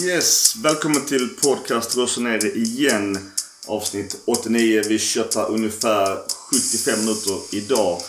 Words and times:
Yes, 0.00 0.56
välkommen 0.62 1.06
till 1.06 1.28
podcast 1.28 1.96
Rossoneri 1.96 2.52
igen. 2.52 3.18
Avsnitt 3.66 4.22
89. 4.24 4.82
Vi 4.88 4.98
köttar 4.98 5.50
ungefär 5.50 6.18
75 6.50 7.00
minuter 7.00 7.56
idag. 7.56 8.00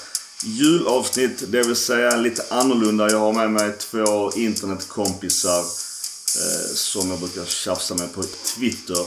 Julavsnitt, 0.43 1.51
det 1.51 1.63
vill 1.63 1.75
säga 1.75 2.15
lite 2.15 2.43
annorlunda. 2.49 3.11
Jag 3.11 3.19
har 3.19 3.33
med 3.33 3.51
mig 3.51 3.71
två 3.79 4.31
internetkompisar 4.35 5.59
eh, 5.59 6.73
som 6.73 7.09
jag 7.09 7.19
brukar 7.19 7.45
tjafsa 7.45 7.95
med 7.95 8.13
på 8.13 8.23
Twitter. 8.23 8.99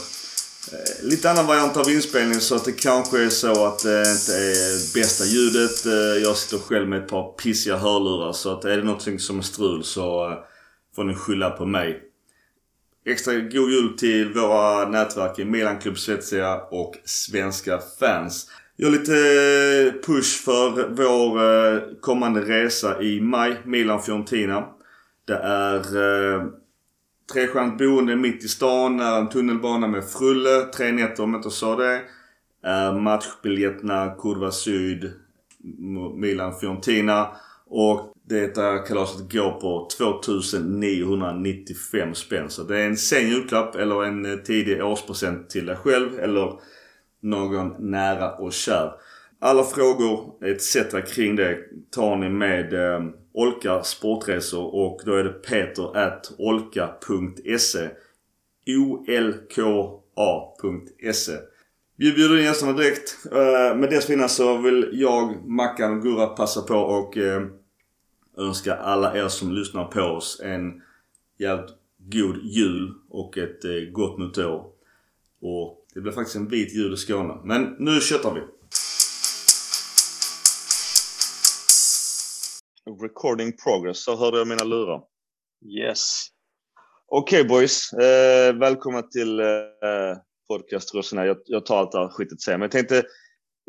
Eh, 0.73 1.05
lite 1.05 1.31
annan 1.31 1.47
variant 1.47 1.77
av 1.77 1.91
inspelning 1.91 2.41
så 2.41 2.55
att 2.55 2.65
det 2.65 2.73
kanske 2.73 3.25
är 3.25 3.31
så 3.31 3.67
att 3.67 3.79
det 3.79 4.11
inte 4.11 4.37
är 4.37 4.95
bästa 4.95 5.25
ljudet. 5.25 5.87
Eh, 5.87 5.93
jag 6.23 6.37
sitter 6.37 6.59
själv 6.59 6.89
med 6.89 7.03
ett 7.03 7.09
par 7.09 7.33
pissiga 7.33 7.77
hörlurar 7.77 8.33
så 8.33 8.53
att 8.53 8.65
är 8.65 8.77
det 8.77 8.85
någonting 8.85 9.19
som 9.19 9.39
är 9.39 9.43
strul 9.43 9.85
så 9.85 10.31
eh, 10.31 10.39
får 10.97 11.05
ni 11.05 11.15
skylla 11.15 11.51
på 11.51 11.67
mig. 11.67 12.06
Extra 13.09 13.35
god 13.35 13.71
jul 13.71 13.97
till 13.99 14.35
våra 14.35 14.89
nätverk 14.89 15.39
i 15.39 15.45
Milan 15.45 15.79
Club 15.79 15.99
Svezia 15.99 16.57
och 16.57 16.95
svenska 17.05 17.79
fans. 18.01 18.51
Gör 18.77 18.91
lite 18.91 19.13
eh, 19.13 20.07
push 20.07 20.45
för 20.45 20.89
vår 20.89 21.43
eh, 21.43 21.83
kommande 22.01 22.41
resa 22.41 23.03
i 23.03 23.21
maj. 23.21 23.57
Milan-Fiorentina. 23.65 24.65
Det 25.27 25.37
är 25.37 25.79
eh, 25.79 26.47
trestjärnigt 27.33 27.79
boende 27.79 28.17
mitt 28.17 28.45
i 28.45 28.49
stan. 28.49 28.97
nära 28.97 29.17
en 29.17 29.29
tunnelbana 29.29 29.87
med 29.87 30.05
frulle. 30.05 30.61
Tre 30.77 30.93
nätter 30.93 31.23
om 31.23 31.33
jag 31.33 31.39
inte 31.39 31.51
sa 31.51 31.77
det. 31.77 32.01
Är 32.63 32.93
matchbiljetterna 32.93 34.15
Kurva 34.19 34.51
Syd, 34.51 35.13
Milan-Fiorentina. 36.15 37.29
Och 37.67 38.16
det 38.29 38.57
här 38.57 38.87
kalaset 38.87 39.33
går 39.33 39.51
på 39.51 39.89
2995 39.97 42.15
spänn. 42.15 42.51
Så 42.51 42.63
det 42.63 42.79
är 42.79 42.87
en 42.87 42.97
sen 42.97 43.29
julklapp 43.29 43.75
eller 43.75 44.05
en 44.05 44.27
eh, 44.27 44.37
tidig 44.37 44.85
årspresent 44.85 45.51
till 45.51 45.67
dig 45.67 45.77
själv 45.77 46.19
eller 46.19 46.53
någon 47.23 47.91
nära 47.91 48.33
och 48.33 48.53
kär. 48.53 48.93
Alla 49.41 49.65
frågor 49.65 50.45
etc. 50.45 50.77
kring 51.15 51.37
det 51.37 51.59
tar 51.91 52.17
ni 52.17 52.29
med 52.29 52.75
eh, 52.75 53.01
Olka 53.35 53.83
Sportresor 53.83 54.75
och 54.75 55.01
då 55.05 55.15
är 55.15 55.25
det 55.25 55.33
peter 55.33 55.97
at 55.97 56.33
olka.se 56.39 57.89
olka.se 60.17 61.33
Vi 61.97 62.13
bjuder 62.13 62.39
in 62.39 62.45
gästerna 62.45 62.73
direkt. 62.73 63.19
Eh, 63.33 63.77
men 63.77 63.91
dessförinnan 63.91 64.29
så 64.29 64.57
vill 64.57 64.91
jag, 64.93 65.49
Mackan 65.49 65.97
och 65.97 66.03
Gurra 66.03 66.27
passa 66.27 66.63
på 66.63 66.75
och 66.75 67.17
eh, 67.17 67.43
önska 68.37 68.77
alla 68.77 69.17
er 69.17 69.29
som 69.29 69.53
lyssnar 69.53 69.85
på 69.85 70.01
oss 70.01 70.41
en 70.45 70.83
jävligt 71.39 71.71
god 71.99 72.37
jul 72.45 72.95
och 73.11 73.39
ett 73.39 73.65
eh, 73.65 73.93
gott 73.93 74.19
nytt 74.19 74.39
år. 74.39 74.73
Och 75.41 75.87
det 75.95 76.01
blir 76.01 76.13
faktiskt 76.13 76.37
en 76.37 76.49
vit 76.49 76.75
jul 76.75 76.95
i 76.95 76.97
Skåne. 76.97 77.35
Men 77.45 77.77
nu 77.79 78.01
köttar 78.01 78.35
vi! 78.35 78.41
Recording 83.03 83.53
progress, 83.65 84.05
så 84.05 84.17
hörde 84.17 84.39
jag 84.39 84.49
mina 84.49 84.65
lurar. 84.65 85.03
Yes. 85.67 86.27
Okej 87.09 87.41
okay, 87.41 87.49
boys, 87.49 87.93
eh, 87.93 88.55
välkomna 88.55 89.03
till 89.03 89.41
eh, 89.41 89.47
podcast 90.49 90.95
Rossina. 90.95 91.27
Jag, 91.27 91.37
jag 91.45 91.67
tar 91.67 91.79
allt 91.79 91.93
det 91.93 91.99
här 91.99 92.09
skitet 92.09 92.41
sen. 92.41 92.53
Men 92.53 92.63
jag 92.63 92.71
tänkte, 92.71 92.99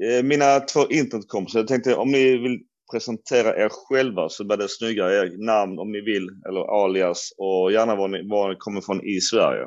eh, 0.04 0.23
mina 0.23 0.60
två 0.60 0.88
internetkompisar, 0.90 1.60
jag 1.60 1.68
tänkte 1.68 1.95
om 1.95 2.12
ni 2.12 2.38
vill 2.38 2.60
presentera 2.92 3.56
er 3.56 3.70
själva 3.70 4.30
så 4.30 4.46
blir 4.46 4.58
det 4.58 4.70
snyggare. 4.70 5.14
Er 5.14 5.46
namn 5.46 5.80
om 5.80 5.92
ni 5.92 6.02
vill, 6.02 6.28
eller 6.48 6.84
alias 6.84 7.34
och 7.38 7.72
gärna 7.72 7.96
var 7.96 8.08
ni, 8.08 8.30
var 8.30 8.50
ni 8.50 8.56
kommer 8.56 8.82
från 8.82 9.02
i 9.06 9.22
Sverige. 9.22 9.66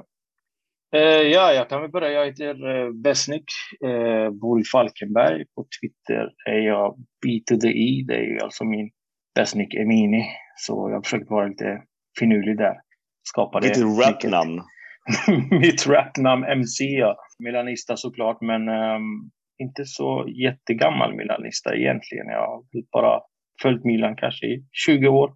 Uh, 0.96 1.22
ja, 1.34 1.52
jag 1.52 1.68
kan 1.68 1.80
väl 1.80 1.90
börja. 1.90 2.10
Jag 2.10 2.26
heter 2.26 2.68
uh, 2.68 2.92
Besnik, 2.92 3.44
uh, 3.84 4.30
bor 4.30 4.60
i 4.60 4.64
Falkenberg. 4.64 5.44
På 5.54 5.66
Twitter 5.80 6.28
är 6.50 6.58
jag 6.58 6.96
B 7.22 7.40
to 7.46 7.60
the 7.60 7.68
E. 7.68 8.04
Det 8.08 8.14
är 8.14 8.22
ju 8.22 8.38
alltså 8.40 8.64
min 8.64 8.90
Besnik 9.34 9.74
Emini. 9.74 10.24
Så 10.56 10.90
jag 10.90 11.04
försöker 11.04 11.30
vara 11.30 11.46
lite 11.46 11.82
finurlig 12.18 12.58
där. 12.58 12.74
Skapa 13.22 13.58
Lite 13.58 13.80
rapnamn. 13.80 14.62
Mitt 15.50 15.86
rapnamn 15.86 16.44
MC, 16.44 16.84
ja. 16.84 17.16
Milanista 17.38 17.96
såklart, 17.96 18.40
men 18.40 18.68
um, 18.68 19.30
inte 19.60 19.84
så 19.84 20.26
jättegammal 20.28 21.16
Milanista 21.16 21.76
egentligen. 21.76 22.26
Jag 22.26 22.46
har 22.46 22.64
bara 22.92 23.20
följt 23.62 23.84
Milan 23.84 24.16
kanske 24.16 24.46
i 24.46 24.64
20 24.72 25.08
år, 25.08 25.34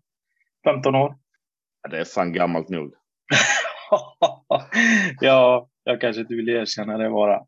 15 0.65 0.95
år. 0.95 1.17
Ja, 1.83 1.91
det 1.91 2.01
är 2.01 2.05
fan 2.05 2.33
gammalt 2.33 2.69
nog. 2.69 2.95
ja, 5.21 5.69
jag 5.85 6.01
kanske 6.01 6.21
inte 6.21 6.35
vill 6.35 6.49
erkänna 6.49 6.99
det 6.99 7.11
bara. 7.11 7.47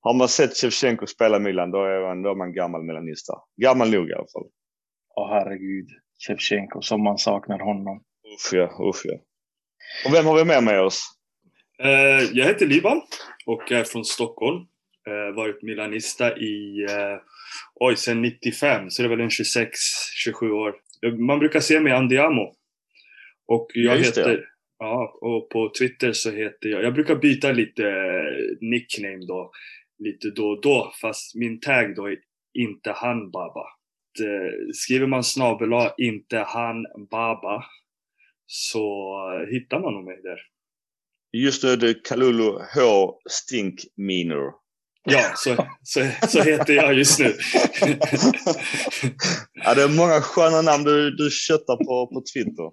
Har 0.00 0.14
man 0.14 0.28
sett 0.28 0.56
Shevchenko 0.56 1.06
spela 1.06 1.38
Milan, 1.38 1.70
då 1.70 1.84
är 1.84 2.00
man, 2.00 2.22
då 2.22 2.30
är 2.30 2.34
man 2.34 2.52
gammal 2.52 2.82
milanista. 2.82 3.32
Gammal 3.56 3.90
nog 3.90 4.08
i 4.08 4.12
alla 4.12 4.26
fall. 4.32 4.48
Åh 5.16 5.28
herregud, 5.30 5.88
Shevchenko, 6.26 6.82
som 6.82 7.04
man 7.04 7.18
saknar 7.18 7.58
honom. 7.58 8.02
Usch 8.34 8.54
ja, 8.54 8.88
usch 8.88 9.02
ja. 9.04 9.18
Och 10.06 10.14
vem 10.14 10.26
har 10.26 10.36
vi 10.36 10.44
med 10.44 10.62
med 10.62 10.80
oss? 10.80 11.02
Uh, 11.84 12.22
jag 12.32 12.46
heter 12.46 12.66
Liban 12.66 13.02
och 13.46 13.72
är 13.72 13.84
från 13.84 14.04
Stockholm. 14.04 14.66
Uh, 15.10 15.36
varit 15.36 15.62
milanista 15.62 16.36
i, 16.36 16.86
uh, 16.90 17.20
oj, 17.74 17.96
sen 17.96 18.22
95, 18.22 18.90
så 18.90 19.02
det 19.02 19.06
är 19.06 19.10
väl 19.10 19.20
en 19.20 19.28
26-27 19.28 20.50
år. 20.50 20.74
Man 21.26 21.38
brukar 21.38 21.60
se 21.60 21.80
mig 21.80 21.92
Andiamo. 21.92 22.54
Och 23.46 23.68
jag 23.74 23.96
ja, 23.96 24.00
heter, 24.00 24.28
det. 24.28 24.44
ja, 24.78 25.18
och 25.20 25.50
på 25.50 25.72
Twitter 25.78 26.12
så 26.12 26.30
heter 26.30 26.68
jag, 26.68 26.84
jag 26.84 26.94
brukar 26.94 27.16
byta 27.16 27.52
lite 27.52 27.82
nickname 28.60 29.26
då, 29.28 29.50
lite 29.98 30.30
då 30.30 30.48
och 30.48 30.60
då, 30.62 30.92
fast 31.00 31.34
min 31.34 31.60
tag 31.60 31.94
då 31.94 32.06
är 32.06 32.16
inte 32.58 32.92
han 32.92 33.30
baba. 33.30 33.66
Skriver 34.72 35.06
man 35.06 35.24
snabel 35.24 35.68
inte 35.98 36.38
han 36.38 36.86
baba 37.10 37.64
så 38.46 39.46
hittar 39.50 39.80
man 39.80 39.94
nog 39.94 40.04
mig 40.04 40.20
där. 40.22 40.38
Just 41.32 41.64
nu 41.64 41.70
är 41.70 41.76
det 41.76 42.04
Kalulu 42.04 42.50
H. 42.74 43.14
Stink 43.30 43.80
Miner. 43.96 44.52
Ja, 45.04 45.32
så, 45.36 45.66
så, 45.82 46.00
så 46.28 46.42
heter 46.42 46.72
jag 46.72 46.94
just 46.94 47.20
nu. 47.20 47.24
ja, 49.64 49.74
det 49.74 49.82
är 49.82 49.96
många 49.96 50.20
sköna 50.20 50.62
namn 50.62 50.84
du, 50.84 51.10
du 51.10 51.30
köttar 51.30 51.76
på, 51.76 52.06
på 52.06 52.22
Twitter. 52.34 52.70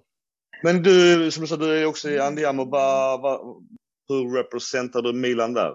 Men 0.62 0.82
du, 0.82 1.30
som 1.30 1.40
du 1.40 1.46
sa, 1.46 1.56
du 1.56 1.78
är 1.78 1.84
också 1.84 2.10
i 2.10 2.18
Andiamo. 2.18 2.62
Hur 4.08 4.36
representerar 4.36 5.02
du 5.02 5.12
Milan 5.12 5.54
där? 5.54 5.72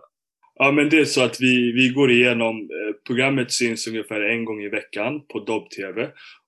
Ja, 0.56 0.72
men 0.72 0.90
det 0.90 1.00
är 1.00 1.06
så 1.06 1.24
att 1.24 1.42
vi, 1.42 1.72
vi 1.72 1.90
går 1.90 2.12
igenom, 2.12 2.56
eh, 2.56 2.96
programmet 3.08 3.52
syns 3.52 3.88
ungefär 3.88 4.22
en 4.22 4.46
gång 4.46 4.62
i 4.62 4.70
veckan 4.70 5.22
på 5.34 5.40
Dobb-TV. 5.40 6.04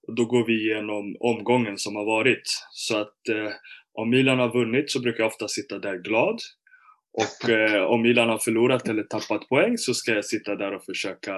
Och 0.07 0.16
då 0.16 0.25
går 0.25 0.45
vi 0.45 0.53
igenom 0.53 1.16
omgången 1.19 1.77
som 1.77 1.95
har 1.95 2.05
varit. 2.05 2.43
Så 2.72 2.97
att 2.97 3.29
eh, 3.29 3.51
om 3.93 4.09
Milan 4.09 4.39
har 4.39 4.53
vunnit 4.53 4.91
så 4.91 4.99
brukar 5.01 5.23
jag 5.23 5.27
ofta 5.27 5.47
sitta 5.47 5.79
där 5.79 5.97
glad. 5.97 6.39
Och 7.17 7.49
eh, 7.49 7.83
om 7.83 8.01
Milan 8.01 8.29
har 8.29 8.37
förlorat 8.37 8.87
eller 8.87 9.03
tappat 9.03 9.49
poäng 9.49 9.77
så 9.77 9.93
ska 9.93 10.11
jag 10.11 10.25
sitta 10.25 10.55
där 10.55 10.75
och 10.75 10.85
försöka 10.85 11.33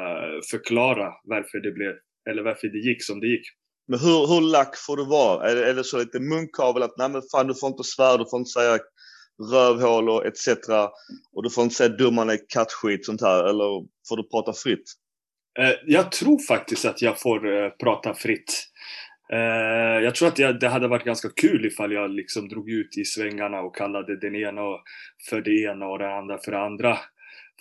förklara 0.51 1.13
varför 1.23 1.59
det 1.59 1.71
blev, 1.71 1.93
eller 2.29 2.43
varför 2.43 2.67
det 2.67 2.77
gick 2.89 3.03
som 3.03 3.19
det 3.19 3.27
gick. 3.27 3.45
Men 3.87 3.99
hur, 3.99 4.27
hur 4.27 4.41
lack 4.41 4.77
får 4.77 4.97
du 4.97 5.05
vara? 5.05 5.49
Är 5.51 5.55
det, 5.55 5.69
är 5.69 5.83
så 5.83 5.97
lite 5.97 6.19
munkavel 6.19 6.83
att 6.83 6.97
nej 6.97 7.09
men 7.09 7.21
fan 7.31 7.47
du 7.47 7.55
får 7.55 7.69
inte 7.69 7.83
svära, 7.83 8.17
du 8.17 8.25
får 8.29 8.39
inte 8.39 8.49
säga 8.49 8.79
rövhål 9.53 10.09
och 10.09 10.25
etc. 10.25 10.47
Och 11.35 11.43
du 11.43 11.49
får 11.49 11.63
inte 11.63 11.75
säga 11.75 11.89
dummarna 11.89 12.33
kattskit 12.53 13.05
sånt 13.05 13.21
här 13.21 13.43
eller 13.43 13.87
får 14.09 14.17
du 14.17 14.29
prata 14.29 14.53
fritt? 14.53 14.93
Eh, 15.59 15.75
jag 15.85 16.11
tror 16.11 16.39
faktiskt 16.39 16.85
att 16.85 17.01
jag 17.01 17.21
får 17.21 17.63
eh, 17.63 17.69
prata 17.69 18.13
fritt. 18.13 18.63
Eh, 19.33 20.03
jag 20.03 20.15
tror 20.15 20.27
att 20.27 20.59
det 20.59 20.67
hade 20.67 20.87
varit 20.87 21.05
ganska 21.05 21.29
kul 21.29 21.65
ifall 21.65 21.91
jag 21.91 22.11
liksom 22.11 22.49
drog 22.49 22.69
ut 22.69 22.97
i 22.97 23.05
svängarna 23.05 23.59
och 23.61 23.75
kallade 23.75 24.19
den 24.19 24.35
ena 24.35 24.61
för 25.29 25.41
det 25.41 25.61
ena 25.61 25.87
och 25.87 25.99
den 25.99 26.11
andra 26.11 26.37
för 26.45 26.51
det 26.51 26.59
andra. 26.59 26.97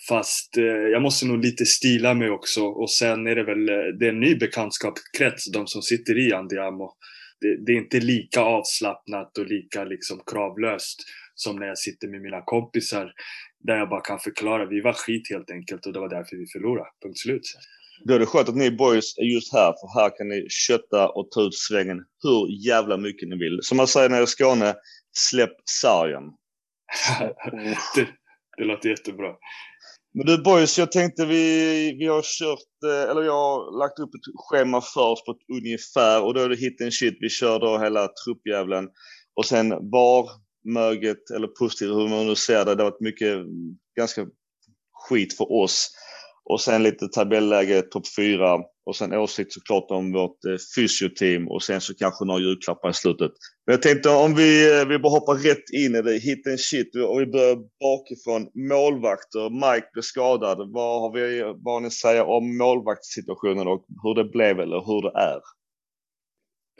Fast 0.09 0.57
eh, 0.57 0.63
jag 0.63 1.01
måste 1.01 1.25
nog 1.27 1.43
lite 1.43 1.65
stila 1.65 2.13
mig 2.13 2.29
också 2.29 2.63
och 2.63 2.91
sen 2.91 3.27
är 3.27 3.35
det 3.35 3.43
väl 3.43 3.69
eh, 3.69 3.75
det 3.99 4.05
är 4.05 4.09
en 4.09 4.19
ny 4.19 4.35
bekantskapskrets, 4.35 5.51
de 5.51 5.67
som 5.67 5.81
sitter 5.81 6.17
i 6.27 6.33
Andiamo. 6.33 6.93
Det, 7.41 7.65
det, 7.65 7.71
är 7.71 7.77
inte 7.77 7.99
lika 7.99 8.41
avslappnat 8.41 9.37
och 9.37 9.45
lika 9.45 9.83
liksom 9.83 10.21
kravlöst 10.31 11.03
som 11.35 11.55
när 11.55 11.67
jag 11.67 11.77
sitter 11.77 12.07
med 12.07 12.21
mina 12.21 12.41
kompisar 12.41 13.13
där 13.59 13.77
jag 13.77 13.89
bara 13.89 14.01
kan 14.01 14.19
förklara, 14.19 14.65
vi 14.65 14.81
var 14.81 14.93
skit 14.93 15.29
helt 15.29 15.51
enkelt 15.51 15.85
och 15.85 15.93
det 15.93 15.99
var 15.99 16.09
därför 16.09 16.35
vi 16.35 16.45
förlorade. 16.47 16.89
Punkt 17.03 17.17
slut. 17.17 17.41
Då 18.05 18.13
är 18.13 18.19
det 18.19 18.25
skönt 18.25 18.49
att 18.49 18.55
ni 18.55 18.71
boys 18.71 19.17
är 19.17 19.23
just 19.23 19.53
här, 19.53 19.73
för 19.73 20.01
här 20.01 20.17
kan 20.17 20.27
ni 20.27 20.47
kötta 20.49 21.09
och 21.09 21.31
ta 21.31 21.41
ut 21.41 21.55
svängen 21.55 21.97
hur 22.23 22.67
jävla 22.67 22.97
mycket 22.97 23.29
ni 23.29 23.37
vill. 23.37 23.59
Som 23.61 23.77
man 23.77 23.87
säger 23.87 24.09
nere 24.09 24.23
i 24.23 24.27
Skåne, 24.27 24.75
släpp 25.17 25.53
sargen. 25.81 26.23
det, 27.95 28.07
det 28.57 28.63
låter 28.63 28.89
jättebra. 28.89 29.33
Men 30.13 30.25
du 30.25 30.37
boys, 30.37 30.77
jag 30.77 30.91
tänkte 30.91 31.25
vi, 31.25 31.95
vi 31.99 32.07
har 32.07 32.21
kört, 32.21 32.91
eh, 32.91 33.11
eller 33.11 33.21
jag 33.21 33.33
har 33.33 33.79
lagt 33.79 33.99
upp 33.99 34.09
ett 34.15 34.33
schema 34.35 34.81
för 34.81 35.11
oss 35.11 35.25
på 35.25 35.31
ett 35.31 35.57
ungefär 35.57 36.23
och 36.23 36.33
då 36.33 36.39
är 36.39 36.49
det 36.49 36.55
hit 36.55 36.81
and 36.81 36.93
shit. 36.93 37.17
Vi 37.19 37.29
kör 37.29 37.59
då 37.59 37.77
hela 37.77 38.07
truppjävlen 38.07 38.89
och 39.35 39.45
sen 39.45 39.69
var 39.69 40.29
möget 40.73 41.29
eller 41.35 41.47
positivt, 41.47 41.89
hur 41.89 42.07
man 42.07 42.27
nu 42.27 42.35
ser 42.35 42.65
det. 42.65 42.75
Det 42.75 42.83
har 42.83 42.91
varit 42.91 43.01
mycket, 43.01 43.37
ganska 43.97 44.27
skit 45.09 45.37
för 45.37 45.51
oss. 45.51 45.89
Och 46.49 46.61
sen 46.61 46.83
lite 46.83 47.07
tabelläge, 47.07 47.81
topp 47.81 48.07
fyra 48.15 48.59
och 48.85 48.95
sen 48.95 49.13
åsikt 49.13 49.53
såklart 49.53 49.91
om 49.91 50.11
vårt 50.11 50.45
eh, 50.45 50.57
fysioteam 50.75 51.47
och 51.47 51.63
sen 51.63 51.81
så 51.81 51.95
kanske 51.95 52.25
några 52.25 52.39
julklappar 52.39 52.89
i 52.89 52.93
slutet. 52.93 53.31
Men 53.65 53.73
jag 53.73 53.81
tänkte 53.81 54.09
om 54.09 54.35
vi, 54.35 54.79
eh, 54.79 54.87
vi 54.87 54.99
bara 54.99 55.09
hoppar 55.09 55.35
rätt 55.35 55.69
in 55.73 55.95
i 55.95 56.01
det, 56.01 56.17
hit 56.17 56.47
and 56.47 56.59
shit 56.59 56.95
och 56.95 57.21
vi 57.21 57.25
börjar 57.25 57.57
bakifrån. 57.79 58.49
Målvakter, 58.69 59.49
Mike 59.49 59.89
blev 59.93 60.01
skadad. 60.01 60.57
Vad 60.73 61.01
har, 61.01 61.13
vi, 61.13 61.41
vad 61.41 61.73
har 61.73 61.81
ni 61.81 61.87
att 61.87 61.93
säga 61.93 62.25
om 62.25 62.57
målvaktssituationen 62.57 63.67
och 63.67 63.85
hur 64.03 64.15
det 64.15 64.23
blev 64.23 64.59
eller 64.59 64.79
hur 64.85 65.01
det 65.01 65.19
är? 65.19 65.41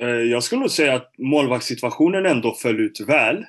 Eh, 0.01 0.31
jag 0.31 0.43
skulle 0.43 0.61
nog 0.61 0.71
säga 0.71 0.95
att 0.95 1.11
målvaktssituationen 1.17 2.25
ändå 2.25 2.53
föll 2.53 2.79
ut 2.79 2.99
väl 3.07 3.45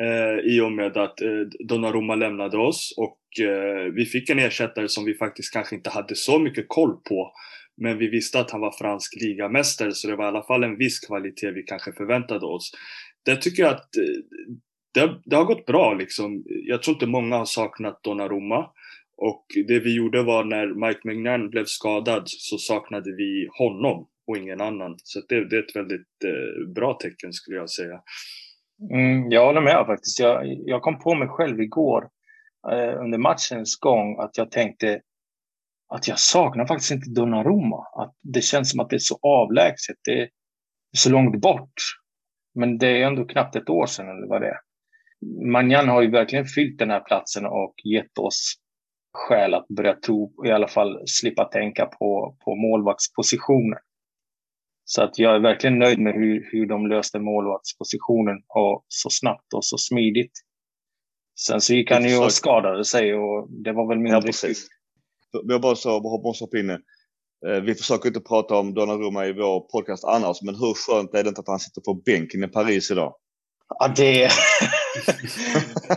eh, 0.00 0.52
i 0.54 0.60
och 0.60 0.72
med 0.72 0.96
att 0.96 1.20
eh, 1.20 1.40
Donnarumma 1.68 2.14
lämnade 2.14 2.58
oss 2.58 2.94
och 2.96 3.44
eh, 3.46 3.92
vi 3.92 4.04
fick 4.04 4.30
en 4.30 4.38
ersättare 4.38 4.88
som 4.88 5.04
vi 5.04 5.14
faktiskt 5.14 5.52
kanske 5.52 5.76
inte 5.76 5.90
hade 5.90 6.14
så 6.14 6.38
mycket 6.38 6.64
koll 6.68 6.96
på. 7.08 7.32
Men 7.76 7.98
vi 7.98 8.08
visste 8.08 8.40
att 8.40 8.50
han 8.50 8.60
var 8.60 8.72
fransk 8.78 9.14
ligamästare 9.20 9.92
så 9.92 10.08
det 10.08 10.16
var 10.16 10.24
i 10.24 10.28
alla 10.28 10.42
fall 10.42 10.64
en 10.64 10.78
viss 10.78 11.00
kvalitet 11.00 11.50
vi 11.50 11.62
kanske 11.62 11.92
förväntade 11.92 12.46
oss. 12.46 12.70
Det 13.24 13.36
tycker 13.36 13.62
jag 13.62 13.72
att 13.72 13.96
eh, 13.96 14.02
det, 14.94 15.20
det 15.24 15.36
har 15.36 15.44
gått 15.44 15.66
bra 15.66 15.94
liksom. 15.94 16.44
Jag 16.46 16.82
tror 16.82 16.94
inte 16.94 17.06
många 17.06 17.36
har 17.36 17.44
saknat 17.44 18.02
Donnarumma. 18.02 18.70
Och 19.18 19.46
det 19.68 19.80
vi 19.80 19.96
gjorde 19.96 20.22
var 20.22 20.44
när 20.44 20.86
Mike 20.86 21.00
Mignan 21.04 21.50
blev 21.50 21.64
skadad 21.64 22.22
så 22.26 22.58
saknade 22.58 23.16
vi 23.16 23.48
honom 23.58 24.08
och 24.26 24.36
ingen 24.36 24.60
annan. 24.60 24.94
Så 25.02 25.20
det, 25.28 25.48
det 25.48 25.56
är 25.56 25.62
ett 25.62 25.76
väldigt 25.76 26.24
eh, 26.24 26.68
bra 26.74 26.94
tecken 26.94 27.32
skulle 27.32 27.56
jag 27.56 27.70
säga. 27.70 28.00
Mm, 28.90 29.30
jag 29.30 29.46
håller 29.46 29.60
med 29.60 29.86
faktiskt. 29.86 30.20
Jag, 30.20 30.46
jag 30.46 30.82
kom 30.82 30.98
på 30.98 31.14
mig 31.14 31.28
själv 31.28 31.60
igår 31.60 32.08
eh, 32.72 33.02
under 33.02 33.18
matchens 33.18 33.76
gång 33.76 34.18
att 34.20 34.38
jag 34.38 34.50
tänkte 34.50 35.00
att 35.88 36.08
jag 36.08 36.18
saknar 36.18 36.66
faktiskt 36.66 36.90
inte 36.90 37.10
Donnarumma. 37.10 37.86
Att 38.02 38.14
det 38.22 38.40
känns 38.40 38.70
som 38.70 38.80
att 38.80 38.90
det 38.90 38.96
är 38.96 38.98
så 38.98 39.18
avlägset. 39.22 39.96
Det 40.04 40.22
är 40.22 40.28
så 40.96 41.10
långt 41.10 41.40
bort. 41.40 41.72
Men 42.54 42.78
det 42.78 42.86
är 42.86 43.06
ändå 43.06 43.24
knappt 43.24 43.56
ett 43.56 43.68
år 43.68 43.86
sedan 43.86 44.08
eller 44.08 44.26
vad 44.26 44.40
det 44.40 44.48
är. 44.48 44.58
Manjan 45.52 45.88
har 45.88 46.02
ju 46.02 46.10
verkligen 46.10 46.44
fyllt 46.44 46.78
den 46.78 46.90
här 46.90 47.00
platsen 47.00 47.46
och 47.46 47.74
gett 47.84 48.18
oss 48.18 48.54
skäl 49.12 49.54
att 49.54 49.68
börja 49.68 49.94
tro, 49.94 50.46
i 50.46 50.50
alla 50.50 50.68
fall 50.68 51.02
slippa 51.06 51.44
tänka 51.44 51.86
på, 51.86 52.36
på 52.44 52.54
målvaktspositionen. 52.54 53.78
Så 54.88 55.02
att 55.02 55.18
jag 55.18 55.34
är 55.34 55.40
verkligen 55.40 55.78
nöjd 55.78 55.98
med 55.98 56.14
hur, 56.14 56.48
hur 56.52 56.66
de 56.66 56.86
löste 56.86 57.18
målvaktspositionen 57.18 58.36
och 58.48 58.84
så 58.88 59.10
snabbt 59.10 59.52
och 59.54 59.64
så 59.64 59.78
smidigt. 59.78 60.32
Sen 61.46 61.60
så 61.60 61.74
gick 61.74 61.90
han 61.90 62.08
ju 62.08 62.18
och 62.18 62.32
skadade 62.32 62.84
sig 62.84 63.14
och 63.14 63.48
det 63.64 63.72
var 63.72 63.88
väl 63.88 63.98
mindre 63.98 64.16
ja, 64.16 64.22
har 65.52 65.60
bara 65.60 65.76
så, 65.76 66.00
måste 66.00 66.44
hoppa 66.44 66.58
in 66.58 66.70
Vi 67.62 67.74
försöker 67.74 68.08
inte 68.08 68.20
prata 68.20 68.56
om 68.56 68.74
Donnarumma 68.74 69.26
i 69.26 69.32
vår 69.32 69.60
podcast 69.60 70.04
annars, 70.04 70.42
men 70.42 70.54
hur 70.54 70.74
skönt 70.74 71.14
är 71.14 71.22
det 71.22 71.28
inte 71.28 71.40
att 71.40 71.48
han 71.48 71.58
sitter 71.58 71.80
på 71.80 71.94
bänken 71.94 72.44
i 72.44 72.48
Paris 72.48 72.90
idag? 72.90 73.14
Ja, 73.78 73.88
det... 73.96 74.30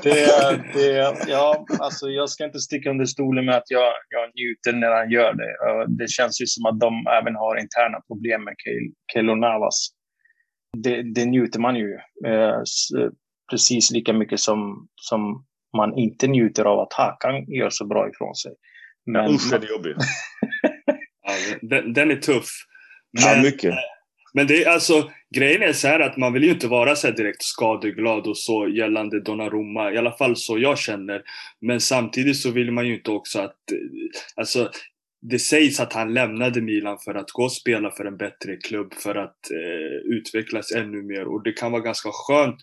det, 0.04 0.64
det, 0.74 1.16
ja, 1.28 1.66
alltså 1.80 2.10
jag 2.10 2.30
ska 2.30 2.46
inte 2.46 2.60
sticka 2.60 2.90
under 2.90 3.06
stolen 3.06 3.46
med 3.46 3.56
att 3.56 3.70
jag, 3.72 3.94
jag 4.10 4.32
njuter 4.36 4.74
när 4.74 4.92
han 4.92 5.12
gör 5.12 5.34
det. 5.34 5.54
Det 5.98 6.10
känns 6.10 6.42
ju 6.42 6.46
som 6.46 6.66
att 6.66 6.80
de 6.80 7.08
även 7.22 7.36
har 7.36 7.56
interna 7.58 8.02
problem 8.08 8.44
med 8.44 8.56
Kelo 9.14 9.36
Navas. 9.36 9.90
Det, 10.78 11.14
det 11.14 11.26
njuter 11.26 11.60
man 11.60 11.76
ju 11.76 11.94
eh, 12.26 12.62
precis 13.52 13.92
lika 13.92 14.14
mycket 14.14 14.40
som, 14.40 14.88
som 14.96 15.46
man 15.78 15.98
inte 15.98 16.28
njuter 16.28 16.66
av 16.66 16.80
att 16.80 16.94
Hakan 16.94 17.46
gör 17.48 17.70
så 17.70 17.86
bra 17.86 18.10
ifrån 18.10 18.36
sig. 18.36 18.52
Men, 19.06 19.26
ja, 19.26 19.32
usch, 19.32 19.52
den 19.52 19.64
är 19.64 19.68
jobbig. 19.68 19.96
ja, 21.22 21.34
den, 21.62 21.94
den 21.94 22.12
är 22.12 22.16
tuff. 22.16 22.50
Men, 23.14 23.36
ja, 23.38 23.42
mycket. 23.42 23.76
Men 24.34 24.48
det 24.48 24.64
är 24.64 24.70
alltså, 24.70 25.12
grejen 25.36 25.62
är 25.62 25.74
så 25.74 25.88
här 25.88 26.00
att 26.00 26.18
man 26.18 26.34
vill 26.34 26.44
ju 26.44 26.50
inte 26.50 26.68
vara 26.68 26.96
så 26.96 27.12
direkt 27.12 27.44
skadeglad 27.44 28.28
och 28.28 28.38
så 28.38 28.68
gällande 28.68 29.24
Donnarumma, 29.24 29.92
i 29.92 29.98
alla 29.98 30.12
fall 30.12 30.36
så 30.36 30.60
jag 30.60 30.80
känner. 30.80 31.22
Men 31.62 31.80
samtidigt 31.80 32.38
så 32.38 32.52
vill 32.52 32.72
man 32.72 32.88
ju 32.88 32.96
inte 32.96 33.12
också 33.12 33.40
att, 33.40 33.72
eh, 33.72 33.78
alltså 34.36 34.72
det 35.22 35.40
sägs 35.40 35.80
att 35.80 35.94
han 35.94 36.14
lämnade 36.14 36.62
Milan 36.62 36.98
för 37.06 37.16
att 37.16 37.32
gå 37.32 37.44
och 37.44 37.52
spela 37.52 37.92
för 37.92 38.06
en 38.06 38.18
bättre 38.18 38.56
klubb 38.56 38.94
för 38.94 39.16
att 39.16 39.52
eh, 39.52 40.18
utvecklas 40.18 40.72
ännu 40.72 41.02
mer. 41.02 41.28
Och 41.28 41.44
det 41.44 41.52
kan 41.52 41.72
vara 41.72 41.82
ganska 41.82 42.10
skönt 42.14 42.56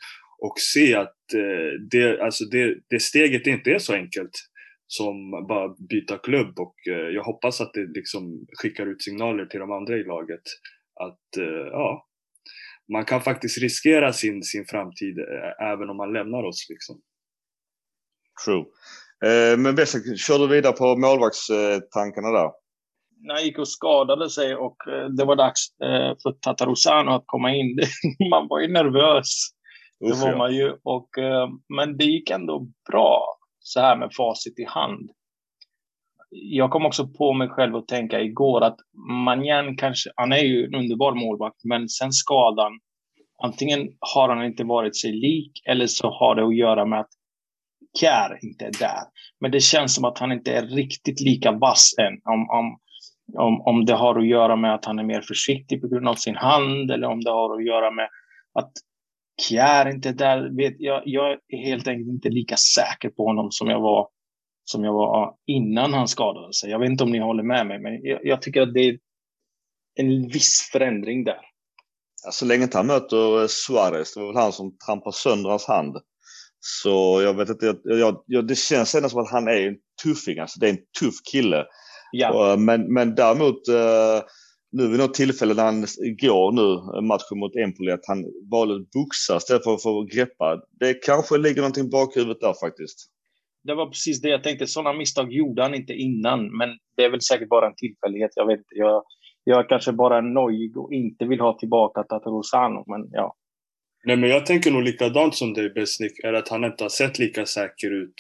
att 0.44 0.58
se 0.58 0.94
att 0.94 1.34
eh, 1.34 1.80
det, 1.90 2.20
alltså 2.20 2.44
det, 2.44 2.74
det 2.90 3.00
steget 3.00 3.46
inte 3.46 3.70
är 3.70 3.78
så 3.78 3.94
enkelt 3.94 4.30
som 4.86 5.30
bara 5.48 5.74
byta 5.88 6.18
klubb. 6.18 6.58
Och 6.58 6.76
eh, 6.88 7.08
jag 7.14 7.22
hoppas 7.22 7.60
att 7.60 7.72
det 7.74 7.86
liksom 7.94 8.46
skickar 8.62 8.86
ut 8.86 9.02
signaler 9.02 9.46
till 9.46 9.60
de 9.60 9.72
andra 9.72 9.96
i 9.96 10.04
laget 10.04 10.42
att 11.04 11.36
eh, 11.36 11.66
ja, 11.72 12.06
man 12.92 13.04
kan 13.04 13.20
faktiskt 13.20 13.58
riskera 13.58 14.12
sin, 14.12 14.42
sin 14.42 14.64
framtid 14.64 15.18
eh, 15.18 15.68
även 15.72 15.90
om 15.90 15.96
man 15.96 16.12
lämnar 16.12 16.42
oss. 16.42 16.66
Liksom. 16.68 17.00
True. 18.44 18.64
Eh, 19.24 19.58
men 19.58 19.74
Bessic, 19.74 20.26
kör 20.26 20.38
du 20.38 20.48
vidare 20.48 20.72
på 20.72 20.96
målvaktstankarna 20.96 22.30
där? 22.30 22.50
När 23.20 23.34
han 23.34 23.44
gick 23.44 23.58
och 23.58 23.68
skadade 23.68 24.30
sig 24.30 24.56
och 24.56 24.76
det 25.16 25.24
var 25.24 25.36
dags 25.36 25.60
för 26.22 26.32
Tatarusano 26.32 27.10
att 27.10 27.24
komma 27.26 27.54
in. 27.54 27.78
man 28.30 28.48
var 28.48 28.60
ju 28.60 28.72
nervös. 28.72 29.28
Det 30.00 30.24
var 30.24 30.36
man 30.36 30.54
ju. 30.54 30.76
Och, 30.82 31.08
men 31.76 31.96
det 31.96 32.04
gick 32.04 32.30
ändå 32.30 32.66
bra 32.90 33.38
så 33.58 33.80
här 33.80 33.96
med 33.96 34.14
facit 34.14 34.58
i 34.58 34.64
hand 34.64 35.10
jag 36.30 36.70
kom 36.70 36.86
också 36.86 37.08
på 37.08 37.32
mig 37.32 37.48
själv 37.48 37.76
att 37.76 37.88
tänka 37.88 38.20
igår 38.20 38.64
att 38.64 38.76
Manjan 39.24 39.76
kanske, 39.76 40.10
han 40.16 40.32
är 40.32 40.42
ju 40.42 40.64
en 40.64 40.74
underbar 40.74 41.14
målvakt, 41.14 41.64
men 41.64 41.88
sen 41.88 42.12
skadan, 42.12 42.72
antingen 43.42 43.88
har 44.00 44.28
han 44.28 44.44
inte 44.44 44.64
varit 44.64 44.96
sig 44.96 45.12
lik 45.12 45.52
eller 45.66 45.86
så 45.86 46.10
har 46.10 46.34
det 46.34 46.46
att 46.46 46.56
göra 46.56 46.84
med 46.84 47.00
att 47.00 47.10
Kjär 48.00 48.38
inte 48.42 48.64
är 48.64 48.72
där. 48.80 49.02
Men 49.40 49.50
det 49.50 49.60
känns 49.60 49.94
som 49.94 50.04
att 50.04 50.18
han 50.18 50.32
inte 50.32 50.52
är 50.52 50.66
riktigt 50.66 51.20
lika 51.20 51.52
vass 51.52 51.94
än. 51.98 52.32
Om, 52.32 52.50
om, 52.50 52.78
om, 53.38 53.60
om 53.60 53.84
det 53.84 53.94
har 53.94 54.18
att 54.18 54.26
göra 54.26 54.56
med 54.56 54.74
att 54.74 54.84
han 54.84 54.98
är 54.98 55.04
mer 55.04 55.20
försiktig 55.20 55.80
på 55.80 55.88
grund 55.88 56.08
av 56.08 56.14
sin 56.14 56.36
hand 56.36 56.90
eller 56.90 57.08
om 57.08 57.20
det 57.20 57.30
har 57.30 57.56
att 57.56 57.64
göra 57.64 57.90
med 57.90 58.08
att 58.58 58.72
Kjär 59.48 59.88
inte 59.90 60.08
är 60.08 60.12
där. 60.12 60.56
Vet, 60.56 60.74
jag, 60.78 61.02
jag 61.04 61.32
är 61.32 61.66
helt 61.66 61.88
enkelt 61.88 62.08
inte 62.08 62.28
lika 62.28 62.56
säker 62.56 63.08
på 63.08 63.26
honom 63.26 63.48
som 63.50 63.68
jag 63.68 63.80
var 63.80 64.08
som 64.70 64.84
jag 64.84 64.92
var 64.92 65.34
innan 65.46 65.94
han 65.94 66.08
skadade 66.08 66.54
sig. 66.54 66.70
Jag 66.70 66.78
vet 66.78 66.90
inte 66.90 67.04
om 67.04 67.10
ni 67.10 67.18
håller 67.18 67.42
med 67.42 67.66
mig, 67.66 67.78
men 67.78 68.02
jag, 68.02 68.20
jag 68.22 68.42
tycker 68.42 68.62
att 68.62 68.74
det 68.74 68.80
är 68.80 68.98
en 69.94 70.28
viss 70.28 70.68
förändring 70.72 71.24
där. 71.24 71.40
Ja, 72.24 72.30
så 72.30 72.44
länge 72.44 72.64
inte 72.64 72.76
han 72.76 72.86
möter 72.86 73.42
eh, 73.42 73.46
Suarez, 73.48 74.14
det 74.14 74.20
var 74.20 74.26
väl 74.26 74.36
han 74.36 74.52
som 74.52 74.78
trampade 74.86 75.16
sönder 75.16 75.50
hans 75.50 75.66
hand. 75.66 75.96
Så 76.58 77.22
jag 77.22 77.34
vet 77.34 77.48
inte, 77.48 77.76
jag, 77.84 78.22
jag, 78.26 78.46
det 78.46 78.58
känns 78.58 78.94
ändå 78.94 79.08
som 79.08 79.20
att 79.20 79.30
han 79.30 79.48
är 79.48 79.68
en 79.68 79.76
tuffing, 80.02 80.38
alltså 80.38 80.60
det 80.60 80.66
är 80.66 80.70
en 80.70 80.84
tuff 81.00 81.14
kille. 81.32 81.64
Ja. 82.12 82.52
Och, 82.52 82.60
men, 82.60 82.92
men 82.92 83.14
däremot 83.14 83.68
eh, 83.68 84.22
nu 84.72 84.88
vid 84.88 84.98
något 84.98 85.14
tillfälle 85.14 85.54
när 85.54 85.64
han 85.64 85.80
går 86.20 86.52
nu 86.52 87.00
matchen 87.06 87.38
mot 87.38 87.56
Empoli 87.56 87.92
att 87.92 88.06
han 88.06 88.24
valde 88.50 88.74
att 88.74 88.90
boxa 88.90 89.36
istället 89.36 89.64
för 89.64 89.74
att 89.74 89.82
få 89.82 90.02
greppa. 90.02 90.60
Det 90.80 90.94
kanske 90.94 91.38
ligger 91.38 91.60
någonting 91.60 91.90
bakhuvudet 91.90 92.40
där 92.40 92.54
faktiskt 92.60 93.10
det 93.66 93.74
var 93.74 93.86
precis 93.86 94.20
det 94.20 94.28
jag 94.28 94.42
tänkte. 94.42 94.66
Sådana 94.66 94.98
misstag 94.98 95.32
gjorde 95.32 95.62
han 95.62 95.74
inte 95.74 95.92
innan, 95.92 96.56
men 96.56 96.68
det 96.96 97.04
är 97.04 97.10
väl 97.10 97.20
säkert 97.20 97.48
bara 97.48 97.66
en 97.66 97.74
tillfällighet. 97.76 98.30
Jag 98.34 98.46
vet 98.46 98.58
inte. 98.58 98.74
Jag, 98.74 99.02
jag 99.44 99.68
kanske 99.68 99.92
bara 99.92 100.16
är 100.18 100.22
nojig 100.22 100.76
och 100.76 100.92
inte 100.92 101.24
vill 101.24 101.40
ha 101.40 101.58
tillbaka 101.58 102.02
Tatarosano, 102.02 102.84
men 102.86 103.08
ja. 103.10 103.34
Nej, 104.04 104.16
men 104.16 104.30
jag 104.30 104.46
tänker 104.46 104.70
nog 104.70 104.82
likadant 104.82 105.34
som 105.34 105.54
dig 105.54 105.70
Besnik, 105.70 106.24
är 106.24 106.32
att 106.32 106.48
han 106.48 106.64
inte 106.64 106.84
har 106.84 106.88
sett 106.88 107.18
lika 107.18 107.46
säker 107.46 107.90
ut 108.02 108.14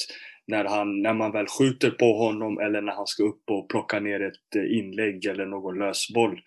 när, 0.46 0.64
han, 0.64 1.02
när 1.02 1.14
man 1.14 1.32
väl 1.32 1.46
skjuter 1.46 1.90
på 1.90 2.18
honom 2.18 2.58
eller 2.58 2.80
när 2.80 2.92
han 2.92 3.06
ska 3.06 3.22
upp 3.22 3.42
och 3.50 3.68
plocka 3.68 4.00
ner 4.00 4.20
ett 4.20 4.56
eh, 4.56 4.78
inlägg 4.78 5.24
eller 5.26 5.46
någon 5.46 5.78
lösboll. 5.78 6.40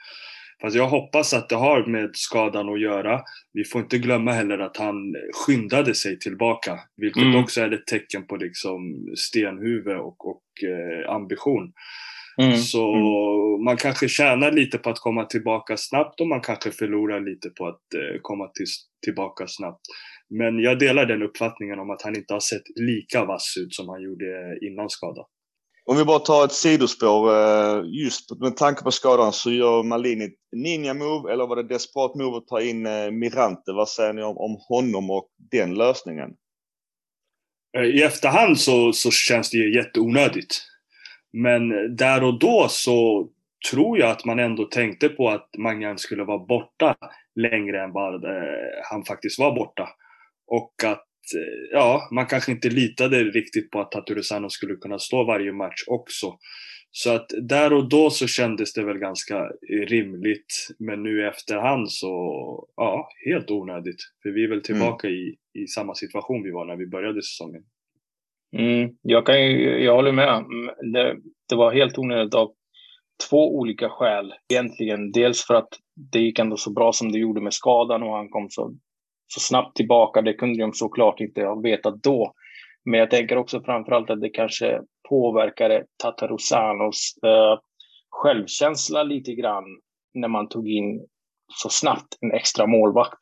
Fast 0.62 0.76
jag 0.76 0.88
hoppas 0.88 1.34
att 1.34 1.50
det 1.50 1.56
har 1.56 1.86
med 1.86 2.10
skadan 2.14 2.70
att 2.70 2.82
göra. 2.82 3.22
Vi 3.54 3.64
får 3.64 3.82
inte 3.82 3.98
glömma 3.98 4.32
heller 4.32 4.60
att 4.60 4.78
han 4.78 5.16
skyndade 5.34 5.96
sig 5.96 6.20
tillbaka. 6.20 6.80
Vilket 6.98 7.24
mm. 7.24 7.44
också 7.44 7.62
är 7.62 7.72
ett 7.72 7.88
tecken 7.88 8.28
på 8.28 8.36
liksom 8.36 8.80
stenhuvud 9.16 9.98
och, 9.98 10.28
och 10.30 10.44
eh, 10.64 11.14
ambition. 11.14 11.74
Mm. 12.42 12.58
Så 12.58 12.94
mm. 12.94 13.64
man 13.64 13.78
kanske 13.78 14.08
tjänar 14.08 14.52
lite 14.52 14.78
på 14.78 14.90
att 14.90 15.00
komma 15.00 15.26
tillbaka 15.26 15.78
snabbt 15.78 16.22
och 16.22 16.28
man 16.28 16.42
kanske 16.42 16.72
förlorar 16.72 17.22
lite 17.22 17.50
på 17.50 17.68
att 17.68 17.94
eh, 17.96 18.20
komma 18.22 18.48
till, 18.48 18.66
tillbaka 19.06 19.48
snabbt. 19.48 19.82
Men 20.30 20.60
jag 20.60 20.80
delar 20.80 21.06
den 21.06 21.24
uppfattningen 21.24 21.80
om 21.80 21.90
att 21.90 22.02
han 22.02 22.16
inte 22.16 22.34
har 22.34 22.40
sett 22.40 22.64
lika 22.76 23.26
vass 23.26 23.56
ut 23.60 23.74
som 23.74 23.90
han 23.90 24.02
gjorde 24.02 24.58
innan 24.62 24.90
skadan. 24.90 25.26
Om 25.90 25.98
vi 25.98 26.06
bara 26.06 26.20
tar 26.20 26.46
ett 26.46 26.52
sidospår. 26.52 27.30
Eh, 27.30 27.84
just 27.86 28.40
med 28.40 28.58
tanke 28.58 28.84
på 28.84 28.92
skadan 28.92 29.34
så 29.34 29.52
gör 29.52 29.84
Malini 29.84 30.26
ett 30.26 30.34
ninja-move 30.56 31.32
eller 31.32 31.48
var 31.48 31.56
det 31.56 31.64
desperat 31.64 32.16
move 32.16 32.38
att 32.38 32.48
ta 32.48 32.62
in 32.62 32.86
eh, 32.86 33.12
Mirante? 33.12 33.72
Vad 33.72 33.90
säger 33.90 34.14
ni 34.14 34.24
om, 34.24 34.38
om 34.38 34.58
honom 34.68 35.10
och 35.10 35.28
den 35.52 35.74
lösningen? 35.74 36.30
Eh, 37.78 37.84
I 37.84 38.04
efterhand 38.04 38.60
så, 38.60 38.94
så 38.94 39.12
känns 39.12 39.50
det 39.50 39.58
ju 39.58 39.76
jätteonödigt. 39.76 40.62
Men 41.34 41.96
där 41.96 42.24
och 42.24 42.40
då 42.40 42.68
så 42.70 43.28
tror 43.72 44.00
jag 44.00 44.10
att 44.10 44.26
man 44.26 44.40
ändå 44.40 44.66
tänkte 44.66 45.10
på 45.10 45.30
att 45.30 45.50
Magnan 45.58 45.98
skulle 45.98 46.24
vara 46.24 46.46
borta 46.46 46.96
längre 47.36 47.84
än 47.84 47.92
vad 47.92 48.26
han 48.90 49.06
faktiskt 49.06 49.40
var 49.40 49.56
borta. 49.56 49.90
Och 50.48 50.74
att 50.86 51.09
ja, 51.72 52.10
man 52.12 52.26
kanske 52.26 52.52
inte 52.52 52.70
litade 52.70 53.24
riktigt 53.24 53.72
på 53.72 53.80
att 53.80 53.92
Taturusano 53.92 54.50
skulle 54.50 54.76
kunna 54.76 55.00
stå 55.00 55.24
varje 55.24 55.52
match 55.52 55.84
också. 55.88 56.38
Så 56.92 57.16
att 57.16 57.28
där 57.42 57.74
och 57.74 57.90
då 57.90 58.10
så 58.10 58.28
kändes 58.28 58.74
det 58.74 58.84
väl 58.84 58.98
ganska 58.98 59.52
rimligt. 59.88 60.68
Men 60.80 61.04
nu 61.04 61.22
i 61.22 61.28
efterhand 61.28 61.92
så, 61.92 62.08
ja, 62.76 63.10
helt 63.26 63.52
onödigt. 63.52 64.02
För 64.24 64.30
vi 64.30 64.44
är 64.44 64.50
väl 64.50 64.64
tillbaka 64.64 65.08
mm. 65.08 65.20
i, 65.20 65.36
i 65.54 65.68
samma 65.68 65.96
situation 65.96 66.44
vi 66.44 66.52
var 66.52 66.66
när 66.66 66.76
vi 66.76 66.88
började 66.88 67.22
säsongen. 67.24 67.64
Mm, 68.58 68.90
jag, 69.02 69.26
kan 69.26 69.44
ju, 69.44 69.84
jag 69.84 69.96
håller 69.96 70.12
med. 70.12 70.38
Mm, 70.38 70.94
det, 70.94 71.18
det 71.50 71.56
var 71.56 71.74
helt 71.74 71.98
onödigt 71.98 72.34
av 72.34 72.52
två 73.30 73.56
olika 73.56 73.90
skäl 73.90 74.34
egentligen. 74.54 75.12
Dels 75.12 75.48
för 75.48 75.54
att 75.54 75.70
det 76.12 76.20
gick 76.20 76.40
ändå 76.40 76.58
så 76.58 76.72
bra 76.72 76.94
som 76.94 77.12
det 77.12 77.20
gjorde 77.20 77.42
med 77.42 77.54
skadan 77.54 78.04
och 78.04 78.16
han 78.16 78.30
kom 78.30 78.50
så 78.50 78.76
så 79.34 79.40
snabbt 79.40 79.76
tillbaka. 79.76 80.22
Det 80.22 80.34
kunde 80.34 80.62
de 80.62 80.74
såklart 80.74 81.20
inte 81.20 81.42
ha 81.42 81.62
vetat 81.62 82.04
då. 82.04 82.34
Men 82.86 83.00
jag 83.00 83.12
tänker 83.12 83.38
också 83.38 83.62
framförallt 83.62 84.10
att 84.10 84.22
det 84.22 84.30
kanske 84.30 84.82
påverkade 85.10 85.86
Tatarusanos 86.04 87.14
eh, 87.26 87.60
självkänsla 88.10 89.04
lite 89.04 89.34
grann 89.34 89.64
när 90.14 90.28
man 90.28 90.50
tog 90.50 90.70
in 90.70 91.06
så 91.54 91.70
snabbt 91.70 92.18
en 92.22 92.32
extra 92.32 92.68
målvakt. 92.68 93.20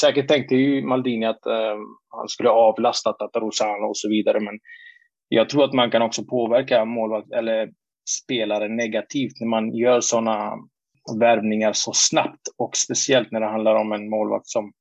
Säkert 0.00 0.28
tänkte 0.28 0.54
ju 0.54 0.86
Maldini 0.86 1.26
att 1.26 1.46
eh, 1.46 1.76
han 2.08 2.28
skulle 2.28 2.50
avlasta 2.50 3.12
Tatarusano 3.12 3.86
och 3.86 3.96
så 3.96 4.08
vidare, 4.08 4.40
men 4.40 4.58
jag 5.28 5.48
tror 5.48 5.64
att 5.64 5.72
man 5.72 5.90
kan 5.90 6.02
också 6.02 6.24
påverka 6.24 6.84
målvakt 6.84 7.32
eller 7.32 7.70
spelare 8.22 8.68
negativt 8.68 9.40
när 9.40 9.48
man 9.48 9.74
gör 9.74 10.00
sådana 10.00 10.52
värvningar 11.20 11.72
så 11.72 11.92
snabbt 11.94 12.40
och 12.58 12.76
speciellt 12.76 13.32
när 13.32 13.40
det 13.40 13.50
handlar 13.50 13.74
om 13.74 13.92
en 13.92 14.10
målvakt 14.10 14.46
som 14.46 14.72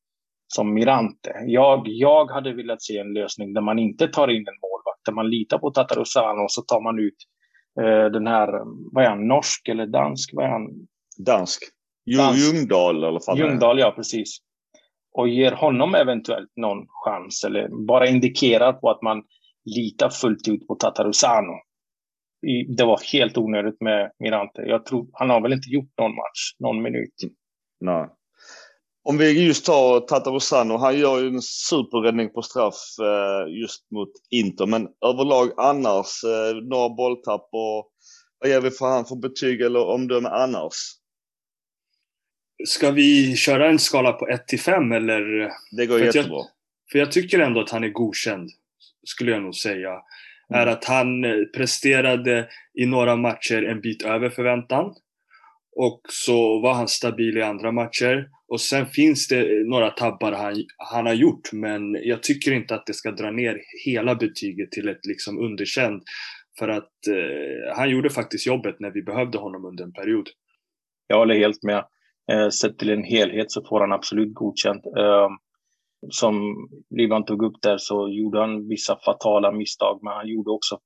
som 0.55 0.73
Mirante. 0.73 1.33
Jag, 1.45 1.83
jag 1.85 2.31
hade 2.31 2.53
velat 2.53 2.81
se 2.81 2.97
en 2.97 3.13
lösning 3.13 3.53
där 3.53 3.61
man 3.61 3.79
inte 3.79 4.07
tar 4.07 4.27
in 4.27 4.47
en 4.47 4.59
målvakt, 4.61 5.05
där 5.05 5.13
man 5.13 5.29
litar 5.29 5.57
på 5.57 5.71
Tatarusano 5.71 6.43
och 6.43 6.51
så 6.51 6.61
tar 6.61 6.81
man 6.81 6.99
ut 6.99 7.15
eh, 7.81 8.11
den 8.11 8.27
här, 8.27 8.47
vad 8.91 9.03
är 9.03 9.09
han, 9.09 9.27
norsk 9.27 9.67
eller 9.67 9.85
dansk? 9.85 10.29
Vad 10.33 10.45
är 10.45 10.49
han? 10.49 10.67
Dansk. 11.25 11.63
dansk. 12.17 12.39
Ljungdahl 12.39 13.03
i 13.03 13.07
alla 13.07 13.19
fall. 13.19 13.37
Ljungdahl, 13.37 13.79
ja 13.79 13.91
precis. 13.95 14.37
Och 15.13 15.27
ger 15.27 15.51
honom 15.51 15.95
eventuellt 15.95 16.51
någon 16.55 16.85
chans 16.87 17.43
eller 17.43 17.85
bara 17.87 18.07
indikerar 18.07 18.73
på 18.73 18.89
att 18.89 19.01
man 19.01 19.23
litar 19.75 20.09
fullt 20.09 20.47
ut 20.47 20.67
på 20.67 20.75
Tatarusano. 20.75 21.53
Det 22.77 22.83
var 22.83 22.99
helt 23.13 23.37
onödigt 23.37 23.81
med 23.81 24.11
Mirante. 24.19 24.61
Jag 24.61 24.85
tror, 24.85 25.07
han 25.13 25.29
har 25.29 25.41
väl 25.41 25.53
inte 25.53 25.69
gjort 25.69 25.91
någon 25.97 26.15
match, 26.15 26.55
någon 26.59 26.81
minut. 26.81 27.13
Nej. 27.79 28.09
Om 29.03 29.17
vi 29.17 29.45
just 29.45 29.65
tar 29.65 29.99
Tatarusano, 29.99 30.77
han 30.77 30.99
gör 30.99 31.19
ju 31.19 31.27
en 31.27 31.41
superräddning 31.41 32.29
på 32.29 32.41
straff 32.41 32.75
eh, 32.99 33.53
just 33.61 33.91
mot 33.91 34.11
Inter. 34.29 34.65
Men 34.65 34.87
överlag 35.05 35.51
annars, 35.57 36.23
eh, 36.23 36.55
några 36.55 36.89
bolltapp 36.89 37.49
och 37.51 37.91
vad 38.39 38.49
ger 38.49 38.61
vi 38.61 38.71
för 38.71 38.85
han 38.85 39.05
för 39.05 39.15
betyg 39.15 39.61
eller 39.61 39.85
omdöme 39.85 40.29
annars? 40.29 40.73
Ska 42.67 42.91
vi 42.91 43.35
köra 43.35 43.69
en 43.69 43.79
skala 43.79 44.11
på 44.11 44.27
1 44.27 44.47
till 44.47 44.59
5 44.59 44.91
eller? 44.91 45.51
Det 45.77 45.85
går 45.85 45.97
för 45.97 46.05
jättebra. 46.05 46.37
Jag, 46.37 46.45
för 46.91 46.99
jag 46.99 47.11
tycker 47.11 47.39
ändå 47.39 47.61
att 47.61 47.69
han 47.69 47.83
är 47.83 47.89
godkänd, 47.89 48.49
skulle 49.07 49.31
jag 49.31 49.41
nog 49.41 49.55
säga. 49.55 49.89
Mm. 49.89 50.61
Är 50.61 50.67
att 50.67 50.85
han 50.85 51.23
eh, 51.23 51.31
presterade 51.55 52.49
i 52.73 52.85
några 52.85 53.15
matcher 53.15 53.63
en 53.63 53.81
bit 53.81 54.03
över 54.03 54.29
förväntan. 54.29 54.95
Och 55.75 56.01
så 56.09 56.59
var 56.59 56.73
han 56.73 56.87
stabil 56.87 57.37
i 57.37 57.41
andra 57.41 57.71
matcher. 57.71 58.29
Och 58.47 58.61
sen 58.61 58.85
finns 58.85 59.27
det 59.27 59.67
några 59.69 59.89
tabbar 59.89 60.31
han, 60.31 60.55
han 60.77 61.05
har 61.05 61.13
gjort, 61.13 61.53
men 61.53 61.93
jag 62.03 62.23
tycker 62.23 62.51
inte 62.51 62.75
att 62.75 62.85
det 62.85 62.93
ska 62.93 63.11
dra 63.11 63.31
ner 63.31 63.61
hela 63.85 64.15
betyget 64.15 64.71
till 64.71 64.89
ett 64.89 65.05
liksom 65.05 65.39
underkänd. 65.39 66.03
För 66.59 66.67
att 66.67 67.07
eh, 67.07 67.75
han 67.75 67.89
gjorde 67.89 68.09
faktiskt 68.09 68.47
jobbet 68.47 68.75
när 68.79 68.91
vi 68.91 69.03
behövde 69.03 69.37
honom 69.37 69.65
under 69.65 69.83
en 69.83 69.93
period. 69.93 70.29
Jag 71.07 71.17
håller 71.17 71.35
helt 71.35 71.63
med. 71.63 71.85
Eh, 72.31 72.49
sett 72.49 72.77
till 72.77 72.89
en 72.89 73.03
helhet 73.03 73.51
så 73.51 73.65
får 73.69 73.79
han 73.79 73.91
absolut 73.91 74.33
godkänt. 74.33 74.85
Eh, 74.85 75.29
som 76.09 76.55
Livan 76.89 77.25
tog 77.25 77.43
upp 77.43 77.61
där 77.61 77.77
så 77.77 78.09
gjorde 78.09 78.39
han 78.39 78.67
vissa 78.67 78.99
fatala 79.05 79.51
misstag, 79.51 79.99
men 80.03 80.13
han 80.13 80.27
gjorde 80.27 80.51
också 80.51 80.79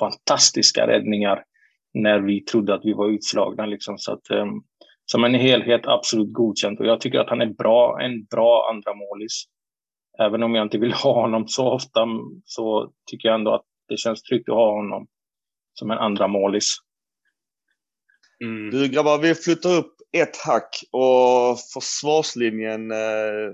fantastiska 0.00 0.86
räddningar 0.86 1.44
när 1.94 2.20
vi 2.20 2.40
trodde 2.40 2.74
att 2.74 2.84
vi 2.84 2.92
var 2.92 3.08
utslagna. 3.08 3.66
Liksom. 3.66 3.98
Så 3.98 4.12
att, 4.12 4.30
um, 4.30 4.64
som 5.04 5.24
en 5.24 5.34
helhet 5.34 5.86
absolut 5.86 6.32
godkänt 6.32 6.80
och 6.80 6.86
jag 6.86 7.00
tycker 7.00 7.18
att 7.18 7.30
han 7.30 7.40
är 7.40 7.46
bra, 7.54 8.00
en 8.00 8.24
bra 8.24 8.70
andra 8.70 8.94
målis. 8.94 9.44
Även 10.18 10.42
om 10.42 10.54
jag 10.54 10.64
inte 10.64 10.78
vill 10.78 10.92
ha 11.04 11.12
honom 11.12 11.48
så 11.48 11.70
ofta 11.72 12.06
så 12.44 12.92
tycker 13.10 13.28
jag 13.28 13.34
ändå 13.34 13.54
att 13.54 13.64
det 13.88 13.96
känns 13.96 14.22
tryggt 14.22 14.48
att 14.48 14.54
ha 14.54 14.74
honom 14.74 15.06
som 15.74 15.90
en 15.90 15.98
andra 15.98 16.28
målis. 16.28 16.76
Mm. 18.44 18.70
Du 18.70 18.88
grabbar, 18.88 19.18
vi 19.18 19.34
flyttar 19.34 19.78
upp 19.78 19.94
ett 20.12 20.36
hack 20.36 20.82
och 20.92 21.58
försvarslinjen, 21.74 22.90
eh, 22.90 23.52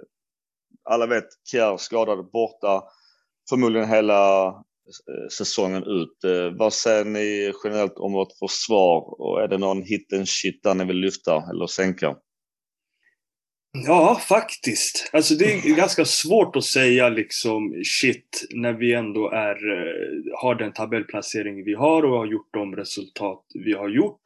alla 0.84 1.06
vet 1.06 1.26
Kjär 1.50 1.76
skadad 1.76 2.30
borta 2.30 2.82
förmodligen 3.48 3.88
hela 3.88 4.52
säsongen 5.32 5.82
ut. 5.82 6.24
Eh, 6.24 6.58
vad 6.58 6.72
säger 6.72 7.04
ni 7.04 7.52
generellt 7.64 7.96
om 7.96 8.12
vårt 8.12 8.38
försvar 8.38 9.20
och 9.20 9.42
är 9.42 9.48
det 9.48 9.58
någon 9.58 9.82
hidden 9.82 10.26
shit 10.26 10.62
där 10.62 10.74
ni 10.74 10.84
vill 10.84 10.96
lyfta 10.96 11.44
eller 11.50 11.66
sänka? 11.66 12.16
Ja, 13.84 14.20
faktiskt. 14.28 15.10
Alltså 15.12 15.34
det 15.34 15.44
är 15.44 15.76
ganska 15.76 16.04
svårt 16.04 16.56
att 16.56 16.64
säga 16.64 17.08
liksom 17.08 17.82
shit 18.00 18.46
när 18.54 18.72
vi 18.72 18.94
ändå 18.94 19.30
är, 19.30 19.56
eh, 19.72 20.38
har 20.42 20.54
den 20.54 20.72
tabellplacering 20.72 21.64
vi 21.64 21.74
har 21.74 22.02
och 22.02 22.18
har 22.18 22.26
gjort 22.26 22.52
de 22.52 22.76
resultat 22.76 23.44
vi 23.64 23.72
har 23.72 23.88
gjort. 23.88 24.22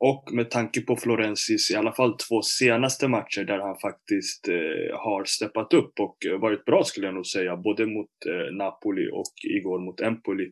Och 0.00 0.24
med 0.32 0.50
tanke 0.50 0.80
på 0.80 0.96
Florensis 0.96 1.70
i 1.70 1.74
alla 1.74 1.92
fall 1.92 2.16
två 2.28 2.42
senaste 2.42 3.08
matcher 3.08 3.44
där 3.44 3.58
han 3.58 3.78
faktiskt 3.78 4.48
eh, 4.48 4.96
har 4.98 5.24
steppat 5.24 5.72
upp 5.72 5.92
och 6.00 6.16
varit 6.40 6.64
bra 6.64 6.84
skulle 6.84 7.06
jag 7.06 7.14
nog 7.14 7.26
säga, 7.26 7.56
både 7.56 7.86
mot 7.86 8.10
eh, 8.26 8.56
Napoli 8.56 9.08
och 9.12 9.34
igår 9.56 9.78
mot 9.78 10.00
Empoli. 10.00 10.50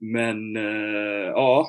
Men 0.00 0.56
eh, 0.56 1.28
ja, 1.34 1.66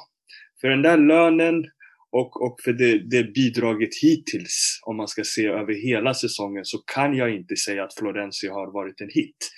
för 0.61 0.67
den 0.67 0.81
där 0.81 0.97
lönen 0.97 1.63
och, 2.11 2.41
och 2.41 2.55
för 2.63 2.73
det, 2.73 3.09
det 3.09 3.23
bidraget 3.23 3.89
hittills, 4.01 4.79
om 4.85 4.97
man 4.97 5.07
ska 5.07 5.23
se 5.23 5.45
över 5.47 5.73
hela 5.73 6.13
säsongen, 6.13 6.65
så 6.65 6.77
kan 6.77 7.15
jag 7.15 7.35
inte 7.35 7.55
säga 7.55 7.83
att 7.83 7.95
Florenzi 7.99 8.47
har 8.47 8.73
varit 8.73 9.01
en 9.01 9.09
hit. 9.09 9.51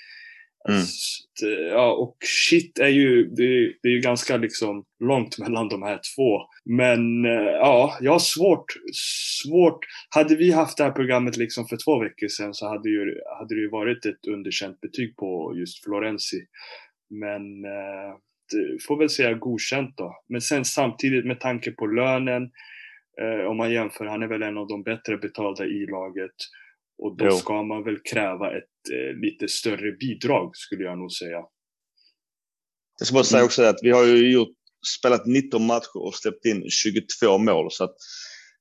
Mm. 0.68 0.80
Alltså, 0.80 1.48
ja, 1.48 1.94
och 1.94 2.18
shit 2.50 2.80
är 2.80 2.88
ju, 2.88 3.26
det, 3.26 3.74
det, 3.84 3.90
är 3.90 3.94
ju 3.94 4.00
ganska 4.00 4.38
liksom 4.38 4.84
långt 5.00 5.40
mellan 5.40 5.70
de 5.70 5.84
här 5.84 6.00
två. 6.16 6.42
Men 6.66 7.26
eh, 7.26 7.52
ja, 7.52 7.98
jag 8.02 8.12
har 8.12 8.20
svårt, 8.20 8.66
svårt. 9.44 9.80
Hade 10.16 10.36
vi 10.36 10.52
haft 10.52 10.78
det 10.78 10.84
här 10.84 10.92
programmet 10.92 11.38
liksom 11.38 11.68
för 11.68 11.78
två 11.86 12.00
veckor 12.00 12.28
sedan 12.28 12.54
så 12.54 12.68
hade, 12.68 12.90
ju, 12.90 13.00
hade 13.40 13.56
det 13.56 13.62
ju 13.62 13.70
varit 13.70 14.06
ett 14.06 14.28
underkänt 14.28 14.82
betyg 14.82 15.16
på 15.16 15.54
just 15.58 15.84
Florenzi. 15.84 16.46
Men 17.10 17.66
eh, 17.66 18.16
får 18.88 18.98
väl 18.98 19.10
säga 19.10 19.34
godkänt 19.34 19.94
då. 19.98 20.16
Men 20.30 20.42
sen 20.42 20.66
samtidigt 20.66 21.26
med 21.26 21.40
tanke 21.40 21.72
på 21.72 21.86
lönen, 21.86 22.44
eh, 23.22 23.48
om 23.50 23.58
man 23.58 23.72
jämför, 23.72 24.06
han 24.06 24.24
är 24.24 24.28
väl 24.28 24.44
en 24.44 24.58
av 24.58 24.68
de 24.68 24.84
bättre 24.84 25.18
betalda 25.18 25.66
i 25.66 25.86
laget. 25.86 26.36
Och 27.02 27.18
då 27.18 27.26
jo. 27.26 27.32
ska 27.32 27.64
man 27.64 27.84
väl 27.84 28.00
kräva 28.12 28.58
ett 28.58 28.80
eh, 28.94 29.20
lite 29.22 29.48
större 29.48 29.92
bidrag 29.92 30.52
skulle 30.56 30.84
jag 30.84 30.98
nog 30.98 31.12
säga. 31.12 31.40
Jag 33.00 33.08
ska 33.08 33.14
bara 33.14 33.24
säga 33.24 33.44
också 33.44 33.64
att 33.64 33.80
vi 33.82 33.92
har 33.92 34.06
ju 34.06 34.32
gjort, 34.32 34.56
spelat 35.00 35.26
19 35.26 35.66
matcher 35.66 35.98
och 36.06 36.16
släppt 36.16 36.46
in 36.46 36.64
22 36.70 37.38
mål. 37.38 37.68
Så 37.72 37.84
att 37.84 37.96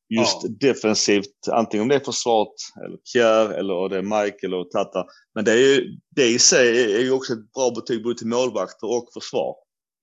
just 0.08 0.38
ja. 0.42 0.48
defensivt, 0.60 1.48
antingen 1.52 1.82
om 1.82 1.88
det 1.88 1.94
är 1.94 2.04
försvaret, 2.04 2.54
eller 2.86 2.98
Kjär, 3.04 3.50
eller 3.58 3.88
det 3.88 3.96
är 3.96 4.24
Mike 4.24 4.46
eller 4.46 4.64
Tata. 4.64 5.04
Men 5.34 5.44
det, 5.44 5.52
är 5.52 5.56
ju, 5.56 5.98
det 6.16 6.26
i 6.26 6.38
sig 6.38 6.94
är 6.94 7.00
ju 7.00 7.10
också 7.10 7.32
ett 7.32 7.52
bra 7.52 7.70
betyg 7.70 8.02
både 8.02 8.18
till 8.18 8.26
målvakter 8.26 8.86
och 8.86 9.08
försvar. 9.14 9.54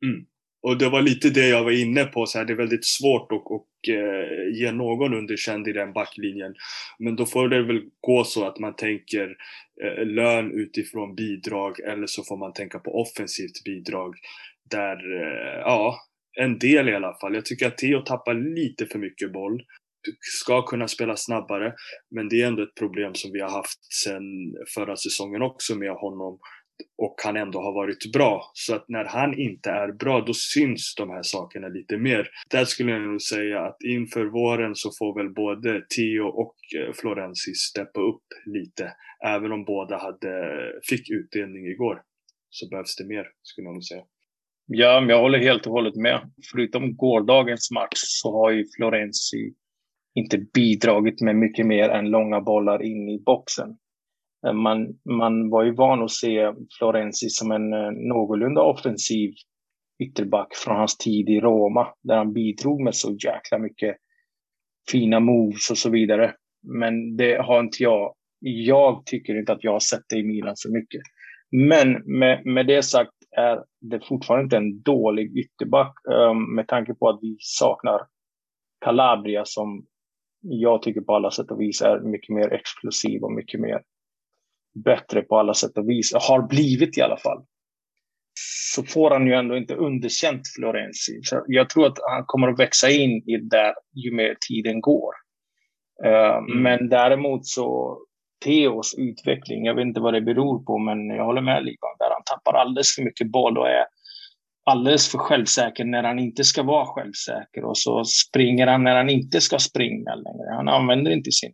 Mm. 0.06 0.26
Och 0.66 0.78
det 0.78 0.90
var 0.90 1.02
lite 1.02 1.30
det 1.30 1.48
jag 1.48 1.64
var 1.64 1.72
inne 1.72 2.06
på, 2.06 2.26
så 2.26 2.38
här, 2.38 2.46
det 2.46 2.54
är 2.54 2.58
väldigt 2.58 2.86
svårt 2.86 3.32
att 3.32 3.46
och, 3.46 3.90
eh, 3.90 4.60
ge 4.60 4.72
någon 4.72 5.14
underkänd 5.14 5.68
i 5.68 5.74
den 5.74 5.94
backlinjen. 5.94 6.54
Men 7.00 7.16
då 7.16 7.26
får 7.26 7.50
det 7.50 7.64
väl 7.64 7.82
gå 8.02 8.24
så 8.24 8.48
att 8.48 8.60
man 8.60 8.76
tänker 8.76 9.36
eh, 9.84 10.06
lön 10.06 10.52
utifrån 10.52 11.16
bidrag 11.16 11.80
eller 11.80 12.08
så 12.08 12.24
får 12.24 12.38
man 12.38 12.54
tänka 12.54 12.80
på 12.80 13.02
offensivt 13.02 13.64
bidrag. 13.66 14.16
där, 14.72 14.98
eh, 15.22 15.60
ja, 15.60 15.96
en 16.40 16.60
del 16.60 16.90
i 16.90 16.96
alla 16.96 17.18
fall. 17.22 17.36
Jag 17.36 17.46
tycker 17.46 17.68
att 17.68 17.78
Theo 17.78 18.02
tappar 18.02 18.34
lite 18.34 18.86
för 18.86 19.00
mycket 19.00 19.34
boll. 19.34 19.62
Ska 20.20 20.62
kunna 20.62 20.88
spela 20.88 21.16
snabbare, 21.18 21.74
men 22.16 22.30
det 22.30 22.42
är 22.42 22.48
ändå 22.48 22.64
ett 22.64 22.76
problem 22.76 23.16
som 23.16 23.32
vi 23.32 23.42
har 23.42 23.50
haft 23.50 23.94
sedan 23.94 24.24
förra 24.76 24.96
säsongen 24.96 25.42
också 25.42 25.76
med 25.76 25.92
honom 25.92 26.40
och 26.98 27.16
han 27.24 27.38
ändå 27.38 27.60
har 27.62 27.74
varit 27.74 28.12
bra. 28.14 28.52
Så 28.54 28.76
att 28.76 28.86
när 28.90 29.06
han 29.06 29.40
inte 29.40 29.70
är 29.70 29.92
bra, 29.92 30.22
då 30.22 30.34
syns 30.34 30.96
de 30.98 31.10
här 31.10 31.24
sakerna 31.24 31.68
lite 31.68 31.98
mer. 31.98 32.28
Där 32.50 32.66
skulle 32.66 32.92
jag 32.92 33.02
nog 33.02 33.22
säga 33.22 33.62
att 33.62 33.78
inför 33.84 34.26
våren 34.26 34.76
så 34.76 34.92
får 35.00 35.18
väl 35.18 35.34
både 35.34 35.86
Tio 35.90 36.22
och 36.22 36.56
eh, 36.78 36.94
Florenzi 36.94 37.54
steppa 37.54 38.02
upp 38.02 38.26
lite. 38.46 38.94
Även 39.26 39.52
om 39.52 39.66
båda 39.66 39.98
hade, 39.98 40.40
eh, 40.40 40.80
fick 40.90 41.10
utdelning 41.10 41.66
igår. 41.68 42.02
Så 42.50 42.70
behövs 42.70 42.96
det 42.96 43.06
mer, 43.06 43.26
skulle 43.44 43.68
jag 43.68 43.74
nog 43.74 43.84
säga. 43.84 44.04
Ja, 44.68 45.06
jag 45.10 45.22
håller 45.22 45.40
helt 45.40 45.68
och 45.68 45.74
hållet 45.74 45.96
med. 45.96 46.32
Förutom 46.52 46.96
gårdagens 46.96 47.72
match 47.72 48.02
så 48.22 48.32
har 48.32 48.52
ju 48.52 48.66
Florenzi 48.78 49.54
inte 50.16 50.38
bidragit 50.54 51.22
med 51.22 51.36
mycket 51.36 51.66
mer 51.66 51.90
än 51.90 52.10
långa 52.10 52.42
bollar 52.42 52.82
in 52.84 53.10
i 53.10 53.24
boxen. 53.26 53.78
Eh, 54.46 54.54
man, 54.54 55.00
man 55.06 55.50
var 55.50 55.64
ju 55.64 55.72
van 55.72 56.04
att 56.04 56.12
se 56.12 56.54
Florenzi 56.80 57.30
som 57.30 57.52
en 57.52 57.74
eh, 57.74 57.92
någorlunda 57.92 58.62
offensiv 58.62 59.34
ytterback 60.04 60.56
från 60.56 60.76
hans 60.78 60.98
tid 60.98 61.30
i 61.30 61.40
Roma, 61.40 61.88
där 62.04 62.18
han 62.18 62.34
bidrog 62.34 62.82
med 62.82 62.96
så 62.96 63.12
jäkla 63.12 63.58
mycket 63.60 63.98
fina 64.92 65.20
moves 65.20 65.72
och 65.72 65.78
så 65.78 65.90
vidare. 65.90 66.34
Men 66.64 67.18
det 67.18 67.42
har 67.42 67.60
inte 67.60 67.84
jag. 67.84 68.14
Jag 68.40 69.06
tycker 69.06 69.40
inte 69.40 69.54
att 69.54 69.64
jag 69.64 69.72
har 69.72 69.80
sett 69.80 70.04
det 70.10 70.18
i 70.18 70.24
Milan 70.24 70.56
så 70.56 70.72
mycket. 70.72 71.02
Men 71.52 72.18
med, 72.20 72.46
med 72.46 72.68
det 72.68 72.84
sagt 72.84 73.12
är 73.38 73.64
det 73.82 74.08
fortfarande 74.08 74.44
inte 74.44 74.58
en 74.58 74.82
dålig 74.82 75.38
ytterback 75.38 75.96
um, 76.10 76.56
med 76.56 76.68
tanke 76.68 76.94
på 76.94 77.10
att 77.10 77.20
vi 77.22 77.38
saknar 77.40 78.02
Calabria 78.86 79.46
som 79.46 79.86
jag 80.42 80.82
tycker 80.82 81.02
på 81.02 81.16
alla 81.16 81.32
sätt 81.32 81.52
och 81.52 81.62
vis 81.62 81.82
är 81.82 82.00
mycket 82.00 82.36
mer 82.36 82.54
explosiv 82.54 83.24
och 83.24 83.32
mycket 83.32 83.60
mer 83.60 83.82
bättre 84.84 85.22
på 85.22 85.38
alla 85.40 85.54
sätt 85.54 85.78
och 85.78 85.90
vis, 85.90 86.14
har 86.14 86.48
blivit 86.48 86.98
i 86.98 87.02
alla 87.02 87.18
fall, 87.18 87.46
så 88.76 88.84
får 88.84 89.12
han 89.12 89.28
ju 89.28 89.34
ändå 89.34 89.58
inte 89.58 89.76
underkänt 89.76 90.42
Florenzi. 90.56 91.20
Så 91.24 91.44
jag 91.48 91.70
tror 91.70 91.86
att 91.88 91.98
han 92.10 92.24
kommer 92.26 92.48
att 92.48 92.60
växa 92.60 92.90
in 92.90 93.12
i 93.12 93.38
det 93.38 93.50
där 93.50 93.74
ju 93.94 94.16
mer 94.16 94.36
tiden 94.48 94.82
går. 94.82 95.14
Uh, 96.06 96.38
mm. 96.38 96.64
Men 96.64 96.90
däremot 96.90 97.46
så 97.46 97.98
Theos 98.46 98.96
utveckling, 98.98 99.66
jag 99.66 99.76
vet 99.76 99.86
inte 99.86 100.00
vad 100.00 100.14
det 100.14 100.22
beror 100.22 100.64
på, 100.64 100.78
men 100.78 101.08
jag 101.08 101.26
håller 101.26 101.42
med 101.42 101.66
Liban 101.66 101.96
där 102.00 102.10
han 102.10 102.24
tappar 102.26 102.54
alldeles 102.60 102.96
för 102.96 103.04
mycket 103.04 103.32
boll 103.32 103.58
och 103.58 103.70
är 103.70 103.86
alldeles 104.66 105.12
för 105.12 105.18
självsäker 105.18 105.86
när 105.86 106.04
han 106.04 106.20
inte 106.20 106.44
ska 106.44 106.64
vara 106.64 106.86
självsäker 106.86 107.66
och 107.66 107.78
så 107.78 108.06
springer 108.06 108.68
han 108.68 108.84
när 108.84 108.96
han 108.96 109.10
inte 109.10 109.42
ska 109.42 109.60
springa 109.60 110.16
längre. 110.16 110.56
Han 110.56 110.68
använder 110.68 111.12
inte 111.12 111.32
sin 111.32 111.54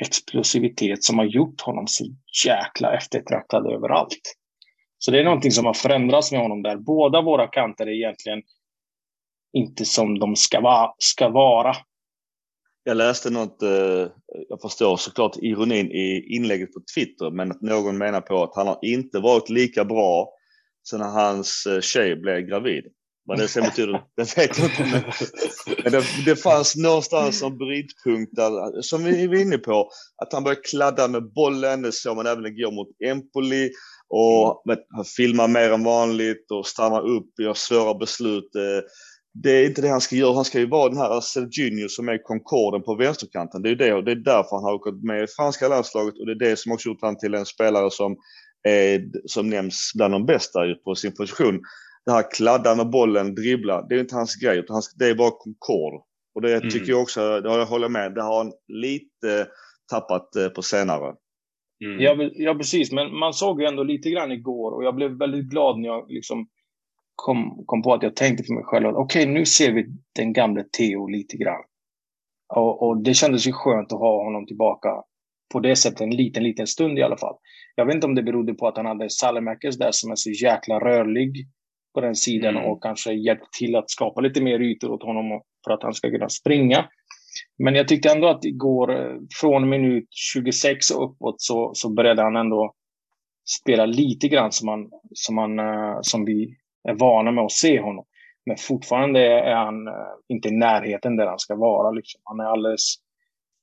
explosivitet 0.00 1.04
som 1.04 1.18
har 1.18 1.24
gjort 1.24 1.60
honom 1.60 1.86
så 1.86 2.04
jäkla 2.46 2.96
eftertraktad 2.96 3.72
överallt. 3.72 4.34
Så 4.98 5.10
det 5.10 5.20
är 5.20 5.24
någonting 5.24 5.50
som 5.50 5.66
har 5.66 5.74
förändrats 5.74 6.32
med 6.32 6.40
honom 6.40 6.62
där. 6.62 6.76
Båda 6.76 7.22
våra 7.22 7.46
kanter 7.46 7.86
är 7.86 7.90
egentligen 7.90 8.42
inte 9.52 9.84
som 9.84 10.18
de 10.18 10.36
ska, 10.36 10.60
va 10.60 10.94
ska 10.98 11.28
vara. 11.28 11.76
Jag 12.84 12.96
läste 12.96 13.30
något, 13.30 13.62
eh, 13.62 14.06
jag 14.48 14.60
förstår 14.62 14.96
såklart 14.96 15.36
ironin 15.36 15.92
i 15.92 16.36
inlägget 16.36 16.72
på 16.72 16.80
Twitter, 16.94 17.30
men 17.30 17.50
att 17.50 17.62
någon 17.62 17.98
menar 17.98 18.20
på 18.20 18.42
att 18.42 18.56
han 18.56 18.66
har 18.66 18.78
inte 18.82 19.18
varit 19.18 19.50
lika 19.50 19.84
bra 19.84 20.28
sedan 20.90 21.00
hans 21.00 21.66
eh, 21.66 21.80
tjej 21.80 22.16
blev 22.16 22.40
gravid. 22.40 22.84
Vad 23.28 23.38
det 23.38 23.48
sen 23.48 23.62
betyder, 23.62 24.02
det 24.16 24.36
vet 24.36 24.58
jag 24.58 24.66
inte. 24.66 25.04
Men 25.82 25.92
det, 25.92 26.02
det 26.24 26.36
fanns 26.36 26.76
någonstans 26.76 27.42
en 27.42 27.58
brytpunkt 27.58 28.36
där, 28.36 28.82
som 28.82 29.04
vi 29.04 29.26
var 29.26 29.36
inne 29.36 29.58
på, 29.58 29.90
att 30.22 30.32
han 30.32 30.44
började 30.44 30.60
kladda 30.60 31.08
med 31.08 31.32
bollen. 31.32 31.82
Det 31.82 31.92
såg 31.92 32.16
man 32.16 32.26
även 32.26 32.46
igår 32.46 32.72
mot 32.72 32.88
Empoli. 33.04 33.70
Och 34.08 34.62
mm. 34.66 34.78
han 34.96 35.04
filmar 35.04 35.48
mer 35.48 35.72
än 35.72 35.84
vanligt 35.84 36.50
och 36.50 36.66
stannar 36.66 37.08
upp, 37.08 37.26
gör 37.38 37.54
svåra 37.54 37.94
beslut. 37.94 38.54
Eh, 38.54 38.84
det 39.42 39.50
är 39.50 39.66
inte 39.66 39.82
det 39.82 39.88
han 39.88 40.00
ska 40.00 40.16
göra. 40.16 40.34
Han 40.34 40.44
ska 40.44 40.58
ju 40.58 40.68
vara 40.68 40.88
den 40.88 40.98
här 40.98 41.20
Serginho 41.20 41.88
som 41.88 42.08
är 42.08 42.22
Concorden 42.22 42.82
på 42.82 42.94
vänsterkanten. 42.94 43.62
Det 43.62 43.70
är 43.70 43.76
det 43.76 43.94
och 43.94 44.04
det 44.04 44.10
är 44.10 44.16
därför 44.16 44.56
han 44.56 44.64
har 44.64 44.74
åkt 44.74 45.04
med 45.04 45.22
i 45.22 45.26
franska 45.36 45.68
landslaget 45.68 46.14
och 46.20 46.26
det 46.26 46.32
är 46.32 46.50
det 46.50 46.58
som 46.58 46.72
också 46.72 46.88
gjort 46.88 47.02
han 47.02 47.18
till 47.18 47.34
en 47.34 47.46
spelare 47.46 47.90
som, 47.90 48.16
är, 48.68 49.00
som 49.26 49.50
nämns 49.50 49.92
bland 49.94 50.14
de 50.14 50.26
bästa 50.26 50.60
på 50.84 50.94
sin 50.94 51.14
position 51.14 51.60
det 52.06 52.12
här 52.12 52.30
kladda 52.30 52.74
med 52.74 52.90
bollen, 52.90 53.34
dribbla, 53.34 53.82
det 53.82 53.94
är 53.94 54.00
inte 54.00 54.14
hans 54.14 54.36
grej. 54.36 54.58
Utan 54.58 54.74
hans, 54.74 54.94
det 54.94 55.06
är 55.06 55.14
bara 55.14 55.30
Concord. 55.30 56.02
Och 56.34 56.42
det 56.42 56.56
mm. 56.56 56.70
tycker 56.70 56.92
jag 56.92 57.02
också, 57.02 57.40
det 57.40 57.50
har 57.50 57.58
jag 57.58 57.66
håller 57.66 57.88
med, 57.88 58.14
det 58.14 58.22
har 58.22 58.38
han 58.38 58.52
lite 58.68 59.46
tappat 59.90 60.36
eh, 60.36 60.48
på 60.48 60.62
senare. 60.62 61.14
Mm. 61.84 62.00
Ja, 62.00 62.30
ja, 62.34 62.54
precis. 62.54 62.92
Men 62.92 63.18
man 63.18 63.32
såg 63.32 63.60
ju 63.60 63.66
ändå 63.66 63.82
lite 63.82 64.10
grann 64.10 64.32
igår 64.32 64.72
och 64.72 64.84
jag 64.84 64.94
blev 64.94 65.18
väldigt 65.18 65.44
glad 65.44 65.78
när 65.78 65.88
jag 65.88 66.10
liksom 66.10 66.48
kom, 67.14 67.62
kom 67.66 67.82
på 67.82 67.94
att 67.94 68.02
jag 68.02 68.16
tänkte 68.16 68.44
för 68.44 68.54
mig 68.54 68.64
själv 68.64 68.86
att 68.86 68.94
okej, 68.94 69.22
okay, 69.22 69.34
nu 69.34 69.46
ser 69.46 69.72
vi 69.72 69.86
den 70.14 70.32
gamle 70.32 70.64
Theo 70.78 71.06
lite 71.06 71.36
grann. 71.36 71.64
Och, 72.54 72.82
och, 72.82 73.02
det 73.02 73.14
kändes 73.14 73.46
ju 73.46 73.52
skönt 73.52 73.92
att 73.92 73.98
ha 73.98 74.24
honom 74.24 74.46
tillbaka 74.46 74.88
på 75.52 75.60
det 75.60 75.76
sättet 75.76 76.00
en 76.00 76.10
liten, 76.10 76.42
liten 76.42 76.66
stund 76.66 76.98
i 76.98 77.02
alla 77.02 77.16
fall. 77.16 77.36
Jag 77.74 77.86
vet 77.86 77.94
inte 77.94 78.06
om 78.06 78.14
det 78.14 78.22
berodde 78.22 78.54
på 78.54 78.68
att 78.68 78.76
han 78.76 78.86
hade 78.86 79.10
Salemakers 79.10 79.78
där 79.78 79.90
som 79.92 80.10
är 80.10 80.16
så 80.16 80.30
jäkla 80.30 80.78
rörlig 80.78 81.48
på 81.94 82.00
den 82.00 82.14
sidan 82.14 82.56
mm. 82.56 82.70
och 82.70 82.82
kanske 82.82 83.12
hjälpt 83.12 83.52
till 83.52 83.76
att 83.76 83.90
skapa 83.90 84.20
lite 84.20 84.42
mer 84.42 84.60
ytor 84.60 84.90
åt 84.90 85.02
honom 85.02 85.42
för 85.64 85.72
att 85.72 85.82
han 85.82 85.94
ska 85.94 86.10
kunna 86.10 86.28
springa. 86.28 86.88
Men 87.58 87.74
jag 87.74 87.88
tyckte 87.88 88.10
ändå 88.10 88.28
att 88.28 88.44
igår, 88.44 88.96
eh, 88.96 89.16
från 89.40 89.68
minut 89.68 90.08
26 90.10 90.90
och 90.90 91.04
uppåt, 91.04 91.40
så, 91.40 91.70
så 91.74 91.90
började 91.90 92.22
han 92.22 92.36
ändå 92.36 92.74
spela 93.60 93.86
lite 93.86 94.28
grann 94.28 94.52
som, 94.52 94.68
han, 94.68 94.90
som, 95.12 95.38
han, 95.38 95.58
eh, 95.58 95.98
som 96.02 96.24
vi 96.24 96.56
är 96.88 96.94
vana 96.94 97.30
med 97.30 97.44
att 97.44 97.52
se 97.52 97.80
honom. 97.80 98.04
Men 98.46 98.56
fortfarande 98.56 99.20
är 99.20 99.54
han 99.54 99.88
eh, 99.88 99.94
inte 100.28 100.48
i 100.48 100.56
närheten 100.56 101.16
där 101.16 101.26
han 101.26 101.38
ska 101.38 101.54
vara. 101.54 101.90
Liksom. 101.90 102.20
Han 102.24 102.40
är 102.40 102.44
alldeles 102.44 102.94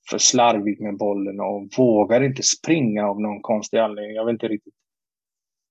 för 0.10 0.18
slarvig 0.18 0.82
med 0.82 0.98
bollen 0.98 1.40
och 1.40 1.68
vågar 1.78 2.24
inte 2.24 2.44
springa 2.44 3.08
av 3.08 3.22
någon 3.22 3.42
konstig 3.42 3.78
anledning. 3.78 4.16
Jag 4.16 4.26
vet 4.26 4.34
inte 4.34 4.48
riktigt 4.48 4.74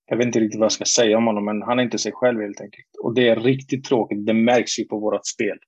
jag 0.07 0.17
vet 0.17 0.27
inte 0.27 0.41
riktigt 0.41 0.61
vad 0.61 0.65
jag 0.65 0.73
ska 0.73 0.85
säga 0.85 1.19
om 1.19 1.27
honom, 1.27 1.45
men 1.45 1.63
han 1.63 1.79
är 1.79 1.83
inte 1.83 1.99
sig 1.99 2.13
själv 2.13 2.41
helt 2.41 2.61
enkelt. 2.61 2.87
Och 3.03 3.15
det 3.15 3.29
är 3.29 3.37
riktigt 3.37 3.85
tråkigt. 3.85 4.27
Det 4.27 4.35
märks 4.35 4.79
ju 4.79 4.85
på 4.85 4.99
vårt 4.99 5.27
spel. 5.27 5.59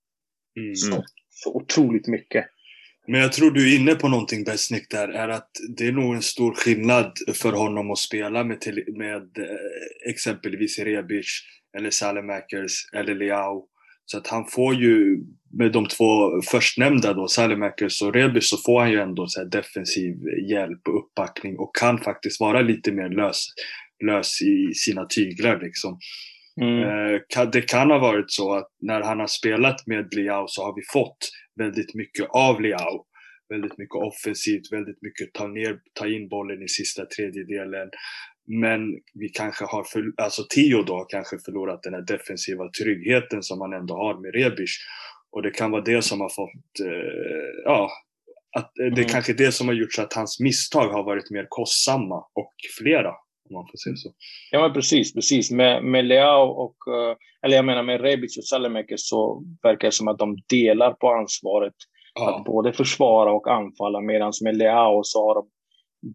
Mm. 0.61 0.75
Så, 0.75 1.05
så 1.31 1.55
otroligt 1.55 2.07
mycket. 2.07 2.46
Men 3.09 3.20
jag 3.20 3.33
tror 3.33 3.51
du 3.51 3.72
är 3.72 3.81
inne 3.81 3.94
på 3.94 4.09
någonting 4.09 4.44
Besnik 4.44 4.90
där, 4.90 5.09
är 5.09 5.29
att 5.29 5.51
det 5.77 5.87
är 5.87 5.92
nog 5.92 6.14
en 6.14 6.22
stor 6.22 6.55
skillnad 6.55 7.12
för 7.35 7.53
honom 7.53 7.90
att 7.90 7.99
spela 7.99 8.44
med, 8.44 8.61
till, 8.61 8.85
med 8.99 9.38
eh, 9.38 10.11
exempelvis 10.11 10.79
Rebic 10.79 11.27
eller 11.79 11.90
Salemakers 11.90 12.72
eller 12.92 13.14
Leao. 13.14 13.64
Så 14.05 14.18
att 14.18 14.27
han 14.27 14.46
får 14.46 14.75
ju, 14.75 15.18
med 15.59 15.72
de 15.72 15.87
två 15.87 16.42
förstnämnda 16.51 17.12
då, 17.12 17.29
Salemakers 17.29 18.03
och 18.03 18.14
Rebic, 18.14 18.49
så 18.49 18.57
får 18.57 18.81
han 18.81 18.90
ju 18.90 19.01
ändå 19.01 19.27
så 19.27 19.44
defensiv 19.44 20.14
hjälp 20.51 20.88
och 20.88 20.99
uppbackning 20.99 21.59
och 21.59 21.77
kan 21.77 21.99
faktiskt 21.99 22.40
vara 22.40 22.61
lite 22.61 22.92
mer 22.92 23.09
lös 23.09 23.46
lös 24.04 24.42
i 24.42 24.74
sina 24.74 25.06
tyglar 25.06 25.61
liksom. 25.61 25.98
Mm. 26.61 26.82
Eh, 26.82 27.50
det 27.52 27.62
kan 27.62 27.90
ha 27.90 27.98
varit 27.98 28.30
så 28.30 28.54
att 28.54 28.68
när 28.80 29.00
han 29.00 29.20
har 29.20 29.26
spelat 29.26 29.87
med 29.87 30.14
Liao 30.14 30.44
så 30.48 30.62
har 30.62 30.74
vi 30.74 30.82
fått 30.92 31.18
väldigt 31.56 31.94
mycket 31.94 32.26
av 32.30 32.61
Liao. 32.61 33.06
Väldigt 33.48 33.78
mycket 33.78 33.94
offensivt, 33.94 34.72
väldigt 34.72 35.02
mycket 35.02 35.32
ta, 35.35 35.46
ner, 35.46 35.78
ta 35.92 36.06
in 36.09 36.28
bollen 36.28 36.62
i 36.62 36.68
sista 36.68 37.06
tredjedelen. 37.06 37.90
Men 38.46 38.80
vi 39.14 39.28
kanske 39.28 39.64
har, 39.64 39.85
för, 39.85 40.04
alltså 40.16 40.42
Tio 40.50 40.82
då 40.82 41.04
kanske 41.04 41.38
förlorat 41.38 41.82
den 41.82 41.94
här 41.94 42.02
defensiva 42.02 42.68
tryggheten 42.68 43.42
som 43.42 43.61
han 43.61 43.72
ändå 43.72 43.94
har 43.94 44.20
med 44.20 44.35
Rebic. 44.35 44.70
Och 45.30 45.42
det 45.42 45.50
kan 45.50 45.70
vara 45.70 45.82
det 45.82 46.02
som 46.02 46.20
har 46.20 46.28
fått, 46.28 46.80
eh, 46.87 47.62
ja, 47.64 47.90
att 48.56 48.72
det 48.74 48.82
är 48.82 48.87
mm. 48.87 49.04
kanske 49.04 49.32
det 49.32 49.52
som 49.52 49.68
har 49.68 49.74
gjort 49.74 49.92
så 49.92 50.02
att 50.02 50.12
hans 50.12 50.40
misstag 50.40 50.88
har 50.88 51.04
varit 51.04 51.30
mer 51.30 51.46
kostsamma 51.48 52.16
och 52.35 52.54
flera 52.78 53.12
om 53.48 53.54
man 53.54 53.66
får 53.66 53.76
säga 53.76 53.96
så. 53.96 54.12
Ja, 54.50 54.61
men 54.61 54.72
precis, 54.72 55.14
precis. 55.14 55.50
Med, 55.50 55.85
med 55.85 56.04
Leao 56.04 56.48
och, 56.48 56.94
eh, 56.94 57.16
eller 57.42 57.56
jag 57.56 57.64
menar 57.64 57.82
med 57.82 58.00
Rebic 58.00 58.38
och 58.38 58.44
Salemakers 58.44 59.00
så 59.00 59.44
verkar 59.62 59.88
det 59.88 59.92
som 59.92 60.09
att 60.09 60.18
de 60.18 60.37
delar 60.48 60.92
på 60.92 61.09
ansvaret 61.09 61.74
ja. 62.14 62.37
att 62.37 62.44
både 62.44 62.72
försvara 62.72 63.32
och 63.32 63.50
anfalla, 63.50 64.00
medan 64.00 64.32
med 64.44 64.56
Leao 64.56 65.00
så 65.04 65.26
har 65.26 65.35
de 65.35 65.50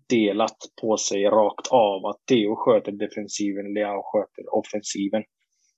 delat 0.10 0.58
på 0.82 0.98
sig 0.98 1.26
rakt 1.26 1.67
av. 1.67 2.06
Att 2.06 2.26
Theo 2.30 2.56
sköter 2.56 2.91
defensiven, 2.91 3.74
Leao 3.74 4.02
sköter 4.04 4.56
offensiven. 4.56 5.24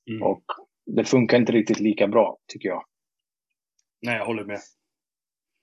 Mm. 0.09 0.23
Och 0.23 0.43
det 0.85 1.03
funkar 1.05 1.37
inte 1.37 1.51
riktigt 1.51 1.79
lika 1.79 2.07
bra, 2.07 2.37
tycker 2.47 2.69
jag. 2.69 2.83
Nej, 4.01 4.17
jag 4.17 4.25
håller 4.25 4.45
med. 4.45 4.59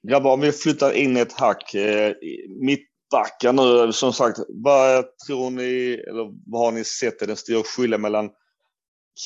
Grabbar, 0.09 0.35
om 0.35 0.40
vi 0.40 0.53
flyttar 0.53 0.96
in 0.96 1.16
ett 1.16 1.33
hack. 1.33 1.74
Eh, 1.74 2.12
mitt 2.61 2.89
backar 3.11 3.53
nu. 3.53 3.92
Som 3.92 4.12
sagt, 4.12 4.38
vad 4.49 5.05
tror 5.27 5.51
ni, 5.51 6.03
eller 6.09 6.33
vad 6.46 6.64
har 6.64 6.73
ni 6.73 6.85
sett 6.85 7.23
är 7.23 7.27
den 7.27 7.37
stora 7.37 7.62
skillnaden 7.62 8.03
mellan 8.03 8.31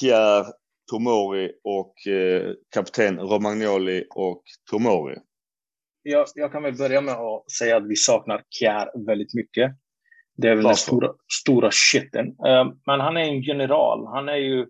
Kjär, 0.00 0.46
Tomori 0.90 1.52
och 1.64 2.06
eh, 2.06 2.52
kapten 2.74 3.18
Romagnoli 3.18 4.04
och 4.10 4.42
Tomori? 4.70 5.16
Jag, 6.02 6.26
jag, 6.34 6.52
kan 6.52 6.62
väl 6.62 6.76
börja 6.76 7.00
med 7.00 7.14
att 7.14 7.50
säga 7.50 7.76
att 7.76 7.88
vi 7.88 7.96
saknar 7.96 8.42
Kjär 8.50 9.06
väldigt 9.06 9.34
mycket. 9.34 9.72
Det 10.36 10.48
är 10.48 10.54
väl 10.54 10.64
Varför? 10.64 10.68
den 10.68 10.76
stora, 10.76 11.12
stora 11.42 11.70
shiten. 11.70 12.26
Uh, 12.26 12.74
men 12.86 13.00
han 13.00 13.16
är 13.16 13.20
en 13.20 13.42
general. 13.42 14.06
Han 14.06 14.28
är 14.28 14.36
ju 14.36 14.66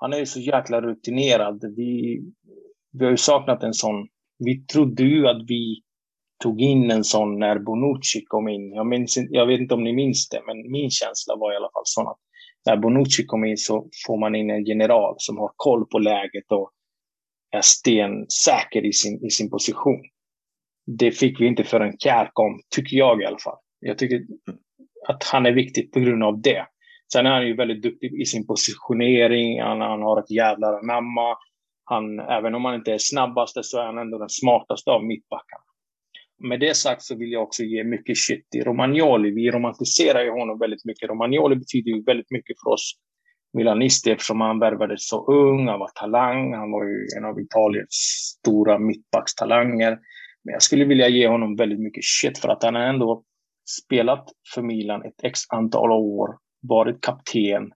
han 0.00 0.12
är 0.12 0.18
ju 0.18 0.26
så 0.26 0.40
jäkla 0.40 0.80
rutinerad. 0.80 1.74
Vi, 1.76 2.20
vi 2.92 3.04
har 3.04 3.10
ju 3.10 3.16
saknat 3.16 3.62
en 3.62 3.74
sån. 3.74 4.08
Vi 4.38 4.66
trodde 4.66 5.02
ju 5.02 5.28
att 5.28 5.42
vi 5.46 5.82
tog 6.40 6.60
in 6.60 6.90
en 6.90 7.04
sån 7.04 7.38
när 7.38 7.58
Bonucci 7.58 8.24
kom 8.26 8.48
in. 8.48 8.72
Jag, 8.72 8.86
minns, 8.86 9.18
jag 9.30 9.46
vet 9.46 9.60
inte 9.60 9.74
om 9.74 9.84
ni 9.84 9.92
minns 9.92 10.28
det, 10.28 10.42
men 10.46 10.70
min 10.70 10.90
känsla 10.90 11.36
var 11.36 11.52
i 11.52 11.56
alla 11.56 11.70
fall 11.72 11.82
sån 11.84 12.08
att 12.08 12.18
när 12.66 12.76
Bonucci 12.76 13.26
kom 13.26 13.44
in 13.44 13.56
så 13.56 13.88
får 14.06 14.20
man 14.20 14.34
in 14.34 14.50
en 14.50 14.64
general 14.64 15.14
som 15.18 15.38
har 15.38 15.50
koll 15.56 15.86
på 15.86 15.98
läget 15.98 16.52
och 16.52 16.70
är 17.50 17.60
stensäker 17.60 18.84
i 18.84 18.92
sin, 18.92 19.26
i 19.26 19.30
sin 19.30 19.50
position. 19.50 20.00
Det 20.86 21.12
fick 21.12 21.40
vi 21.40 21.46
inte 21.46 21.64
förrän 21.64 21.98
Kjär 21.98 22.30
kom, 22.32 22.60
tycker 22.74 22.96
jag 22.96 23.22
i 23.22 23.24
alla 23.24 23.38
fall. 23.38 23.58
Jag 23.80 23.98
tycker 23.98 24.20
att 25.08 25.24
han 25.24 25.46
är 25.46 25.52
viktig 25.52 25.92
på 25.92 26.00
grund 26.00 26.24
av 26.24 26.40
det. 26.40 26.66
Sen 27.12 27.26
är 27.26 27.30
han 27.30 27.46
ju 27.46 27.56
väldigt 27.56 27.82
duktig 27.82 28.20
i 28.20 28.24
sin 28.24 28.46
positionering. 28.46 29.62
Han, 29.62 29.80
han 29.80 30.02
har 30.02 30.20
ett 30.20 30.30
jävla 30.30 30.66
anamma. 30.66 31.36
Han, 31.84 32.20
även 32.20 32.54
om 32.54 32.64
han 32.64 32.74
inte 32.74 32.92
är 32.92 32.98
snabbaste 32.98 33.62
så 33.62 33.78
är 33.78 33.86
han 33.86 33.98
ändå 33.98 34.18
den 34.18 34.28
smartaste 34.28 34.90
av 34.90 35.04
mittbackarna. 35.04 35.62
Med 36.40 36.60
det 36.60 36.76
sagt 36.76 37.02
så 37.02 37.16
vill 37.16 37.32
jag 37.32 37.42
också 37.42 37.62
ge 37.62 37.84
mycket 37.84 38.18
shit 38.18 38.50
till 38.50 38.64
Romagnoli. 38.64 39.30
Vi 39.30 39.50
romantiserar 39.50 40.24
ju 40.24 40.30
honom 40.30 40.58
väldigt 40.58 40.84
mycket. 40.84 41.10
Romagnoli 41.10 41.56
betyder 41.56 41.90
ju 41.90 42.02
väldigt 42.02 42.30
mycket 42.30 42.56
för 42.64 42.70
oss 42.70 42.94
milanister 43.52 44.10
eftersom 44.10 44.40
han 44.40 44.58
värvades 44.58 45.08
så 45.08 45.26
ung, 45.26 45.68
han 45.68 45.78
var 45.78 45.90
talang, 45.94 46.54
han 46.54 46.70
var 46.70 46.84
ju 46.84 47.06
en 47.18 47.24
av 47.24 47.40
Italiens 47.40 47.88
stora 48.38 48.78
mittbackstalanger. 48.78 49.98
Men 50.44 50.52
jag 50.52 50.62
skulle 50.62 50.84
vilja 50.84 51.08
ge 51.08 51.28
honom 51.28 51.56
väldigt 51.56 51.80
mycket 51.80 52.04
shit 52.04 52.38
för 52.38 52.48
att 52.48 52.62
han 52.62 52.74
har 52.74 52.82
ändå 52.82 53.24
spelat 53.84 54.28
för 54.54 54.62
Milan 54.62 55.04
ett 55.04 55.24
x 55.24 55.40
antal 55.48 55.90
år, 55.90 56.36
varit 56.62 57.00
kapten. 57.00 57.72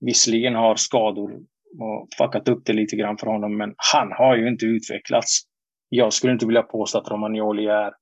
Visserligen 0.00 0.54
har 0.54 0.76
skador 0.76 1.32
och 1.80 2.08
fuckat 2.18 2.48
upp 2.48 2.62
det 2.64 2.72
lite 2.72 2.96
grann 2.96 3.18
för 3.18 3.26
honom, 3.26 3.56
men 3.56 3.74
han 3.92 4.12
har 4.12 4.36
ju 4.36 4.48
inte 4.48 4.66
utvecklats 4.66 5.42
jag 5.96 6.12
skulle 6.12 6.32
inte 6.32 6.46
vilja 6.46 6.62
påstå 6.62 6.98
att 6.98 7.10
Romagnoli 7.10 7.66
är 7.66 7.92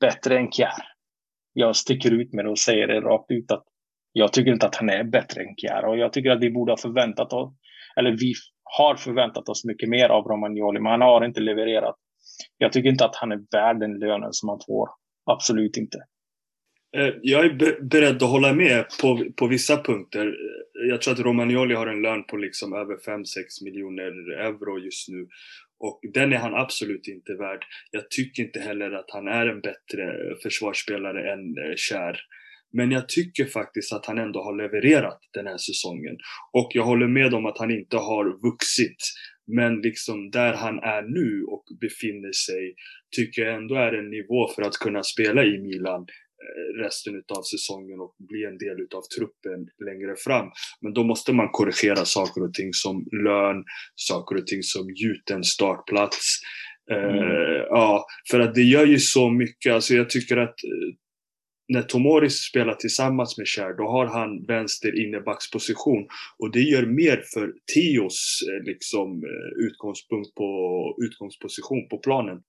bättre 0.00 0.38
än 0.38 0.50
Kjär. 0.50 0.82
Jag 1.52 1.76
sticker 1.76 2.10
ut 2.10 2.32
med 2.32 2.44
det 2.44 2.50
och 2.50 2.58
säger 2.58 2.86
det 2.86 3.00
rakt 3.00 3.30
ut 3.30 3.50
att 3.50 3.64
jag 4.12 4.32
tycker 4.32 4.52
inte 4.52 4.66
att 4.66 4.76
han 4.76 4.90
är 4.90 5.04
bättre 5.04 5.42
än 5.42 5.56
Kjär 5.56 5.84
och 5.84 5.98
jag 5.98 6.12
tycker 6.12 6.30
att 6.30 6.42
vi 6.42 6.50
borde 6.50 6.72
ha 6.72 6.76
förväntat 6.76 7.32
oss, 7.32 7.54
eller 7.96 8.10
vi 8.10 8.32
har 8.78 8.94
förväntat 8.96 9.48
oss 9.48 9.64
mycket 9.64 9.88
mer 9.88 10.08
av 10.08 10.24
Romagnoli, 10.24 10.80
men 10.80 10.90
han 10.90 11.00
har 11.00 11.24
inte 11.24 11.40
levererat. 11.40 11.96
Jag 12.58 12.72
tycker 12.72 12.88
inte 12.88 13.04
att 13.04 13.16
han 13.16 13.32
är 13.32 13.40
värd 13.52 13.80
den 13.80 13.98
lönen 13.98 14.32
som 14.32 14.48
han 14.48 14.58
får. 14.66 14.88
Absolut 15.30 15.76
inte. 15.76 15.98
Eh, 16.96 17.14
jag 17.22 17.44
är 17.44 17.82
beredd 17.82 18.22
att 18.22 18.30
hålla 18.30 18.52
med 18.52 18.84
på, 19.00 19.24
på 19.36 19.46
vissa 19.46 19.82
punkter. 19.82 20.26
Eh, 20.26 20.88
jag 20.88 21.02
tror 21.02 21.14
att 21.14 21.20
Romagnoli 21.20 21.74
har 21.74 21.86
en 21.86 22.02
lön 22.02 22.24
på 22.24 22.36
liksom 22.36 22.72
över 22.72 22.94
5-6 22.94 23.24
miljoner 23.64 24.10
euro 24.46 24.78
just 24.78 25.08
nu. 25.08 25.26
Och 25.80 26.00
den 26.14 26.32
är 26.32 26.36
han 26.36 26.54
absolut 26.54 27.08
inte 27.08 27.34
värd. 27.34 27.64
Jag 27.90 28.10
tycker 28.10 28.42
inte 28.42 28.60
heller 28.60 28.92
att 28.92 29.10
han 29.10 29.28
är 29.28 29.46
en 29.46 29.60
bättre 29.60 30.34
försvarsspelare 30.42 31.32
än 31.32 31.40
eh, 31.40 31.74
Kär. 31.76 32.20
Men 32.72 32.90
jag 32.90 33.08
tycker 33.08 33.44
faktiskt 33.44 33.92
att 33.92 34.06
han 34.06 34.18
ändå 34.18 34.42
har 34.42 34.56
levererat 34.56 35.18
den 35.32 35.46
här 35.46 35.56
säsongen. 35.56 36.16
Och 36.52 36.70
jag 36.74 36.84
håller 36.84 37.08
med 37.08 37.34
om 37.34 37.46
att 37.46 37.58
han 37.58 37.70
inte 37.70 37.96
har 37.96 38.42
vuxit. 38.50 39.02
Men 39.46 39.80
liksom 39.80 40.30
där 40.30 40.54
han 40.54 40.78
är 40.78 41.02
nu 41.02 41.44
och 41.44 41.64
befinner 41.80 42.32
sig 42.32 42.74
tycker 43.16 43.42
jag 43.42 43.54
ändå 43.54 43.74
är 43.74 43.92
en 43.92 44.10
nivå 44.10 44.48
för 44.54 44.62
att 44.62 44.78
kunna 44.78 45.02
spela 45.02 45.44
i 45.44 45.58
Milan 45.58 46.06
resten 46.76 47.22
av 47.38 47.42
säsongen 47.42 48.00
och 48.00 48.14
bli 48.18 48.44
en 48.44 48.58
del 48.58 48.78
av 48.94 49.02
truppen 49.16 49.60
längre 49.86 50.16
fram. 50.16 50.46
Men 50.80 50.92
då 50.92 51.04
måste 51.04 51.32
man 51.32 51.48
korrigera 51.52 52.04
saker 52.04 52.42
och 52.42 52.54
ting 52.54 52.72
som 52.72 53.06
lön, 53.24 53.64
saker 53.94 54.36
och 54.36 54.46
ting 54.46 54.62
som 54.62 54.90
gjuten 54.90 55.44
startplats. 55.44 56.40
Eh, 56.90 56.96
mm. 56.96 57.18
Uh, 57.18 57.62
ja, 57.68 58.06
för 58.30 58.40
att 58.40 58.54
det 58.54 58.62
gör 58.62 58.86
ju 58.86 58.98
så 58.98 59.30
mycket. 59.30 59.72
Alltså 59.72 59.94
jag 59.94 60.10
tycker 60.10 60.36
att 60.36 60.56
uh, 60.64 60.94
när 61.68 61.82
Tomori 61.82 62.30
spelar 62.30 62.74
tillsammans 62.74 63.38
med 63.38 63.46
Kjär, 63.46 63.76
då 63.76 63.84
har 63.88 64.06
han 64.06 64.46
vänster 64.46 65.06
innebacksposition. 65.06 66.06
Och 66.38 66.52
det 66.52 66.60
gör 66.60 66.86
mer 66.86 67.22
för 67.34 67.52
Tios 67.74 68.40
liksom, 68.64 69.22
utgångspunkt 69.56 70.34
på, 70.34 70.48
utgångsposition 71.04 71.88
på 71.88 71.98
planen. 71.98 72.42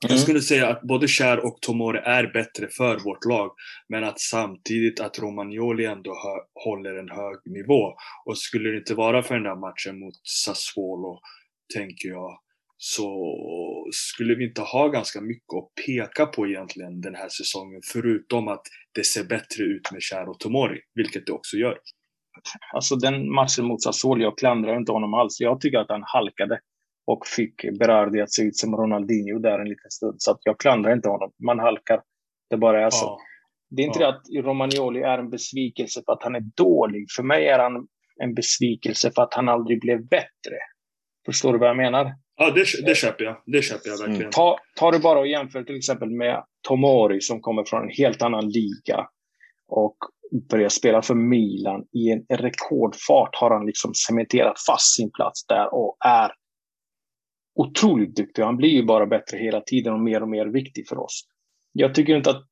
Jag 0.00 0.10
mm. 0.10 0.22
skulle 0.22 0.40
säga 0.40 0.68
att 0.68 0.82
både 0.82 1.08
Kär 1.08 1.46
och 1.46 1.58
Tomori 1.60 1.98
är 1.98 2.32
bättre 2.32 2.68
för 2.68 2.98
vårt 2.98 3.24
lag. 3.24 3.50
Men 3.88 4.04
att 4.04 4.20
samtidigt 4.20 5.00
att 5.00 5.18
Romagnoli 5.18 5.84
ändå 5.84 6.16
håller 6.64 6.94
en 6.94 7.10
hög 7.10 7.36
nivå. 7.44 7.94
Och 8.26 8.38
skulle 8.38 8.70
det 8.70 8.76
inte 8.76 8.94
vara 8.94 9.22
för 9.22 9.34
den 9.34 9.44
där 9.44 9.56
matchen 9.56 10.00
mot 10.00 10.14
Sassuolo, 10.44 11.20
tänker 11.74 12.08
jag, 12.08 12.40
så 12.76 13.32
skulle 13.92 14.34
vi 14.34 14.44
inte 14.48 14.62
ha 14.62 14.88
ganska 14.88 15.20
mycket 15.20 15.54
att 15.54 15.84
peka 15.86 16.26
på 16.26 16.46
egentligen 16.46 17.00
den 17.00 17.14
här 17.14 17.28
säsongen. 17.28 17.80
Förutom 17.92 18.48
att 18.48 18.62
det 18.94 19.04
ser 19.04 19.24
bättre 19.24 19.64
ut 19.64 19.92
med 19.92 20.02
Kär 20.02 20.28
och 20.28 20.40
Tomori, 20.40 20.80
vilket 20.94 21.26
det 21.26 21.32
också 21.32 21.56
gör. 21.56 21.78
Alltså 22.74 22.96
den 22.96 23.32
matchen 23.32 23.64
mot 23.64 23.82
Sassuolo, 23.82 24.22
jag 24.22 24.38
klandrar 24.38 24.76
inte 24.76 24.92
honom 24.92 25.14
alls. 25.14 25.40
Jag 25.40 25.60
tycker 25.60 25.78
att 25.78 25.88
han 25.88 26.02
halkade 26.06 26.60
och 27.12 27.26
fick 27.26 27.78
Berardi 27.78 28.20
att 28.20 28.32
se 28.32 28.42
ut 28.42 28.56
som 28.56 28.76
Ronaldinho 28.76 29.38
där 29.38 29.58
en 29.58 29.68
liten 29.68 29.90
stund. 29.90 30.14
Så 30.18 30.30
att 30.30 30.40
jag 30.44 30.60
klandrar 30.60 30.92
inte 30.92 31.08
honom. 31.08 31.32
Man 31.46 31.58
halkar. 31.58 32.02
Det 32.50 32.56
bara 32.56 32.86
är 32.86 32.90
så. 32.90 33.04
Ja. 33.04 33.18
Det 33.70 33.82
är 33.82 33.86
inte 33.86 34.02
ja. 34.02 34.08
att 34.08 34.44
Romagnoli 34.44 35.00
är 35.00 35.18
en 35.18 35.30
besvikelse 35.30 36.02
för 36.06 36.12
att 36.12 36.22
han 36.22 36.34
är 36.34 36.44
dålig. 36.56 37.06
För 37.16 37.22
mig 37.22 37.48
är 37.48 37.58
han 37.58 37.86
en 38.22 38.34
besvikelse 38.34 39.10
för 39.14 39.22
att 39.22 39.34
han 39.34 39.48
aldrig 39.48 39.80
blev 39.80 40.08
bättre. 40.08 40.56
Förstår 41.26 41.52
du 41.52 41.58
vad 41.58 41.68
jag 41.68 41.76
menar? 41.76 42.12
Ja, 42.36 42.50
det, 42.50 42.64
det 42.86 42.94
köper 42.94 43.24
jag. 43.24 43.42
Det 43.46 43.62
köper 43.62 43.88
jag 43.88 43.98
verkligen. 43.98 44.20
Mm. 44.20 44.30
Ta, 44.30 44.56
ta 44.76 44.90
det 44.90 44.98
bara 44.98 45.18
och 45.18 45.26
jämför 45.26 45.62
till 45.62 45.76
exempel 45.76 46.10
med 46.10 46.44
Tomori 46.68 47.20
som 47.20 47.40
kommer 47.40 47.64
från 47.64 47.82
en 47.82 47.94
helt 47.98 48.22
annan 48.22 48.48
liga 48.48 49.06
och 49.68 49.96
börjar 50.50 50.68
spela 50.68 51.02
för 51.02 51.14
Milan. 51.14 51.84
I 51.92 52.10
en 52.10 52.36
rekordfart 52.38 53.36
har 53.36 53.50
han 53.50 53.66
liksom 53.66 53.94
cementerat 53.94 54.56
fast 54.68 54.96
sin 54.96 55.10
plats 55.10 55.46
där 55.46 55.74
och 55.74 55.96
är 56.04 56.32
otroligt 57.60 58.16
duktig. 58.16 58.42
Han 58.42 58.56
blir 58.56 58.68
ju 58.68 58.84
bara 58.84 59.06
bättre 59.06 59.38
hela 59.38 59.60
tiden 59.60 59.92
och 59.92 60.00
mer 60.00 60.22
och 60.22 60.28
mer 60.28 60.46
viktig 60.46 60.88
för 60.88 60.98
oss. 60.98 61.22
Jag 61.72 61.94
tycker 61.94 62.16
inte 62.16 62.30
att 62.30 62.46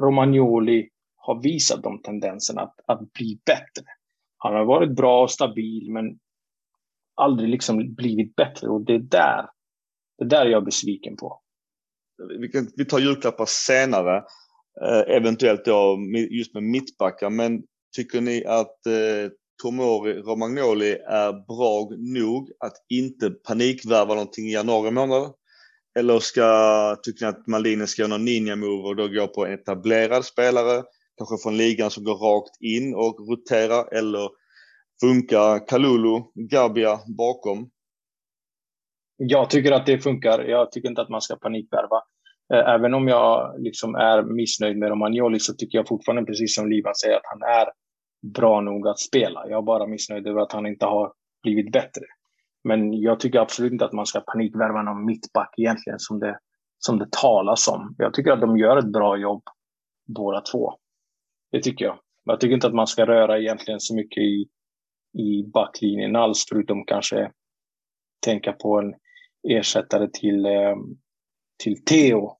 Romagnoli 0.00 0.88
har 1.16 1.42
visat 1.42 1.82
de 1.82 2.02
tendenserna 2.02 2.62
att, 2.62 2.74
att 2.86 3.12
bli 3.12 3.40
bättre. 3.46 3.84
Han 4.38 4.54
har 4.54 4.64
varit 4.64 4.96
bra 4.96 5.22
och 5.22 5.30
stabil, 5.30 5.90
men 5.90 6.18
aldrig 7.14 7.48
liksom 7.48 7.94
blivit 7.94 8.36
bättre. 8.36 8.68
Och 8.68 8.84
det 8.84 8.94
är 8.94 8.98
där, 8.98 9.48
det 10.18 10.24
är 10.24 10.28
där 10.28 10.46
jag 10.46 10.60
är 10.62 10.64
besviken 10.64 11.16
på. 11.16 11.40
Vi, 12.40 12.48
kan, 12.48 12.68
vi 12.76 12.84
tar 12.84 12.98
julklappar 12.98 13.46
senare, 13.48 14.16
eh, 14.82 15.16
eventuellt 15.16 15.64
då 15.64 15.98
just 16.30 16.54
med 16.54 16.62
mittbackar. 16.62 17.30
Men 17.30 17.62
tycker 17.96 18.20
ni 18.20 18.44
att 18.44 18.86
eh, 18.86 19.32
Tomori 19.62 20.14
Romagnoli 20.14 20.92
är 20.92 21.32
bra 21.32 21.88
nog 22.16 22.50
att 22.60 22.76
inte 22.88 23.30
panikvärva 23.30 24.14
någonting 24.14 24.46
i 24.46 24.52
januari 24.52 24.90
månad? 24.90 25.32
Eller 25.98 26.18
ska, 26.18 26.96
tycker 27.02 27.24
ni 27.24 27.28
att 27.28 27.46
Maldini 27.46 27.86
ska 27.86 28.02
göra 28.02 28.08
någon 28.10 28.24
ninja-move 28.24 28.82
och 28.88 28.96
då 28.96 29.08
gå 29.08 29.26
på 29.26 29.46
en 29.46 29.54
etablerad 29.54 30.24
spelare, 30.24 30.82
kanske 31.18 31.42
från 31.42 31.56
ligan 31.56 31.90
som 31.90 32.04
går 32.04 32.14
rakt 32.14 32.60
in 32.60 32.94
och 32.94 33.28
roterar, 33.30 33.98
eller 33.98 34.30
funkar 35.00 35.66
Kalulu, 35.68 36.22
Gabia 36.50 36.98
bakom? 37.18 37.70
Jag 39.16 39.50
tycker 39.50 39.72
att 39.72 39.86
det 39.86 39.98
funkar. 39.98 40.44
Jag 40.44 40.72
tycker 40.72 40.88
inte 40.88 41.02
att 41.02 41.08
man 41.08 41.20
ska 41.20 41.36
panikvärva. 41.36 42.02
Eh, 42.54 42.74
även 42.74 42.94
om 42.94 43.08
jag 43.08 43.54
liksom 43.58 43.94
är 43.94 44.22
missnöjd 44.22 44.78
med 44.78 44.88
Romagnoli 44.88 45.40
så 45.40 45.54
tycker 45.54 45.78
jag 45.78 45.88
fortfarande, 45.88 46.24
precis 46.24 46.54
som 46.54 46.70
Livan 46.70 46.94
säger, 46.94 47.16
att 47.16 47.30
han 47.32 47.42
är 47.42 47.66
bra 48.22 48.60
nog 48.60 48.88
att 48.88 48.98
spela. 48.98 49.48
Jag 49.48 49.58
är 49.58 49.62
bara 49.62 49.86
missnöjd 49.86 50.26
över 50.26 50.40
att 50.40 50.52
han 50.52 50.66
inte 50.66 50.86
har 50.86 51.12
blivit 51.42 51.72
bättre. 51.72 52.02
Men 52.64 53.00
jag 53.00 53.20
tycker 53.20 53.38
absolut 53.38 53.72
inte 53.72 53.84
att 53.84 53.92
man 53.92 54.06
ska 54.06 54.20
panikvärva 54.20 54.82
någon 54.82 55.04
mittback 55.04 55.54
egentligen 55.56 55.98
som 55.98 56.18
det, 56.18 56.38
som 56.78 56.98
det 56.98 57.08
talas 57.10 57.68
om. 57.68 57.94
Jag 57.98 58.14
tycker 58.14 58.32
att 58.32 58.40
de 58.40 58.58
gör 58.58 58.76
ett 58.76 58.92
bra 58.92 59.16
jobb 59.16 59.42
båda 60.06 60.40
två. 60.40 60.74
Det 61.50 61.62
tycker 61.62 61.84
jag. 61.84 61.98
Jag 62.24 62.40
tycker 62.40 62.54
inte 62.54 62.66
att 62.66 62.74
man 62.74 62.86
ska 62.86 63.06
röra 63.06 63.38
egentligen 63.38 63.80
så 63.80 63.94
mycket 63.94 64.22
i, 64.22 64.48
i 65.18 65.50
backlinjen 65.52 66.16
alls, 66.16 66.46
förutom 66.48 66.84
kanske 66.84 67.32
tänka 68.24 68.52
på 68.52 68.78
en 68.78 68.94
ersättare 69.48 70.08
till, 70.12 70.46
eh, 70.46 70.76
till 71.64 71.84
Theo. 71.84 72.36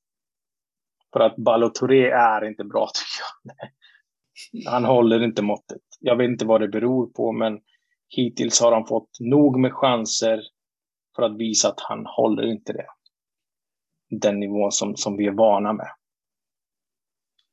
För 1.12 1.20
att 1.20 1.36
Balotouré 1.36 2.10
är 2.10 2.44
inte 2.44 2.64
bra 2.64 2.86
tycker 2.94 3.54
jag. 3.58 3.68
Han 4.66 4.84
håller 4.84 5.24
inte 5.24 5.42
måttet. 5.42 5.82
Jag 6.00 6.16
vet 6.16 6.28
inte 6.28 6.46
vad 6.46 6.60
det 6.60 6.68
beror 6.68 7.06
på, 7.06 7.32
men 7.32 7.58
hittills 8.08 8.60
har 8.60 8.72
han 8.72 8.86
fått 8.86 9.10
nog 9.20 9.60
med 9.60 9.72
chanser 9.72 10.40
för 11.16 11.22
att 11.22 11.38
visa 11.38 11.68
att 11.68 11.80
han 11.80 12.06
håller 12.06 12.46
inte 12.46 12.72
det. 12.72 12.86
Den 14.20 14.40
nivån 14.40 14.72
som, 14.72 14.96
som 14.96 15.16
vi 15.16 15.26
är 15.26 15.32
vana 15.32 15.72
med. 15.72 15.90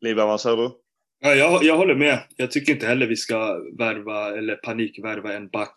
Liva, 0.02 0.26
vad 0.26 0.42
säger 0.42 0.58
du? 0.58 0.72
Ja, 1.20 1.34
jag, 1.34 1.64
jag 1.64 1.78
håller 1.78 1.96
med. 1.96 2.20
Jag 2.36 2.52
tycker 2.52 2.74
inte 2.74 2.88
heller 2.88 3.08
vi 3.08 3.16
ska 3.16 3.60
värva 3.78 4.38
eller 4.38 4.56
panikvärva 4.56 5.34
en 5.34 5.50
back 5.50 5.76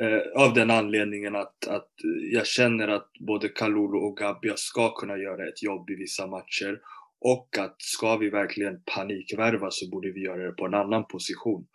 eh, 0.00 0.42
av 0.42 0.54
den 0.54 0.70
anledningen 0.70 1.36
att, 1.36 1.68
att 1.68 1.90
jag 2.32 2.46
känner 2.46 2.88
att 2.88 3.10
både 3.26 3.48
Kalulu 3.48 3.98
och 3.98 4.16
Gabia 4.16 4.56
ska 4.56 4.94
kunna 4.94 5.16
göra 5.16 5.48
ett 5.48 5.62
jobb 5.62 5.90
i 5.90 5.94
vissa 5.94 6.26
matcher 6.26 6.80
och 7.24 7.48
att 7.58 7.76
ska 7.78 8.16
vi 8.16 8.30
verkligen 8.30 8.82
panikvärva 8.94 9.70
så 9.70 9.90
borde 9.90 10.12
vi 10.12 10.20
göra 10.24 10.46
det 10.46 10.52
på 10.52 10.66
en 10.66 10.74
annan 10.74 11.04
position. 11.06 11.66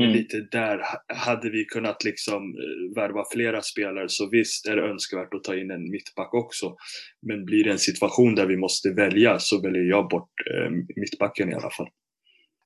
Mm. 0.00 0.12
Lite 0.12 0.36
där 0.50 0.80
hade 1.08 1.50
vi 1.50 1.64
kunnat 1.64 2.04
liksom 2.04 2.36
eh, 2.36 2.94
värva 2.96 3.24
flera 3.32 3.62
spelare 3.62 4.08
så 4.08 4.28
visst 4.30 4.66
är 4.66 4.76
det 4.76 4.82
önskvärt 4.82 5.34
att 5.34 5.44
ta 5.44 5.56
in 5.56 5.70
en 5.70 5.90
mittback 5.90 6.34
också. 6.34 6.74
Men 7.26 7.44
blir 7.44 7.64
det 7.64 7.70
en 7.70 7.78
situation 7.78 8.34
där 8.34 8.46
vi 8.46 8.56
måste 8.56 8.90
välja 8.90 9.38
så 9.38 9.60
väljer 9.60 9.82
jag 9.82 10.08
bort 10.08 10.30
eh, 10.54 10.70
mittbacken 10.96 11.50
i 11.50 11.54
alla 11.54 11.70
fall. 11.70 11.88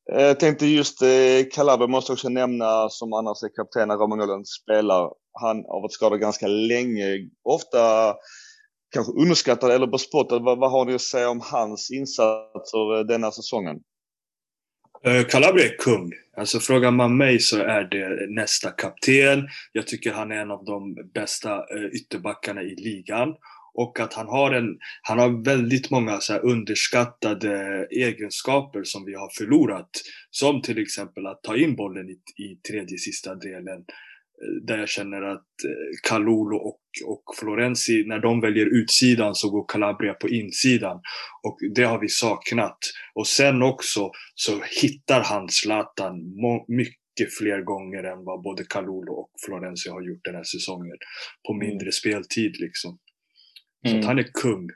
Jag 0.04 0.40
tänkte 0.40 0.66
just 0.66 1.02
eh, 1.02 1.88
måste 1.88 2.12
också 2.12 2.28
nämna 2.28 2.88
som 2.88 3.12
annars 3.12 3.42
är 3.42 3.56
kapten 3.56 3.88
när 3.88 3.96
Romagnoli 3.96 4.44
spelar. 4.44 5.10
Han 5.40 5.56
har 5.56 5.82
varit 5.82 5.92
skadad 5.92 6.20
ganska 6.20 6.46
länge. 6.46 7.06
Ofta 7.42 8.14
kanske 8.92 9.12
underskattad 9.12 9.70
eller 9.70 9.86
bespottad. 9.86 10.38
Vad, 10.38 10.58
vad 10.58 10.70
har 10.70 10.84
ni 10.84 10.94
att 10.94 11.00
säga 11.00 11.30
om 11.30 11.40
hans 11.40 11.90
insatser 11.90 12.98
eh, 12.98 13.04
denna 13.04 13.30
säsongen? 13.30 13.76
Eh, 15.04 15.24
Calabria 15.24 15.64
är 15.64 15.76
kung. 15.76 16.12
Alltså 16.36 16.60
frågar 16.60 16.90
man 16.90 17.16
mig 17.16 17.38
så 17.38 17.58
är 17.58 17.84
det 17.84 18.34
nästa 18.34 18.70
kapten. 18.70 19.48
Jag 19.72 19.86
tycker 19.86 20.12
han 20.12 20.32
är 20.32 20.36
en 20.36 20.50
av 20.50 20.64
de 20.64 20.94
bästa 21.14 21.54
eh, 21.56 21.84
ytterbackarna 21.92 22.62
i 22.62 22.74
ligan. 22.74 23.34
Och 23.74 24.00
att 24.00 24.14
han 24.14 24.28
har, 24.28 24.52
en, 24.52 24.78
han 25.02 25.18
har 25.18 25.44
väldigt 25.44 25.90
många 25.90 26.20
så 26.20 26.36
underskattade 26.36 27.86
egenskaper 27.90 28.84
som 28.84 29.04
vi 29.04 29.14
har 29.14 29.30
förlorat. 29.38 29.90
Som 30.30 30.62
till 30.62 30.78
exempel 30.78 31.26
att 31.26 31.42
ta 31.42 31.56
in 31.56 31.76
bollen 31.76 32.10
i, 32.10 32.42
i 32.42 32.56
tredje 32.68 32.98
sista 32.98 33.34
delen 33.34 33.84
där 34.62 34.78
jag 34.78 34.88
känner 34.88 35.22
att 35.22 35.38
eh, 35.64 36.08
Kalulu 36.08 36.56
och, 36.56 36.80
och 37.06 37.22
Florenzi, 37.38 38.04
när 38.06 38.18
de 38.18 38.40
väljer 38.40 38.66
utsidan 38.66 39.34
så 39.34 39.50
går 39.50 39.64
Calabria 39.68 40.14
på 40.14 40.28
insidan. 40.28 41.00
Och 41.42 41.58
det 41.74 41.84
har 41.84 42.00
vi 42.00 42.08
saknat. 42.08 42.78
Och 43.14 43.26
sen 43.26 43.62
också 43.62 44.10
så 44.34 44.52
hittar 44.82 45.22
han 45.22 45.48
Zlatan 45.48 46.14
mycket 46.68 47.34
fler 47.38 47.62
gånger 47.62 48.04
än 48.04 48.24
vad 48.24 48.42
både 48.42 48.64
Kalulu 48.64 49.10
och 49.10 49.30
Florenzi 49.46 49.90
har 49.90 50.02
gjort 50.02 50.24
den 50.24 50.34
här 50.34 50.44
säsongen. 50.44 50.96
På 51.46 51.52
mm. 51.52 51.66
mindre 51.66 51.86
mm. 51.86 51.92
speltid 51.92 52.52
liksom. 52.60 52.98
Så 53.86 53.94
mm. 53.94 54.06
han 54.06 54.18
är 54.18 54.26
kung. 54.42 54.68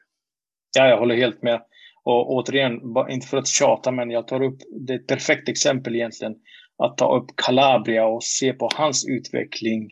Ja, 0.77 0.89
jag 0.89 0.99
håller 0.99 1.17
helt 1.17 1.43
med. 1.43 1.63
Och 2.05 2.33
återigen, 2.35 2.81
inte 3.11 3.27
för 3.27 3.37
att 3.37 3.47
tjata, 3.47 3.91
men 3.91 4.11
jag 4.11 4.29
tar 4.29 4.43
upp, 4.43 4.59
det 4.87 4.93
är 4.93 4.99
ett 4.99 5.07
perfekt 5.07 5.49
exempel 5.49 5.95
egentligen 5.95 6.35
att 6.79 6.97
ta 6.97 7.17
upp 7.17 7.27
Calabria 7.37 8.07
och 8.07 8.25
se 8.25 8.53
på 8.53 8.69
hans 8.75 9.07
utveckling. 9.09 9.91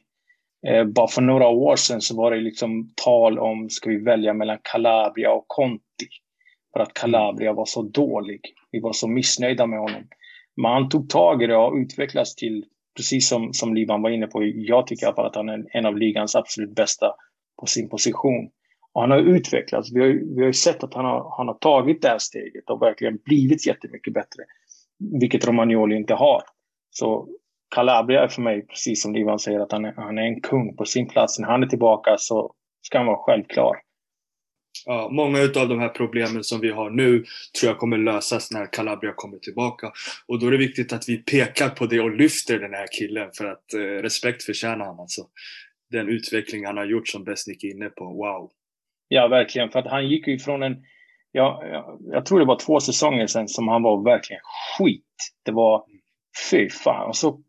Eh, 0.66 0.84
bara 0.84 1.08
för 1.08 1.22
några 1.22 1.48
år 1.48 1.76
sedan 1.76 2.00
så 2.00 2.16
var 2.16 2.30
det 2.30 2.40
liksom 2.40 2.92
tal 3.04 3.38
om, 3.38 3.70
ska 3.70 3.90
vi 3.90 4.04
välja 4.04 4.34
mellan 4.34 4.58
Calabria 4.62 5.32
och 5.32 5.44
Conti? 5.46 6.08
För 6.72 6.80
att 6.80 6.94
Calabria 6.94 7.52
var 7.52 7.64
så 7.64 7.82
dålig. 7.82 8.40
Vi 8.70 8.80
var 8.80 8.92
så 8.92 9.08
missnöjda 9.08 9.66
med 9.66 9.78
honom. 9.78 10.02
Men 10.56 10.72
han 10.72 10.88
tog 10.88 11.08
tag 11.08 11.42
i 11.42 11.46
det 11.46 11.56
och 11.56 11.74
utvecklats 11.74 12.34
till, 12.34 12.64
precis 12.96 13.28
som, 13.28 13.52
som 13.52 13.74
Liban 13.74 14.02
var 14.02 14.10
inne 14.10 14.26
på, 14.26 14.44
jag 14.44 14.86
tycker 14.86 15.02
i 15.02 15.06
alla 15.06 15.16
fall 15.16 15.26
att 15.26 15.36
han 15.36 15.48
är 15.48 15.64
en 15.70 15.86
av 15.86 15.96
ligans 15.96 16.36
absolut 16.36 16.74
bästa 16.74 17.14
på 17.60 17.66
sin 17.66 17.88
position. 17.88 18.50
Och 18.92 19.00
han 19.00 19.10
har 19.10 19.18
utvecklats. 19.18 19.92
Vi 19.92 20.00
har, 20.00 20.08
vi 20.36 20.40
har 20.40 20.46
ju 20.46 20.52
sett 20.52 20.84
att 20.84 20.94
han 20.94 21.04
har, 21.04 21.34
han 21.36 21.48
har 21.48 21.54
tagit 21.54 22.02
det 22.02 22.08
här 22.08 22.18
steget 22.18 22.70
och 22.70 22.82
verkligen 22.82 23.18
blivit 23.24 23.66
jättemycket 23.66 24.14
bättre. 24.14 24.42
Vilket 25.20 25.46
Romagnoli 25.46 25.96
inte 25.96 26.14
har. 26.14 26.42
Så 26.98 27.28
Calabria 27.74 28.22
är 28.22 28.28
för 28.28 28.42
mig, 28.42 28.66
precis 28.66 29.02
som 29.02 29.16
Ivan 29.16 29.38
säger, 29.38 29.60
att 29.60 29.72
han 29.72 29.84
är, 29.84 29.92
han 29.96 30.18
är 30.18 30.22
en 30.22 30.40
kung 30.40 30.76
på 30.76 30.84
sin 30.84 31.08
plats. 31.08 31.38
När 31.38 31.48
han 31.48 31.62
är 31.62 31.66
tillbaka 31.66 32.16
så 32.18 32.54
ska 32.82 32.98
han 32.98 33.06
vara 33.06 33.16
självklar. 33.16 33.76
Ja, 34.86 35.08
många 35.12 35.38
av 35.40 35.68
de 35.68 35.80
här 35.80 35.88
problemen 35.88 36.44
som 36.44 36.60
vi 36.60 36.70
har 36.70 36.90
nu 36.90 37.24
tror 37.60 37.70
jag 37.70 37.78
kommer 37.78 37.98
lösas 37.98 38.50
när 38.50 38.72
Calabria 38.72 39.12
kommer 39.16 39.38
tillbaka. 39.38 39.92
Och 40.28 40.38
då 40.38 40.46
är 40.46 40.50
det 40.50 40.56
viktigt 40.56 40.92
att 40.92 41.08
vi 41.08 41.16
pekar 41.16 41.68
på 41.68 41.86
det 41.86 42.00
och 42.00 42.16
lyfter 42.16 42.58
den 42.58 42.74
här 42.74 42.86
killen 42.98 43.30
för 43.38 43.44
att 43.44 43.74
eh, 43.74 43.78
respekt 43.78 44.42
förtjänar 44.42 44.84
han 44.84 45.00
alltså. 45.00 45.22
Den 45.90 46.08
utveckling 46.08 46.66
han 46.66 46.76
har 46.76 46.84
gjort 46.84 47.08
som 47.08 47.24
Besnik 47.24 47.64
är 47.64 47.68
inne 47.68 47.88
på, 47.88 48.04
wow. 48.04 48.50
Ja, 49.08 49.28
verkligen. 49.28 49.70
För 49.70 49.78
att 49.78 49.90
han 49.90 50.08
gick 50.08 50.26
ju 50.26 50.38
från 50.38 50.62
en, 50.62 50.76
ja, 51.32 51.64
jag, 51.66 51.98
jag 52.10 52.26
tror 52.26 52.38
det 52.38 52.46
var 52.46 52.58
två 52.58 52.80
säsonger 52.80 53.26
sedan 53.26 53.48
som 53.48 53.68
han 53.68 53.82
var 53.82 54.04
verkligen 54.04 54.42
skit. 54.78 55.04
Det 55.44 55.52
var 55.52 55.84
Fy 56.50 56.70
fan. 56.70 57.08
Och 57.08 57.16
så 57.16 57.40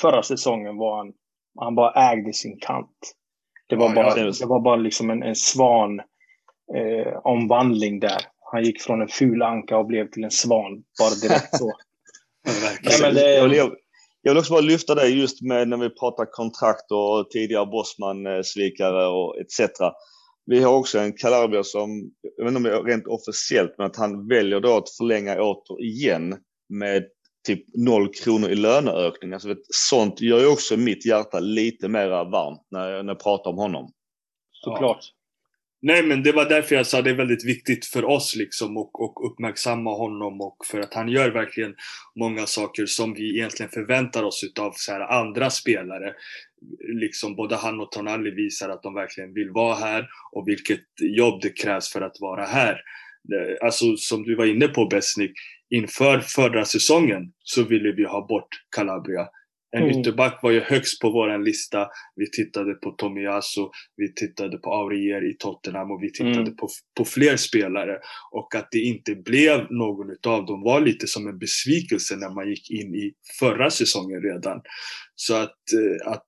förra 0.00 0.22
säsongen 0.22 0.76
var 0.76 0.96
han, 0.96 1.12
han 1.60 1.74
bara 1.74 2.12
ägde 2.12 2.32
sin 2.32 2.58
kant. 2.60 3.14
Det 3.68 3.76
var, 3.76 3.88
ja, 3.88 3.94
bara, 3.94 4.14
det 4.14 4.46
var 4.46 4.60
bara 4.60 4.76
liksom 4.76 5.10
en, 5.10 5.22
en 5.22 5.36
svan 5.36 6.00
eh, 6.74 7.20
omvandling 7.24 8.00
där. 8.00 8.22
Han 8.52 8.64
gick 8.64 8.82
från 8.82 9.02
en 9.02 9.08
ful 9.08 9.42
anka 9.42 9.78
och 9.78 9.86
blev 9.86 10.10
till 10.10 10.24
en 10.24 10.30
svan 10.30 10.82
bara 10.98 11.14
direkt 11.14 11.56
så. 11.56 11.72
ja, 12.82 12.92
men 13.02 13.14
det... 13.14 13.34
jag, 13.34 13.48
vill, 13.48 13.70
jag 14.22 14.32
vill 14.32 14.38
också 14.38 14.52
bara 14.52 14.60
lyfta 14.60 14.94
det 14.94 15.08
just 15.08 15.42
med 15.42 15.68
när 15.68 15.76
vi 15.76 15.90
pratar 15.90 16.26
kontrakt 16.30 16.90
och 16.90 17.30
tidigare 17.30 17.66
Bosman-svikare 17.66 19.06
och 19.06 19.36
etc. 19.40 19.70
Vi 20.46 20.62
har 20.62 20.74
också 20.74 20.98
en 20.98 21.12
Calabria 21.12 21.62
som, 21.62 22.10
jag 22.36 22.44
vet 22.44 22.48
inte 22.48 22.56
om 22.56 22.62
det 22.62 22.72
är 22.72 22.82
rent 22.82 23.06
officiellt, 23.06 23.74
men 23.78 23.86
att 23.86 23.96
han 23.96 24.28
väljer 24.28 24.60
då 24.60 24.76
att 24.76 24.90
förlänga 24.90 25.36
återigen 25.40 26.36
med 26.68 27.04
typ 27.46 27.64
noll 27.74 28.08
kronor 28.14 28.50
i 28.50 28.54
löneökning. 28.54 29.32
Alltså, 29.32 29.54
sånt 29.68 30.20
gör 30.20 30.40
ju 30.40 30.46
också 30.46 30.76
mitt 30.76 31.06
hjärta 31.06 31.38
lite 31.38 31.88
mer 31.88 32.08
varmt 32.08 32.66
när 32.70 32.90
jag, 32.90 33.04
när 33.04 33.12
jag 33.12 33.22
pratar 33.22 33.50
om 33.50 33.58
honom. 33.58 33.92
Såklart. 34.52 34.98
Ja. 35.00 35.16
Nej 35.82 36.02
men 36.02 36.22
det 36.22 36.32
var 36.32 36.44
därför 36.44 36.74
jag 36.74 36.86
sa 36.86 37.02
det 37.02 37.10
är 37.10 37.14
väldigt 37.14 37.44
viktigt 37.44 37.86
för 37.86 38.04
oss 38.04 38.36
liksom 38.36 38.76
och, 38.76 39.02
och 39.02 39.32
uppmärksamma 39.32 39.96
honom 39.96 40.40
och 40.40 40.56
för 40.70 40.80
att 40.80 40.94
han 40.94 41.08
gör 41.08 41.30
verkligen 41.30 41.74
många 42.18 42.46
saker 42.46 42.86
som 42.86 43.14
vi 43.14 43.36
egentligen 43.36 43.70
förväntar 43.70 44.22
oss 44.22 44.44
utav 44.44 44.72
så 44.76 44.92
här 44.92 45.00
andra 45.00 45.50
spelare. 45.50 46.14
Liksom 47.00 47.36
både 47.36 47.56
han 47.56 47.80
och 47.80 47.92
Tonali 47.92 48.30
visar 48.30 48.68
att 48.68 48.82
de 48.82 48.94
verkligen 48.94 49.34
vill 49.34 49.50
vara 49.50 49.74
här 49.74 50.08
och 50.32 50.48
vilket 50.48 50.80
jobb 51.16 51.42
det 51.42 51.50
krävs 51.50 51.92
för 51.92 52.00
att 52.00 52.16
vara 52.20 52.44
här. 52.44 52.80
Eh, 53.34 53.66
alltså 53.66 53.96
som 53.96 54.22
du 54.22 54.36
var 54.36 54.46
inne 54.46 54.68
på 54.68 54.86
Besnik, 54.86 55.32
inför 55.70 56.20
förra 56.20 56.64
säsongen 56.64 57.22
så 57.38 57.62
ville 57.62 57.92
vi 57.92 58.04
ha 58.04 58.26
bort 58.26 58.48
Calabria. 58.76 59.28
En 59.76 59.82
mm. 59.82 60.00
ytterback 60.00 60.42
var 60.42 60.50
ju 60.50 60.60
högst 60.60 61.00
på 61.00 61.10
vår 61.10 61.44
lista. 61.44 61.88
Vi 62.16 62.30
tittade 62.30 62.74
på 62.74 62.90
Tomiyasu, 62.90 63.60
vi 63.96 64.14
tittade 64.14 64.58
på 64.58 64.74
Aurier 64.74 65.30
i 65.30 65.36
Tottenham 65.38 65.90
och 65.90 66.02
vi 66.02 66.12
tittade 66.12 66.40
mm. 66.40 66.56
på, 66.56 66.68
på 66.96 67.04
fler 67.04 67.36
spelare. 67.36 67.98
Och 68.32 68.54
att 68.54 68.68
det 68.70 68.78
inte 68.78 69.14
blev 69.14 69.66
någon 69.70 70.10
utav 70.10 70.46
dem 70.46 70.62
var 70.62 70.80
lite 70.80 71.06
som 71.06 71.28
en 71.28 71.38
besvikelse 71.38 72.16
när 72.16 72.34
man 72.34 72.48
gick 72.48 72.70
in 72.70 72.94
i 72.94 73.12
förra 73.40 73.70
säsongen 73.70 74.22
redan. 74.22 74.60
Så 75.14 75.34
att, 75.34 75.60
eh, 75.72 76.12
att 76.12 76.26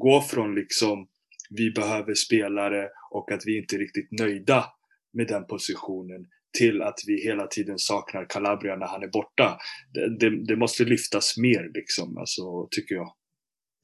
gå 0.00 0.22
från 0.22 0.54
liksom 0.54 1.06
vi 1.50 1.70
behöver 1.70 2.14
spelare 2.14 2.88
och 3.10 3.32
att 3.32 3.42
vi 3.46 3.58
inte 3.58 3.76
är 3.76 3.78
riktigt 3.78 4.08
nöjda 4.20 4.64
med 5.12 5.26
den 5.26 5.46
positionen 5.46 6.26
till 6.58 6.82
att 6.82 6.98
vi 7.06 7.22
hela 7.24 7.46
tiden 7.46 7.78
saknar 7.78 8.26
Calabria 8.28 8.76
när 8.76 8.86
han 8.86 9.02
är 9.02 9.08
borta. 9.08 9.58
Det, 9.94 10.18
det, 10.18 10.46
det 10.46 10.56
måste 10.56 10.84
lyftas 10.84 11.36
mer 11.36 11.70
liksom, 11.74 12.18
alltså, 12.18 12.68
tycker 12.70 12.94
jag. 12.94 13.12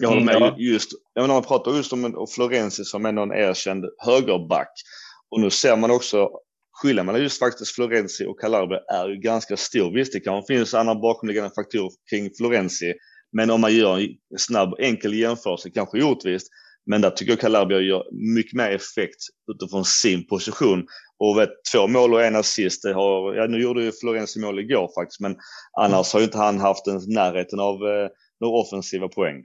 Jag 0.03 0.09
håller 0.09 0.25
med. 0.25 0.37
Mm, 0.37 0.55
just, 0.59 0.91
jag 1.15 1.23
menar, 1.23 1.35
man 1.35 1.43
pratar 1.43 1.77
just 1.77 1.93
om 1.93 2.27
Florenzi 2.35 2.85
som 2.85 3.05
är 3.05 3.09
en 3.09 3.33
erkänd 3.33 3.85
högerback. 4.07 4.73
Och 5.31 5.41
nu 5.41 5.51
ser 5.51 5.77
man 5.77 5.91
också 5.91 6.29
skillnaden 6.83 7.07
mellan 7.07 7.23
just 7.23 7.39
faktiskt 7.39 7.75
Florenzi 7.75 8.27
och 8.27 8.41
Calabria 8.41 8.81
är 8.93 9.09
ju 9.09 9.17
ganska 9.17 9.57
stor. 9.57 9.95
Visst, 9.95 10.13
det 10.13 10.21
kanske 10.21 10.55
finns 10.55 10.75
andra 10.75 10.95
bakomliggande 10.95 11.51
faktorer 11.55 11.91
kring 12.11 12.31
Florenzi. 12.37 12.95
Men 13.33 13.51
om 13.51 13.61
man 13.61 13.75
gör 13.75 13.99
en 13.99 14.09
snabb, 14.39 14.75
enkel 14.79 15.15
jämförelse, 15.15 15.71
kanske 15.71 16.03
orättvist, 16.03 16.49
men 16.87 17.01
där 17.01 17.11
tycker 17.11 17.33
jag 17.33 17.41
Calabria 17.41 17.81
gör 17.81 18.05
mycket 18.37 18.53
mer 18.53 18.71
effekt 18.71 19.21
utifrån 19.55 19.85
sin 19.85 20.27
position. 20.27 20.87
Och 21.19 21.39
vet, 21.39 21.51
två 21.73 21.87
mål 21.87 22.15
och 22.15 22.25
en 22.25 22.37
assist. 22.37 22.83
Det 22.83 22.93
har, 22.93 23.35
ja, 23.35 23.47
nu 23.47 23.63
gjorde 23.63 23.85
ju 23.85 23.93
Florenzi 23.93 24.41
mål 24.41 24.59
igår 24.59 24.91
faktiskt, 24.95 25.21
men 25.21 25.37
annars 25.81 26.13
har 26.13 26.21
ju 26.21 26.25
inte 26.25 26.39
han 26.39 26.61
haft 26.61 26.87
en 26.87 27.01
närheten 27.15 27.61
av 27.61 27.75
eh, 27.75 28.09
några 28.41 28.61
offensiva 28.61 29.09
poäng. 29.09 29.37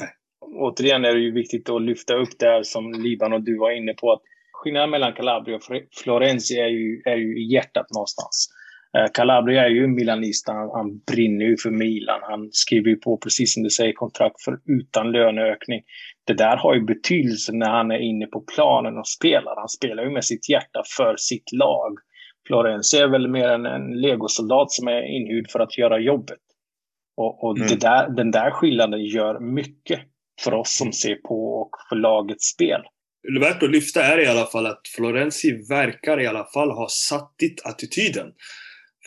Nej. 0.00 0.08
Återigen 0.40 1.04
är 1.04 1.14
det 1.14 1.20
ju 1.20 1.32
viktigt 1.32 1.70
att 1.70 1.82
lyfta 1.82 2.14
upp 2.14 2.38
det 2.38 2.46
här 2.46 2.62
som 2.62 2.92
Liban 2.92 3.32
och 3.32 3.42
du 3.42 3.58
var 3.58 3.70
inne 3.70 3.94
på. 3.94 4.12
att 4.12 4.22
Skillnaden 4.52 4.90
mellan 4.90 5.12
Calabria 5.12 5.56
och 5.56 5.62
Florenzi 6.02 6.54
är 6.54 6.68
ju, 6.68 7.02
är 7.04 7.16
ju 7.16 7.38
i 7.42 7.52
hjärtat 7.52 7.86
någonstans. 7.90 8.48
Eh, 8.96 9.10
Calabria 9.14 9.64
är 9.64 9.68
ju 9.68 9.86
milanist. 9.86 10.48
Han, 10.48 10.70
han 10.70 10.98
brinner 10.98 11.44
ju 11.44 11.56
för 11.56 11.70
Milan. 11.70 12.20
Han 12.22 12.48
skriver 12.52 12.90
ju 12.90 12.96
på, 12.96 13.16
precis 13.16 13.54
som 13.54 13.62
du 13.62 13.70
säger, 13.70 13.92
kontrakt 13.92 14.42
för 14.42 14.60
utan 14.66 15.12
löneökning. 15.12 15.82
Det 16.28 16.34
där 16.34 16.56
har 16.56 16.74
ju 16.74 16.84
betydelse 16.84 17.52
när 17.52 17.70
han 17.70 17.90
är 17.90 17.98
inne 17.98 18.26
på 18.26 18.40
planen 18.40 18.98
och 18.98 19.08
spelar. 19.08 19.56
Han 19.56 19.68
spelar 19.68 20.02
ju 20.02 20.10
med 20.10 20.24
sitt 20.24 20.48
hjärta 20.48 20.82
för 20.96 21.16
sitt 21.18 21.52
lag. 21.52 21.98
Florenzi 22.46 22.96
är 22.96 23.08
väl 23.08 23.28
mer 23.28 23.48
än 23.48 23.66
en 23.66 24.00
legosoldat 24.00 24.70
som 24.70 24.88
är 24.88 25.02
inhyrd 25.02 25.50
för 25.50 25.60
att 25.60 25.78
göra 25.78 25.98
jobbet. 25.98 26.38
Och, 27.16 27.44
och 27.44 27.58
mm. 27.58 27.78
där, 27.78 28.08
den 28.08 28.30
där 28.30 28.50
skillnaden 28.50 29.04
gör 29.04 29.40
mycket 29.40 30.00
för 30.44 30.54
oss 30.54 30.76
som 30.76 30.92
ser 30.92 31.14
på 31.14 31.60
och 31.60 31.70
för 31.88 31.96
lagets 31.96 32.44
spel. 32.44 32.80
Värt 33.40 33.62
att 33.62 33.70
lyfta 33.70 34.02
är 34.02 34.18
i 34.18 34.26
alla 34.26 34.46
fall 34.46 34.66
att 34.66 34.88
Florenzi 34.96 35.66
verkar 35.68 36.20
i 36.20 36.26
alla 36.26 36.44
fall 36.44 36.70
ha 36.70 36.88
satt 36.88 37.38
dit 37.38 37.62
attityden. 37.64 38.26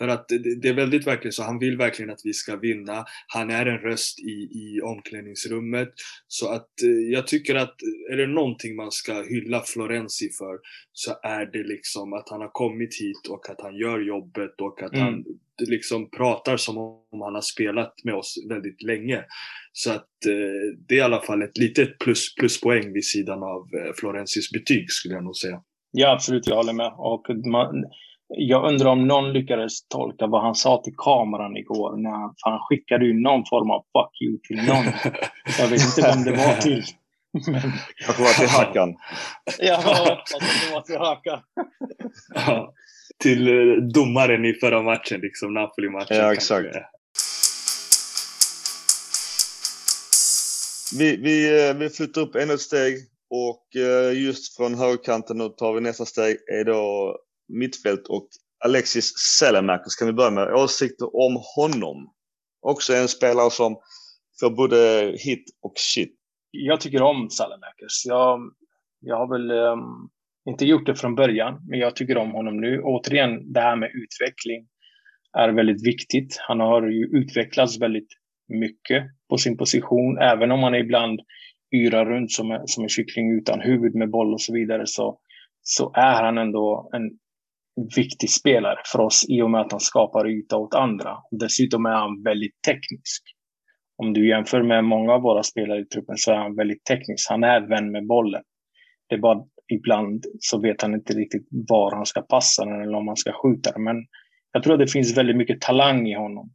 För 0.02 0.08
att 0.08 0.28
det 0.62 0.70
är 0.70 0.74
väldigt 0.74 1.08
verkligen 1.08 1.32
så, 1.32 1.44
han 1.44 1.60
vill 1.60 1.78
verkligen 1.78 2.12
att 2.12 2.22
vi 2.24 2.34
ska 2.34 2.56
vinna. 2.56 3.06
Han 3.28 3.50
är 3.50 3.66
en 3.66 3.78
röst 3.78 4.20
i, 4.20 4.32
i 4.32 4.82
omklädningsrummet. 4.84 5.90
Så 6.28 6.50
att 6.50 6.82
eh, 6.84 7.12
jag 7.14 7.28
tycker 7.28 7.56
att 7.56 7.76
är 8.12 8.18
det 8.18 8.28
någonting 8.28 8.76
man 8.76 8.92
ska 8.92 9.24
hylla 9.24 9.62
Florenzi 9.62 10.30
för 10.30 10.60
så 10.94 11.12
är 11.24 11.46
det 11.46 11.64
liksom 11.64 12.14
att 12.14 12.30
han 12.30 12.42
har 12.42 12.52
kommit 12.52 13.02
hit 13.02 13.28
och 13.30 13.50
att 13.50 13.62
han 13.62 13.76
gör 13.76 14.00
jobbet 14.00 14.62
och 14.62 14.84
att 14.84 14.94
mm. 14.94 15.06
han 15.06 15.24
liksom 15.68 16.10
pratar 16.10 16.58
som 16.58 16.78
om 16.78 17.22
han 17.22 17.36
har 17.36 17.42
spelat 17.42 17.94
med 18.04 18.14
oss 18.14 18.36
väldigt 18.50 18.84
länge. 18.84 19.24
Så 19.74 19.92
att 19.92 20.26
eh, 20.26 20.78
det 20.88 20.96
är 20.96 21.00
i 21.00 21.02
alla 21.02 21.22
fall 21.22 21.42
ett 21.42 21.58
litet 21.58 22.00
plus, 22.00 22.36
pluspoäng 22.36 22.94
vid 22.94 23.06
sidan 23.06 23.44
av 23.44 23.62
eh, 23.62 23.94
Florenzis 23.96 24.52
betyg 24.52 24.92
skulle 24.92 25.14
jag 25.14 25.24
nog 25.24 25.36
säga. 25.36 25.62
Ja, 25.92 26.14
absolut, 26.14 26.48
jag 26.48 26.56
håller 26.56 26.74
med. 26.74 26.94
Och 26.98 27.26
man, 27.46 27.84
jag 28.38 28.72
undrar 28.72 28.90
om 28.90 29.08
någon 29.08 29.34
lyckades 29.34 29.88
tolka 29.88 30.28
vad 30.28 30.42
han 30.42 30.56
sa 30.56 30.82
till 30.84 30.94
kameran 30.98 31.58
igår. 31.58 31.98
När 31.98 32.10
han, 32.10 32.36
för 32.44 32.50
han 32.50 32.60
skickade 32.60 33.06
ju 33.06 33.14
någon 33.14 33.46
form 33.46 33.72
av 33.72 33.80
fuck 33.80 34.22
you 34.22 34.38
till 34.48 34.58
någon. 34.68 34.86
Jag 35.60 35.68
vet 35.68 35.82
inte 35.82 36.02
vem 36.02 36.24
det 36.24 36.32
var 36.32 36.62
till. 36.62 36.84
Men... 37.48 37.62
Kanske 38.06 38.24
var 38.24 38.40
till 38.40 38.48
Hakan. 38.48 38.96
ja, 39.60 39.82
det 40.40 40.74
var 40.74 40.82
till 40.82 40.98
Hakan. 40.98 41.40
ja, 42.36 42.74
till 43.18 43.48
eh, 43.48 43.76
domaren 43.84 44.46
i 44.46 44.54
förra 44.54 44.82
matchen, 44.82 45.22
liksom 45.22 45.54
Napoli-matchen. 45.54 46.18
Ja, 46.18 46.34
exakt. 46.34 46.68
Vi, 50.98 51.18
vi, 51.18 51.68
eh, 51.70 51.74
vi 51.74 51.90
flyttar 51.90 52.22
upp 52.22 52.36
ännu 52.36 52.54
ett 52.54 52.62
steg 52.62 52.98
och 53.30 53.76
eh, 53.76 54.24
just 54.24 54.58
från 54.58 54.76
högerkanten 54.76 55.38
nu 55.38 55.50
tar 55.50 55.74
vi 55.74 55.82
nästa 55.82 56.06
steg 56.06 56.38
är 56.48 56.64
då 56.64 57.18
mittfält 57.60 58.08
och 58.08 58.28
Alexis 58.66 59.14
Selemakers 59.40 59.96
kan 59.96 60.08
vi 60.08 60.14
börja 60.14 60.32
med. 60.32 60.54
Åsikter 60.54 61.16
om 61.16 61.42
honom? 61.56 62.14
Också 62.62 62.94
en 62.94 63.08
spelare 63.08 63.52
som 63.52 63.78
får 64.40 64.50
både 64.50 65.12
hit 65.18 65.44
och 65.62 65.74
shit. 65.76 66.16
Jag 66.52 66.82
tycker 66.82 67.02
om 67.02 67.30
Selemakers. 67.30 68.06
Jag, 68.06 68.40
jag 69.00 69.18
har 69.18 69.28
väl 69.28 69.52
um, 69.52 70.10
inte 70.50 70.66
gjort 70.66 70.86
det 70.86 70.96
från 70.96 71.16
början, 71.16 71.60
men 71.70 71.80
jag 71.80 71.96
tycker 71.96 72.18
om 72.18 72.32
honom 72.32 72.62
nu. 72.62 72.82
Återigen, 72.82 73.54
det 73.54 73.60
här 73.60 73.76
med 73.76 73.92
utveckling 73.94 74.68
är 75.38 75.50
väldigt 75.50 75.88
viktigt. 75.88 76.38
Han 76.48 76.60
har 76.60 76.88
ju 76.88 77.06
utvecklats 77.06 77.82
väldigt 77.82 78.10
mycket 78.48 79.04
på 79.30 79.38
sin 79.38 79.58
position, 79.58 80.18
även 80.18 80.52
om 80.52 80.64
han 80.64 80.76
ibland 80.76 81.20
yrar 81.76 82.06
runt 82.06 82.32
som, 82.32 82.64
som 82.66 82.84
en 82.84 82.90
kyckling 82.90 83.32
utan 83.32 83.62
huvud 83.62 83.96
med 83.96 84.10
boll 84.10 84.34
och 84.34 84.42
så 84.42 84.54
vidare, 84.54 84.84
så, 84.86 85.20
så 85.62 85.92
är 85.96 86.24
han 86.24 86.38
ändå 86.38 86.90
en 86.94 87.10
viktig 87.96 88.30
spelare 88.30 88.78
för 88.92 89.00
oss 89.00 89.26
i 89.30 89.42
och 89.42 89.50
med 89.52 89.62
att 89.62 89.72
han 89.72 89.80
skapar 89.80 90.30
yta 90.30 90.58
åt 90.58 90.74
andra. 90.74 91.18
Dessutom 91.32 91.86
är 91.86 91.96
han 91.96 92.24
väldigt 92.24 92.62
teknisk. 92.68 93.24
Om 93.98 94.14
du 94.14 94.30
jämför 94.30 94.64
med 94.64 94.84
många 94.84 95.14
av 95.14 95.22
våra 95.22 95.44
spelare 95.44 95.82
i 95.82 95.86
truppen 95.86 96.18
så 96.18 96.32
är 96.32 96.38
han 96.38 96.56
väldigt 96.56 96.84
teknisk. 96.84 97.30
Han 97.30 97.44
är 97.44 97.62
vän 97.62 97.92
med 97.92 98.08
bollen. 98.08 98.44
Det 99.10 99.16
är 99.16 99.20
bara 99.20 99.44
ibland 99.74 100.26
så 100.40 100.62
vet 100.62 100.82
han 100.82 100.94
inte 100.94 101.14
riktigt 101.14 101.48
var 101.70 101.96
han 101.96 102.06
ska 102.06 102.22
passa 102.22 102.66
den 102.66 102.82
eller 102.82 102.98
om 102.98 103.08
han 103.08 103.18
ska 103.18 103.32
skjuta 103.32 103.72
den. 103.72 103.84
Men 103.84 103.96
jag 104.52 104.64
tror 104.64 104.74
att 104.74 104.80
det 104.80 104.92
finns 104.92 105.18
väldigt 105.18 105.38
mycket 105.38 105.62
talang 105.62 106.08
i 106.08 106.16
honom. 106.16 106.54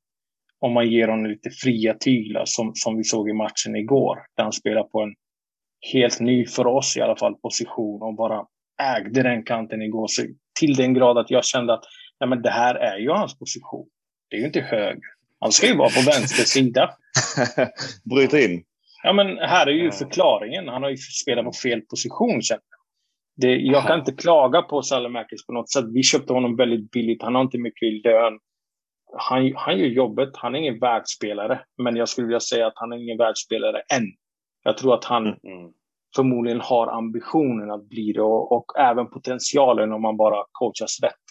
Om 0.60 0.72
man 0.72 0.90
ger 0.90 1.08
honom 1.08 1.26
lite 1.26 1.50
fria 1.50 1.94
tyglar 1.94 2.42
som, 2.44 2.72
som 2.74 2.96
vi 2.96 3.04
såg 3.04 3.30
i 3.30 3.32
matchen 3.32 3.76
igår. 3.76 4.18
Där 4.36 4.42
han 4.42 4.52
spelar 4.52 4.82
på 4.82 5.02
en 5.02 5.14
helt 5.92 6.20
ny, 6.20 6.46
för 6.46 6.66
oss 6.66 6.96
i 6.96 7.00
alla 7.00 7.16
fall, 7.16 7.34
position 7.34 8.02
och 8.02 8.14
bara 8.14 8.44
ägde 8.96 9.22
den 9.22 9.42
kanten 9.44 9.82
igår. 9.82 10.06
Så 10.08 10.22
till 10.58 10.74
den 10.74 10.94
grad 10.94 11.18
att 11.18 11.30
jag 11.30 11.44
kände 11.44 11.74
att 11.74 11.84
nej, 12.20 12.28
men 12.28 12.42
det 12.42 12.50
här 12.50 12.74
är 12.74 12.98
ju 12.98 13.10
hans 13.10 13.38
position. 13.38 13.86
Det 14.30 14.36
är 14.36 14.40
ju 14.40 14.46
inte 14.46 14.60
höger. 14.60 15.00
Han 15.40 15.52
ska 15.52 15.66
ju 15.66 15.76
vara 15.76 15.90
på 15.90 16.00
vänster 16.00 16.44
sida. 16.44 16.90
Bryta 18.14 18.40
in. 18.40 18.64
Ja, 19.02 19.12
men 19.12 19.38
här 19.38 19.66
är 19.66 19.70
ju 19.70 19.90
förklaringen. 19.90 20.68
Han 20.68 20.82
har 20.82 20.90
ju 20.90 20.96
spelat 20.96 21.44
på 21.44 21.52
fel 21.52 21.80
position, 21.80 22.42
känner 22.42 22.62
det, 23.36 23.56
jag 23.56 23.86
kan 23.86 23.98
inte 23.98 24.12
klaga 24.12 24.62
på 24.62 24.82
Salamakis 24.82 25.46
på 25.46 25.52
något 25.52 25.70
sätt. 25.70 25.84
Vi 25.94 26.02
köpte 26.02 26.32
honom 26.32 26.56
väldigt 26.56 26.90
billigt. 26.90 27.22
Han 27.22 27.34
har 27.34 27.42
inte 27.42 27.58
mycket 27.58 27.82
i 27.82 28.00
lön. 28.04 28.38
Han, 29.18 29.52
han 29.56 29.78
gör 29.78 29.86
jobbet. 29.86 30.28
Han 30.32 30.54
är 30.54 30.58
ingen 30.58 30.78
världsspelare. 30.78 31.60
Men 31.78 31.96
jag 31.96 32.08
skulle 32.08 32.26
vilja 32.26 32.40
säga 32.40 32.66
att 32.66 32.72
han 32.76 32.92
är 32.92 32.96
ingen 32.96 33.18
världsspelare 33.18 33.80
än. 33.80 34.04
Jag 34.64 34.78
tror 34.78 34.94
att 34.94 35.04
han 35.04 35.26
mm 35.26 35.72
förmodligen 36.16 36.60
har 36.60 36.86
ambitionen 36.86 37.70
att 37.70 37.88
bli 37.88 38.12
det 38.12 38.22
och, 38.22 38.52
och 38.52 38.78
även 38.78 39.10
potentialen 39.10 39.92
om 39.92 40.02
man 40.02 40.16
bara 40.16 40.44
coachas 40.52 41.00
rätt. 41.02 41.24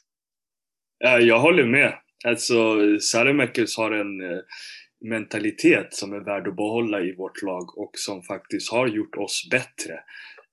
Eh, 1.05 1.17
jag 1.17 1.39
håller 1.39 1.65
med. 1.65 1.93
Alltså, 2.25 2.53
Saremäkers 2.99 3.77
har 3.77 3.91
en 3.91 4.31
eh, 4.31 4.39
mentalitet 5.09 5.93
som 5.93 6.13
är 6.13 6.19
värd 6.19 6.47
att 6.47 6.55
behålla 6.55 7.01
i 7.01 7.15
vårt 7.15 7.41
lag 7.41 7.77
och 7.77 7.91
som 7.93 8.23
faktiskt 8.23 8.71
har 8.71 8.87
gjort 8.87 9.15
oss 9.15 9.47
bättre. 9.51 9.99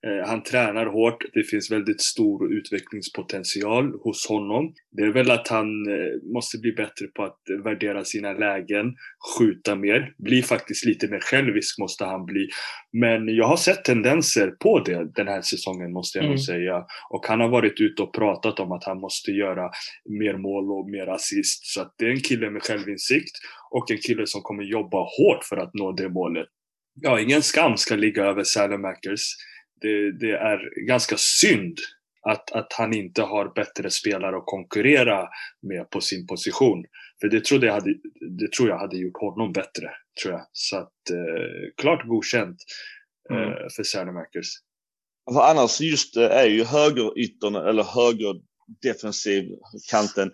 Eh, 0.06 0.28
han 0.28 0.42
tränar 0.42 0.86
hårt, 0.86 1.24
det 1.32 1.44
finns 1.44 1.70
väldigt 1.70 2.00
stor 2.00 2.52
utvecklingspotential 2.52 3.92
hos 4.00 4.28
honom. 4.28 4.74
Det 4.90 5.02
är 5.02 5.12
väl 5.12 5.30
att 5.30 5.48
han 5.48 5.66
eh, 5.66 6.32
måste 6.34 6.58
bli 6.58 6.72
bättre 6.72 7.06
på 7.06 7.24
att 7.24 7.38
värdera 7.64 8.04
sina 8.04 8.32
lägen, 8.32 8.94
skjuta 9.38 9.74
mer, 9.74 10.14
bli 10.18 10.42
faktiskt 10.42 10.84
lite 10.84 11.08
mer 11.08 11.20
självisk 11.20 11.78
måste 11.78 12.04
han 12.04 12.24
bli. 12.24 12.48
Men 12.92 13.28
jag 13.28 13.46
har 13.46 13.56
sett 13.56 13.84
tendenser 13.84 14.50
på 14.50 14.80
det 14.80 15.14
den 15.14 15.28
här 15.28 15.42
säsongen 15.42 15.92
måste 15.92 16.18
jag 16.18 16.24
mm. 16.24 16.34
nog 16.34 16.44
säga. 16.44 16.84
Och 17.10 17.26
han 17.26 17.40
har 17.40 17.48
varit 17.48 17.80
ute 17.80 18.02
och 18.02 18.14
pratat 18.14 18.60
om 18.60 18.72
att 18.72 18.84
han 18.84 19.00
måste 19.00 19.30
göra 19.30 19.70
mer 20.04 20.36
mål 20.36 20.72
och 20.72 20.90
mer 20.90 21.06
assist. 21.06 21.66
Så 21.66 21.80
att 21.80 21.94
det 21.98 22.04
är 22.04 22.10
en 22.10 22.20
kille 22.20 22.50
med 22.50 22.62
självinsikt 22.62 23.36
och 23.70 23.90
en 23.90 23.98
kille 23.98 24.26
som 24.26 24.42
kommer 24.42 24.62
jobba 24.62 24.98
hårt 24.98 25.44
för 25.48 25.56
att 25.56 25.74
nå 25.74 25.92
det 25.92 26.08
målet. 26.08 26.46
Ja, 26.94 27.20
ingen 27.20 27.42
skam 27.42 27.76
ska 27.76 27.96
ligga 27.96 28.24
över 28.24 28.44
Salamakers 28.44 29.20
det, 29.82 30.18
det 30.18 30.32
är 30.32 30.86
ganska 30.86 31.16
synd 31.18 31.78
att, 32.30 32.52
att 32.52 32.72
han 32.72 32.94
inte 32.94 33.22
har 33.22 33.52
bättre 33.54 33.90
spelare 33.90 34.36
att 34.36 34.46
konkurrera 34.46 35.28
med 35.62 35.90
på 35.90 36.00
sin 36.00 36.26
position. 36.26 36.84
För 37.20 37.28
det, 37.28 37.44
trodde 37.44 37.66
jag 37.66 37.74
hade, 37.74 37.94
det 38.38 38.52
tror 38.52 38.68
jag 38.68 38.78
hade 38.78 38.96
gjort 38.96 39.20
honom 39.20 39.52
bättre. 39.52 39.90
tror 40.22 40.34
jag. 40.34 40.46
Så 40.52 40.76
att, 40.76 41.10
eh, 41.10 41.74
klart 41.76 42.06
godkänt 42.06 42.56
eh, 43.30 43.36
mm. 43.36 43.68
för 43.76 43.82
Sälemakers. 43.82 44.48
Alltså 45.26 45.42
annars 45.42 45.80
just 45.80 46.16
eh, 46.16 46.30
är 46.30 46.46
ju 46.46 46.64
högeryttern 46.64 47.54
eller 47.54 47.82
höger 47.82 48.34
defensiv 48.82 49.44
kanten. 49.90 50.32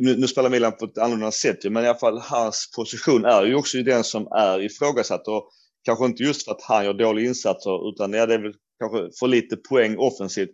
Nu, 0.00 0.16
nu, 0.16 0.26
spelar 0.28 0.50
Milan 0.50 0.76
på 0.76 0.84
ett 0.84 0.98
annorlunda 0.98 1.30
sätt 1.30 1.64
men 1.64 1.84
i 1.84 1.88
alla 1.88 1.98
fall 1.98 2.18
hans 2.18 2.72
position 2.76 3.24
är 3.24 3.44
ju 3.44 3.54
också 3.54 3.78
den 3.78 4.04
som 4.04 4.26
är 4.26 4.62
ifrågasatt 4.62 5.28
och 5.28 5.50
kanske 5.84 6.04
inte 6.04 6.22
just 6.22 6.44
för 6.44 6.52
att 6.52 6.62
han 6.62 6.84
gör 6.84 6.94
dåliga 6.94 7.28
insatser 7.28 7.88
utan 7.90 8.12
ja, 8.12 8.26
det 8.26 8.34
är 8.34 8.42
väl 8.42 8.54
kanske 8.78 9.18
för 9.20 9.28
lite 9.28 9.56
poäng 9.56 9.96
offensivt. 9.98 10.50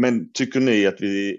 Men 0.00 0.32
tycker 0.32 0.60
ni 0.60 0.86
att 0.86 1.00
vi, 1.00 1.38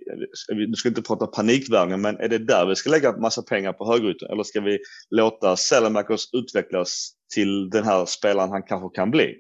nu 0.50 0.74
ska 0.74 0.90
inte 0.90 1.02
prata 1.02 1.28
panikvärvning, 1.28 2.02
men 2.02 2.18
är 2.18 2.28
det 2.30 2.38
där 2.38 2.66
vi 2.66 2.76
ska 2.76 2.90
lägga 2.90 3.18
massa 3.18 3.42
pengar 3.42 3.74
på 3.74 3.92
högerytan? 3.92 4.30
Eller 4.32 4.44
ska 4.44 4.62
vi 4.62 4.80
låta 5.10 5.56
Selemakers 5.56 6.34
utvecklas 6.34 7.12
till 7.34 7.70
den 7.70 7.84
här 7.84 8.06
spelaren 8.06 8.50
han 8.50 8.64
kanske 8.64 8.96
kan 8.96 9.12
bli? 9.12 9.36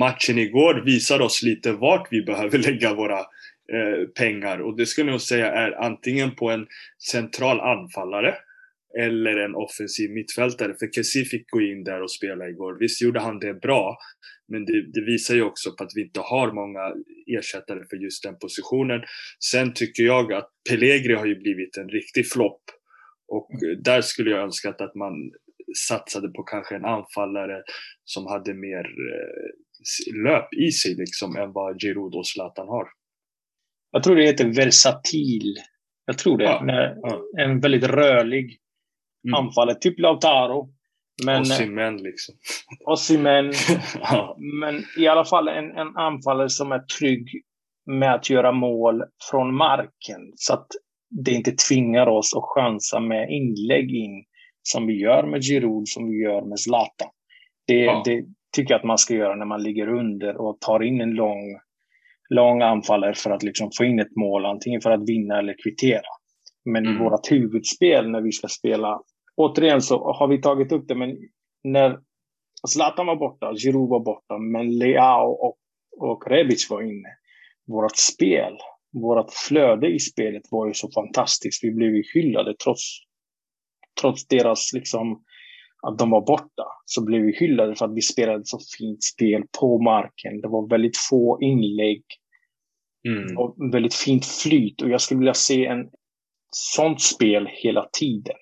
Matchen 0.00 0.38
igår 0.38 0.82
visar 0.84 1.20
oss 1.20 1.42
lite 1.42 1.72
vart 1.72 2.08
vi 2.10 2.22
behöver 2.22 2.58
lägga 2.58 2.94
våra 2.94 3.18
eh, 3.18 4.06
pengar 4.18 4.58
och 4.58 4.76
det 4.76 4.86
skulle 4.86 5.10
jag 5.10 5.20
säga 5.20 5.52
är 5.52 5.84
antingen 5.84 6.34
på 6.34 6.50
en 6.50 6.66
central 7.10 7.60
anfallare 7.60 8.34
eller 8.98 9.36
en 9.36 9.54
offensiv 9.54 10.10
mittfältare. 10.10 10.74
För 10.78 10.88
Kessie 10.92 11.24
fick 11.24 11.50
gå 11.50 11.60
in 11.60 11.84
där 11.84 12.02
och 12.02 12.12
spela 12.12 12.48
igår. 12.48 12.76
Visst 12.80 13.02
gjorde 13.02 13.20
han 13.20 13.38
det 13.38 13.54
bra, 13.54 13.96
men 14.48 14.64
det, 14.64 14.92
det, 14.92 15.00
visar 15.00 15.34
ju 15.34 15.42
också 15.42 15.76
på 15.76 15.84
att 15.84 15.92
vi 15.94 16.02
inte 16.02 16.20
har 16.20 16.52
många 16.52 16.94
ersättare 17.38 17.80
för 17.90 17.96
just 17.96 18.22
den 18.22 18.38
positionen. 18.38 19.00
Sen 19.44 19.74
tycker 19.74 20.02
jag 20.02 20.32
att 20.32 20.50
Pellegri 20.70 21.14
har 21.14 21.26
ju 21.26 21.36
blivit 21.36 21.76
en 21.76 21.88
riktig 21.88 22.30
flopp. 22.30 22.62
Och 23.28 23.48
där 23.84 24.00
skulle 24.00 24.30
jag 24.30 24.42
önskat 24.42 24.80
att 24.80 24.94
man 24.94 25.12
satsade 25.88 26.28
på 26.28 26.42
kanske 26.42 26.76
en 26.76 26.84
anfallare 26.84 27.62
som 28.04 28.26
hade 28.26 28.54
mer 28.54 28.84
eh, 28.84 30.24
löp 30.24 30.54
i 30.54 30.70
sig 30.70 30.94
liksom 30.94 31.36
än 31.36 31.52
vad 31.52 31.80
Giroud 31.80 32.14
och 32.14 32.26
Zlatan 32.26 32.68
har. 32.68 32.86
Jag 33.90 34.02
tror 34.02 34.16
det 34.16 34.26
heter 34.26 34.54
versatil 34.56 35.54
Jag 36.06 36.18
tror 36.18 36.38
det. 36.38 36.44
Ja, 36.44 36.94
ja. 37.02 37.22
En 37.38 37.60
väldigt 37.60 37.84
rörlig 37.84 38.58
Mm. 39.26 39.34
anfallare, 39.34 39.76
typ 39.80 39.98
Lautaro. 39.98 40.68
Men, 41.24 41.40
Osimhen 41.40 41.96
liksom. 41.96 42.34
Osimhen. 42.86 43.52
ja. 44.00 44.36
Men 44.60 44.82
i 44.98 45.06
alla 45.08 45.24
fall 45.24 45.48
en, 45.48 45.70
en 45.70 45.96
anfallare 45.96 46.48
som 46.48 46.72
är 46.72 46.78
trygg 46.78 47.28
med 47.86 48.14
att 48.14 48.30
göra 48.30 48.52
mål 48.52 49.02
från 49.30 49.54
marken. 49.54 50.20
Så 50.36 50.52
att 50.54 50.66
det 51.24 51.30
inte 51.30 51.52
tvingar 51.68 52.06
oss 52.06 52.34
att 52.36 52.44
chansa 52.44 53.00
med 53.00 53.30
inlägg 53.30 53.94
in 53.94 54.24
som 54.62 54.86
vi 54.86 55.00
gör 55.00 55.26
med 55.26 55.42
Giroud, 55.42 55.88
som 55.88 56.10
vi 56.10 56.16
gör 56.22 56.42
med 56.42 56.60
Zlatan. 56.60 57.08
Det, 57.66 57.74
Ja. 57.84 58.02
det 58.04 58.24
tycker 58.56 58.74
jag 58.74 58.78
att 58.78 58.84
man 58.86 58.98
ska 58.98 59.14
göra 59.14 59.34
när 59.36 59.46
man 59.46 59.62
ligger 59.62 59.88
under 59.88 60.36
och 60.36 60.60
tar 60.60 60.82
in 60.82 61.00
en 61.00 61.10
lång, 61.10 61.58
lång 62.30 62.62
anfallare 62.62 63.14
för 63.14 63.30
att 63.30 63.42
liksom 63.42 63.70
få 63.78 63.84
in 63.84 63.98
ett 64.00 64.16
mål, 64.16 64.44
antingen 64.46 64.80
för 64.80 64.90
att 64.90 65.08
vinna 65.08 65.38
eller 65.38 65.54
kvittera. 65.64 66.02
Men 66.64 66.86
Mm. 66.86 66.96
i 66.96 67.04
vårt 67.04 67.30
huvudspel 67.32 68.10
när 68.10 68.20
vi 68.20 68.32
ska 68.32 68.48
spela, 68.48 69.00
återigen 69.36 69.82
så 69.82 70.12
har 70.12 70.28
vi 70.28 70.40
tagit 70.40 70.72
upp 70.72 70.88
det, 70.88 70.94
men 70.94 71.16
när 71.64 71.98
Zlatan 72.68 73.06
var 73.06 73.16
borta, 73.16 73.54
Giroud 73.54 73.88
var 73.90 74.00
borta, 74.00 74.38
men 74.38 74.78
Leao 74.78 75.30
och, 75.30 75.56
och 76.00 76.26
Rebic 76.26 76.70
var 76.70 76.82
inne. 76.82 77.08
Vårt 77.66 77.96
spel, 77.96 78.52
vårt 78.92 79.30
flöde 79.48 79.88
i 79.88 79.98
spelet 79.98 80.42
var 80.50 80.66
ju 80.66 80.74
så 80.74 80.90
fantastiskt. 80.94 81.64
Vi 81.64 81.70
blev 81.72 81.94
ju 81.94 82.02
hyllade 82.14 82.54
trots, 82.64 82.82
trots 84.00 84.26
deras 84.28 84.72
liksom 84.72 85.22
att 85.82 85.98
de 85.98 86.10
var 86.10 86.26
borta. 86.26 86.64
Så 86.84 87.04
blev 87.04 87.22
vi 87.22 87.36
hyllade 87.36 87.74
för 87.76 87.84
att 87.84 87.94
vi 87.94 88.02
spelade 88.02 88.44
så 88.44 88.58
fint 88.78 89.04
spel 89.04 89.42
på 89.60 89.78
marken. 89.82 90.40
Det 90.40 90.48
var 90.48 90.68
väldigt 90.68 90.96
få 91.10 91.38
inlägg 91.42 92.02
Mm. 93.08 93.38
och 93.38 93.56
väldigt 93.72 93.94
fint 93.94 94.26
flyt. 94.26 94.82
Och 94.82 94.90
jag 94.90 95.00
skulle 95.00 95.18
vilja 95.18 95.34
se 95.34 95.66
en 95.66 95.90
sånt 96.50 97.00
spel 97.00 97.48
hela 97.52 97.88
tiden. 97.92 98.36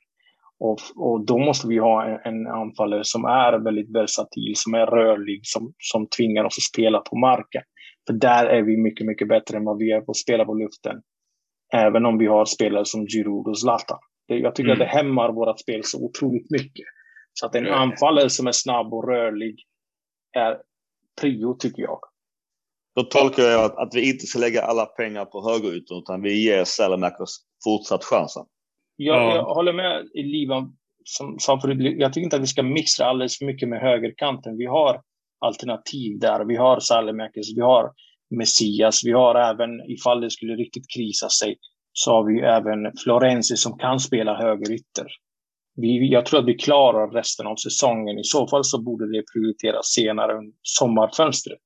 Och, 0.66 0.78
och 0.96 1.26
då 1.26 1.38
måste 1.38 1.68
vi 1.68 1.78
ha 1.78 2.04
en, 2.04 2.18
en 2.24 2.46
anfallare 2.46 3.04
som 3.04 3.24
är 3.24 3.64
väldigt 3.64 3.94
versatil, 3.94 4.52
som 4.56 4.74
är 4.74 4.86
rörlig, 4.86 5.40
som, 5.42 5.74
som 5.78 6.06
tvingar 6.06 6.44
oss 6.44 6.58
att 6.58 6.72
spela 6.72 7.00
på 7.00 7.16
marken. 7.16 7.62
För 8.06 8.14
där 8.14 8.46
är 8.46 8.62
vi 8.62 8.76
mycket, 8.76 9.06
mycket 9.06 9.28
bättre 9.28 9.56
än 9.56 9.64
vad 9.64 9.78
vi 9.78 9.92
är 9.92 10.00
på 10.00 10.10
att 10.10 10.16
spela 10.16 10.44
på 10.44 10.54
luften. 10.54 10.96
Även 11.74 12.06
om 12.06 12.18
vi 12.18 12.26
har 12.26 12.44
spelare 12.44 12.84
som 12.84 13.06
Giroud 13.06 13.46
och 13.46 13.58
Zlatan. 13.58 13.98
Det, 14.28 14.34
jag 14.34 14.54
tycker 14.54 14.70
Mm. 14.70 14.82
att 14.82 14.88
det 14.88 14.96
hämmar 14.98 15.32
vårt 15.32 15.60
spel 15.60 15.80
så 15.84 16.04
otroligt 16.04 16.50
mycket. 16.50 16.86
Så 17.32 17.46
att 17.46 17.54
en 17.54 17.66
anfallare 17.66 18.30
som 18.30 18.46
är 18.46 18.52
snabb 18.52 18.94
och 18.94 19.08
rörlig 19.08 19.56
är 20.36 20.58
prio, 21.20 21.56
tycker 21.58 21.82
jag. 21.82 21.98
Då 22.96 23.02
tolkar 23.02 23.42
jag 23.42 23.64
att, 23.64 23.76
att 23.76 23.94
vi 23.94 24.10
inte 24.12 24.26
ska 24.26 24.38
lägga 24.38 24.62
alla 24.62 24.86
pengar 24.86 25.24
på 25.24 25.48
högerytor 25.48 25.98
utan 25.98 26.22
vi 26.22 26.44
ger 26.44 26.64
Salamakers 26.64 27.30
fortsatt 27.64 28.04
chansen. 28.04 28.44
Jag, 28.97 29.16
Ja. 29.16 29.34
jag 29.34 29.55
håller 29.55 29.72
med 29.72 30.07
i 30.14 30.22
Livan 30.22 30.76
som 31.05 31.38
sa 31.38 31.61
förut. 31.61 31.95
Jag 31.99 32.12
tycker 32.12 32.24
inte 32.24 32.36
att 32.36 32.42
vi 32.42 32.47
ska 32.47 32.62
mixtra 32.62 33.07
alldeles 33.07 33.38
för 33.38 33.47
mycket 33.47 33.68
med 33.68 33.80
högerkanten. 33.80 34.57
Vi 34.57 34.66
har 34.66 35.01
alternativ 35.38 36.18
där. 36.18 36.45
Vi 36.45 36.57
har 36.57 36.80
Salemakers, 36.80 37.57
vi 37.57 37.61
har 37.61 37.92
Messias, 38.30 39.05
vi 39.05 39.12
har 39.12 39.34
även, 39.34 39.90
ifall 39.90 40.20
det 40.20 40.30
skulle 40.30 40.55
riktigt 40.55 40.90
krisa 40.97 41.28
sig, 41.28 41.57
så 41.92 42.11
har 42.11 42.24
vi 42.24 42.40
även 42.40 42.92
Florenzi 43.05 43.57
som 43.57 43.78
kan 43.78 44.01
spela 44.01 44.34
högerytter. 44.36 45.07
Vi, 45.76 46.12
jag 46.12 46.26
tror 46.26 46.40
att 46.40 46.47
vi 46.47 46.55
klarar 46.55 47.11
resten 47.11 47.47
av 47.47 47.57
säsongen. 47.57 48.18
I 48.18 48.24
så 48.24 48.47
fall 48.49 48.64
så 48.64 48.82
borde 48.82 49.12
det 49.12 49.22
prioriteras 49.34 49.86
senare 49.86 50.32
under 50.38 50.53
sommarfönstret. 50.62 51.59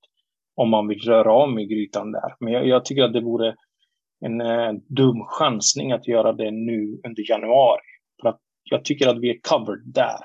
Om 0.57 0.71
man 0.71 0.89
vill 0.89 1.01
röra 1.01 1.33
om 1.33 1.59
i 1.59 1.67
grytan 1.67 2.13
där. 2.13 2.35
Men 2.41 2.53
jag, 2.53 2.67
jag 2.69 2.85
tycker 2.85 3.03
att 3.03 3.13
det 3.13 3.21
vore 3.21 3.55
en 4.25 4.41
eh, 4.41 4.73
dum 4.89 5.25
chansning 5.29 5.93
att 5.93 6.09
göra 6.09 6.33
det 6.33 6.51
nu 6.51 7.01
under 7.07 7.31
januari. 7.31 7.81
För 8.23 8.29
att 8.29 8.41
jag 8.65 8.85
tycker 8.85 9.09
att 9.09 9.19
vi 9.21 9.31
är 9.31 9.39
covered 9.49 9.83
där. 9.95 10.19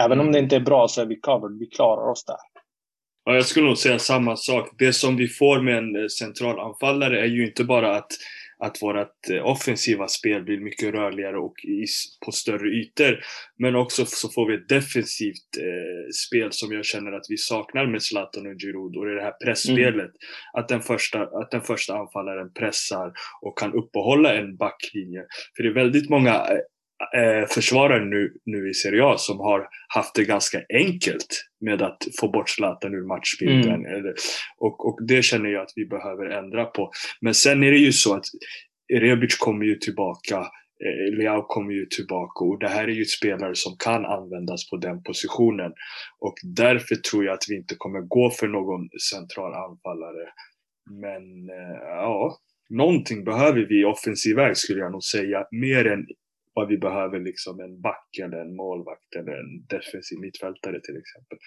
Även 0.00 0.20
om 0.20 0.26
Mm. 0.26 0.32
det 0.32 0.38
inte 0.38 0.56
är 0.56 0.60
bra 0.60 0.88
så 0.88 1.00
är 1.00 1.06
vi 1.06 1.20
covered. 1.20 1.58
Vi 1.58 1.66
klarar 1.66 2.10
oss 2.10 2.24
där. 2.24 2.36
Ja, 3.24 3.34
jag 3.34 3.44
skulle 3.46 3.66
nog 3.66 3.78
säga 3.78 3.98
samma 3.98 4.36
sak. 4.36 4.68
Det 4.78 4.92
som 4.92 5.16
vi 5.16 5.28
får 5.28 5.60
med 5.60 5.78
en 5.78 5.96
eh, 5.96 6.06
central 6.06 6.60
anfallare 6.60 7.20
är 7.20 7.26
ju 7.26 7.46
inte 7.46 7.64
bara 7.64 7.96
att, 7.96 8.10
att 8.62 8.82
vårt 8.82 9.30
eh, 9.30 9.46
offensiva 9.46 10.08
spel 10.08 10.42
blir 10.42 10.60
mycket 10.60 10.94
rörligare 10.94 11.38
och 11.38 11.54
på 12.24 12.32
större 12.32 12.68
ytor. 12.68 13.20
Men 13.58 13.76
också 13.76 14.04
så 14.06 14.28
får 14.28 14.48
vi 14.48 14.54
ett 14.54 14.68
defensivt 14.68 15.56
eh, 15.58 16.10
spel 16.26 16.52
som 16.52 16.72
jag 16.72 16.84
känner 16.84 17.12
att 17.12 17.26
vi 17.28 17.36
saknar 17.36 17.86
med 17.86 18.02
Zlatan 18.02 18.46
och 18.46 18.60
Giroud. 18.60 18.96
Och 18.96 19.04
det 19.04 19.12
är 19.12 19.16
det 19.16 19.22
här 19.22 19.44
pressspelet. 19.44 20.10
Att, 20.52 20.68
den 20.68 20.82
första, 20.82 21.22
att 21.22 21.50
den 21.50 21.60
första 21.60 21.94
anfallaren 21.94 22.52
pressar 22.52 23.12
och 23.40 23.58
kan 23.58 23.72
uppehålla 23.72 24.34
en 24.34 24.56
backlinje. 24.56 25.24
För 25.56 25.62
det 25.62 25.68
är 25.68 25.74
väldigt 25.74 26.10
många 26.10 26.46
eh, 27.14 27.22
eh, 27.22 27.46
försvarare 27.46 28.04
nu, 28.04 28.32
nu 28.44 28.70
i 28.70 28.74
Serie 28.74 29.04
A 29.04 29.14
som 29.18 29.40
har 29.40 29.68
haft 29.94 30.14
det 30.14 30.24
ganska 30.24 30.62
enkelt 30.74 31.44
med 31.60 31.82
att 31.82 31.98
få 32.20 32.28
bort 32.28 32.50
Zlatan 32.50 32.94
ur 32.94 33.06
matchbilden. 33.06 33.86
Eller, 33.86 34.14
och, 34.58 34.86
och 34.86 34.98
det 35.06 35.22
känner 35.22 35.50
jag 35.50 35.62
att 35.62 35.72
vi 35.76 35.86
behöver 35.86 36.26
ändra 36.26 36.64
på. 36.64 36.90
Men 37.20 37.34
sen 37.34 37.62
är 37.64 37.70
det 37.70 37.78
ju 37.78 37.92
så 37.92 38.14
att 38.14 38.24
Rebic 38.92 39.36
kommer 39.36 39.64
ju 39.64 39.74
tillbaka, 39.74 40.38
eh, 40.84 41.18
Leao 41.18 41.42
kommer 41.42 41.72
ju 41.72 41.86
tillbaka 41.86 42.44
och 42.44 42.58
det 42.58 42.68
här 42.68 42.84
är 42.84 42.92
ju 42.92 43.04
spelare 43.04 43.54
som 43.54 43.76
kan 43.78 44.04
användas 44.04 44.70
på 44.70 44.76
den 44.76 45.02
positionen. 45.02 45.72
Och 46.18 46.34
därför 46.42 46.94
tror 46.94 47.24
jag 47.24 47.34
att 47.34 47.46
vi 47.48 47.56
inte 47.56 47.74
kommer 47.78 48.00
gå 48.00 48.30
för 48.30 48.48
någon 48.48 48.88
central 49.10 49.54
anfallare. 49.54 50.28
Men 50.90 51.48
eh, 51.48 51.78
ja, 51.80 52.38
någonting 52.70 53.24
behöver 53.24 53.60
vi 53.68 53.80
i 53.80 53.84
offensiv 53.84 54.36
väg 54.36 54.56
skulle 54.56 54.80
jag 54.80 54.92
nog 54.92 55.04
säga. 55.04 55.46
Mer 55.50 55.86
än 55.86 56.06
vad 56.54 56.68
vi 56.68 56.78
behöver 56.78 57.20
liksom 57.20 57.60
en 57.60 57.80
back 57.80 58.08
eller 58.24 58.38
en 58.38 58.56
målvakt 58.56 59.16
eller 59.18 59.32
en 59.32 59.66
defensiv 59.68 60.18
mittfältare 60.18 60.80
till 60.80 60.96
exempel. 61.02 61.38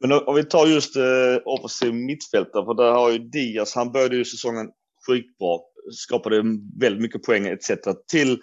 Men 0.00 0.12
om 0.12 0.34
vi 0.34 0.44
tar 0.44 0.66
just 0.66 0.96
eh, 0.96 1.36
offensiv 1.44 1.94
mittfältare, 1.94 2.64
för 2.64 2.74
där 2.74 2.92
har 2.92 3.10
ju 3.10 3.18
Diaz, 3.18 3.74
han 3.74 3.92
började 3.92 4.16
ju 4.16 4.24
säsongen 4.24 4.66
skitbra, 5.06 5.58
skapade 5.90 6.42
väldigt 6.80 7.02
mycket 7.02 7.22
poäng 7.22 7.46
etc. 7.46 7.70
Till 8.10 8.38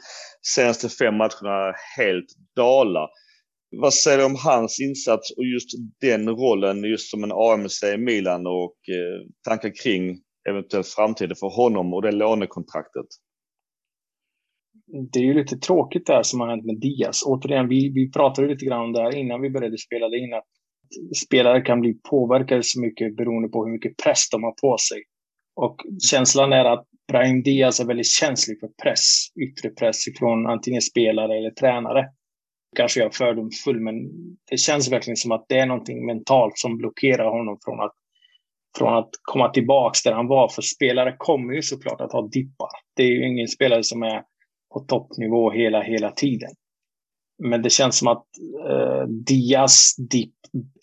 senaste 0.56 0.90
fem 0.90 1.16
matcherna 1.16 1.74
helt 1.98 2.26
dala. 2.56 3.08
Vad 3.82 3.94
säger 3.94 4.18
du 4.18 4.24
om 4.24 4.36
hans 4.36 4.80
insats 4.80 5.32
och 5.32 5.46
just 5.46 5.70
den 6.02 6.30
rollen 6.30 6.84
just 6.84 7.10
som 7.12 7.24
en 7.24 7.32
AMC 7.32 7.84
i 7.84 7.98
Milan 7.98 8.48
och 8.48 8.78
eh, 8.90 9.28
tankar 9.48 9.72
kring 9.84 10.20
eventuellt 10.50 10.88
framtiden 10.88 11.36
för 11.36 11.56
honom 11.56 11.94
och 11.94 12.02
det 12.02 12.12
lånekontraktet? 12.12 13.06
Det 14.88 15.20
är 15.20 15.24
ju 15.24 15.34
lite 15.34 15.58
tråkigt 15.58 16.06
där 16.06 16.24
som 16.24 16.40
har 16.40 16.48
hänt 16.48 16.66
med 16.66 16.80
Diaz. 16.80 17.24
Återigen, 17.26 17.68
vi, 17.68 17.92
vi 17.94 18.12
pratade 18.12 18.48
lite 18.48 18.66
grann 18.66 18.86
om 18.86 18.94
det 18.94 19.02
här 19.02 19.16
innan 19.16 19.42
vi 19.42 19.50
började 19.50 19.78
spela 19.78 20.06
in. 20.06 20.34
Att 20.34 20.48
spelare 21.26 21.62
kan 21.62 21.82
bli 21.82 21.94
påverkade 22.10 22.64
så 22.64 22.82
mycket 22.82 23.16
beroende 23.18 23.50
på 23.50 23.66
hur 23.66 23.72
mycket 23.72 23.98
press 24.04 24.30
de 24.32 24.44
har 24.44 24.52
på 24.62 24.78
sig. 24.78 25.04
Och 25.56 25.76
känslan 26.12 26.54
är 26.54 26.66
att 26.66 26.86
Brahim 27.08 27.44
Diaz 27.44 27.80
är 27.80 27.86
väldigt 27.86 28.12
känslig 28.12 28.60
för 28.60 28.70
press, 28.84 29.28
yttre 29.48 29.70
press 29.70 29.98
från 30.20 30.48
antingen 30.48 30.82
spelare 30.82 31.38
eller 31.38 31.52
tränare. 31.52 32.06
Kanske 32.76 33.00
jag 33.00 33.08
är 33.08 33.18
fördomsfull, 33.18 33.80
men 33.80 33.96
det 34.50 34.58
känns 34.58 34.92
verkligen 34.92 35.18
som 35.18 35.32
att 35.32 35.46
det 35.50 35.60
är 35.60 35.66
någonting 35.66 36.06
mentalt 36.06 36.58
som 36.58 36.78
blockerar 36.78 37.30
honom 37.30 37.58
från 37.66 37.80
att, 37.80 37.94
från 38.78 38.98
att 38.98 39.10
komma 39.22 39.50
tillbaks 39.50 40.04
där 40.04 40.14
han 40.14 40.28
var. 40.28 40.50
För 40.50 40.62
spelare 40.62 41.16
kommer 41.18 41.54
ju 41.54 41.62
såklart 41.62 42.02
att 42.02 42.12
ha 42.12 42.28
dippar. 42.28 42.70
Det 42.96 43.04
är 43.04 43.08
ju 43.08 43.28
ingen 43.28 43.48
spelare 43.48 43.84
som 43.84 44.04
är 44.04 44.24
på 44.76 44.80
toppnivå 44.80 45.52
hela, 45.52 45.82
hela 45.82 46.12
tiden. 46.12 46.50
Men 47.44 47.62
det 47.62 47.70
känns 47.70 47.98
som 47.98 48.08
att 48.08 48.26
eh, 48.70 49.08
Diaz 49.08 49.96
dipp 50.10 50.36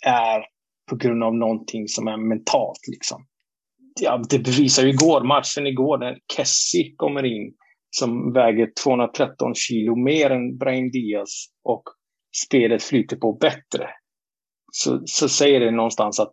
är 0.06 0.44
på 0.90 0.96
grund 0.96 1.24
av 1.24 1.34
någonting 1.34 1.88
som 1.88 2.08
är 2.08 2.16
mentalt. 2.16 2.88
Liksom. 2.88 3.26
Ja, 4.00 4.22
det 4.30 4.38
bevisar 4.38 4.82
ju 4.82 4.88
igår, 4.88 5.24
matchen 5.24 5.66
igår, 5.66 5.98
när 5.98 6.18
Kessie 6.36 6.94
kommer 6.96 7.24
in 7.24 7.54
som 7.90 8.32
väger 8.32 8.72
213 8.84 9.54
kilo 9.54 9.96
mer 9.96 10.30
än 10.30 10.58
Brahim 10.58 10.90
Diaz 10.90 11.46
och 11.64 11.82
spelet 12.46 12.82
flyter 12.82 13.16
på 13.16 13.32
bättre. 13.32 13.90
Så, 14.72 15.02
så 15.04 15.28
säger 15.28 15.60
det 15.60 15.70
någonstans 15.70 16.20
att, 16.20 16.32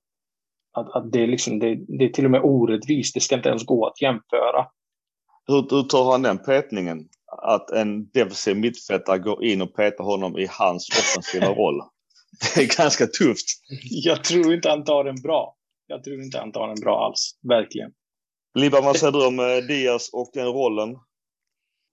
att, 0.77 0.95
att 0.95 1.11
det, 1.11 1.23
är 1.23 1.27
liksom, 1.27 1.59
det, 1.59 1.75
det 1.75 2.05
är 2.05 2.09
till 2.09 2.25
och 2.25 2.31
med 2.31 2.41
orättvist. 2.43 3.13
Det 3.13 3.19
ska 3.19 3.35
inte 3.35 3.49
ens 3.49 3.65
gå 3.65 3.87
att 3.87 4.01
jämföra. 4.01 4.65
Hur, 5.47 5.67
hur 5.69 5.83
tar 5.83 6.11
han 6.11 6.21
den 6.21 6.37
petningen? 6.37 7.09
Att 7.37 7.69
en 7.69 8.09
defensiv 8.09 8.57
mittfältare 8.57 9.19
går 9.19 9.45
in 9.45 9.61
och 9.61 9.75
petar 9.75 10.03
honom 10.03 10.37
i 10.37 10.47
hans 10.49 10.89
offensiva 10.89 11.47
roll. 11.47 11.81
Det 12.55 12.61
är 12.61 12.77
ganska 12.77 13.07
tufft. 13.07 13.45
Jag 13.81 14.23
tror 14.23 14.53
inte 14.53 14.69
han 14.69 14.83
tar 14.83 15.03
den 15.03 15.21
bra. 15.21 15.55
Jag 15.87 16.03
tror 16.03 16.21
inte 16.21 16.37
han 16.37 16.51
tar 16.51 16.67
den 16.67 16.79
bra 16.81 17.05
alls. 17.05 17.39
Verkligen. 17.49 17.91
Libba, 18.55 18.81
vad 18.81 18.97
säger 18.97 19.11
du 19.11 19.25
om 19.25 19.39
eh, 19.39 19.67
Diaz 19.67 20.09
och 20.13 20.31
den 20.33 20.47
rollen? 20.47 20.95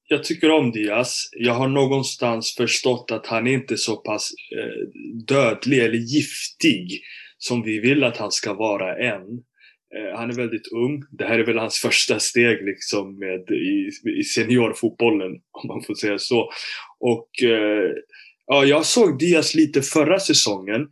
Jag 0.09 0.25
tycker 0.25 0.51
om 0.51 0.73
Diaz. 0.73 1.29
Jag 1.33 1.55
har 1.55 1.69
någonstans 1.69 2.55
förstått 2.57 3.11
att 3.11 3.27
han 3.27 3.47
är 3.47 3.53
inte 3.53 3.77
så 3.77 3.97
pass 3.97 4.31
eh, 4.59 4.89
dödlig 5.27 5.79
eller 5.79 5.99
giftig 5.99 7.03
som 7.39 7.63
vi 7.63 7.81
vill 7.81 8.05
att 8.05 8.17
han 8.17 8.33
ska 8.33 8.55
vara 8.55 9.15
än. 9.15 9.23
Eh, 9.95 10.19
han 10.19 10.31
är 10.31 10.35
väldigt 10.35 10.73
ung. 10.73 11.03
Det 11.11 11.25
här 11.25 11.39
är 11.39 11.47
väl 11.47 11.59
hans 11.59 11.79
första 11.79 12.19
steg 12.19 12.65
liksom 12.65 13.19
med, 13.19 13.51
i, 13.51 13.91
i 14.21 14.23
seniorfotbollen, 14.23 15.33
om 15.33 15.69
man 15.69 15.83
får 15.83 15.95
säga 15.95 16.19
så. 16.19 16.51
Och 17.01 17.43
eh, 17.43 17.91
ja, 18.47 18.65
jag 18.65 18.87
såg 18.87 19.19
Diaz 19.19 19.55
lite 19.55 19.83
förra 19.83 20.19
säsongen, 20.19 20.89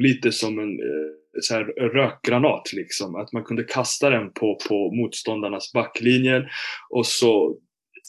lite 0.00 0.32
som 0.32 0.58
en 0.58 0.70
eh, 0.70 1.10
så 1.40 1.54
här 1.54 1.64
rökgranat 1.64 2.72
liksom. 2.72 3.14
Att 3.14 3.32
man 3.32 3.44
kunde 3.44 3.64
kasta 3.64 4.10
den 4.10 4.32
på, 4.32 4.58
på 4.68 4.94
motståndarnas 4.94 5.72
backlinjer 5.72 6.50
och 6.90 7.06
så 7.06 7.56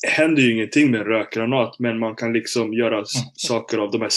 händer 0.08 0.42
ju 0.42 0.52
ingenting 0.52 0.92
med 0.92 1.00
en 1.00 1.08
rökgranat 1.08 1.80
men 1.80 2.00
man 2.00 2.16
kan 2.16 2.34
liksom 2.34 2.74
göra 2.74 2.96
mm. 2.96 3.06
saker 3.34 3.78
av 3.78 3.92
de 3.92 4.02
här 4.02 4.12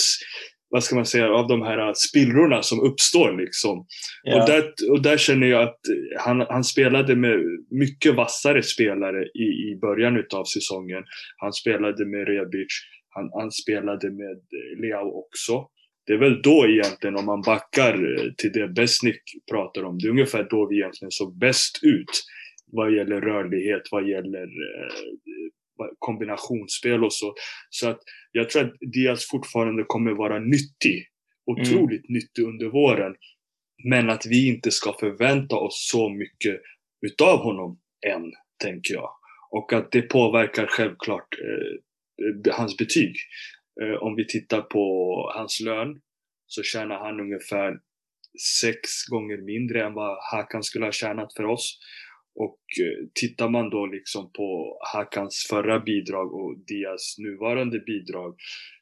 vad 0.75 0.85
ska 0.85 0.95
man 0.95 1.07
säga, 1.07 1.29
av 1.29 1.49
de 1.49 1.63
här 1.63 1.93
spillrorna 1.95 2.63
som 2.63 2.81
uppstår 2.81 3.33
liksom. 3.43 3.87
Ja. 4.23 4.43
Och, 4.43 4.49
där, 4.51 4.63
och 4.91 5.03
där 5.03 5.17
känner 5.17 5.47
jag 5.47 5.63
att 5.63 5.81
han, 6.19 6.41
han 6.41 6.65
spelade 6.65 7.17
med 7.17 7.39
mycket 7.71 8.15
vassare 8.15 8.63
spelare 8.63 9.25
i, 9.25 9.47
i 9.71 9.79
början 9.81 10.17
utav 10.17 10.45
säsongen. 10.45 11.03
Han 11.37 11.53
spelade 11.53 12.07
med 12.07 12.29
Rebic, 12.29 12.73
han, 13.09 13.31
han 13.41 13.51
spelade 13.51 14.11
med 14.11 14.39
Leao 14.81 15.09
också 15.23 15.67
det 16.07 16.13
är 16.13 16.19
väl 16.19 16.43
då 16.43 16.67
egentligen, 16.69 17.17
om 17.17 17.27
man 17.27 17.43
backar 17.43 17.95
eh, 17.95 18.33
till 18.37 18.53
det 18.53 18.69
Besnik 18.69 19.23
pratar 19.51 19.85
om, 19.85 19.99
det 19.99 20.07
är 20.07 20.11
ungefär 20.11 20.47
då 20.51 20.69
vi 20.69 20.77
egentligen 20.77 21.11
såg 21.11 21.39
bäst 21.39 21.79
ut 21.83 22.15
vad 22.73 22.95
gäller 22.95 23.21
rörlighet, 23.21 23.83
vad 23.91 24.09
gäller 24.09 24.45
eh, 24.45 24.91
kombinationsspel 25.99 27.05
och 27.05 27.13
så. 27.13 27.35
Så 27.71 27.89
att 27.89 28.01
jag 28.33 28.51
tror 28.51 28.65
att 28.65 28.75
Diaz 28.93 29.29
fortfarande 29.31 29.85
kommer 29.87 30.13
vara 30.13 30.39
nyttig, 30.39 31.07
otroligt 31.47 32.09
mm. 32.09 32.15
nyttig 32.15 32.43
under 32.43 32.67
våren. 32.67 33.15
Men 33.85 34.11
att 34.11 34.27
vi 34.27 34.49
inte 34.49 34.71
ska 34.71 34.93
förvänta 35.01 35.57
oss 35.57 35.89
så 35.91 36.09
mycket 36.09 36.61
utav 37.07 37.39
honom 37.39 37.81
än, 38.07 38.33
tänker 38.63 38.95
jag. 38.95 39.11
Och 39.51 39.73
att 39.73 39.93
det 39.93 40.03
påverkar 40.03 40.67
självklart 40.67 41.29
eh, 41.39 42.55
hans 42.55 42.77
betyg. 42.77 43.17
Eh, 43.83 44.03
om 44.03 44.15
vi 44.17 44.27
tittar 44.27 44.61
på 44.61 44.85
hans 45.35 45.61
lön 45.61 46.01
så 46.47 46.63
tjänar 46.63 46.99
han 46.99 47.21
ungefär 47.21 47.73
sex 48.61 49.05
gånger 49.11 49.37
mindre 49.37 49.85
än 49.87 49.95
vad 49.95 50.19
Hakan 50.33 50.63
skulle 50.63 50.85
ha 50.85 50.93
tjänat 50.93 51.35
för 51.37 51.45
oss. 51.45 51.79
Och 52.35 52.61
eh, 52.83 53.09
tittar 53.15 53.49
man 53.49 53.71
då 53.71 53.87
liksom 53.87 54.33
på 54.33 54.79
Hakans 54.95 55.47
förra 55.51 55.81
bidrag 55.81 56.35
och 56.35 56.59
Dias 56.67 57.17
nuvarande 57.19 57.79
bidrag 57.79 58.35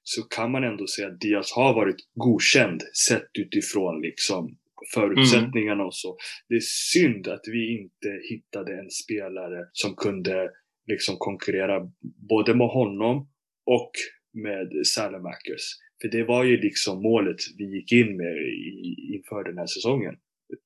så 0.03 0.23
kan 0.23 0.51
man 0.51 0.65
ändå 0.65 0.87
säga 0.87 1.09
att 1.09 1.21
Diaz 1.21 1.53
har 1.53 1.75
varit 1.75 1.97
godkänd 2.15 2.83
sett 3.09 3.31
utifrån 3.39 4.01
liksom 4.01 4.57
förutsättningarna 4.95 5.73
mm. 5.83 5.87
och 5.87 5.95
så. 5.95 6.17
Det 6.49 6.55
är 6.55 6.61
synd 6.93 7.29
att 7.29 7.45
vi 7.47 7.81
inte 7.81 8.21
hittade 8.31 8.73
en 8.81 8.91
spelare 8.91 9.69
som 9.73 9.95
kunde 9.97 10.51
liksom 10.87 11.17
konkurrera 11.19 11.81
både 12.29 12.55
med 12.55 12.67
honom 12.67 13.29
och 13.67 13.91
med 14.33 14.87
Salamakers. 14.87 15.65
För 16.01 16.09
det 16.09 16.25
var 16.25 16.45
ju 16.45 16.57
liksom 16.57 17.03
målet 17.03 17.37
vi 17.59 17.65
gick 17.65 17.93
in 17.93 18.17
med 18.17 18.37
i, 18.37 19.15
inför 19.15 19.45
den 19.45 19.59
här 19.59 19.67
säsongen. 19.67 20.15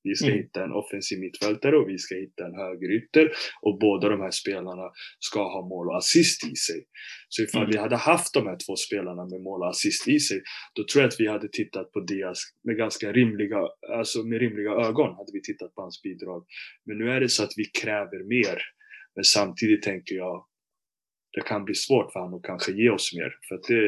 Vi 0.03 0.14
ska 0.14 0.26
mm. 0.26 0.39
hitta 0.39 0.64
en 0.64 0.72
offensiv 0.72 1.18
mittfältare 1.18 1.76
och 1.76 1.89
vi 1.89 1.99
ska 1.99 2.14
hitta 2.14 2.47
en 2.47 2.55
högerytter 2.55 3.32
och 3.62 3.78
båda 3.78 4.09
de 4.09 4.20
här 4.20 4.30
spelarna 4.30 4.91
ska 5.18 5.43
ha 5.55 5.68
mål 5.68 5.89
och 5.89 5.97
assist 5.97 6.45
i 6.53 6.57
sig. 6.57 6.84
Så 7.28 7.43
ifall 7.43 7.62
mm. 7.62 7.72
vi 7.72 7.78
hade 7.78 7.97
haft 7.97 8.34
de 8.34 8.47
här 8.47 8.59
två 8.66 8.76
spelarna 8.76 9.24
med 9.32 9.41
mål 9.41 9.62
och 9.62 9.68
assist 9.68 10.09
i 10.09 10.18
sig, 10.20 10.43
då 10.74 10.84
tror 10.84 11.03
jag 11.03 11.09
att 11.09 11.20
vi 11.20 11.28
hade 11.28 11.49
tittat 11.49 11.93
på 11.93 12.01
Diaz 12.01 12.39
med 12.64 12.76
ganska 12.76 13.12
rimliga, 13.12 13.59
alltså 13.99 14.22
med 14.22 14.39
rimliga 14.41 14.70
ögon 14.70 15.14
hade 15.14 15.32
vi 15.32 15.43
tittat 15.43 15.74
på 15.74 15.82
hans 15.82 16.03
bidrag. 16.03 16.47
Men 16.87 16.99
nu 16.99 17.11
är 17.11 17.20
det 17.20 17.28
så 17.28 17.43
att 17.45 17.55
vi 17.57 17.64
kräver 17.64 18.20
mer. 18.28 18.59
Men 19.14 19.24
samtidigt 19.24 19.82
tänker 19.82 20.14
jag, 20.14 20.47
det 21.37 21.43
kan 21.43 21.64
bli 21.64 21.74
svårt 21.74 22.12
för 22.12 22.20
honom 22.20 22.39
att 22.39 22.43
kanske 22.43 22.72
ge 22.72 22.91
oss 22.91 23.14
mer. 23.14 23.30
För 23.49 23.55
att 23.55 23.62
det, 23.62 23.82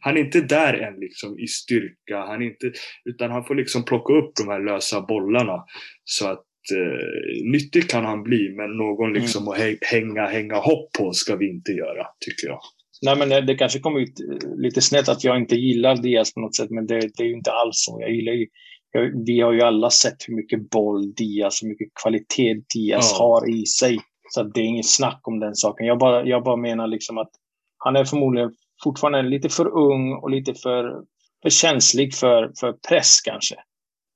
han 0.00 0.16
är 0.16 0.20
inte 0.20 0.40
där 0.40 0.74
än 0.74 1.00
liksom 1.00 1.38
i 1.38 1.46
styrka, 1.46 2.16
han 2.16 2.42
inte, 2.42 2.72
utan 3.04 3.30
han 3.30 3.44
får 3.44 3.54
liksom 3.54 3.84
plocka 3.84 4.12
upp 4.12 4.32
de 4.40 4.48
här 4.48 4.60
lösa 4.60 5.00
bollarna. 5.00 5.64
Så 6.04 6.28
att 6.28 6.44
eh, 6.74 7.50
nyttig 7.52 7.90
kan 7.90 8.04
han 8.04 8.22
bli, 8.22 8.54
men 8.56 8.76
någon 8.76 9.12
liksom 9.12 9.42
mm. 9.42 9.52
att 9.52 9.88
hänga, 9.90 10.26
hänga 10.26 10.56
hopp 10.56 10.92
på 10.98 11.12
ska 11.12 11.36
vi 11.36 11.48
inte 11.50 11.72
göra, 11.72 12.06
tycker 12.26 12.48
jag. 12.48 12.60
Nej, 13.02 13.16
men 13.18 13.46
det 13.46 13.54
kanske 13.54 13.78
kommer 13.78 14.00
ut 14.00 14.20
eh, 14.20 14.56
lite 14.56 14.80
snett 14.80 15.08
att 15.08 15.24
jag 15.24 15.36
inte 15.36 15.56
gillar 15.56 15.96
Diaz 15.96 16.34
på 16.34 16.40
något 16.40 16.56
sätt, 16.56 16.70
men 16.70 16.86
det, 16.86 17.00
det 17.00 17.22
är 17.22 17.26
ju 17.26 17.36
inte 17.36 17.52
alls 17.52 17.76
så. 17.76 17.98
Jag 18.00 18.10
gillar 18.10 18.32
ju, 18.32 18.46
jag, 18.92 19.26
vi 19.26 19.40
har 19.40 19.52
ju 19.52 19.60
alla 19.60 19.90
sett 19.90 20.28
hur 20.28 20.34
mycket 20.34 20.70
boll 20.70 21.14
Diaz, 21.14 21.62
hur 21.62 21.68
mycket 21.68 21.88
kvalitet 22.02 22.54
Diaz 22.74 23.16
ja. 23.18 23.24
har 23.24 23.60
i 23.60 23.66
sig. 23.66 23.98
Så 24.28 24.42
det 24.42 24.60
är 24.60 24.64
inget 24.64 24.88
snack 24.88 25.20
om 25.22 25.40
den 25.40 25.54
saken. 25.54 25.86
Jag 25.86 25.98
bara, 25.98 26.24
jag 26.24 26.44
bara 26.44 26.56
menar 26.56 26.86
liksom 26.86 27.18
att 27.18 27.30
han 27.78 27.96
är 27.96 28.04
förmodligen 28.04 28.50
fortfarande 28.84 29.22
lite 29.22 29.48
för 29.48 29.68
ung 29.68 30.12
och 30.12 30.30
lite 30.30 30.54
för, 30.54 31.02
för 31.42 31.50
känslig 31.50 32.14
för, 32.14 32.52
för 32.60 32.72
press 32.88 33.20
kanske. 33.20 33.54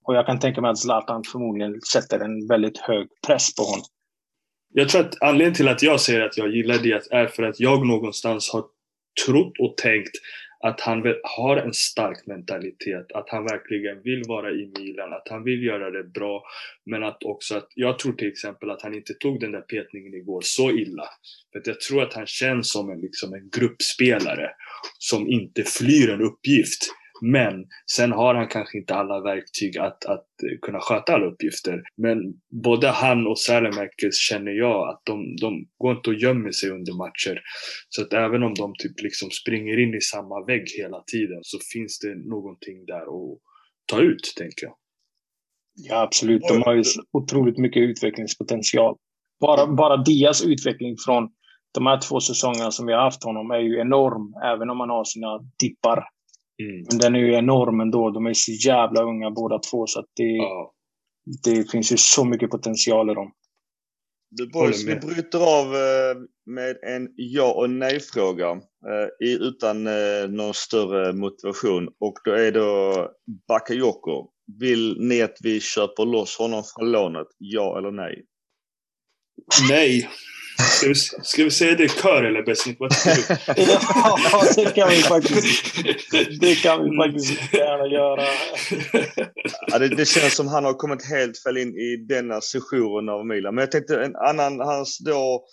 Och 0.05 0.15
jag 0.15 0.27
kan 0.27 0.39
tänka 0.39 0.61
mig 0.61 0.71
att 0.71 0.79
Zlatan 0.79 1.23
förmodligen 1.33 1.81
sätter 1.93 2.21
en 2.21 2.47
väldigt 2.49 2.79
hög 2.79 3.09
press 3.27 3.55
på 3.55 3.63
honom. 3.63 3.85
Jag 4.75 4.89
tror 4.89 5.01
att 5.01 5.23
anledningen 5.23 5.55
till 5.55 5.69
att 5.69 5.83
jag 5.83 6.01
säger 6.01 6.21
att 6.21 6.37
jag 6.37 6.51
gillar 6.57 6.79
det 6.79 7.13
är 7.13 7.27
för 7.27 7.43
att 7.43 7.61
jag 7.61 7.87
någonstans 7.87 8.51
har 8.53 8.65
trott 9.27 9.53
och 9.59 9.77
tänkt 9.77 10.11
att 10.63 10.81
han 10.81 11.15
har 11.23 11.57
en 11.57 11.73
stark 11.73 12.27
mentalitet, 12.27 13.13
att 13.15 13.29
han 13.29 13.45
verkligen 13.45 14.03
vill 14.03 14.23
vara 14.29 14.51
i 14.51 14.73
Milan, 14.79 15.13
att 15.13 15.29
han 15.29 15.45
vill 15.45 15.63
göra 15.63 15.91
det 15.91 16.05
bra. 16.05 16.43
Men 16.87 17.05
att 17.05 17.25
också 17.25 17.57
att, 17.57 17.69
jag 17.75 17.99
tror 17.99 18.13
till 18.13 18.29
exempel 18.29 18.71
att 18.71 18.83
han 18.83 18.95
inte 18.95 19.15
tog 19.15 19.41
den 19.41 19.53
där 19.53 19.61
petningen 19.61 20.15
igår 20.15 20.41
så 20.45 20.71
illa. 20.71 21.05
För 21.53 21.59
att 21.59 21.67
jag 21.67 21.81
tror 21.81 22.03
att 22.03 22.15
han 22.15 22.27
känns 22.27 22.73
som 22.73 22.91
en, 22.91 23.01
liksom 23.01 23.35
en 23.35 23.51
gruppspelare 23.51 24.51
som 24.99 25.29
inte 25.29 25.63
flyr 25.65 26.11
en 26.11 26.23
uppgift. 26.23 26.91
Men 27.25 27.67
sen 27.97 28.13
har 28.13 28.35
han 28.35 28.49
kanske 28.49 28.79
inte 28.79 28.95
alla 28.95 29.21
verktyg 29.21 29.79
att, 29.79 30.05
att 30.05 30.27
kunna 30.63 30.81
sköta 30.81 31.15
alla 31.15 31.27
uppgifter. 31.27 31.83
Men 31.97 32.19
både 32.63 32.89
han 32.89 33.27
och 33.27 33.39
Sälemäkis 33.39 34.17
känner 34.17 34.53
jag 34.53 34.89
att 34.89 35.01
de, 35.05 35.37
de 35.37 35.67
går 35.79 35.97
inte 35.97 36.11
och 36.11 36.17
gömmer 36.17 36.51
sig 36.51 36.71
under 36.71 36.93
matcher. 36.93 37.41
Så 37.89 38.03
att 38.03 38.13
även 38.13 38.43
om 38.43 38.55
de 38.55 38.73
typ 38.79 39.03
liksom 39.03 39.31
springer 39.31 39.81
in 39.81 39.95
i 39.95 40.01
samma 40.01 40.45
vägg 40.45 40.65
hela 40.79 41.03
tiden 41.13 41.39
så 41.43 41.59
finns 41.73 41.99
det 41.99 42.15
någonting 42.15 42.87
där 42.87 43.03
att 43.03 43.39
ta 43.87 44.01
ut, 44.01 44.35
tänker 44.37 44.67
jag. 44.67 44.75
Ja, 45.75 46.03
absolut. 46.03 46.43
De 46.49 46.63
har 46.63 46.75
ju 46.75 46.83
otroligt 47.13 47.59
mycket 47.59 47.83
utvecklingspotential. 47.83 48.97
Bara, 49.41 49.67
bara 49.67 49.97
Dias 49.97 50.45
utveckling 50.45 50.97
från 51.07 51.29
de 51.75 51.87
här 51.87 52.01
två 52.01 52.21
säsongerna 52.21 52.71
som 52.71 52.87
vi 52.87 52.93
har 52.93 53.01
haft 53.01 53.25
honom 53.25 53.51
är 53.51 53.59
ju 53.59 53.81
enorm, 53.81 54.35
även 54.45 54.71
om 54.71 54.79
man 54.79 54.91
har 54.91 55.05
sina 55.05 55.39
dippar. 55.61 56.05
Mm. 56.63 56.85
Men 56.91 56.99
den 56.99 57.15
är 57.15 57.19
ju 57.19 57.35
enorm 57.35 57.81
ändå. 57.81 58.11
De 58.11 58.27
är 58.27 58.35
så 58.35 58.53
jävla 58.53 59.03
unga 59.03 59.31
båda 59.31 59.59
två 59.59 59.87
så 59.87 60.01
att 60.01 60.07
det, 60.17 60.37
ja. 60.37 60.73
det 61.45 61.71
finns 61.71 61.93
ju 61.93 61.97
så 61.97 62.25
mycket 62.25 62.51
potential 62.51 63.11
i 63.11 63.15
dem. 63.15 63.33
Du 64.31 64.47
boys, 64.47 64.85
vi 64.85 64.97
bryter 64.97 65.39
av 65.39 65.67
eh, 65.67 66.17
med 66.47 66.77
en 66.83 67.09
ja 67.17 67.53
och 67.53 67.71
nej-fråga 67.71 68.51
eh, 68.51 69.27
utan 69.41 69.87
eh, 69.87 70.29
någon 70.29 70.55
större 70.55 71.13
motivation. 71.13 71.89
Och 72.01 72.15
då 72.25 72.33
är 72.33 72.53
då 72.53 73.09
Bakayoko. 73.49 74.29
Vill 74.61 74.97
ni 75.01 75.23
att 75.23 75.37
vi 75.41 75.61
köper 75.61 76.05
loss 76.05 76.39
honom 76.39 76.63
från 76.77 76.93
lånet? 76.93 77.27
Ja 77.39 77.79
eller 77.79 77.91
nej? 77.91 78.25
Nej. 79.69 80.09
Ska 80.63 80.89
vi, 80.89 80.95
ska 80.95 81.45
vi 81.45 81.51
säga 81.51 81.75
det 81.75 81.85
i 81.85 81.89
kör 81.89 82.25
eller 82.25 82.43
Besnik? 82.43 82.77
Vad 82.81 82.91
tycker 82.91 83.55
du? 83.55 83.63
ja, 84.33 84.45
det 84.57 84.75
kan 84.75 84.89
vi 84.89 84.97
faktiskt. 84.97 85.65
Det 86.41 86.55
kan 86.55 86.85
vi 86.85 86.97
faktiskt 86.97 87.55
gärna 87.55 87.87
göra. 87.87 88.23
ja, 89.67 89.79
det, 89.79 89.89
det, 89.89 90.05
känns 90.05 90.35
som 90.35 90.49
han 90.49 90.65
har 90.65 90.75
kommit 90.75 91.05
helt 91.05 91.43
fel 91.43 91.57
in 91.57 91.69
i 91.69 91.97
denna 92.09 92.41
sessionen 92.41 93.09
av 93.09 93.27
Milan. 93.27 93.55
Men 93.55 93.63
jag 93.63 93.71
tänkte 93.71 94.05
en 94.05 94.17
annan, 94.17 94.61
hans 94.61 94.99
då 94.99 95.45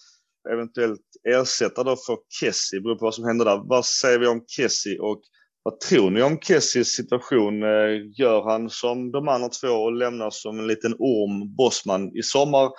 eventuellt 0.53 1.01
ersättare 1.29 1.85
då 1.85 1.95
för 1.95 2.17
Kessie, 2.39 2.81
beror 2.81 2.95
på 2.95 3.05
vad 3.05 3.15
som 3.15 3.25
händer 3.25 3.45
där. 3.45 3.61
Vad 3.65 3.85
säger 3.85 4.19
vi 4.19 4.27
om 4.27 4.43
Kessie 4.47 4.99
och 4.99 5.21
vad 5.63 5.79
tror 5.79 6.11
ni 6.11 6.21
om 6.21 6.39
Kessies 6.39 6.87
situation? 6.87 7.63
Eh, 7.63 8.19
gör 8.19 8.49
han 8.49 8.69
som 8.69 9.11
de 9.11 9.27
andra 9.27 9.49
två 9.49 9.67
och 9.67 9.93
lämnar 9.93 10.29
som 10.29 10.59
en 10.59 10.67
liten 10.67 10.93
orm, 10.93 11.55
Bosman, 11.55 12.17
i 12.17 12.23
sommar? 12.23 12.69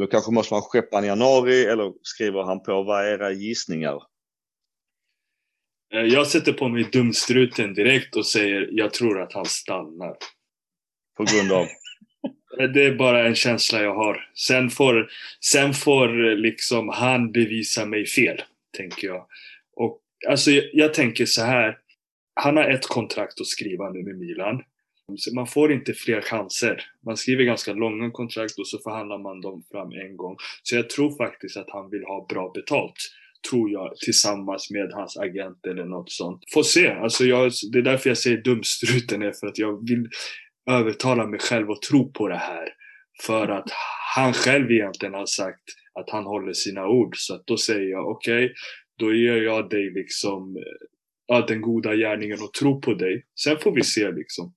Då 0.00 0.06
kanske 0.06 0.32
måste 0.32 0.54
man 0.54 0.62
skeppa 0.62 0.98
en 0.98 1.04
i 1.04 1.06
januari 1.06 1.64
eller 1.64 1.92
skriver 2.02 2.42
han 2.42 2.62
på 2.62 2.82
vad 2.82 3.04
är 3.04 3.12
era 3.12 3.32
gissningar? 3.32 4.02
Eh, 5.94 6.00
jag 6.00 6.26
sätter 6.26 6.52
på 6.52 6.68
mig 6.68 6.88
dumstruten 6.92 7.74
direkt 7.74 8.16
och 8.16 8.26
säger 8.26 8.68
jag 8.72 8.92
tror 8.92 9.22
att 9.22 9.32
han 9.32 9.44
stannar. 9.44 10.16
På 11.16 11.24
grund 11.24 11.52
av? 11.52 11.66
Eh, 12.60 12.68
det 12.68 12.84
är 12.84 12.94
bara 12.94 13.26
en 13.26 13.34
känsla 13.34 13.82
jag 13.82 13.94
har. 13.94 14.30
Sen 14.34 14.70
får, 14.70 15.10
sen 15.40 15.74
får 15.74 16.36
liksom 16.36 16.88
han 16.88 17.32
bevisa 17.32 17.86
mig 17.86 18.06
fel, 18.06 18.42
tänker 18.76 19.06
jag. 19.06 19.26
Och 19.76 20.00
alltså 20.28 20.50
jag, 20.50 20.64
jag 20.72 20.94
tänker 20.94 21.26
så 21.26 21.42
här. 21.42 21.78
Han 22.34 22.56
har 22.56 22.64
ett 22.64 22.86
kontrakt 22.86 23.40
att 23.40 23.46
skriva 23.46 23.90
nu 23.90 24.02
med 24.02 24.18
Milan 24.18 24.62
man 25.34 25.46
får 25.46 25.72
inte 25.72 25.92
fler 25.92 26.20
chanser. 26.20 26.82
Man 27.06 27.16
skriver 27.16 27.44
ganska 27.44 27.72
långa 27.72 28.10
kontrakt 28.10 28.58
och 28.58 28.68
så 28.68 28.78
förhandlar 28.78 29.18
man 29.18 29.40
dem 29.40 29.62
fram 29.70 29.92
en 29.92 30.16
gång. 30.16 30.36
Så 30.62 30.76
jag 30.76 30.90
tror 30.90 31.16
faktiskt 31.16 31.56
att 31.56 31.70
han 31.70 31.90
vill 31.90 32.04
ha 32.04 32.26
bra 32.28 32.52
betalt. 32.54 32.96
Tror 33.50 33.70
jag, 33.70 33.96
tillsammans 33.96 34.70
med 34.70 34.90
hans 34.92 35.16
agent 35.16 35.66
eller 35.66 35.84
något 35.84 36.10
sånt. 36.10 36.40
Får 36.54 36.62
se. 36.62 36.88
Alltså 36.88 37.24
jag, 37.24 37.52
det 37.72 37.78
är 37.78 37.82
därför 37.82 38.10
jag 38.10 38.18
säger 38.18 38.42
dumstruten 38.42 39.22
är 39.22 39.32
för 39.32 39.46
att 39.46 39.58
jag 39.58 39.88
vill 39.88 40.08
övertala 40.70 41.26
mig 41.26 41.40
själv 41.40 41.70
och 41.70 41.82
tro 41.82 42.12
på 42.12 42.28
det 42.28 42.36
här. 42.36 42.68
För 43.22 43.48
att 43.48 43.70
han 44.14 44.32
själv 44.32 44.70
egentligen 44.70 45.14
har 45.14 45.26
sagt 45.26 45.64
att 46.00 46.10
han 46.10 46.24
håller 46.24 46.52
sina 46.52 46.88
ord. 46.88 47.16
Så 47.16 47.34
att 47.34 47.46
då 47.46 47.56
säger 47.56 47.90
jag 47.90 48.08
okej, 48.08 48.44
okay, 48.44 48.54
då 48.98 49.14
ger 49.14 49.42
jag 49.42 49.70
dig 49.70 49.90
liksom 49.90 50.56
ja, 51.30 51.44
den 51.48 51.60
goda 51.60 51.94
gärningen 51.94 52.38
och 52.42 52.52
tro 52.52 52.80
på 52.80 52.94
dig. 52.94 53.24
Sen 53.44 53.58
får 53.58 53.74
vi 53.74 53.82
se 53.82 54.10
liksom. 54.10 54.54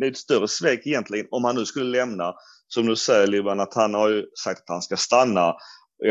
Det 0.00 0.06
är 0.06 0.10
ett 0.10 0.16
större 0.16 0.48
svek 0.48 0.86
egentligen 0.86 1.26
om 1.30 1.44
han 1.44 1.54
nu 1.54 1.66
skulle 1.66 1.98
lämna. 1.98 2.34
Som 2.68 2.86
du 2.86 2.96
säger 2.96 3.26
Liban, 3.26 3.60
att 3.60 3.74
han 3.74 3.94
har 3.94 4.08
ju 4.08 4.24
sagt 4.44 4.60
att 4.60 4.68
han 4.68 4.82
ska 4.82 4.96
stanna 4.96 5.54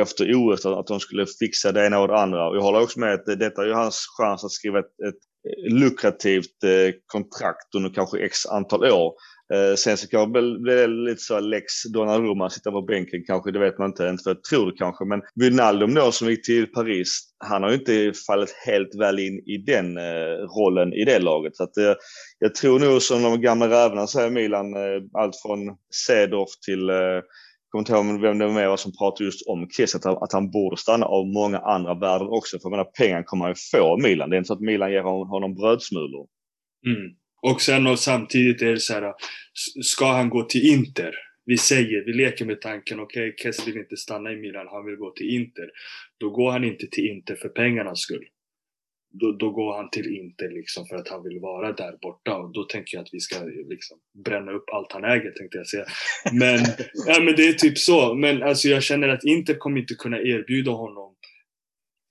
efter 0.01 0.33
OS, 0.35 0.65
att 0.65 0.87
de 0.87 0.99
skulle 0.99 1.25
fixa 1.39 1.71
det 1.71 1.85
ena 1.85 1.99
och 1.99 2.07
det 2.07 2.19
andra. 2.19 2.49
Och 2.49 2.55
jag 2.55 2.61
håller 2.61 2.81
också 2.81 2.99
med 2.99 3.13
att 3.13 3.25
detta 3.25 3.61
är 3.61 3.65
ju 3.65 3.73
hans 3.73 4.05
chans 4.17 4.43
att 4.43 4.51
skriva 4.51 4.79
ett, 4.79 4.85
ett 4.85 5.73
lukrativt 5.73 6.63
eh, 6.63 6.93
kontrakt 7.05 7.75
under 7.75 7.89
kanske 7.89 8.25
x 8.25 8.45
antal 8.45 8.83
år. 8.83 9.13
Eh, 9.53 9.75
sen 9.75 9.97
så 9.97 10.07
kan 10.07 10.31
det 10.31 10.41
bli 10.59 10.87
lite 10.87 11.21
så 11.21 11.39
lex 11.39 11.83
Donnarumma, 11.93 12.49
sitta 12.49 12.71
på 12.71 12.81
bänken 12.81 13.23
kanske, 13.27 13.51
det 13.51 13.59
vet 13.59 13.77
man 13.77 13.89
inte, 13.89 14.07
inte 14.07 14.23
för 14.23 14.29
jag 14.29 14.43
tror 14.43 14.65
det 14.65 14.77
kanske. 14.77 15.05
Men 15.05 15.21
Wijnaldum 15.35 15.93
då 15.93 16.11
som 16.11 16.29
gick 16.29 16.45
till 16.45 16.67
Paris, 16.67 17.19
han 17.37 17.63
har 17.63 17.69
ju 17.69 17.75
inte 17.75 18.19
fallit 18.27 18.55
helt 18.65 18.99
väl 18.99 19.19
in 19.19 19.39
i 19.39 19.57
den 19.57 19.97
eh, 19.97 20.35
rollen 20.57 20.93
i 20.93 21.05
det 21.05 21.19
laget. 21.19 21.55
Så 21.55 21.63
att, 21.63 21.77
eh, 21.77 21.93
jag 22.39 22.55
tror 22.55 22.79
nog 22.79 23.01
som 23.01 23.23
de 23.23 23.41
gamla 23.41 23.69
rävarna 23.69 24.07
säger 24.07 24.29
Milan, 24.29 24.65
allt 25.13 25.41
från 25.41 25.59
Cedorf 26.07 26.49
till 26.65 26.89
jag 27.73 27.85
kommer 27.85 28.03
inte 28.03 28.11
ihåg 28.11 28.21
vem 28.21 28.37
det 28.37 28.67
var 28.67 28.77
som 28.77 28.91
pratade 28.91 29.23
just 29.23 29.47
om 29.47 29.67
Kiss, 29.67 29.95
att, 29.95 30.05
att 30.05 30.33
han 30.33 30.51
borde 30.51 30.77
stanna 30.77 31.05
av 31.05 31.27
många 31.27 31.59
andra 31.59 31.93
värden 31.93 32.27
också. 32.27 32.59
För 32.59 32.69
jag 32.69 32.71
menar, 32.71 32.83
pengar 32.83 33.23
kommer 33.23 33.45
han 33.45 33.51
ju 33.51 33.55
få 33.71 33.93
av 33.93 34.01
Milan. 34.01 34.29
Det 34.29 34.35
är 34.35 34.37
inte 34.37 34.47
så 34.47 34.53
att 34.53 34.61
Milan 34.61 34.91
ger 34.91 35.01
honom 35.01 35.55
brödsmulor. 35.55 36.27
Mm. 36.87 37.22
Och 37.43 37.61
sen 37.61 37.87
och 37.87 37.99
samtidigt 37.99 38.61
är 38.61 38.71
det 38.71 38.79
så 38.79 38.93
här, 38.93 39.13
ska 39.83 40.11
han 40.11 40.29
gå 40.29 40.43
till 40.43 40.67
Inter? 40.67 41.15
Vi 41.45 41.57
säger, 41.57 42.05
vi 42.05 42.13
leker 42.13 42.45
med 42.45 42.61
tanken, 42.61 42.99
okej, 42.99 43.29
okay, 43.29 43.43
Kess 43.43 43.67
vill 43.67 43.77
inte 43.77 43.97
stanna 43.97 44.31
i 44.31 44.35
Milan, 44.35 44.67
han 44.67 44.85
vill 44.85 44.95
gå 44.95 45.11
till 45.11 45.29
Inter. 45.29 45.69
Då 46.19 46.29
går 46.29 46.51
han 46.51 46.63
inte 46.63 46.87
till 46.87 47.07
Inter 47.07 47.35
för 47.35 47.49
pengarnas 47.49 47.99
skull. 47.99 48.25
Då, 49.19 49.31
då 49.31 49.51
går 49.51 49.77
han 49.77 49.89
till 49.89 50.15
Inter 50.15 50.49
liksom 50.49 50.85
för 50.87 50.95
att 50.95 51.07
han 51.07 51.23
vill 51.23 51.39
vara 51.39 51.71
där 51.71 51.97
borta 52.01 52.37
och 52.37 52.53
då 52.53 52.63
tänker 52.63 52.97
jag 52.97 53.03
att 53.03 53.13
vi 53.13 53.19
ska 53.19 53.43
liksom 53.69 53.97
bränna 54.25 54.51
upp 54.51 54.69
allt 54.73 54.91
han 54.91 55.03
äger 55.03 55.31
tänkte 55.31 55.57
jag 55.57 55.67
säga. 55.67 55.85
Men, 56.31 56.59
ja, 57.07 57.21
men 57.21 57.35
det 57.35 57.47
är 57.47 57.53
typ 57.53 57.77
så. 57.77 58.13
Men 58.13 58.43
alltså 58.43 58.67
jag 58.67 58.83
känner 58.83 59.07
att 59.09 59.23
Inter 59.23 59.53
kommer 59.53 59.81
inte 59.81 59.93
kunna 59.93 60.19
erbjuda 60.19 60.71
honom 60.71 61.15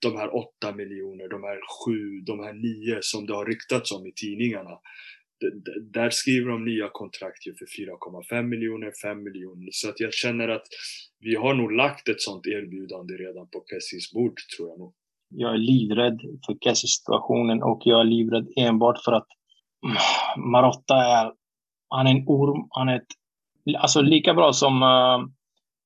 de 0.01 0.17
här 0.17 0.35
åtta 0.35 0.75
miljoner, 0.75 1.29
de 1.29 1.43
här 1.43 1.59
sju, 1.75 2.21
de 2.25 2.39
här 2.39 2.53
nio 2.53 2.97
som 3.01 3.25
det 3.25 3.33
har 3.33 3.45
ryktats 3.45 3.91
om 3.91 4.07
i 4.07 4.13
tidningarna 4.15 4.79
där 5.93 6.09
skriver 6.09 6.49
de 6.51 6.65
nya 6.65 6.89
kontrakt 6.89 7.47
ju 7.47 7.53
för 7.55 7.65
4,5 7.65 8.43
miljoner, 8.43 8.91
5 9.03 9.23
miljoner. 9.23 9.69
Så 9.71 9.89
att 9.89 9.99
jag 9.99 10.13
känner 10.13 10.47
att 10.47 10.67
vi 11.19 11.35
har 11.35 11.53
nog 11.53 11.71
lagt 11.71 12.09
ett 12.09 12.21
sånt 12.21 12.47
erbjudande 12.47 13.13
redan 13.13 13.47
på 13.47 13.63
Kessis 13.69 14.13
bord, 14.13 14.37
tror 14.57 14.69
jag 14.69 14.79
nog. 14.79 14.93
Jag 15.29 15.53
är 15.53 15.57
livrädd 15.57 16.19
för 16.45 16.55
Kessis-situationen 16.63 17.63
och 17.63 17.81
jag 17.85 17.99
är 17.99 18.03
livrädd 18.03 18.47
enbart 18.55 19.03
för 19.05 19.11
att 19.11 19.27
mm, 19.85 20.51
Marotta 20.51 20.95
är, 20.95 21.31
han 21.89 22.07
är 22.07 22.11
en 22.11 22.23
orm, 22.27 22.67
han 22.69 22.89
är 22.89 22.95
ett, 22.95 23.11
alltså 23.77 24.01
lika 24.01 24.33
bra 24.33 24.53
som, 24.53 24.83
uh, 24.83 25.27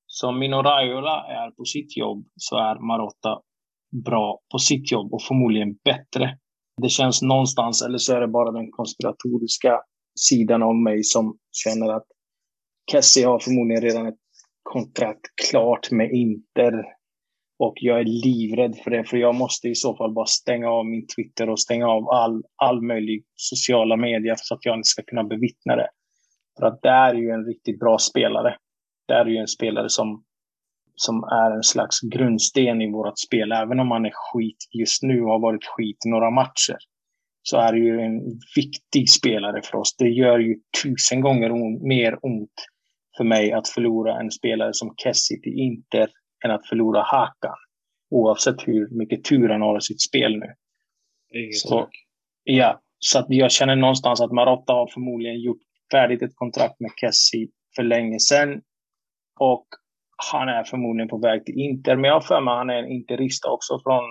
som 0.08 0.40
Mino 0.40 0.56
Raiola 0.56 1.26
är 1.28 1.52
på 1.52 1.66
sitt 1.66 1.98
jobb 1.98 2.26
så 2.36 2.58
är 2.58 2.76
Marotta 2.88 3.42
bra 4.06 4.40
på 4.52 4.60
sitt 4.60 4.92
jobb 4.92 5.14
och 5.14 5.24
förmodligen 5.24 5.76
bättre. 5.84 6.38
Det 6.82 6.90
känns 6.90 7.22
någonstans, 7.22 7.82
eller 7.82 7.98
så 7.98 8.14
är 8.14 8.22
det 8.22 8.28
bara 8.28 8.52
den 8.52 8.72
konspiratoriska 8.72 9.82
sidan 10.20 10.64
av 10.64 10.76
mig 10.76 11.04
som 11.04 11.38
känner 11.52 11.94
att 11.94 12.06
Kessie 12.92 13.28
har 13.28 13.40
förmodligen 13.40 13.84
redan 13.84 14.08
ett 14.08 14.20
kontrakt 14.64 15.22
klart 15.50 15.92
med 15.92 16.12
Inter. 16.12 16.86
Och 17.60 17.74
jag 17.76 18.00
är 18.00 18.04
livrädd 18.04 18.78
för 18.84 18.92
det, 18.92 19.04
för 19.04 19.18
jag 19.18 19.36
måste 19.36 19.70
i 19.70 19.76
så 19.76 19.96
fall 19.96 20.14
bara 20.14 20.26
stänga 20.26 20.70
av 20.70 20.86
min 20.86 21.08
Twitter 21.08 21.50
och 21.50 21.60
stänga 21.60 21.88
av 21.88 22.10
all, 22.10 22.44
all 22.56 22.82
möjlig 22.82 23.26
sociala 23.36 23.98
medier 23.98 24.36
så 24.38 24.56
att 24.56 24.66
jag 24.66 24.76
inte 24.76 24.88
ska 24.88 25.04
kunna 25.04 25.24
bevittna 25.24 25.76
det. 25.76 25.90
För 26.60 26.66
att 26.66 26.82
det 26.82 26.90
är 26.90 27.14
ju 27.14 27.30
en 27.30 27.46
riktigt 27.46 27.80
bra 27.80 27.98
spelare. 27.98 28.58
Det 29.08 29.14
är 29.14 29.26
ju 29.26 29.38
en 29.38 29.48
spelare 29.48 29.90
som 29.90 30.24
som 31.00 31.24
är 31.24 31.52
en 31.52 31.64
slags 31.64 32.02
grundsten 32.02 32.82
i 32.82 32.92
vårt 32.92 33.20
spel. 33.20 33.52
Även 33.52 33.80
om 33.80 33.92
han 33.92 34.06
är 34.06 34.12
skit 34.14 34.58
just 34.80 35.04
nu 35.04 35.22
och 35.22 35.30
har 35.30 35.40
varit 35.40 35.66
skit 35.66 35.98
i 36.06 36.10
några 36.10 36.32
matcher 36.32 36.78
så 37.42 37.58
är 37.58 37.74
det 37.74 37.80
ju 37.80 38.00
en 38.02 38.22
viktig 38.56 39.10
spelare 39.10 39.62
för 39.62 39.78
oss. 39.78 39.96
Det 39.98 40.10
gör 40.10 40.40
ju 40.40 40.56
tusen 40.84 41.22
gånger 41.22 41.52
on 41.52 41.88
mer 41.88 42.26
ont 42.26 42.66
för 43.18 43.24
mig 43.24 43.52
att 43.52 43.68
förlora 43.68 44.20
en 44.20 44.32
spelare 44.32 44.74
som 44.74 44.94
Kessie 44.98 45.42
till 45.42 45.60
Inter 45.60 46.10
än 46.46 46.52
att 46.52 46.68
förlora 46.68 47.02
Hakan. 47.02 47.56
Oavsett 48.10 48.68
hur 48.68 48.90
mycket 49.00 49.24
tur 49.24 49.50
han 49.50 49.62
har 49.62 49.78
i 49.78 49.82
sitt 49.82 50.02
spel 50.02 50.40
nu. 50.40 50.54
Så, 51.54 51.90
Ja, 52.44 52.82
så 53.00 53.20
att 53.20 53.26
jag 53.30 53.52
känner 53.52 53.76
någonstans 53.76 54.22
att 54.22 54.32
Marotta 54.32 54.74
har 54.74 54.88
förmodligen 54.88 55.42
gjort 55.42 55.62
färdigt 55.92 56.22
ett 56.22 56.36
kontrakt 56.36 56.80
med 56.80 56.92
Kessie 57.02 57.48
för 57.76 57.84
länge 57.84 58.20
sedan. 58.20 58.62
Och 59.40 59.68
han 60.32 60.50
är 60.50 60.64
förmodligen 60.64 61.10
på 61.10 61.18
väg 61.18 61.46
till 61.46 61.60
Inter, 61.60 61.96
men 61.96 62.04
jag 62.04 62.14
har 62.14 62.22
för 62.22 62.42
mig 62.42 62.52
att 62.52 62.58
han 62.58 62.70
är 62.70 62.84
en 62.84 62.92
interista 62.92 63.50
också 63.50 63.80
från, 63.84 64.04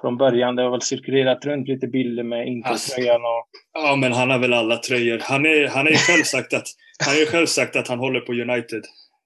från 0.00 0.16
början. 0.16 0.56
Det 0.56 0.62
har 0.62 0.70
väl 0.70 0.82
cirkulerat 0.82 1.44
runt 1.44 1.68
lite 1.68 1.86
bilder 1.86 2.22
med 2.22 2.48
Intertröjan 2.48 3.20
och... 3.20 3.48
Ja, 3.72 3.96
men 3.96 4.12
han 4.12 4.30
har 4.30 4.38
väl 4.38 4.52
alla 4.52 4.76
tröjor. 4.76 5.18
Han 5.22 5.44
har 5.44 5.68
han 5.68 5.86
är 5.86 5.92
själv 5.92 6.22
sagt 6.22 6.54
att 6.54 6.66
han 7.04 7.14
är 7.14 7.26
själv 7.26 7.46
sagt 7.46 7.76
att 7.76 7.88
han 7.88 7.98
håller 7.98 8.20
på 8.20 8.32
United. 8.32 8.82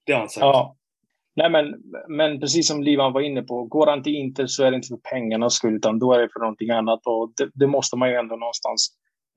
Det 0.07 0.12
har 0.12 0.20
han 0.20 0.28
sagt. 0.28 0.40
Ja. 0.40 0.76
Nej, 1.36 1.50
men, 1.50 1.74
men 2.09 2.40
precis 2.40 2.68
som 2.68 2.82
Livan 2.82 3.12
var 3.12 3.20
inne 3.20 3.42
på, 3.42 3.64
går 3.64 3.86
han 3.86 4.03
till 4.03 4.14
Inter 4.14 4.46
så 4.46 4.64
är 4.64 4.70
det 4.70 4.76
inte 4.76 4.88
för 4.88 5.11
pengarnas 5.11 5.55
skull, 5.55 5.74
utan 5.74 5.98
då 5.98 6.12
är 6.12 6.18
det 6.18 6.28
för 6.32 6.40
någonting 6.40 6.70
annat. 6.70 7.00
Och 7.07 7.32
det, 7.36 7.50
det 7.55 7.66
måste 7.66 7.96
man 7.96 8.11
ju 8.11 8.16
ändå 8.16 8.36
någonstans 8.36 8.88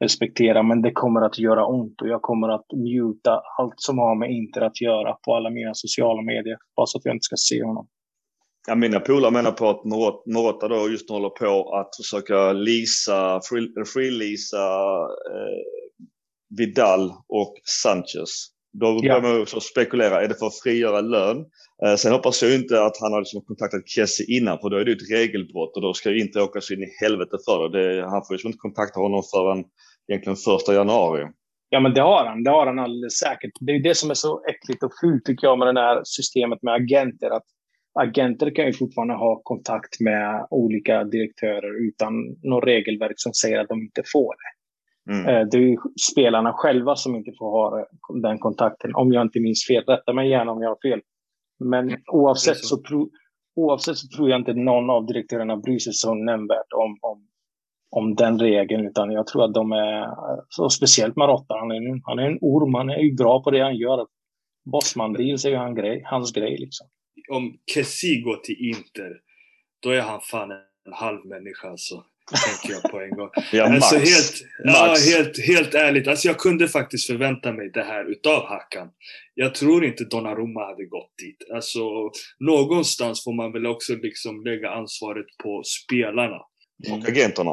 respektera, 0.04 0.64
men 0.64 0.82
det 0.82 0.92
kommer 0.92 1.22
att 1.22 1.40
göra 1.40 1.66
ont 1.66 2.02
och 2.02 2.08
jag 2.08 2.22
kommer 2.22 2.50
att 2.50 2.66
muta 2.74 3.42
allt 3.58 3.74
som 3.78 3.98
har 3.98 4.16
med 4.16 4.32
Inter 4.32 4.62
att 4.62 4.82
göra 4.82 5.14
på 5.14 5.36
alla 5.36 5.50
mina 5.50 5.74
sociala 5.74 6.22
medier, 6.22 6.58
bara 6.76 6.86
så 6.86 6.98
att 6.98 7.06
jag 7.06 7.16
inte 7.16 7.24
ska 7.24 7.36
se 7.38 7.64
honom. 7.64 7.88
Ja, 8.68 8.76
mina 8.76 9.00
polare 9.00 9.32
menar 9.32 9.52
på 9.52 9.70
att 9.70 9.86
Morata 10.26 10.68
då 10.68 10.90
just 10.90 11.10
håller 11.10 11.30
på 11.30 11.76
att 11.76 11.96
försöka 11.96 12.54
lisa, 12.54 13.42
free-leasa 13.94 14.66
eh, 15.34 15.62
Vidal 16.58 17.12
och 17.28 17.54
Sanchez. 17.84 18.55
Då 18.80 19.02
börjar 19.02 19.22
man 19.22 19.42
också 19.42 19.60
spekulera, 19.60 20.22
är 20.22 20.28
det 20.28 20.40
för 20.40 20.48
att 20.48 20.60
frigöra 20.64 21.02
lön? 21.02 21.38
Eh, 21.86 21.96
sen 21.96 22.12
hoppas 22.12 22.44
jag 22.44 22.56
inte 22.56 22.84
att 22.84 22.98
han 23.02 23.14
har 23.14 23.20
liksom 23.20 23.42
kontaktat 23.42 23.90
Kessie 23.90 24.38
innan, 24.38 24.60
för 24.60 24.70
då 24.70 24.78
är 24.78 24.86
det 24.86 24.92
ett 24.92 25.12
regelbrott 25.12 25.76
och 25.76 25.82
då 25.82 25.94
ska 25.94 26.12
ju 26.12 26.22
inte 26.22 26.42
åka 26.42 26.62
så 26.62 26.74
in 26.74 26.84
i 26.84 26.90
helvete 27.04 27.38
för 27.46 27.70
det. 27.70 27.96
det 27.96 28.02
han 28.02 28.22
får 28.26 28.34
ju 28.34 28.36
liksom 28.36 28.48
inte 28.48 28.58
kontakta 28.58 29.00
honom 29.00 29.24
förrän 29.34 29.64
egentligen 30.08 30.36
första 30.36 30.74
januari. 30.74 31.24
Ja, 31.70 31.80
men 31.80 31.94
det 31.94 32.02
har 32.02 32.26
han. 32.26 32.44
Det 32.44 32.52
har 32.52 32.66
han 32.66 32.80
alldeles 32.80 33.18
säkert. 33.18 33.52
Det 33.60 33.72
är 33.72 33.84
det 33.84 33.96
som 33.96 34.10
är 34.10 34.14
så 34.14 34.42
äckligt 34.52 34.84
och 34.84 34.92
fult 35.02 35.26
tycker 35.26 35.48
jag 35.48 35.60
med 35.60 35.76
det 35.76 35.82
här 35.82 36.02
systemet 36.04 36.64
med 36.64 36.74
agenter. 36.74 37.30
Att 37.30 37.48
agenter 38.00 38.56
kan 38.56 38.66
ju 38.66 38.74
fortfarande 38.74 39.14
ha 39.14 39.42
kontakt 39.44 40.00
med 40.00 40.48
olika 40.50 41.04
direktörer 41.04 41.88
utan 41.88 42.14
något 42.44 42.64
regelverk 42.64 43.16
som 43.16 43.34
säger 43.34 43.60
att 43.60 43.70
de 43.70 43.82
inte 43.82 44.04
får 44.14 44.34
det. 44.42 44.55
Mm. 45.12 45.26
Eh, 45.26 45.48
det 45.52 45.58
är 45.58 45.78
spelarna 46.12 46.54
själva 46.54 46.96
som 46.96 47.16
inte 47.16 47.32
får 47.40 47.52
ha 47.52 47.88
den 48.22 48.40
kontakten. 48.40 48.96
Om 48.96 49.14
jag 49.14 49.22
inte 49.22 49.40
minns 49.40 49.68
fel. 49.68 49.84
Rätta 49.84 50.14
mig 50.14 50.30
gärna 50.30 50.52
om 50.52 50.62
jag 50.62 50.70
har 50.70 50.90
fel. 50.90 51.02
Men 51.60 51.90
mm. 51.90 52.02
oavsett 52.12 52.58
så, 52.58 52.78
tro, 52.78 53.10
oavsett 53.56 53.98
så 53.98 54.08
tror 54.18 54.30
jag 54.30 54.40
inte 54.40 54.54
någon 54.54 54.90
av 54.90 55.06
direktörerna 55.06 55.58
bryr 55.58 55.80
sig 55.80 55.94
så 55.94 56.14
nämnvärt 56.14 56.74
om, 56.76 56.98
om, 57.02 57.28
om 57.92 58.16
den 58.16 58.40
regeln. 58.40 58.88
Utan 58.88 59.12
jag 59.12 59.28
tror 59.28 59.44
att 59.44 59.54
de 59.54 59.72
är, 59.72 60.08
så 60.50 60.70
speciellt 60.70 61.16
Marotta, 61.16 61.54
han 61.54 61.72
är, 61.72 62.02
han 62.04 62.20
är 62.20 62.26
en 62.32 62.38
orm, 62.42 62.74
han 62.74 62.90
är 62.90 63.00
ju 63.00 63.16
bra 63.16 63.44
på 63.44 63.52
det 63.52 63.64
han 63.64 63.76
gör. 63.76 64.08
Bossman 64.72 65.14
deals 65.14 65.46
är 65.46 65.50
ju 65.50 65.56
han 65.56 65.76
grej, 65.76 66.02
hans 66.06 66.34
grej 66.34 66.58
liksom. 66.58 66.88
Om 67.32 67.58
Kessie 67.74 68.22
går 68.22 68.36
till 68.36 68.56
Inter, 68.70 69.12
då 69.84 69.90
är 69.90 70.02
han 70.02 70.20
fan 70.22 70.52
en 70.52 70.94
halv 70.94 71.26
människa 71.26 71.70
alltså 71.70 72.04
tänker 72.34 72.74
jag 72.74 72.92
på 72.92 73.02
en 73.02 73.10
gång. 73.10 73.30
Ja, 73.52 73.64
alltså 73.64 73.96
Max. 73.96 74.10
helt, 74.10 74.36
Max. 74.66 75.08
Ja, 75.08 75.18
helt, 75.18 75.40
helt 75.40 75.76
ärligt, 75.76 76.08
alltså 76.08 76.28
jag 76.28 76.38
kunde 76.38 76.68
faktiskt 76.68 77.08
förvänta 77.08 77.54
mig 77.54 77.72
det 77.74 77.84
här 77.84 78.12
utav 78.12 78.46
Hakan. 78.46 78.90
Jag 79.34 79.56
tror 79.56 79.86
inte 79.86 80.04
Donnarumma 80.04 80.66
hade 80.66 80.86
gått 80.86 81.14
dit. 81.18 81.52
Alltså, 81.54 82.12
någonstans 82.40 83.24
får 83.24 83.34
man 83.34 83.52
väl 83.52 83.66
också 83.66 83.96
liksom 83.96 84.44
lägga 84.44 84.70
ansvaret 84.70 85.26
på 85.44 85.64
spelarna. 85.64 86.38
Och 86.92 87.10
agenterna. 87.10 87.52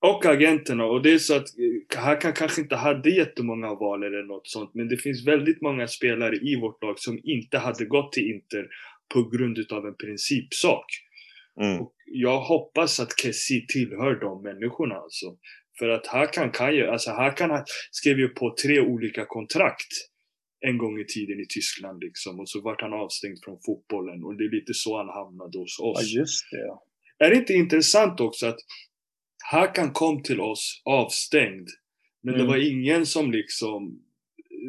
Och 0.00 0.26
agenterna. 0.26 0.84
Och 0.84 1.02
det 1.02 1.12
är 1.12 1.18
så 1.18 1.36
att 1.36 1.48
eh, 1.58 2.02
Hakan 2.02 2.32
kanske 2.32 2.60
inte 2.60 2.76
hade 2.76 3.10
jättemånga 3.10 3.74
val 3.74 4.02
eller 4.02 4.22
något 4.22 4.48
sånt. 4.48 4.70
Men 4.74 4.88
det 4.88 4.96
finns 4.96 5.26
väldigt 5.26 5.62
många 5.62 5.86
spelare 5.86 6.36
i 6.36 6.60
vårt 6.60 6.82
lag 6.82 6.98
som 6.98 7.20
inte 7.22 7.58
hade 7.58 7.84
gått 7.84 8.12
till 8.12 8.30
Inter 8.30 8.66
på 9.14 9.22
grund 9.22 9.58
utav 9.58 9.86
en 9.86 9.96
principsak. 9.96 10.86
Mm. 11.60 11.80
Och 11.80 11.92
jag 12.12 12.40
hoppas 12.40 13.00
att 13.00 13.20
Kessie 13.20 13.66
tillhör 13.68 14.20
de 14.20 14.42
människorna 14.42 14.94
alltså. 14.94 15.26
För 15.78 15.88
att 15.88 16.06
Hakan 16.06 16.50
kan 16.50 16.74
ju, 16.74 16.86
alltså 16.86 17.10
Hakan 17.10 17.64
skrev 17.90 18.18
ju 18.18 18.28
på 18.28 18.54
tre 18.62 18.80
olika 18.80 19.26
kontrakt 19.26 19.92
en 20.60 20.78
gång 20.78 21.00
i 21.00 21.04
tiden 21.04 21.40
i 21.40 21.46
Tyskland 21.54 22.02
liksom. 22.02 22.40
Och 22.40 22.48
så 22.48 22.60
vart 22.60 22.80
han 22.80 22.92
avstängd 22.92 23.38
från 23.44 23.58
fotbollen 23.66 24.24
och 24.24 24.36
det 24.36 24.44
är 24.44 24.50
lite 24.50 24.74
så 24.74 24.96
han 24.96 25.08
hamnade 25.08 25.58
hos 25.58 25.78
oss. 25.78 26.00
Ja, 26.02 26.20
just 26.20 26.50
det. 26.50 26.66
Ja. 26.66 26.84
Är 27.18 27.30
det 27.30 27.36
inte 27.36 27.52
intressant 27.52 28.20
också 28.20 28.46
att 28.46 28.58
Hakan 29.50 29.92
kom 29.92 30.22
till 30.22 30.40
oss 30.40 30.82
avstängd. 30.84 31.68
Men 32.22 32.34
mm. 32.34 32.46
det 32.46 32.52
var 32.52 32.72
ingen 32.72 33.06
som 33.06 33.32
liksom 33.32 34.02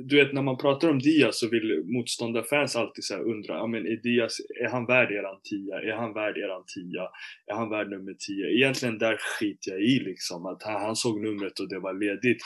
du 0.08 0.16
vet 0.16 0.34
när 0.34 0.42
man 0.42 0.58
pratar 0.58 0.90
om 0.90 1.00
Diaz 1.00 1.40
så 1.40 1.50
vill 1.50 1.84
motståndarfans 1.86 2.76
alltid 2.76 3.04
så 3.04 3.16
undra, 3.16 3.54
ja 3.54 3.68
men 3.68 3.86
är 3.86 4.02
Diaz, 4.04 4.38
är 4.64 4.70
han 4.70 4.86
värd 4.86 5.12
eran 5.12 5.42
tia? 5.44 5.76
Är 5.76 5.98
han 5.98 6.14
värd 6.14 6.38
eran 6.38 6.64
tia? 6.76 7.04
Är 7.46 7.56
han 7.56 7.70
värd 7.70 7.90
nummer 7.90 8.14
tio? 8.14 8.46
Egentligen 8.58 8.98
där 8.98 9.18
skiter 9.18 9.72
jag 9.72 9.82
i 9.82 10.00
liksom, 10.00 10.46
att 10.46 10.64
han, 10.64 10.82
han 10.82 10.96
såg 10.96 11.22
numret 11.22 11.60
och 11.60 11.70
det 11.70 11.80
var 11.80 11.94
ledigt. 11.94 12.42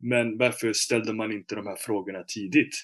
Men 0.00 0.38
varför 0.38 0.72
ställde 0.72 1.12
man 1.12 1.32
inte 1.32 1.54
de 1.54 1.66
här 1.66 1.76
frågorna 1.76 2.22
tidigt? 2.22 2.74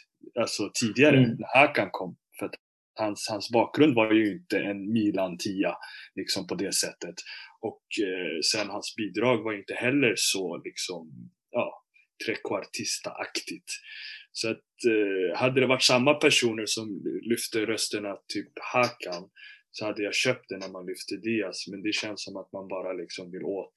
Alltså 0.40 0.70
tidigare, 0.80 1.16
mm. 1.16 1.30
när 1.30 1.60
Hakan 1.60 1.88
kom. 1.90 2.16
För 2.38 2.46
att 2.46 2.54
hans, 2.94 3.28
hans 3.30 3.50
bakgrund 3.50 3.94
var 3.94 4.12
ju 4.12 4.32
inte 4.32 4.58
en 4.58 4.92
Milan-tia, 4.92 5.76
liksom 6.14 6.46
på 6.46 6.54
det 6.54 6.74
sättet. 6.74 7.14
Och 7.60 7.82
eh, 8.02 8.40
sen 8.52 8.70
hans 8.70 8.94
bidrag 8.96 9.42
var 9.42 9.52
inte 9.52 9.74
heller 9.74 10.14
så 10.16 10.62
liksom, 10.64 11.30
ja, 11.50 11.83
trekvartista-aktigt. 12.26 13.70
Så 14.32 14.50
att 14.50 14.66
eh, 14.86 15.38
hade 15.38 15.60
det 15.60 15.66
varit 15.66 15.82
samma 15.82 16.14
personer 16.14 16.66
som 16.66 17.02
lyfte 17.22 17.66
rösterna, 17.66 18.16
typ 18.32 18.52
Hakan, 18.72 19.30
så 19.70 19.84
hade 19.84 20.02
jag 20.02 20.14
köpt 20.14 20.48
det 20.48 20.58
när 20.58 20.68
man 20.68 20.86
lyfte 20.86 21.16
Diaz. 21.16 21.68
Men 21.70 21.82
det 21.82 21.92
känns 21.92 22.24
som 22.24 22.36
att 22.36 22.52
man 22.52 22.68
bara 22.68 22.92
liksom 22.92 23.30
vill 23.30 23.44
åt 23.44 23.74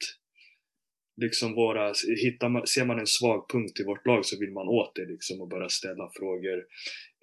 liksom 1.22 1.54
våra, 1.54 1.94
hittar 2.24 2.50
man, 2.50 2.68
ser 2.68 2.86
man 2.86 3.00
en 3.00 3.08
svag 3.08 3.50
punkt 3.50 3.80
i 3.80 3.84
vårt 3.84 4.06
lag 4.06 4.26
så 4.26 4.40
vill 4.40 4.52
man 4.52 4.68
åt 4.68 4.96
det 4.96 5.06
liksom 5.06 5.42
och 5.42 5.48
börja 5.48 5.70
ställa 5.70 6.10
frågor. 6.20 6.58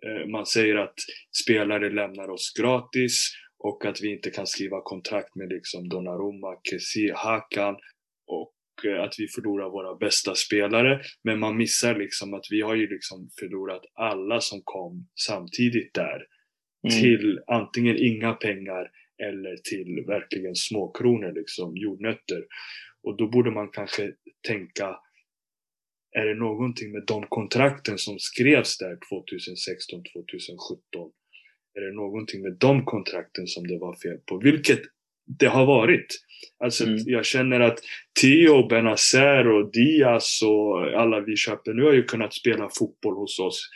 Eh, 0.06 0.26
man 0.26 0.46
säger 0.46 0.76
att 0.76 0.94
spelare 1.42 1.90
lämnar 1.90 2.28
oss 2.28 2.52
gratis 2.60 3.30
och 3.58 3.84
att 3.84 4.00
vi 4.02 4.12
inte 4.12 4.30
kan 4.30 4.46
skriva 4.46 4.80
kontrakt 4.80 5.36
med 5.36 5.48
liksom 5.48 5.88
Donnarumma, 5.88 6.60
Kessie, 6.70 7.14
Hakan 7.14 7.76
att 9.00 9.14
vi 9.18 9.28
förlorar 9.28 9.70
våra 9.70 9.96
bästa 9.96 10.34
spelare. 10.34 11.00
Men 11.24 11.38
man 11.38 11.56
missar 11.56 11.98
liksom 11.98 12.34
att 12.34 12.46
vi 12.50 12.60
har 12.60 12.74
ju 12.74 12.88
liksom 12.88 13.28
förlorat 13.40 13.82
alla 13.94 14.40
som 14.40 14.60
kom 14.64 15.08
samtidigt 15.14 15.94
där. 15.94 16.26
Mm. 16.88 17.00
Till 17.02 17.40
antingen 17.46 17.96
inga 17.98 18.32
pengar 18.32 18.90
eller 19.22 19.56
till 19.56 20.04
verkligen 20.06 20.54
småkronor, 20.54 21.32
liksom 21.32 21.76
jordnötter. 21.76 22.44
Och 23.02 23.16
då 23.16 23.28
borde 23.28 23.50
man 23.50 23.68
kanske 23.68 24.12
tänka, 24.48 24.96
är 26.16 26.26
det 26.26 26.34
någonting 26.34 26.92
med 26.92 27.04
de 27.06 27.26
kontrakten 27.26 27.98
som 27.98 28.18
skrevs 28.18 28.78
där 28.78 28.98
2016, 29.10 30.02
2017? 30.02 31.12
Är 31.74 31.80
det 31.80 31.92
någonting 31.92 32.42
med 32.42 32.56
de 32.60 32.84
kontrakten 32.84 33.46
som 33.46 33.66
det 33.66 33.78
var 33.78 33.96
fel 33.96 34.18
på? 34.26 34.38
Vilket 34.38 34.80
det 35.26 35.46
har 35.46 35.66
varit. 35.66 36.06
Alltså 36.58 36.84
mm. 36.84 36.98
jag 37.06 37.24
känner 37.24 37.60
att 37.60 37.78
Theo, 38.20 38.66
Benazer 38.66 39.48
och 39.48 39.72
Diaz 39.72 40.40
och 40.42 41.00
alla 41.00 41.20
vi 41.20 41.36
köper 41.36 41.72
nu 41.72 41.82
har 41.82 41.92
ju 41.92 42.02
kunnat 42.02 42.34
spela 42.34 42.68
fotboll 42.78 43.14
hos 43.14 43.38
oss 43.38 43.70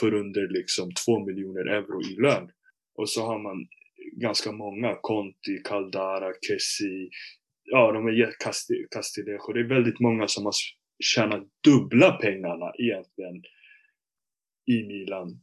för 0.00 0.14
under 0.14 0.48
liksom 0.48 0.90
två 1.04 1.24
miljoner 1.26 1.66
euro 1.66 2.02
i 2.02 2.16
lön. 2.22 2.50
Och 2.94 3.08
så 3.08 3.26
har 3.26 3.38
man 3.38 3.66
ganska 4.16 4.52
många, 4.52 4.96
Conti, 5.00 5.58
Caldara, 5.64 6.32
Kessi, 6.48 7.10
ja 7.64 7.92
de 7.92 8.06
är 8.06 8.32
Castillejo. 8.90 9.52
Det 9.52 9.60
är 9.60 9.68
väldigt 9.68 10.00
många 10.00 10.28
som 10.28 10.44
har 10.44 10.54
tjänat 11.04 11.42
dubbla 11.64 12.12
pengarna 12.12 12.72
egentligen 12.78 13.42
i 14.66 14.82
Milan. 14.86 15.40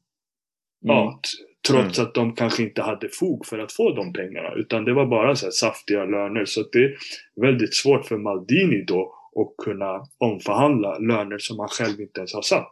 Ja, 0.80 1.02
mm. 1.02 1.51
Trots 1.68 1.98
mm. 1.98 2.08
att 2.08 2.14
de 2.14 2.36
kanske 2.36 2.64
inte 2.64 2.82
hade 2.82 3.10
fog 3.10 3.46
för 3.46 3.60
att 3.60 3.72
få 3.72 3.96
de 3.96 4.14
pengarna. 4.14 4.54
Utan 4.56 4.86
det 4.86 4.94
var 4.94 5.06
bara 5.06 5.36
så 5.36 5.52
saftiga 5.52 6.06
löner. 6.06 6.46
Så 6.46 6.64
det 6.72 6.84
är 6.84 6.96
väldigt 7.42 7.76
svårt 7.76 8.06
för 8.06 8.18
Maldini 8.18 8.84
då 8.88 9.16
att 9.42 9.66
kunna 9.66 10.02
omförhandla 10.18 10.98
löner 10.98 11.38
som 11.38 11.60
han 11.60 11.70
själv 11.70 12.02
inte 12.02 12.20
ens 12.20 12.34
har 12.34 12.42
satt. 12.42 12.72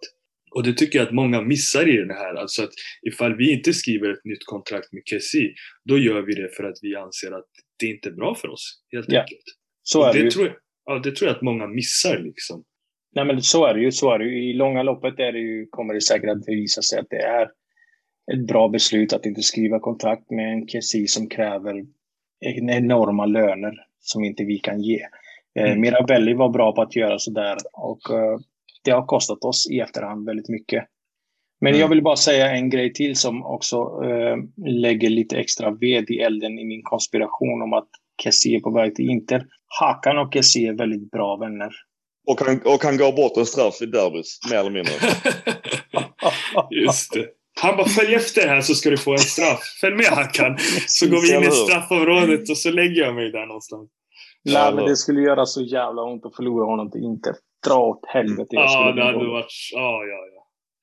Och 0.51 0.63
det 0.63 0.73
tycker 0.73 0.99
jag 0.99 1.07
att 1.07 1.13
många 1.13 1.41
missar 1.41 1.89
i 1.89 1.97
den 1.97 2.09
här. 2.09 2.35
Alltså 2.35 2.63
att 2.63 2.69
ifall 3.07 3.35
vi 3.35 3.53
inte 3.53 3.73
skriver 3.73 4.09
ett 4.09 4.25
nytt 4.25 4.45
kontrakt 4.45 4.93
med 4.93 5.01
Kessie, 5.05 5.53
då 5.85 5.97
gör 5.97 6.21
vi 6.21 6.33
det 6.33 6.55
för 6.55 6.63
att 6.63 6.77
vi 6.81 6.95
anser 6.95 7.31
att 7.31 7.45
det 7.79 7.85
inte 7.85 8.09
är 8.09 8.13
bra 8.13 8.35
för 8.35 8.47
oss. 8.47 8.81
Helt 8.91 9.05
ja. 9.09 9.21
enkelt. 9.21 9.43
Så 9.83 10.03
är 10.03 10.13
det, 10.13 10.23
det 10.23 10.31
tror 10.31 10.47
jag, 10.47 10.55
ja, 10.85 10.99
det 10.99 11.15
tror 11.15 11.27
jag 11.27 11.35
att 11.35 11.41
många 11.41 11.67
missar 11.67 12.19
liksom. 12.19 12.63
Nej 13.15 13.25
men 13.25 13.41
så 13.41 13.65
är 13.65 13.73
det 13.73 13.81
ju. 13.81 13.91
Så 13.91 14.13
är 14.13 14.19
det 14.19 14.25
ju. 14.25 14.49
I 14.49 14.53
långa 14.53 14.83
loppet 14.83 15.19
är 15.19 15.31
det 15.31 15.39
ju, 15.39 15.67
kommer 15.69 15.93
det 15.93 16.01
säkert 16.01 16.29
att 16.29 16.47
visa 16.47 16.81
sig 16.81 16.99
att 16.99 17.09
det 17.09 17.21
är 17.21 17.47
ett 18.33 18.47
bra 18.47 18.69
beslut 18.69 19.13
att 19.13 19.25
inte 19.25 19.41
skriva 19.41 19.79
kontrakt 19.79 20.31
med 20.31 20.53
en 20.53 20.67
Kessie 20.67 21.07
som 21.07 21.29
kräver 21.29 21.85
enorma 22.71 23.25
löner 23.25 23.73
som 23.99 24.23
inte 24.23 24.43
vi 24.43 24.59
kan 24.59 24.81
ge. 24.81 24.99
Eh, 25.59 25.65
mm. 25.65 25.81
Mirabelli 25.81 26.33
var 26.33 26.49
bra 26.49 26.71
på 26.71 26.81
att 26.81 26.95
göra 26.95 27.19
sådär 27.19 27.57
och 27.73 27.99
uh, 28.11 28.39
det 28.83 28.91
har 28.91 29.05
kostat 29.05 29.43
oss 29.43 29.69
i 29.71 29.79
efterhand 29.79 30.25
väldigt 30.25 30.49
mycket. 30.49 30.83
Men 31.61 31.69
mm. 31.69 31.81
jag 31.81 31.87
vill 31.87 32.03
bara 32.03 32.15
säga 32.15 32.51
en 32.51 32.69
grej 32.69 32.93
till 32.93 33.15
som 33.15 33.45
också 33.45 33.77
uh, 34.03 34.37
lägger 34.67 35.09
lite 35.09 35.37
extra 35.37 35.71
ved 35.71 36.09
i 36.09 36.19
elden 36.19 36.59
i 36.59 36.65
min 36.65 36.83
konspiration 36.83 37.61
om 37.61 37.73
att 37.73 37.89
Kessie 38.23 38.57
är 38.57 38.59
på 38.59 38.71
väg 38.71 38.95
till 38.95 39.09
Inter. 39.09 39.45
Hakan 39.79 40.17
och 40.17 40.33
Kessie 40.33 40.69
är 40.69 40.73
väldigt 40.73 41.11
bra 41.11 41.35
vänner. 41.35 41.71
Och 42.27 42.41
han, 42.41 42.61
och 42.65 42.83
han 42.83 42.97
går 42.97 43.11
bort 43.11 43.37
en 43.37 43.45
straff 43.45 43.81
i 43.81 43.85
derbys, 43.85 44.39
mer 44.51 44.57
eller 44.57 44.69
mindre. 44.69 44.93
Just 46.85 47.13
det. 47.13 47.27
Han 47.61 47.77
bara 47.77 47.87
följ 47.87 48.15
efter 48.15 48.47
här 48.47 48.61
så 48.61 48.75
ska 48.75 48.89
du 48.89 48.97
få 48.97 49.11
en 49.11 49.17
straff. 49.17 49.59
Följ 49.81 49.95
med 49.95 50.05
Hakan. 50.05 50.57
Så 50.87 51.09
går 51.09 51.21
vi 51.21 51.35
in 51.35 51.43
i 51.43 51.51
straffområdet 51.51 52.49
och 52.49 52.57
så 52.57 52.71
lägger 52.71 53.01
jag 53.01 53.15
mig 53.15 53.31
där 53.31 53.45
någonstans. 53.45 53.89
Nej, 54.45 54.73
men 54.73 54.85
det 54.85 54.95
skulle 54.95 55.21
göra 55.21 55.45
så 55.45 55.61
jävla 55.61 56.01
ont 56.03 56.25
att 56.25 56.35
förlora 56.35 56.65
honom 56.65 56.91
till 56.91 57.01
Inter. 57.01 57.33
Dra 57.67 57.77
åt 57.77 58.05
helvete. 58.07 58.47
Ja, 58.49 58.91
det 58.95 59.03
hade 59.03 59.27
varit... 59.27 59.53
Ja, 59.73 60.03
ja, 60.03 60.19
ja. 60.35 60.38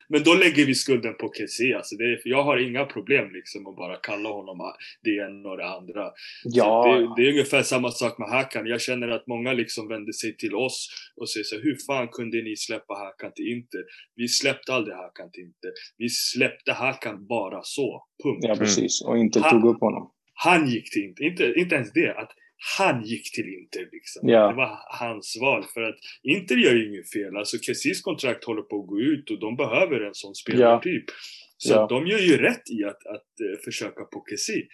Men 0.08 0.22
då 0.22 0.34
lägger 0.34 0.66
vi 0.66 0.74
skulden 0.74 1.14
på 1.14 1.32
Kessie. 1.32 1.76
Alltså 1.76 1.96
det, 1.96 2.20
jag 2.24 2.42
har 2.42 2.56
inga 2.68 2.84
problem 2.84 3.30
liksom 3.32 3.66
att 3.66 3.76
bara 3.76 3.96
kalla 3.96 4.28
honom 4.28 4.58
det 5.02 5.10
ena 5.10 5.48
och 5.48 5.56
det 5.56 5.68
andra. 5.78 6.10
Ja. 6.44 6.68
Det, 6.86 7.22
det, 7.22 7.28
är 7.28 7.32
ungefär 7.32 7.62
samma 7.62 7.90
sak 7.90 8.18
med 8.18 8.28
Hakan. 8.28 8.66
Jag 8.66 8.80
känner 8.80 9.08
att 9.08 9.26
många 9.26 9.52
liksom 9.52 9.88
vänder 9.88 10.12
sig 10.12 10.36
till 10.36 10.54
oss 10.54 10.88
och 11.16 11.30
säger 11.30 11.44
så 11.44 11.58
hur 11.58 11.76
fan 11.86 12.08
kunde 12.08 12.42
ni 12.42 12.56
släppa 12.56 12.94
Hakan 12.94 13.32
till 13.34 13.48
Inter? 13.48 13.84
Vi 14.16 14.28
släppte 14.28 14.74
aldrig 14.74 14.96
Hakan 14.96 15.30
till 15.30 15.42
Inter. 15.42 15.72
Vi 15.98 16.08
släppte 16.08 16.72
Hakan 16.72 17.26
bara 17.26 17.60
så. 17.62 18.04
Punkt. 18.22 18.40
Ja, 18.40 18.56
precis. 18.56 19.02
Och 19.02 19.18
inte 19.18 19.40
tog 19.40 19.64
upp 19.64 19.80
honom. 19.80 20.12
Han 20.34 20.68
gick 20.68 20.92
till 20.92 21.02
Inter. 21.02 21.24
Inte, 21.24 21.60
inte 21.60 21.74
ens 21.74 21.92
det. 21.92 22.10
Att 22.10 22.30
han 22.78 23.04
gick 23.04 23.34
till 23.34 23.48
Inter 23.48 23.88
liksom. 23.92 24.28
Ja. 24.28 24.48
Det 24.48 24.54
var 24.54 24.78
hans 25.00 25.38
val. 25.40 25.64
För 25.74 25.82
att 25.82 25.96
Inter 26.22 26.56
gör 26.56 26.74
ju 26.74 26.88
inget 26.88 27.12
fel. 27.12 27.36
Alltså 27.36 27.58
Kessis 27.58 28.02
kontrakt 28.02 28.44
håller 28.44 28.62
på 28.62 28.80
att 28.80 28.86
gå 28.86 29.00
ut 29.00 29.30
och 29.30 29.40
de 29.40 29.56
behöver 29.56 30.00
en 30.00 30.14
sån 30.14 30.34
spelartyp. 30.34 31.04
Ja. 31.06 31.14
Så 31.56 31.72
ja. 31.72 31.86
de 31.86 32.06
gör 32.06 32.18
ju 32.18 32.36
rätt 32.36 32.70
i 32.70 32.84
att, 32.84 33.06
att 33.06 33.30
uh, 33.44 33.58
försöka 33.64 34.04
på 34.04 34.24
Kessi. 34.30 34.68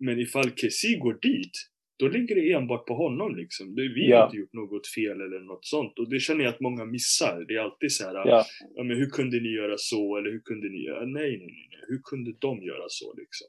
Men 0.00 0.18
ifall 0.20 0.50
Kessi 0.50 0.96
går 0.96 1.18
dit, 1.22 1.52
då 1.98 2.08
ligger 2.08 2.34
det 2.34 2.52
enbart 2.52 2.86
på 2.86 2.94
honom 2.94 3.36
liksom. 3.36 3.74
Vi 3.74 4.12
har 4.12 4.24
inte 4.24 4.36
gjort 4.36 4.52
något 4.52 4.86
fel 4.86 5.20
eller 5.20 5.40
något 5.40 5.64
sånt. 5.64 5.98
Och 5.98 6.10
det 6.10 6.20
känner 6.20 6.44
jag 6.44 6.54
att 6.54 6.60
många 6.60 6.84
missar. 6.84 7.44
Det 7.48 7.54
är 7.54 7.60
alltid 7.60 7.92
så 7.92 8.04
här, 8.04 8.14
ja. 8.14 8.44
ja 8.74 8.82
men 8.82 8.96
hur 8.96 9.10
kunde 9.10 9.40
ni 9.40 9.48
göra 9.48 9.74
så? 9.78 10.16
Eller 10.16 10.30
hur 10.30 10.40
kunde 10.40 10.68
ni 10.68 10.84
göra? 10.84 11.00
Nej, 11.00 11.30
nej, 11.30 11.38
nej. 11.38 11.68
nej. 11.70 11.80
Hur 11.88 12.00
kunde 12.10 12.32
de 12.38 12.62
göra 12.62 12.86
så 12.88 13.14
liksom? 13.16 13.46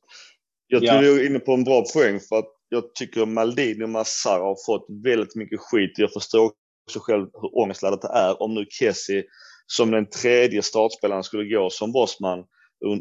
Jag 0.67 0.85
tror 0.85 1.01
du 1.01 1.21
är 1.21 1.25
inne 1.29 1.39
på 1.39 1.53
en 1.53 1.63
bra 1.63 1.83
poäng 1.93 2.19
för 2.29 2.39
att 2.39 2.54
jag 2.69 2.95
tycker 2.95 3.25
Maldini 3.25 3.83
och 3.83 3.89
Massar 3.89 4.39
har 4.39 4.55
fått 4.65 4.85
väldigt 5.03 5.35
mycket 5.35 5.59
skit. 5.59 5.93
Jag 5.97 6.13
förstår 6.13 6.51
också 6.87 6.99
själv 6.99 7.27
hur 7.33 7.57
ångestladdat 7.57 8.01
det 8.01 8.07
är 8.07 8.41
om 8.41 8.53
nu 8.53 8.65
Kessie 8.69 9.23
som 9.67 9.91
den 9.91 10.09
tredje 10.09 10.61
startspelaren 10.61 11.23
skulle 11.23 11.55
gå 11.55 11.69
som 11.69 11.91
bossman 11.91 12.45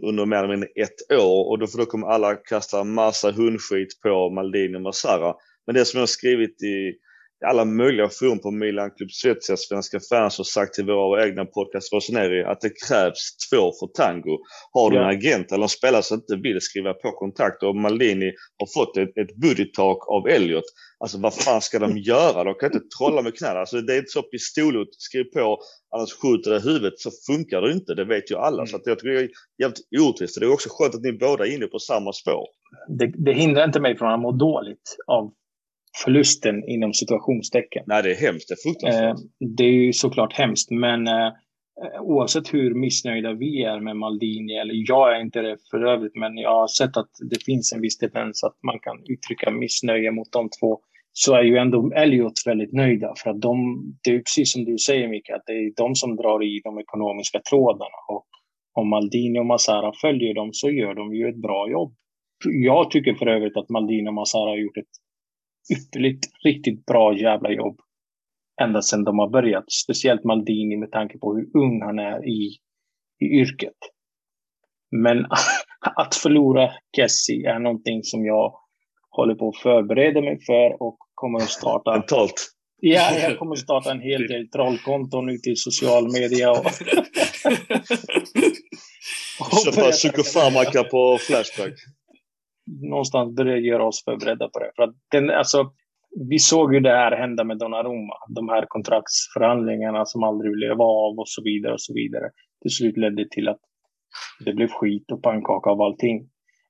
under 0.02 0.26
mer 0.26 0.36
eller 0.36 0.48
mindre 0.48 0.68
ett 0.68 1.12
år 1.12 1.50
och 1.50 1.58
då, 1.58 1.66
för 1.66 1.78
då 1.78 1.86
kommer 1.86 2.06
alla 2.06 2.34
kasta 2.34 2.84
massa 2.84 3.30
hundskit 3.30 4.00
på 4.02 4.30
Maldini 4.30 4.76
och 4.76 4.82
Massara. 4.82 5.34
Men 5.66 5.74
det 5.74 5.84
som 5.84 5.98
jag 5.98 6.02
har 6.02 6.06
skrivit 6.06 6.62
i 6.62 6.92
alla 7.44 7.64
möjliga 7.64 8.08
forum 8.08 8.38
på 8.38 8.50
Milan 8.50 8.90
Club 8.90 9.10
Svezia, 9.10 9.56
Svenska 9.56 10.00
fans 10.10 10.38
och 10.38 10.46
sagt 10.46 10.74
till 10.74 10.84
våra 10.84 11.26
egna 11.26 11.44
podcast 11.44 11.92
Roseneri 11.92 12.44
att 12.44 12.60
det 12.60 12.70
krävs 12.88 13.36
två 13.50 13.72
för 13.80 13.86
tango. 14.02 14.38
Har 14.72 14.90
du 14.90 14.98
en 14.98 15.16
agent 15.16 15.52
eller 15.52 15.62
en 15.62 15.68
spelare 15.68 16.02
som 16.02 16.14
inte 16.14 16.36
vill 16.36 16.60
skriva 16.60 16.94
på 16.94 17.10
kontrakt 17.10 17.62
och 17.62 17.76
Maldini 17.76 18.32
har 18.58 18.66
fått 18.74 18.96
ett, 18.96 19.16
ett 19.16 19.36
budgettak 19.36 20.08
av 20.08 20.28
Elliot. 20.28 20.64
Alltså 20.98 21.18
vad 21.20 21.34
fan 21.34 21.60
ska 21.60 21.78
de 21.78 21.98
göra? 21.98 22.44
De 22.44 22.54
kan 22.54 22.72
inte 22.72 22.86
trolla 22.98 23.22
med 23.22 23.38
knäna. 23.38 23.60
Alltså, 23.60 23.80
det 23.80 23.94
är 23.94 23.98
inte 23.98 24.10
så 24.10 24.22
pistolhot, 24.22 24.88
skriv 24.98 25.24
på 25.24 25.58
annars 25.96 26.12
skjuter 26.12 26.50
det 26.50 26.60
huvudet 26.60 26.98
så 26.98 27.10
funkar 27.26 27.60
det 27.60 27.72
inte. 27.72 27.94
Det 27.94 28.04
vet 28.04 28.30
ju 28.30 28.36
alla. 28.36 28.62
Mm. 28.62 28.66
Så 28.66 28.80
jag 28.84 28.98
tycker 28.98 29.14
det 29.14 29.20
är 29.20 29.30
jävligt 29.62 29.80
orättvist. 30.00 30.40
Det 30.40 30.46
är 30.46 30.52
också 30.52 30.68
skönt 30.72 30.94
att 30.94 31.02
ni 31.02 31.12
båda 31.12 31.46
är 31.46 31.54
inne 31.54 31.66
på 31.66 31.78
samma 31.78 32.12
spår. 32.12 32.46
Det, 32.98 33.12
det 33.16 33.32
hindrar 33.32 33.64
inte 33.64 33.80
mig 33.80 33.98
från 33.98 34.12
att 34.12 34.20
må 34.20 34.32
dåligt 34.32 34.96
av 35.06 35.32
förlusten 36.04 36.68
inom 36.68 36.92
situationstecken. 36.94 37.84
Nej, 37.86 38.02
det 38.02 38.10
är 38.10 38.26
hemskt. 38.26 38.48
Det 38.48 38.54
är 38.54 38.70
fruktansvärt. 38.70 39.18
Eh, 39.18 39.48
det 39.56 39.64
är 39.64 39.72
ju 39.72 39.92
såklart 39.92 40.32
hemskt, 40.32 40.70
men 40.70 41.06
eh, 41.08 41.32
oavsett 42.00 42.54
hur 42.54 42.74
missnöjda 42.74 43.32
vi 43.32 43.64
är 43.64 43.80
med 43.80 43.96
Maldini, 43.96 44.54
eller 44.54 44.74
jag 44.88 45.16
är 45.16 45.20
inte 45.20 45.40
det 45.40 45.56
för 45.70 45.84
övrigt, 45.84 46.16
men 46.16 46.36
jag 46.36 46.60
har 46.60 46.68
sett 46.68 46.96
att 46.96 47.10
det 47.30 47.44
finns 47.44 47.72
en 47.72 47.80
viss 47.80 47.98
tendens 47.98 48.44
att 48.44 48.56
man 48.62 48.78
kan 48.78 48.96
uttrycka 49.08 49.50
missnöje 49.50 50.10
mot 50.10 50.32
de 50.32 50.48
två, 50.60 50.80
så 51.12 51.34
är 51.34 51.42
ju 51.42 51.56
ändå 51.56 51.92
Elliot 51.92 52.32
väldigt 52.46 52.72
nöjda. 52.72 53.14
För 53.22 53.30
att 53.30 53.40
de, 53.40 53.56
det 54.04 54.10
är 54.10 54.18
precis 54.18 54.52
som 54.52 54.64
du 54.64 54.78
säger 54.78 55.08
Mikael, 55.08 55.38
att 55.38 55.46
det 55.46 55.52
är 55.52 55.72
de 55.76 55.94
som 55.94 56.16
drar 56.16 56.44
i 56.44 56.60
de 56.64 56.78
ekonomiska 56.78 57.40
trådarna. 57.50 57.98
Och 58.08 58.26
om 58.72 58.88
Maldini 58.88 59.38
och 59.38 59.46
Massara 59.46 59.92
följer 60.00 60.34
dem 60.34 60.50
så 60.52 60.70
gör 60.70 60.94
de 60.94 61.14
ju 61.14 61.28
ett 61.28 61.42
bra 61.42 61.70
jobb. 61.70 61.94
Jag 62.44 62.90
tycker 62.90 63.14
för 63.14 63.26
övrigt 63.26 63.56
att 63.56 63.68
Maldini 63.68 64.08
och 64.08 64.14
Massara 64.14 64.50
har 64.50 64.56
gjort 64.56 64.76
ett 64.76 64.94
ypperligt, 65.72 66.24
riktigt 66.44 66.86
bra 66.86 67.18
jävla 67.18 67.50
jobb 67.50 67.80
ända 68.62 68.82
sedan 68.82 69.04
de 69.04 69.18
har 69.18 69.30
börjat. 69.30 69.72
Speciellt 69.72 70.24
Maldini 70.24 70.76
med 70.76 70.90
tanke 70.90 71.18
på 71.18 71.34
hur 71.34 71.62
ung 71.62 71.82
han 71.82 71.98
är 71.98 72.28
i, 72.28 72.58
i 73.24 73.40
yrket. 73.40 73.78
Men 74.90 75.26
att 75.96 76.14
förlora 76.14 76.70
Kessie 76.96 77.50
är 77.50 77.58
någonting 77.58 78.02
som 78.02 78.24
jag 78.24 78.54
håller 79.10 79.34
på 79.34 79.48
att 79.48 79.56
förbereda 79.56 80.20
mig 80.20 80.38
för 80.46 80.82
och 80.82 80.98
kommer 81.14 81.38
att 81.38 81.50
starta. 81.50 81.90
Mentalt? 81.98 82.50
Ja, 82.80 83.18
jag 83.18 83.38
kommer 83.38 83.52
att 83.52 83.58
starta 83.58 83.90
en 83.90 84.00
hel 84.00 84.26
del 84.26 84.48
trollkonton 84.48 85.28
ute 85.28 85.50
i 85.50 85.56
social 85.56 86.12
media. 86.12 86.50
Och, 86.50 86.66
och 89.40 89.64
Köpa 89.64 89.90
psykofarmaka 89.90 90.84
på 90.84 91.18
Flashback 91.20 91.74
någonstans 92.80 93.36
börja 93.36 93.56
göra 93.56 93.86
oss 93.86 94.04
förberedda 94.04 94.48
på 94.48 94.58
det. 94.58 94.70
För 94.76 94.82
att 94.82 94.94
den, 95.10 95.30
alltså, 95.30 95.72
vi 96.28 96.38
såg 96.38 96.74
ju 96.74 96.80
det 96.80 96.90
här 96.90 97.16
hända 97.16 97.44
med 97.44 97.58
Donnarumma. 97.58 98.14
De 98.28 98.48
här 98.48 98.64
kontraktsförhandlingarna 98.68 100.04
som 100.04 100.22
aldrig 100.22 100.52
blev 100.52 100.82
av 100.82 101.18
och 101.18 101.28
så 101.28 101.42
vidare 101.42 101.72
och 101.72 101.80
så 101.80 101.94
vidare. 101.94 102.30
Till 102.62 102.70
slut 102.70 102.96
ledde 102.96 103.28
till 103.30 103.48
att 103.48 103.60
det 104.44 104.52
blev 104.52 104.68
skit 104.68 105.12
och 105.12 105.22
pannkaka 105.22 105.70
av 105.70 105.80
allting. 105.80 106.28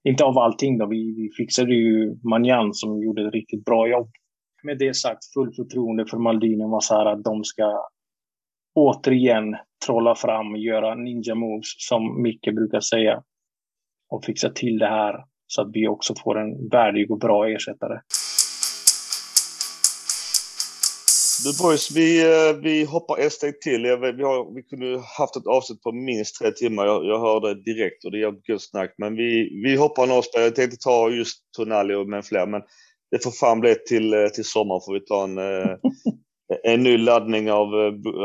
Inte 0.08 0.24
av 0.24 0.38
allting 0.38 0.78
då, 0.78 0.86
vi, 0.86 1.14
vi 1.16 1.30
fixade 1.36 1.74
ju 1.74 2.16
Manjan 2.30 2.74
som 2.74 3.02
gjorde 3.02 3.26
ett 3.26 3.34
riktigt 3.34 3.64
bra 3.64 3.88
jobb. 3.88 4.10
Med 4.62 4.78
det 4.78 4.96
sagt, 4.96 5.32
full 5.34 5.52
förtroende 5.54 6.06
för 6.10 6.18
Maldini 6.18 6.64
var 6.64 6.80
så 6.80 6.94
här 6.94 7.06
att 7.06 7.24
de 7.24 7.44
ska 7.44 7.88
återigen 8.74 9.56
trolla 9.86 10.14
fram, 10.14 10.56
göra 10.56 10.94
ninja 10.94 11.34
moves 11.34 11.66
som 11.88 12.22
Micke 12.22 12.54
brukar 12.54 12.80
säga 12.80 13.22
och 14.10 14.24
fixa 14.24 14.50
till 14.50 14.78
det 14.78 14.86
här 14.86 15.24
så 15.54 15.62
att 15.62 15.70
vi 15.72 15.88
också 15.88 16.14
får 16.24 16.38
en 16.38 16.68
värdig 16.68 17.10
och 17.10 17.18
bra 17.18 17.48
ersättare. 17.48 18.00
Du 21.44 21.50
boys, 21.62 21.90
vi, 21.90 22.08
eh, 22.22 22.56
vi 22.62 22.84
hoppar 22.84 23.18
ett 23.18 23.32
steg 23.32 23.60
till. 23.60 23.82
Vi, 23.82 24.22
har, 24.22 24.54
vi 24.54 24.62
kunde 24.62 25.02
haft 25.18 25.36
ett 25.36 25.46
avsnitt 25.46 25.82
på 25.82 25.92
minst 25.92 26.38
tre 26.38 26.50
timmar. 26.50 26.86
Jag, 26.86 27.04
jag 27.04 27.20
hörde 27.20 27.62
direkt 27.62 28.04
och 28.04 28.12
det 28.12 28.22
är 28.22 28.34
gött 28.48 28.62
snack. 28.62 28.94
Men 28.98 29.16
vi, 29.16 29.62
vi 29.64 29.76
hoppar 29.76 30.06
några 30.06 30.22
spel. 30.22 30.42
Jag 30.42 30.54
tänkte 30.54 30.76
ta 30.76 31.10
just 31.10 31.38
Tonali 31.56 31.94
och 31.94 32.08
med 32.08 32.24
fler. 32.24 32.46
Men 32.46 32.62
det 33.10 33.22
får 33.22 33.30
fan 33.30 33.60
bli 33.60 33.74
till, 33.74 34.14
eh, 34.14 34.26
till 34.26 34.44
sommar. 34.44 34.80
Får 34.86 34.94
vi 34.94 35.00
ta 35.00 35.24
en, 35.24 35.38
eh, 35.38 35.76
en 36.62 36.82
ny 36.82 36.98
laddning 36.98 37.52
av, 37.52 37.68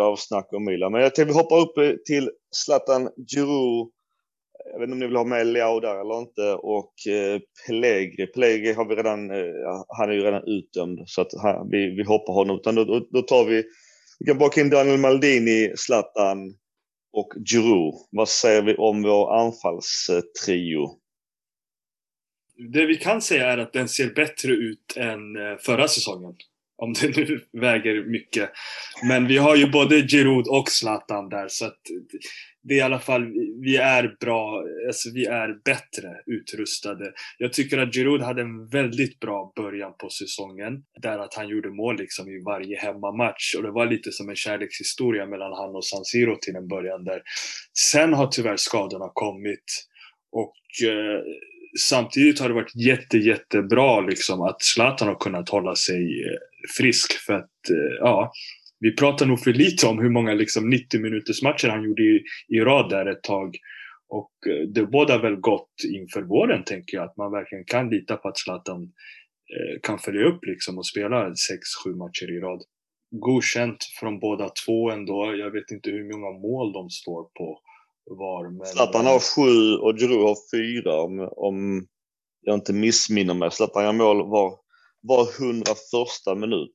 av 0.02 0.16
snack 0.16 0.54
om 0.54 0.66
Milan. 0.66 0.92
Men 0.92 1.02
jag 1.02 1.16
tänkte 1.16 1.34
vi 1.34 1.40
hoppar 1.40 1.60
upp 1.60 2.06
till 2.06 2.30
Zlatan 2.56 3.10
Giroud 3.34 3.90
jag 4.66 4.80
vet 4.80 4.84
inte 4.84 4.94
om 4.94 5.00
ni 5.00 5.08
vill 5.08 5.16
ha 5.16 5.24
med 5.24 5.48
Leao 5.48 5.80
där 5.80 6.02
eller 6.02 6.20
inte. 6.20 6.54
Och 6.54 6.94
eh, 7.08 7.42
Pellegri. 7.66 8.28
Pellegri 8.28 8.74
har 8.74 8.86
vi 8.86 8.96
redan, 8.96 9.32
eh, 9.32 9.84
han 9.98 10.10
är 10.10 10.14
ju 10.14 10.22
redan 10.22 10.44
utdömd 10.48 11.00
så 11.06 11.22
att 11.22 11.34
han, 11.42 11.70
vi, 11.70 11.96
vi 11.96 12.04
hoppar 12.04 12.34
honom. 12.34 12.58
Utan 12.58 12.76
då, 12.76 12.84
då, 12.84 13.08
då 13.12 13.22
tar 13.22 13.46
vi, 13.46 13.64
vi 14.20 14.26
kan 14.26 14.38
baka 14.38 14.62
in 14.62 14.70
Daniel 14.70 15.00
Maldini, 15.00 15.74
Zlatan 15.76 16.54
och 17.14 17.34
Giroud. 17.46 17.94
Vad 18.12 18.30
säger 18.30 18.62
vi 18.62 18.76
om 18.76 19.04
vår 19.04 19.40
anfallstrio? 19.40 21.00
Det 22.74 22.86
vi 22.86 22.96
kan 22.96 23.22
säga 23.22 23.52
är 23.52 23.58
att 23.58 23.74
den 23.74 23.90
ser 23.90 24.14
bättre 24.14 24.52
ut 24.52 24.98
än 24.98 25.36
eh, 25.36 25.58
förra 25.60 25.88
säsongen. 25.88 26.36
Om 26.78 26.94
det 26.94 27.18
nu 27.18 27.46
väger 27.62 28.06
mycket. 28.06 28.50
Men 29.04 29.28
vi 29.28 29.38
har 29.38 29.56
ju 29.56 29.72
både 29.72 30.08
Giroud 30.08 30.48
och 30.48 30.70
Zlatan 30.70 31.30
där 31.30 31.48
så 31.48 31.66
att 31.66 31.82
det 32.64 32.74
är 32.74 32.78
i 32.78 32.82
alla 32.82 33.00
fall, 33.00 33.34
vi 33.62 33.78
är 33.78 34.16
bra, 34.20 34.64
alltså 34.88 35.10
vi 35.14 35.26
är 35.26 35.54
bättre 35.66 36.16
utrustade. 36.26 37.14
Jag 37.38 37.54
tycker 37.54 37.78
att 37.78 37.96
Giroud 37.96 38.22
hade 38.22 38.42
en 38.42 38.68
väldigt 38.68 39.20
bra 39.20 39.54
början 39.56 39.94
på 40.00 40.10
säsongen. 40.10 40.84
Där 41.02 41.20
att 41.20 41.34
han 41.34 41.48
gjorde 41.48 41.70
mål 41.70 41.98
liksom 41.98 42.30
i 42.30 42.44
varje 42.46 42.80
hemmamatch. 42.80 43.56
Och 43.56 43.64
det 43.64 43.72
var 43.72 43.86
lite 43.86 44.12
som 44.12 44.30
en 44.30 44.36
kärlekshistoria 44.36 45.26
mellan 45.26 45.54
han 45.54 45.76
och 45.76 45.86
San 45.86 46.06
Siro 46.06 46.36
till 46.42 46.56
en 46.56 46.68
början 46.68 47.04
där. 47.04 47.22
Sen 47.92 48.14
har 48.14 48.28
tyvärr 48.28 48.58
skadorna 48.58 49.12
kommit. 49.14 49.66
Och 50.32 50.88
eh, 50.88 51.22
samtidigt 51.80 52.40
har 52.40 52.48
det 52.48 52.56
varit 52.56 52.76
jätte, 52.76 53.18
jättebra 53.18 54.02
liksom 54.02 54.42
att 54.42 54.62
Zlatan 54.62 55.08
har 55.08 55.16
kunnat 55.16 55.50
hålla 55.50 55.76
sig 55.76 56.02
eh, 56.02 56.40
frisk. 56.78 57.14
För 57.26 57.34
att, 57.34 57.70
eh, 57.70 57.96
ja, 58.00 58.32
vi 58.80 58.96
pratar 58.96 59.26
nog 59.26 59.40
för 59.40 59.54
lite 59.54 59.88
om 59.88 60.00
hur 60.00 60.10
många 60.10 60.34
liksom 60.34 60.70
90 60.70 61.02
minuters 61.02 61.42
matcher 61.42 61.68
han 61.68 61.84
gjorde 61.84 62.04
i, 62.04 62.24
i 62.48 62.60
rad 62.60 62.90
där 62.90 63.06
ett 63.06 63.24
tag. 63.24 63.56
Och 64.10 64.32
eh, 64.48 64.68
det 64.68 64.86
båda 64.86 65.18
väl 65.18 65.36
gott 65.36 65.74
inför 65.94 66.22
våren 66.22 66.64
tänker 66.64 66.98
jag, 66.98 67.06
att 67.06 67.18
man 67.18 67.32
verkligen 67.32 67.66
kan 67.66 67.90
lita 67.90 68.18
på 68.18 68.28
att 68.28 68.38
Zlatan 68.38 68.82
eh, 68.84 69.80
kan 69.84 70.00
följa 70.00 70.28
upp 70.28 70.46
liksom 70.46 70.78
och 70.78 70.88
spela 70.88 71.30
6-7 71.30 71.34
matcher 71.98 72.38
i 72.38 72.40
rad. 72.40 72.62
Godkänt 73.12 73.84
från 74.00 74.20
båda 74.20 74.50
två 74.66 74.92
ändå. 74.92 75.36
Jag 75.36 75.52
vet 75.52 75.72
inte 75.72 75.90
hur 75.90 76.14
många 76.14 76.40
mål 76.40 76.74
de 76.74 76.90
står 76.90 77.24
på 77.24 77.60
var. 78.06 78.50
Men... 78.58 78.66
Zlatan 78.66 79.06
har 79.06 79.20
sju 79.20 79.76
och 79.76 80.00
Giroud 80.00 80.24
har 80.24 80.38
fyra 80.54 81.02
om, 81.02 81.30
om 81.32 81.88
jag 82.42 82.56
inte 82.56 82.74
missminner 82.74 83.34
mig. 83.34 83.52
Zlatan 83.52 83.84
gör 83.84 83.94
mål 83.94 84.30
var, 84.30 84.60
var 85.02 85.28
101 85.40 86.38
minut. 86.38 86.74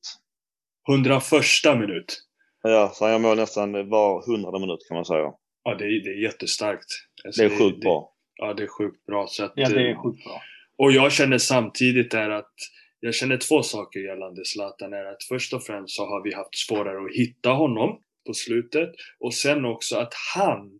101 0.89 1.79
minut. 1.79 2.21
Ja, 2.63 2.91
så 2.93 3.05
han 3.05 3.11
gör 3.11 3.19
mål 3.19 3.37
nästan 3.37 3.89
var 3.89 4.25
hundrade 4.25 4.59
minut 4.59 4.79
kan 4.87 4.95
man 4.95 5.05
säga. 5.05 5.33
Ja, 5.63 5.75
det 5.75 5.85
är, 5.85 6.03
det 6.03 6.09
är 6.09 6.23
jättestarkt. 6.23 6.85
Alltså, 7.25 7.41
det 7.41 7.53
är 7.53 7.57
sjukt 7.59 7.75
det, 7.75 7.85
bra. 7.85 8.13
Ja, 8.35 8.53
det 8.53 8.63
är 8.63 8.67
sjukt 8.67 9.05
bra. 9.05 9.27
Så 9.27 9.43
att, 9.43 9.53
ja, 9.55 9.69
det 9.69 9.81
är 9.81 9.89
eh, 9.89 10.03
sjukt 10.03 10.23
bra. 10.23 10.41
Och 10.77 10.91
jag 10.91 11.11
känner 11.11 11.37
samtidigt 11.37 12.13
är 12.13 12.29
att 12.29 12.53
jag 12.99 13.15
känner 13.15 13.37
två 13.37 13.63
saker 13.63 13.99
gällande 13.99 14.45
Zlatan. 14.45 14.93
Är 14.93 15.05
att 15.05 15.23
först 15.29 15.53
och 15.53 15.63
främst 15.63 15.95
så 15.95 16.05
har 16.05 16.23
vi 16.23 16.33
haft 16.33 16.57
svårare 16.67 17.05
att 17.05 17.15
hitta 17.15 17.49
honom 17.49 17.99
på 18.27 18.33
slutet. 18.33 18.89
Och 19.19 19.33
sen 19.33 19.65
också 19.65 19.97
att 19.97 20.13
han 20.35 20.79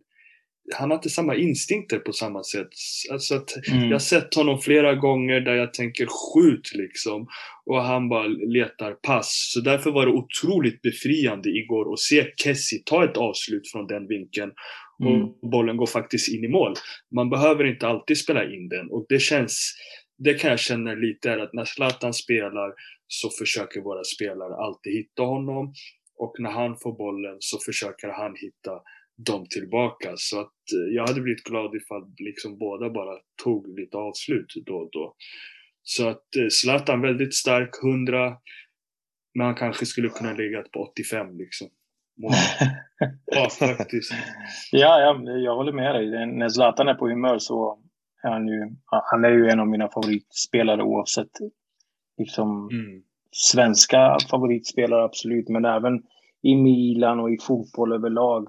han 0.74 0.90
har 0.90 0.96
inte 0.96 1.10
samma 1.10 1.34
instinkter 1.34 1.98
på 1.98 2.12
samma 2.12 2.42
sätt. 2.42 2.68
Alltså 3.12 3.34
att 3.34 3.68
mm. 3.68 3.84
Jag 3.84 3.94
har 3.94 3.98
sett 3.98 4.34
honom 4.34 4.58
flera 4.58 4.94
gånger 4.94 5.40
där 5.40 5.54
jag 5.54 5.74
tänker 5.74 6.06
skjut 6.06 6.74
liksom. 6.74 7.26
Och 7.66 7.82
han 7.82 8.08
bara 8.08 8.26
letar 8.26 8.92
pass. 8.92 9.50
Så 9.54 9.60
därför 9.60 9.90
var 9.90 10.06
det 10.06 10.12
otroligt 10.12 10.82
befriande 10.82 11.50
igår 11.50 11.92
att 11.92 11.98
se 11.98 12.32
Kessie 12.36 12.82
ta 12.84 13.04
ett 13.04 13.16
avslut 13.16 13.70
från 13.70 13.86
den 13.86 14.06
vinkeln. 14.06 14.52
Och 14.98 15.14
mm. 15.14 15.28
bollen 15.50 15.76
går 15.76 15.86
faktiskt 15.86 16.28
in 16.28 16.44
i 16.44 16.48
mål. 16.48 16.74
Man 17.14 17.30
behöver 17.30 17.64
inte 17.64 17.88
alltid 17.88 18.18
spela 18.18 18.44
in 18.44 18.68
den. 18.68 18.90
Och 18.90 19.06
det 19.08 19.18
känns, 19.18 19.74
det 20.18 20.34
kan 20.34 20.50
jag 20.50 20.60
känna 20.60 20.94
lite 20.94 21.30
är 21.30 21.38
att 21.38 21.52
när 21.52 21.64
Zlatan 21.64 22.14
spelar 22.14 22.72
så 23.08 23.30
försöker 23.30 23.80
våra 23.80 24.04
spelare 24.04 24.54
alltid 24.54 24.92
hitta 24.92 25.22
honom. 25.22 25.74
Och 26.18 26.34
när 26.38 26.50
han 26.50 26.76
får 26.76 26.92
bollen 26.98 27.36
så 27.38 27.58
försöker 27.66 28.08
han 28.08 28.34
hitta 28.36 28.72
dem 29.16 29.46
tillbaka. 29.50 30.12
Så 30.16 30.40
att 30.40 30.46
eh, 30.46 30.94
jag 30.94 31.06
hade 31.06 31.20
blivit 31.20 31.44
glad 31.44 31.74
ifall 31.74 32.14
liksom 32.18 32.58
båda 32.58 32.90
bara 32.90 33.18
tog 33.44 33.78
lite 33.78 33.96
avslut 33.96 34.46
då 34.66 34.76
och 34.76 34.88
då. 34.92 35.14
Så 35.82 36.08
att 36.08 36.36
eh, 36.36 36.48
Zlatan 36.50 37.00
väldigt 37.00 37.34
stark, 37.34 37.70
100. 37.84 38.36
Men 39.34 39.46
han 39.46 39.54
kanske 39.54 39.86
skulle 39.86 40.08
kunna 40.08 40.32
ligga 40.32 40.62
på 40.62 40.80
85 40.92 41.38
liksom. 41.38 41.68
ja, 43.26 43.48
faktiskt. 43.50 44.12
Ja, 44.72 45.00
ja, 45.00 45.32
jag 45.32 45.56
håller 45.56 45.72
med 45.72 45.94
dig. 45.94 46.26
När 46.26 46.48
Zlatan 46.48 46.88
är 46.88 46.94
på 46.94 47.08
humör 47.08 47.38
så 47.38 47.78
är 48.22 48.30
han 48.30 48.48
ju, 48.48 48.60
han 49.10 49.24
är 49.24 49.30
ju 49.30 49.48
en 49.48 49.60
av 49.60 49.68
mina 49.68 49.88
favoritspelare 49.88 50.82
oavsett 50.82 51.30
liksom, 52.18 52.68
mm. 52.72 53.02
svenska 53.30 54.16
favoritspelare, 54.30 55.04
absolut. 55.04 55.48
Men 55.48 55.64
även 55.64 56.02
i 56.42 56.54
Milan 56.54 57.20
och 57.20 57.30
i 57.30 57.38
fotboll 57.38 57.92
överlag. 57.92 58.48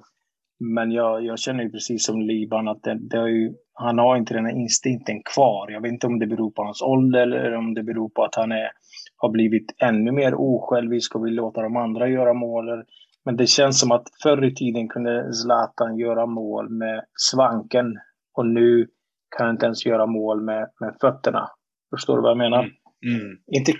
Men 0.59 0.91
jag, 0.91 1.25
jag 1.25 1.39
känner 1.39 1.63
ju 1.63 1.69
precis 1.69 2.05
som 2.05 2.21
Liban 2.21 2.67
att 2.67 2.83
det, 2.83 2.97
det 2.99 3.17
har 3.17 3.27
ju, 3.27 3.53
han 3.73 3.99
har 3.99 4.17
inte 4.17 4.33
den 4.33 4.45
här 4.45 4.53
instinkten 4.53 5.21
kvar. 5.33 5.71
Jag 5.71 5.81
vet 5.81 5.91
inte 5.91 6.07
om 6.07 6.19
det 6.19 6.27
beror 6.27 6.51
på 6.51 6.63
hans 6.63 6.81
ålder 6.81 7.21
eller 7.21 7.55
om 7.55 7.73
det 7.73 7.83
beror 7.83 8.09
på 8.09 8.23
att 8.23 8.35
han 8.35 8.51
är, 8.51 8.71
har 9.17 9.29
blivit 9.29 9.75
ännu 9.81 10.11
mer 10.11 10.33
osjälvisk 10.35 11.15
och 11.15 11.25
vill 11.25 11.35
låta 11.35 11.61
de 11.61 11.77
andra 11.77 12.07
göra 12.07 12.33
mål. 12.33 12.83
Men 13.25 13.37
det 13.37 13.47
känns 13.47 13.79
som 13.79 13.91
att 13.91 14.03
förr 14.23 14.45
i 14.45 14.55
tiden 14.55 14.87
kunde 14.87 15.33
Zlatan 15.33 15.97
göra 15.97 16.25
mål 16.25 16.69
med 16.69 17.03
svanken 17.13 17.85
och 18.33 18.45
nu 18.45 18.87
kan 19.37 19.45
han 19.45 19.55
inte 19.55 19.65
ens 19.65 19.85
göra 19.85 20.05
mål 20.05 20.41
med, 20.41 20.69
med 20.79 20.95
fötterna. 21.01 21.49
Förstår 21.95 22.15
du 22.15 22.21
vad 22.21 22.31
jag 22.31 22.37
menar? 22.37 22.59
Mm. 22.59 22.71
Mm. 23.05 23.37
Inte, 23.51 23.71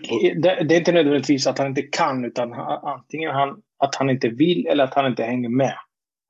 det, 0.41 0.63
det, 0.63 0.75
är 0.75 0.79
inte 0.79 0.91
nödvändigtvis 0.91 1.47
att 1.47 1.57
han 1.57 1.67
inte 1.67 1.81
kan, 1.81 2.25
utan 2.25 2.53
antingen 2.83 3.31
han, 3.31 3.49
att 3.83 3.95
han 3.95 4.09
inte 4.09 4.29
vill 4.29 4.67
eller 4.67 4.83
att 4.83 4.93
han 4.93 5.07
inte 5.07 5.23
hänger 5.23 5.49
med. 5.49 5.73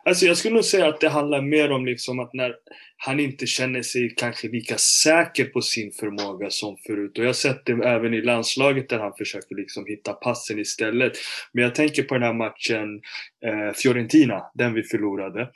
Alltså 0.08 0.26
jag 0.26 0.38
skulle 0.38 0.54
nog 0.54 0.66
säga 0.66 0.88
att 0.88 1.02
det 1.02 1.10
handlar 1.10 1.42
mer 1.42 1.72
om 1.72 1.86
liksom 1.86 2.20
att 2.20 2.34
när 2.34 2.56
han 2.98 3.20
inte 3.20 3.46
känner 3.46 3.82
sig 3.82 4.14
kanske 4.18 4.48
lika 4.48 4.78
säker 4.78 5.46
på 5.46 5.62
sin 5.62 5.92
förmåga 5.92 6.50
som 6.50 6.78
förut. 6.88 7.18
Och 7.18 7.24
jag 7.24 7.30
har 7.30 7.34
sett 7.34 7.66
det 7.66 7.72
även 7.72 8.14
i 8.14 8.22
landslaget 8.22 8.90
där 8.90 9.00
han 9.00 9.14
försöker 9.18 9.56
liksom 9.56 9.86
hitta 9.86 10.14
passen 10.14 10.60
istället. 10.60 11.14
Men 11.54 11.64
jag 11.64 11.76
tänker 11.76 12.04
på 12.04 12.14
den 12.14 12.24
här 12.24 12.34
matchen 12.34 13.02
eh, 13.46 13.74
Fiorentina, 13.76 14.42
den 14.54 14.74
vi 14.74 14.84
förlorade. 14.84 15.50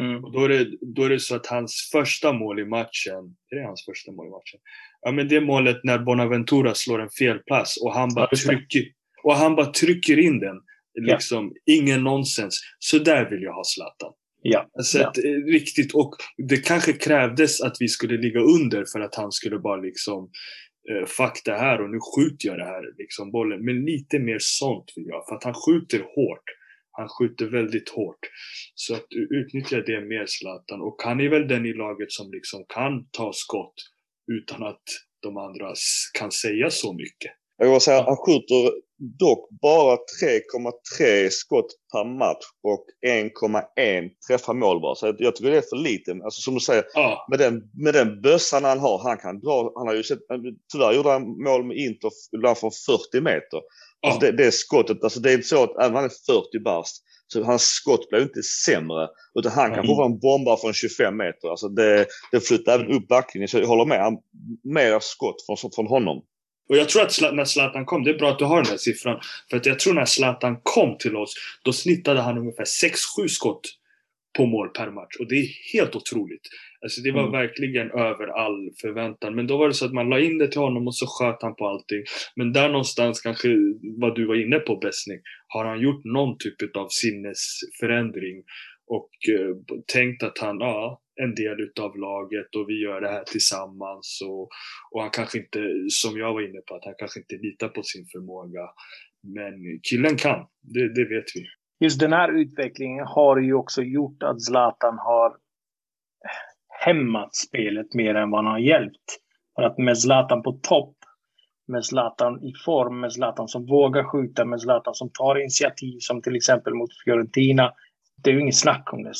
Mm. 0.00 0.24
Och 0.24 0.32
då, 0.32 0.44
är 0.44 0.48
det, 0.48 0.66
då 0.80 1.02
är 1.02 1.08
det 1.08 1.20
så 1.20 1.36
att 1.36 1.46
hans 1.46 1.88
första 1.92 2.32
mål 2.32 2.60
i 2.60 2.64
matchen, 2.64 3.36
är 3.50 3.56
det 3.56 3.66
hans 3.66 3.84
första 3.84 4.12
mål 4.12 4.26
i 4.26 4.30
matchen? 4.30 4.60
Ja 5.00 5.12
men 5.12 5.28
det 5.28 5.40
målet 5.40 5.80
när 5.84 5.98
Bonaventura 5.98 6.74
slår 6.74 7.02
en 7.02 7.10
felpass 7.10 7.76
och 7.82 7.94
han 7.94 8.14
bara, 8.14 8.26
trycker, 8.26 8.82
och 9.22 9.34
han 9.34 9.56
bara 9.56 9.66
trycker 9.66 10.18
in 10.18 10.40
den. 10.40 10.56
Liksom, 11.00 11.52
ja. 11.64 11.74
ingen 11.74 12.04
nonsens. 12.04 12.60
Så 12.78 12.98
där 12.98 13.30
vill 13.30 13.42
jag 13.42 13.52
ha 13.52 13.64
Zlatan. 13.64 14.12
Ja. 14.42 14.70
Alltså 14.78 14.98
ja. 14.98 15.08
Att, 15.08 15.18
eh, 15.18 15.30
riktigt, 15.30 15.94
och 15.94 16.14
det 16.48 16.56
kanske 16.56 16.92
krävdes 16.92 17.60
att 17.60 17.76
vi 17.80 17.88
skulle 17.88 18.16
ligga 18.16 18.40
under 18.40 18.84
för 18.92 19.00
att 19.00 19.14
han 19.14 19.32
skulle 19.32 19.58
bara 19.58 19.80
liksom 19.80 20.30
eh, 20.90 21.06
fuck 21.06 21.42
det 21.44 21.58
här 21.58 21.80
och 21.82 21.90
nu 21.90 21.98
skjuter 22.00 22.48
jag 22.48 22.58
det 22.58 22.64
här 22.64 22.82
liksom 22.98 23.30
bollen. 23.30 23.64
Men 23.64 23.84
lite 23.84 24.18
mer 24.18 24.38
sånt 24.40 24.92
vill 24.96 25.06
jag, 25.06 25.26
för 25.28 25.36
att 25.36 25.44
han 25.44 25.54
skjuter 25.54 25.98
hårt. 25.98 26.44
Han 26.90 27.08
skjuter 27.08 27.46
väldigt 27.46 27.88
hårt. 27.88 28.20
Så 28.74 28.94
att 28.94 29.06
utnyttja 29.30 29.80
det 29.80 30.00
mer 30.00 30.24
Zlatan. 30.26 30.80
Och 30.80 30.96
han 31.04 31.20
är 31.20 31.28
väl 31.28 31.48
den 31.48 31.66
i 31.66 31.72
laget 31.72 32.12
som 32.12 32.30
liksom 32.30 32.64
kan 32.68 33.08
ta 33.10 33.32
skott 33.32 33.74
utan 34.32 34.62
att 34.62 34.82
de 35.22 35.36
andra 35.36 35.72
kan 36.18 36.30
säga 36.32 36.70
så 36.70 36.92
mycket. 36.92 37.32
Jag 37.58 37.70
vill 37.70 37.80
säga, 37.80 38.02
han 38.02 38.16
skjuter 38.16 38.72
dock 38.98 39.48
bara 39.62 39.96
3,3 39.96 41.28
skott 41.30 41.66
per 41.92 42.04
match 42.04 42.44
och 42.62 42.84
1,1 43.06 44.10
träffar 44.28 44.54
mål 44.54 44.80
bara. 44.80 44.94
Så 44.94 45.14
jag 45.18 45.36
tycker 45.36 45.50
det 45.50 45.56
är 45.56 45.62
för 45.62 45.76
lite. 45.76 46.12
Alltså 46.24 46.40
som 46.40 46.54
du 46.54 46.60
säger, 46.60 46.84
ja. 46.94 47.26
med, 47.30 47.38
den, 47.38 47.62
med 47.74 47.94
den 47.94 48.20
bössan 48.20 48.64
han 48.64 48.78
har, 48.78 48.98
han 48.98 49.18
kan 49.18 49.40
dra, 49.40 49.72
han 49.76 49.86
har 49.86 49.94
ju 49.94 50.02
sett, 50.02 50.18
tyvärr 50.72 50.92
gjorde 50.92 51.10
han 51.10 51.42
mål 51.42 51.64
med 51.64 51.76
Inter 51.76 52.10
ibland 52.36 52.58
från 52.58 52.70
40 52.86 53.20
meter. 53.20 53.60
Ja. 54.00 54.08
Alltså 54.08 54.20
det, 54.20 54.32
det 54.32 54.52
skottet, 54.52 55.04
alltså 55.04 55.20
det 55.20 55.30
är 55.30 55.34
inte 55.34 55.48
så 55.48 55.62
att 55.62 55.76
även 55.76 55.94
han 55.94 56.04
är 56.04 56.32
40 56.32 56.62
bast 56.64 57.02
så 57.28 57.44
hans 57.44 57.62
skott 57.62 58.08
blir 58.08 58.22
inte 58.22 58.42
sämre. 58.42 59.08
Utan 59.38 59.52
han 59.52 59.74
kan 59.74 59.84
mm. 59.84 60.12
en 60.12 60.18
bomba 60.18 60.56
från 60.56 60.72
25 60.72 61.16
meter. 61.16 61.48
Alltså 61.48 61.68
det, 61.68 62.06
det 62.32 62.40
flyttar 62.40 62.74
även 62.74 62.92
upp 62.92 63.08
backlinjen. 63.08 63.48
Så 63.48 63.58
jag 63.58 63.66
håller 63.66 63.84
med. 63.84 64.00
Han, 64.00 64.18
mer 64.64 64.98
skott 65.00 65.36
från, 65.46 65.70
från 65.74 65.86
honom. 65.86 66.22
Och 66.68 66.76
jag 66.76 66.88
tror 66.88 67.02
att 67.02 67.34
när 67.34 67.44
Zlatan 67.44 67.84
kom, 67.84 68.04
det 68.04 68.10
är 68.10 68.18
bra 68.18 68.30
att 68.30 68.38
du 68.38 68.44
har 68.44 68.62
den 68.62 68.70
här 68.70 68.76
siffran. 68.76 69.20
För 69.50 69.56
att 69.56 69.66
jag 69.66 69.78
tror 69.78 69.94
när 69.94 70.04
Zlatan 70.04 70.56
kom 70.62 70.98
till 70.98 71.16
oss, 71.16 71.34
då 71.62 71.72
snittade 71.72 72.20
han 72.20 72.38
ungefär 72.38 72.64
6-7 72.64 73.28
skott 73.28 73.60
på 74.36 74.46
mål 74.46 74.68
per 74.68 74.90
match. 74.90 75.16
Och 75.18 75.28
det 75.28 75.34
är 75.34 75.48
helt 75.72 75.96
otroligt. 75.96 76.48
Alltså 76.82 77.00
det 77.00 77.12
var 77.12 77.20
mm. 77.20 77.32
verkligen 77.32 77.90
över 77.90 78.26
all 78.26 78.70
förväntan. 78.80 79.34
Men 79.34 79.46
då 79.46 79.56
var 79.56 79.68
det 79.68 79.74
så 79.74 79.84
att 79.84 79.92
man 79.92 80.08
la 80.08 80.20
in 80.20 80.38
det 80.38 80.48
till 80.48 80.60
honom 80.60 80.86
och 80.86 80.94
så 80.94 81.06
sköt 81.06 81.42
han 81.42 81.54
på 81.54 81.66
allting. 81.66 82.02
Men 82.36 82.52
där 82.52 82.68
någonstans, 82.68 83.20
kanske 83.20 83.48
vad 83.98 84.14
du 84.14 84.26
var 84.26 84.44
inne 84.44 84.58
på 84.58 84.76
Bessning, 84.76 85.18
har 85.48 85.64
han 85.64 85.80
gjort 85.80 86.04
någon 86.04 86.38
typ 86.38 86.76
av 86.76 86.88
sinnesförändring 86.90 88.42
och 88.86 89.10
eh, 89.28 89.80
tänkt 89.92 90.22
att 90.22 90.38
han, 90.38 90.58
ja, 90.60 91.00
en 91.22 91.34
del 91.34 91.60
utav 91.60 91.96
laget 91.96 92.54
och 92.56 92.68
vi 92.68 92.82
gör 92.82 93.00
det 93.00 93.08
här 93.08 93.24
tillsammans. 93.24 94.20
Och, 94.24 94.48
och 94.90 95.00
han 95.02 95.10
kanske 95.10 95.38
inte, 95.38 95.58
som 95.88 96.18
jag 96.18 96.32
var 96.32 96.48
inne 96.48 96.60
på, 96.68 96.74
att 96.74 96.84
han 96.84 96.94
kanske 96.98 97.20
inte 97.20 97.34
litar 97.34 97.68
på 97.68 97.82
sin 97.82 98.06
förmåga. 98.12 98.64
Men 99.22 99.80
killen 99.82 100.16
kan, 100.16 100.46
det, 100.62 100.94
det 100.94 101.04
vet 101.04 101.24
vi. 101.34 101.46
Just 101.80 102.00
den 102.00 102.12
här 102.12 102.40
utvecklingen 102.40 103.06
har 103.06 103.36
ju 103.36 103.54
också 103.54 103.82
gjort 103.82 104.22
att 104.22 104.42
Zlatan 104.42 104.98
har 104.98 105.36
hämmat 106.84 107.34
spelet 107.34 107.94
mer 107.94 108.14
än 108.14 108.30
vad 108.30 108.44
han 108.44 108.52
har 108.52 108.58
hjälpt. 108.58 109.18
För 109.54 109.62
att 109.62 109.78
med 109.78 109.98
Zlatan 109.98 110.42
på 110.42 110.52
topp, 110.52 110.96
med 111.68 111.84
Zlatan 111.84 112.44
i 112.44 112.52
form, 112.64 113.00
med 113.00 113.12
Zlatan 113.12 113.48
som 113.48 113.66
vågar 113.66 114.04
skjuta, 114.04 114.44
med 114.44 114.60
Zlatan 114.60 114.94
som 114.94 115.10
tar 115.10 115.40
initiativ, 115.40 115.96
som 116.00 116.22
till 116.22 116.36
exempel 116.36 116.74
mot 116.74 116.90
Fiorentina, 117.04 117.72
det 118.22 118.30
är 118.30 118.34
ju 118.34 118.40
inget 118.40 118.56
snack 118.56 118.92
om 118.92 119.02
det. 119.02 119.14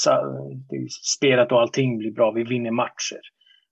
Spelet 1.16 1.52
och 1.52 1.60
allting 1.60 1.98
blir 1.98 2.12
bra. 2.12 2.30
Vi 2.30 2.44
vinner 2.44 2.70
matcher. 2.70 3.20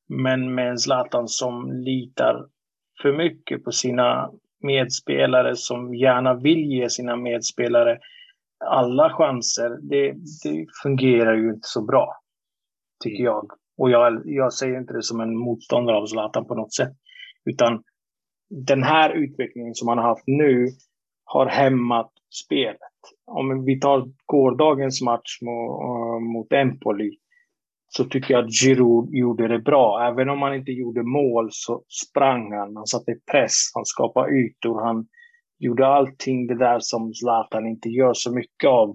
Men 0.08 0.54
med 0.54 0.70
en 0.70 0.78
Zlatan 0.78 1.28
som 1.28 1.72
litar 1.72 2.46
för 3.02 3.12
mycket 3.12 3.64
på 3.64 3.72
sina 3.72 4.30
medspelare, 4.62 5.56
som 5.56 5.94
gärna 5.94 6.34
vill 6.34 6.64
ge 6.64 6.90
sina 6.90 7.16
medspelare 7.16 7.98
alla 8.66 9.10
chanser, 9.10 9.78
det, 9.82 10.12
det 10.44 10.66
fungerar 10.82 11.34
ju 11.36 11.48
inte 11.48 11.68
så 11.68 11.84
bra. 11.84 12.14
Tycker 13.04 13.22
mm. 13.22 13.24
jag. 13.24 13.50
Och 13.78 13.90
jag, 13.90 14.22
jag 14.24 14.52
säger 14.52 14.78
inte 14.78 14.94
det 14.94 15.02
som 15.02 15.20
en 15.20 15.36
motståndare 15.36 15.96
av 15.96 16.06
Zlatan 16.06 16.46
på 16.46 16.54
något 16.54 16.74
sätt. 16.74 16.92
Utan 17.44 17.82
den 18.50 18.82
här 18.82 19.10
utvecklingen 19.10 19.74
som 19.74 19.88
han 19.88 19.98
har 19.98 20.04
haft 20.04 20.26
nu 20.26 20.68
har 21.34 21.46
hämmat 21.46 22.12
spelet 22.44 22.78
om 23.26 23.64
vi 23.64 23.80
tar 23.80 24.08
gårdagens 24.26 25.02
match 25.02 25.38
eh, 25.42 26.20
mot, 26.20 26.52
Empoli 26.52 27.10
så 27.88 28.04
tycker 28.04 28.34
jag 28.34 28.44
att 28.44 28.54
Giroud 28.62 29.14
gjorde 29.14 29.48
det 29.48 29.58
bra. 29.58 30.08
Även 30.12 30.28
om 30.28 30.42
han 30.42 30.54
inte 30.54 30.72
gjorde 30.72 31.02
mål 31.02 31.48
så 31.52 31.82
sprang 31.88 32.52
han, 32.52 32.76
han 32.76 32.86
satte 32.86 33.16
press, 33.30 33.70
han 33.74 33.84
skapade 33.84 34.32
ytor, 34.32 34.80
han 34.80 35.06
gjorde 35.58 35.86
allting 35.86 36.46
det 36.46 36.58
där 36.58 36.78
som 36.80 37.14
Zlatan 37.14 37.66
inte 37.66 37.88
gör 37.88 38.12
så 38.14 38.34
mycket 38.34 38.68
av 38.68 38.88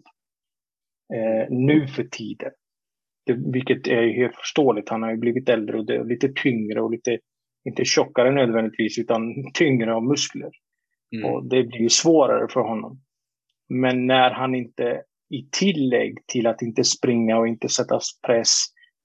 eh, 1.14 1.48
nu 1.50 1.88
för 1.88 2.04
tiden. 2.04 2.52
Det, 3.26 3.34
vilket 3.54 3.88
är 3.88 4.08
helt 4.08 4.36
förståeligt. 4.36 4.90
Han 4.90 5.04
har 5.04 5.12
ju 5.12 5.18
blivit 5.18 5.50
äldre 5.50 5.78
och 5.78 5.86
det, 5.86 6.04
lite 6.04 6.30
tyngre 6.44 6.82
och 6.82 6.92
lite, 6.92 7.18
inte 7.70 7.86
tjockare 7.86 8.32
nödvändigtvis, 8.32 9.00
utan 9.00 9.22
tyngre 9.54 9.94
av 9.94 10.04
muskler. 10.04 10.52
Mm. 11.16 11.26
Och 11.26 11.45
det 11.45 11.64
blir 11.64 11.82
ju 11.82 11.89
svårare 11.89 12.47
för 12.53 12.62
honom. 12.62 13.01
Men 13.70 14.07
när 14.07 14.32
han 14.32 14.55
inte 14.55 15.03
i 15.30 15.49
tillägg 15.60 16.18
till 16.28 16.47
att 16.47 16.62
inte 16.62 16.84
springa 16.84 17.38
och 17.38 17.47
inte 17.47 17.70
sätta 17.70 17.99
press, 18.28 18.49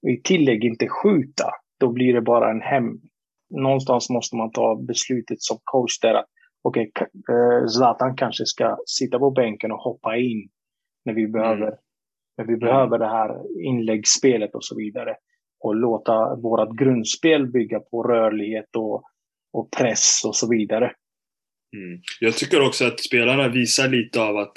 i 0.07 0.21
tillägg 0.21 0.63
inte 0.63 0.87
skjuta, 0.87 1.49
då 1.79 1.91
blir 1.91 2.13
det 2.13 2.21
bara 2.21 2.51
en 2.51 2.61
hem. 2.61 2.99
Någonstans 3.49 4.09
måste 4.09 4.35
man 4.35 4.51
ta 4.51 4.75
beslutet 4.87 5.41
som 5.41 5.57
coach 5.63 5.99
där 6.01 6.13
att 6.13 6.25
okej, 6.61 6.91
okay, 6.95 7.07
eh, 7.35 7.67
Zlatan 7.67 8.15
kanske 8.15 8.45
ska 8.45 8.77
sitta 8.85 9.19
på 9.19 9.31
bänken 9.31 9.71
och 9.71 9.79
hoppa 9.79 10.17
in 10.17 10.49
när 11.05 11.13
vi 11.13 11.27
behöver, 11.27 11.67
mm. 11.67 11.79
när 12.37 12.45
vi 12.45 12.57
behöver 12.57 12.99
det 12.99 13.07
här 13.07 13.61
inläggsspelet 13.67 14.55
och 14.55 14.65
så 14.65 14.75
vidare. 14.75 15.15
Och 15.59 15.75
låta 15.75 16.35
vårt 16.35 16.77
grundspel 16.77 17.51
bygga 17.51 17.79
på 17.79 18.03
rörlighet 18.03 18.75
och, 18.75 19.03
och 19.53 19.71
press 19.77 20.21
och 20.27 20.35
så 20.35 20.49
vidare. 20.49 20.91
Mm. 21.75 22.01
Jag 22.19 22.35
tycker 22.35 22.61
också 22.61 22.85
att 22.85 22.99
spelarna 22.99 23.47
visar 23.47 23.87
lite 23.87 24.21
av 24.21 24.37
att 24.37 24.53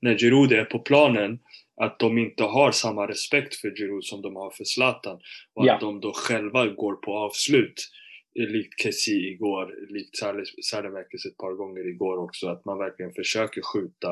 när 0.00 0.18
Giroud 0.18 0.52
är 0.52 0.64
på 0.64 0.78
planen 0.78 1.38
att 1.82 1.98
de 1.98 2.18
inte 2.18 2.42
har 2.42 2.72
samma 2.72 3.08
respekt 3.08 3.54
för 3.54 3.70
Giroud 3.70 4.04
som 4.04 4.22
de 4.22 4.36
har 4.36 4.50
för 4.50 4.64
Zlatan. 4.64 5.18
Och 5.54 5.66
ja. 5.66 5.74
att 5.74 5.80
de 5.80 6.00
då 6.00 6.12
själva 6.12 6.66
går 6.66 6.94
på 6.94 7.14
avslut. 7.14 7.74
Likt 8.34 8.82
Kessie 8.82 9.32
igår, 9.32 9.92
likt 9.94 10.16
Sardemäkis 10.64 11.26
ett 11.26 11.36
par 11.36 11.52
gånger 11.52 11.88
igår 11.88 12.18
också. 12.18 12.48
Att 12.48 12.64
man 12.64 12.78
verkligen 12.78 13.12
försöker 13.12 13.62
skjuta 13.62 14.10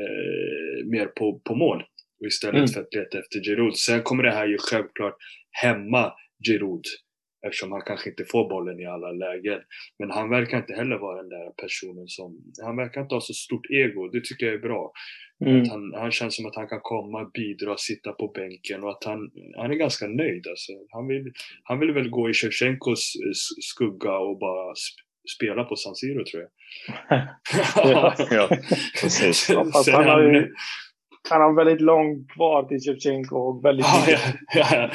eh, 0.00 0.86
mer 0.86 1.06
på, 1.06 1.40
på 1.44 1.54
mål. 1.54 1.82
Och 2.20 2.26
istället 2.26 2.56
mm. 2.56 2.68
för 2.68 2.80
att 2.80 2.94
leta 2.94 3.18
efter 3.18 3.40
Giroud. 3.40 3.76
Sen 3.76 4.02
kommer 4.02 4.22
det 4.22 4.30
här 4.30 4.46
ju 4.46 4.58
självklart 4.58 5.16
hämma 5.50 6.12
Giroud 6.46 6.84
eftersom 7.46 7.72
han 7.72 7.82
kanske 7.86 8.10
inte 8.10 8.24
får 8.24 8.48
bollen 8.48 8.80
i 8.80 8.86
alla 8.86 9.12
lägen. 9.12 9.60
Men 9.98 10.10
han 10.10 10.30
verkar 10.30 10.58
inte 10.58 10.74
heller 10.74 10.98
vara 10.98 11.22
den 11.22 11.28
där 11.28 11.50
personen 11.62 12.08
som, 12.08 12.38
han 12.62 12.76
verkar 12.76 13.00
inte 13.00 13.14
ha 13.14 13.20
så 13.20 13.34
stort 13.34 13.70
ego, 13.70 14.08
det 14.08 14.24
tycker 14.24 14.46
jag 14.46 14.54
är 14.54 14.58
bra. 14.58 14.92
Mm. 15.46 15.68
Han, 15.70 15.94
han 15.94 16.10
känns 16.10 16.36
som 16.36 16.46
att 16.46 16.56
han 16.56 16.68
kan 16.68 16.80
komma, 16.82 17.30
bidra, 17.34 17.76
sitta 17.76 18.12
på 18.12 18.28
bänken 18.28 18.84
och 18.84 18.90
att 18.90 19.04
han, 19.04 19.30
han 19.56 19.70
är 19.70 19.74
ganska 19.74 20.06
nöjd. 20.06 20.46
Alltså. 20.46 20.72
Han, 20.90 21.06
vill, 21.08 21.32
han 21.62 21.78
vill 21.78 21.92
väl 21.92 22.10
gå 22.10 22.30
i 22.30 22.32
Shevchenkos 22.32 23.12
skugga 23.60 24.18
och 24.18 24.38
bara 24.38 24.74
spela 25.36 25.64
på 25.64 25.76
San 25.76 25.94
Siro 25.94 26.24
tror 26.24 26.42
jag. 26.42 26.50
ja, 28.30 28.48
precis. 29.00 29.50
Ja, 29.52 29.64
fast 29.72 29.90
han 29.90 30.04
har 30.04 30.22
ju 30.22 30.54
han 31.30 31.40
har 31.40 31.52
väldigt 31.54 31.80
långt 31.80 32.30
kvar 32.30 32.62
till 32.62 32.80
Shevchenko 32.80 33.36
och 33.36 33.64
väldigt 33.64 33.86
Ja, 33.86 34.18
ja, 34.54 34.66
ja. 34.72 34.90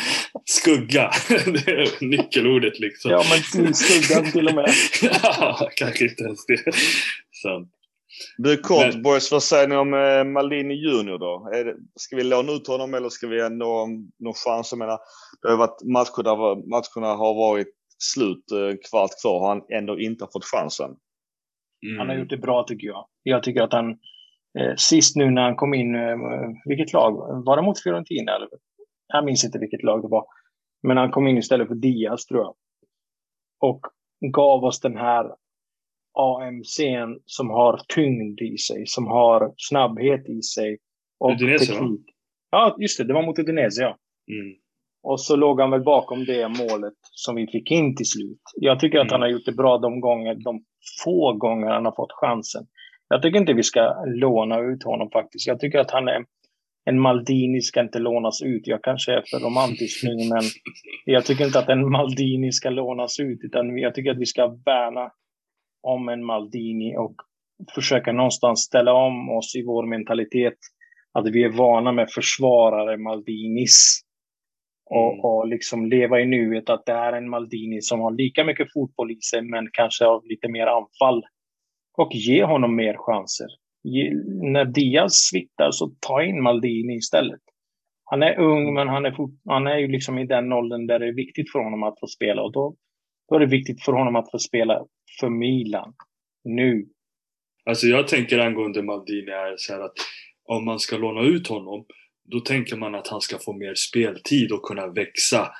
Skugga. 0.45 1.11
Det 1.45 1.71
är 1.71 2.05
nyckelordet 2.05 2.79
liksom. 2.79 3.11
Ja, 3.11 3.23
men 3.57 3.73
skuggan 3.73 4.31
till 4.31 4.47
och 4.47 4.55
med. 4.55 4.69
ja, 5.23 5.69
kanske 5.75 6.03
inte 6.03 6.23
ens 6.23 6.45
det. 6.45 6.57
Sant. 7.43 7.69
Du 8.37 8.57
kort 8.57 8.93
Men- 8.93 9.01
boys, 9.01 9.31
vad 9.31 9.43
säger 9.43 9.67
ni 9.67 9.75
om 9.75 9.93
eh, 9.93 10.23
Maldini 10.23 10.73
Junior 10.73 11.17
då? 11.19 11.49
Är 11.53 11.65
det, 11.65 11.75
ska 11.95 12.15
vi 12.15 12.23
låna 12.23 12.51
ut 12.51 12.67
honom 12.67 12.93
eller 12.93 13.09
ska 13.09 13.27
vi 13.27 13.41
ändå 13.41 13.87
någon 14.19 14.33
chans? 14.33 14.71
Jag 14.71 14.79
menar, 14.79 14.99
det 15.41 15.49
har 15.49 15.57
varit 15.57 15.83
matcher 15.83 16.23
där 16.23 16.69
matcherna 16.69 17.15
har 17.15 17.33
varit 17.33 17.67
slut, 17.97 18.51
eh, 18.51 18.77
kvart 18.89 19.11
kvar, 19.21 19.39
har 19.39 19.49
han 19.49 19.61
ändå 19.73 19.99
inte 19.99 20.27
fått 20.33 20.45
chansen. 20.45 20.91
Mm. 21.85 21.99
Han 21.99 22.09
har 22.09 22.15
gjort 22.15 22.29
det 22.29 22.37
bra 22.37 22.63
tycker 22.63 22.87
jag. 22.87 23.05
Jag 23.23 23.43
tycker 23.43 23.61
att 23.61 23.73
han 23.73 23.97
sist 24.77 25.15
nu 25.15 25.31
när 25.31 25.41
han 25.41 25.55
kom 25.55 25.73
in, 25.73 25.95
eh, 25.95 26.17
vilket 26.65 26.93
lag? 26.93 27.43
Var 27.45 27.55
det 27.55 27.61
mot 27.63 27.83
Fiorentina? 27.83 28.35
Eller? 28.35 28.47
Jag 29.07 29.25
minns 29.25 29.45
inte 29.45 29.59
vilket 29.59 29.83
lag 29.83 30.01
det 30.01 30.07
var. 30.07 30.25
Men 30.83 30.97
han 30.97 31.11
kom 31.11 31.27
in 31.27 31.37
istället 31.37 31.67
för 31.67 31.75
Diaz 31.75 32.25
tror 32.25 32.41
jag. 32.41 32.55
Och 33.59 33.81
gav 34.33 34.63
oss 34.63 34.79
den 34.79 34.97
här 34.97 35.31
AMC'n 36.19 37.19
som 37.25 37.49
har 37.49 37.79
tyngd 37.95 38.41
i 38.41 38.57
sig, 38.57 38.83
som 38.87 39.07
har 39.07 39.53
snabbhet 39.57 40.29
i 40.29 40.41
sig. 40.41 40.77
Och 41.19 41.31
Udinese, 41.31 41.73
va? 41.73 41.79
teknik. 41.79 42.05
Ja, 42.51 42.75
just 42.79 42.97
det. 42.97 43.03
Det 43.03 43.13
var 43.13 43.25
mot 43.25 43.39
Udinese, 43.39 43.81
ja. 43.81 43.97
Mm. 44.31 44.55
Och 45.03 45.21
så 45.21 45.35
låg 45.35 45.61
han 45.61 45.71
väl 45.71 45.83
bakom 45.83 46.25
det 46.25 46.47
målet 46.47 46.93
som 47.11 47.35
vi 47.35 47.47
fick 47.47 47.71
in 47.71 47.95
till 47.95 48.05
slut. 48.09 48.41
Jag 48.55 48.79
tycker 48.79 48.97
att 48.97 49.03
Mm. 49.03 49.11
han 49.11 49.21
har 49.21 49.27
gjort 49.27 49.45
det 49.45 49.51
bra 49.51 49.77
de 49.77 49.99
gånger, 50.01 50.35
de 50.35 50.63
få 51.03 51.33
gånger 51.33 51.67
han 51.67 51.85
har 51.85 51.91
fått 51.95 52.11
chansen. 52.11 52.63
Jag 53.13 53.21
tycker 53.21 53.39
inte 53.39 53.53
vi 53.53 53.63
ska 53.63 54.03
låna 54.05 54.59
ut 54.59 54.83
honom 54.83 55.09
faktiskt. 55.11 55.47
Jag 55.47 55.59
tycker 55.59 55.79
att 55.79 55.91
han 55.91 56.07
är 56.07 56.25
en 56.85 56.99
Maldini 56.99 57.61
ska 57.61 57.81
inte 57.81 57.99
lånas 57.99 58.41
ut. 58.41 58.67
Jag 58.67 58.83
kanske 58.83 59.11
är 59.13 59.23
för 59.31 59.39
romantisk 59.39 60.03
nu, 60.03 60.15
men 60.15 60.43
jag 61.05 61.25
tycker 61.25 61.45
inte 61.45 61.59
att 61.59 61.69
en 61.69 61.91
Maldini 61.91 62.51
ska 62.51 62.69
lånas 62.69 63.19
ut, 63.19 63.39
utan 63.43 63.77
jag 63.77 63.95
tycker 63.95 64.11
att 64.11 64.17
vi 64.17 64.25
ska 64.25 64.47
värna 64.65 65.11
om 65.83 66.09
en 66.09 66.25
Maldini 66.25 66.97
och 66.97 67.15
försöka 67.75 68.11
någonstans 68.11 68.59
ställa 68.59 68.93
om 68.93 69.29
oss 69.29 69.55
i 69.55 69.63
vår 69.65 69.85
mentalitet. 69.85 70.57
Att 71.11 71.29
vi 71.29 71.43
är 71.43 71.49
vana 71.57 71.91
med 71.91 72.11
försvarare 72.11 72.97
Maldinis. 72.97 74.01
Och, 74.89 75.13
Mm. 75.13 75.19
och 75.19 75.47
liksom 75.47 75.85
leva 75.85 76.19
i 76.19 76.25
nuet 76.25 76.69
att 76.69 76.85
det 76.85 76.91
är 76.91 77.13
en 77.13 77.29
Maldini 77.29 77.81
som 77.81 77.99
har 77.99 78.11
lika 78.11 78.43
mycket 78.43 78.73
fotboll 78.73 79.11
i 79.11 79.21
sig, 79.21 79.41
men 79.41 79.67
kanske 79.73 80.05
har 80.05 80.21
lite 80.29 80.47
mer 80.49 80.67
anfall. 80.67 81.23
Och 81.97 82.09
ge 82.13 82.43
honom 82.43 82.75
mer 82.75 82.95
chanser. 82.97 83.47
Ge, 83.83 84.13
när 84.53 84.65
Diaz 84.65 85.13
sviktar 85.13 85.71
så 85.71 85.91
ta 85.99 86.23
in 86.23 86.43
Maldini 86.43 86.95
istället. 86.95 87.41
Han 88.05 88.23
är 88.23 88.39
ung, 88.39 88.73
men 88.73 88.87
han 88.87 89.05
är, 89.05 89.11
fort, 89.11 89.31
han 89.45 89.67
är 89.67 89.77
ju 89.77 89.87
liksom 89.87 90.17
i 90.19 90.25
den 90.25 90.53
åldern 90.53 90.87
där 90.87 90.99
det 90.99 91.07
är 91.07 91.13
viktigt 91.13 91.51
för 91.51 91.59
honom 91.59 91.83
att 91.83 91.99
få 91.99 92.07
spela. 92.07 92.41
Och 92.41 92.51
då, 92.51 92.75
då 93.29 93.35
är 93.35 93.39
det 93.39 93.45
viktigt 93.45 93.83
för 93.83 93.91
honom 93.91 94.15
att 94.15 94.31
få 94.31 94.39
spela 94.39 94.85
för 95.19 95.29
Milan. 95.29 95.93
Nu. 96.43 96.85
Alltså 97.65 97.87
jag 97.87 98.07
tänker 98.07 98.39
angående 98.39 98.83
Maldini 98.83 99.31
är 99.31 99.53
så 99.57 99.73
här 99.73 99.81
att 99.81 99.93
om 100.45 100.65
man 100.65 100.79
ska 100.79 100.97
låna 100.97 101.21
ut 101.21 101.47
honom 101.47 101.85
då 102.25 102.39
tänker 102.39 102.77
man 102.77 102.95
att 102.95 103.07
han 103.07 103.21
ska 103.21 103.37
få 103.39 103.53
mer 103.53 103.73
speltid 103.75 104.51
och 104.51 104.63
kunna 104.63 104.87
växa. 104.87 105.51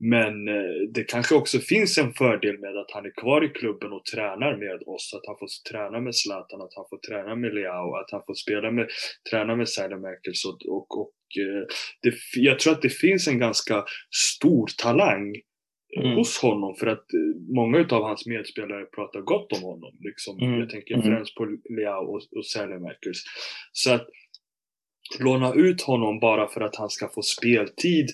Men 0.00 0.48
eh, 0.48 0.78
det 0.94 1.04
kanske 1.04 1.34
också 1.34 1.58
finns 1.58 1.98
en 1.98 2.12
fördel 2.12 2.58
med 2.58 2.76
att 2.76 2.90
han 2.90 3.06
är 3.06 3.20
kvar 3.20 3.44
i 3.44 3.48
klubben 3.48 3.92
och 3.92 4.04
tränar 4.04 4.56
med 4.56 4.82
oss. 4.86 5.14
Att 5.14 5.26
han 5.26 5.36
får 5.38 5.48
träna 5.70 6.00
med 6.00 6.14
Zlatan, 6.16 6.60
att 6.62 6.74
han 6.76 6.86
får 6.90 6.98
träna 7.08 7.36
med 7.36 7.54
Leao, 7.54 7.94
att 7.94 8.10
han 8.10 8.22
får 8.26 8.34
spela 8.34 8.70
med, 8.70 8.88
träna 9.30 9.56
med 9.56 9.68
Sälemäkers 9.68 10.44
och, 10.44 10.58
och, 10.76 10.98
och 11.00 11.14
eh, 11.42 11.66
det, 12.02 12.14
jag 12.36 12.58
tror 12.58 12.72
att 12.72 12.82
det 12.82 12.88
finns 12.92 13.28
en 13.28 13.38
ganska 13.38 13.84
stor 14.36 14.66
talang 14.82 15.34
eh, 15.36 15.42
Mm. 15.96 16.16
hos 16.16 16.38
honom 16.38 16.74
för 16.74 16.86
att 16.86 17.06
många 17.54 17.78
av 17.90 18.02
hans 18.02 18.26
medspelare 18.26 18.84
pratar 18.84 19.20
gott 19.20 19.52
om 19.52 19.62
honom. 19.62 19.92
Liksom. 20.00 20.38
Mm. 20.42 20.60
Jag 20.60 20.70
tänker 20.70 20.94
Mm. 20.94 21.06
främst 21.06 21.34
på 21.34 21.44
Leao 21.78 22.04
och, 22.04 22.22
och 22.36 22.46
Sälemäkers. 22.46 23.18
Så 23.72 23.92
att 23.92 24.06
låna 25.20 25.54
ut 25.54 25.82
honom 25.82 26.20
bara 26.20 26.48
för 26.48 26.60
att 26.60 26.76
han 26.76 26.90
ska 26.90 27.08
få 27.08 27.22
speltid 27.22 28.06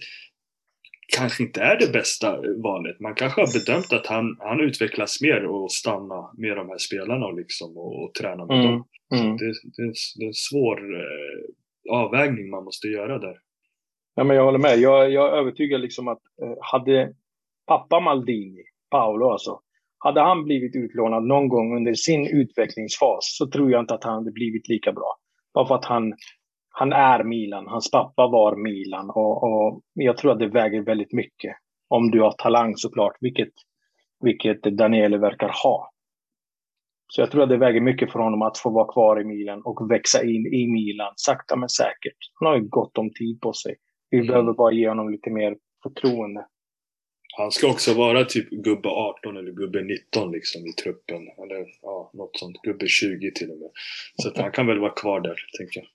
kanske 1.17 1.43
inte 1.43 1.61
är 1.61 1.79
det 1.79 1.93
bästa 1.93 2.37
valet. 2.63 3.01
Man 3.01 3.15
kanske 3.15 3.41
har 3.41 3.53
bedömt 3.59 3.93
att 3.93 4.07
han, 4.07 4.37
han 4.41 4.61
utvecklas 4.61 5.21
mer 5.23 5.45
och 5.47 5.73
stanna 5.73 6.31
med 6.37 6.57
de 6.57 6.69
här 6.69 6.79
spelarna 6.79 7.31
liksom, 7.31 7.77
och, 7.77 8.05
och 8.05 8.15
träna 8.15 8.47
med 8.47 8.57
Mm. 8.57 8.67
dem. 8.67 8.85
Mm. 9.15 9.37
Det, 9.37 9.45
det, 9.77 9.83
är 9.83 9.87
en, 9.87 9.93
det 10.17 10.25
är 10.25 10.27
en 10.27 10.35
svår 10.35 10.79
eh, 11.01 11.97
avvägning 12.01 12.51
man 12.51 12.65
måste 12.65 12.87
göra 12.89 13.19
där. 13.19 13.37
Ja, 14.15 14.25
men 14.25 14.37
jag 14.37 14.45
håller 14.45 14.59
med. 14.59 14.79
Jag, 14.79 15.11
jag 15.13 15.29
är 15.29 15.39
övertygad 15.41 15.81
liksom 15.81 16.09
att 16.09 16.21
eh, 16.43 16.57
hade 16.61 17.13
pappa 17.67 18.01
Maldini, 18.01 18.63
Paolo 18.91 19.31
alltså, 19.31 19.61
hade 19.99 20.21
han 20.21 20.45
blivit 20.45 20.77
utlånad 20.77 21.25
någon 21.25 21.49
gång 21.49 21.77
under 21.77 21.95
sin 21.95 22.27
utvecklingsfas 22.27 23.37
så 23.39 23.47
tror 23.47 23.71
jag 23.71 23.81
inte 23.81 23.95
att 23.95 24.05
han 24.05 24.15
hade 24.15 24.33
blivit 24.33 24.69
lika 24.69 24.93
bra. 24.93 25.17
Bara 25.55 25.67
för 25.67 25.75
att 25.75 25.85
han, 25.85 26.13
han 26.77 26.93
är 26.93 27.25
Milan. 27.25 27.67
Hans 27.67 27.91
pappa 27.91 28.27
var 28.27 28.57
Milan 28.57 29.11
och, 29.11 29.43
och 29.43 29.83
jag 29.95 30.17
tror 30.17 30.33
att 30.33 30.39
det 30.39 30.49
väger 30.49 30.81
väldigt 30.81 31.13
mycket. 31.13 31.57
Om 31.89 32.11
du 32.11 32.21
har 32.21 32.33
talang 32.33 32.77
såklart, 32.77 33.17
vilket, 33.21 33.53
vilket 34.21 34.63
Daniele 34.63 35.19
verkar 35.19 35.51
ha. 35.63 35.91
Så 37.09 37.21
jag 37.21 37.31
tror 37.31 37.43
att 37.43 37.49
det 37.49 37.57
väger 37.57 37.81
mycket 37.81 38.13
för 38.13 38.19
honom 38.19 38.43
att 38.43 38.59
få 38.59 38.71
vara 38.71 38.93
kvar 38.93 39.21
i 39.21 39.25
Milan 39.25 39.63
och 39.65 39.91
växa 39.91 40.23
in 40.25 40.47
i 40.47 40.67
Milan 40.67 41.13
sakta 41.17 41.57
men 41.57 41.69
säkert. 41.69 42.19
Han 42.41 42.49
har 42.49 42.57
ju 42.57 42.69
gott 42.69 42.99
om 42.99 43.11
tid 43.13 43.41
på 43.41 43.53
sig. 43.53 43.77
Vi 44.11 44.17
Mm. 44.19 44.27
behöver 44.29 44.53
bara 44.53 44.73
ge 44.73 44.89
honom 44.89 45.11
lite 45.11 45.31
mer 45.31 45.57
förtroende. 45.83 46.47
Han 47.37 47.51
ska 47.51 47.67
också 47.71 47.95
vara 47.95 48.25
typ 48.25 48.51
gubbe 48.51 48.89
18 48.89 49.37
eller 49.37 49.53
gubbe 49.53 49.83
19 49.83 50.33
liksom 50.33 50.67
i 50.67 50.73
truppen. 50.73 51.23
Eller 51.43 51.67
ja, 51.83 52.11
något 52.15 52.37
sånt. 52.39 52.57
Gubbe 52.63 52.87
20 52.89 53.31
till 53.31 53.51
och 53.51 53.59
med. 53.59 53.71
Så 54.23 54.29
att 54.29 54.39
han 54.39 54.53
kan 54.53 54.67
väl 54.67 54.79
vara 54.79 54.93
kvar 54.93 55.21
där, 55.21 55.37
tänker 55.59 55.81
jag. 55.81 55.89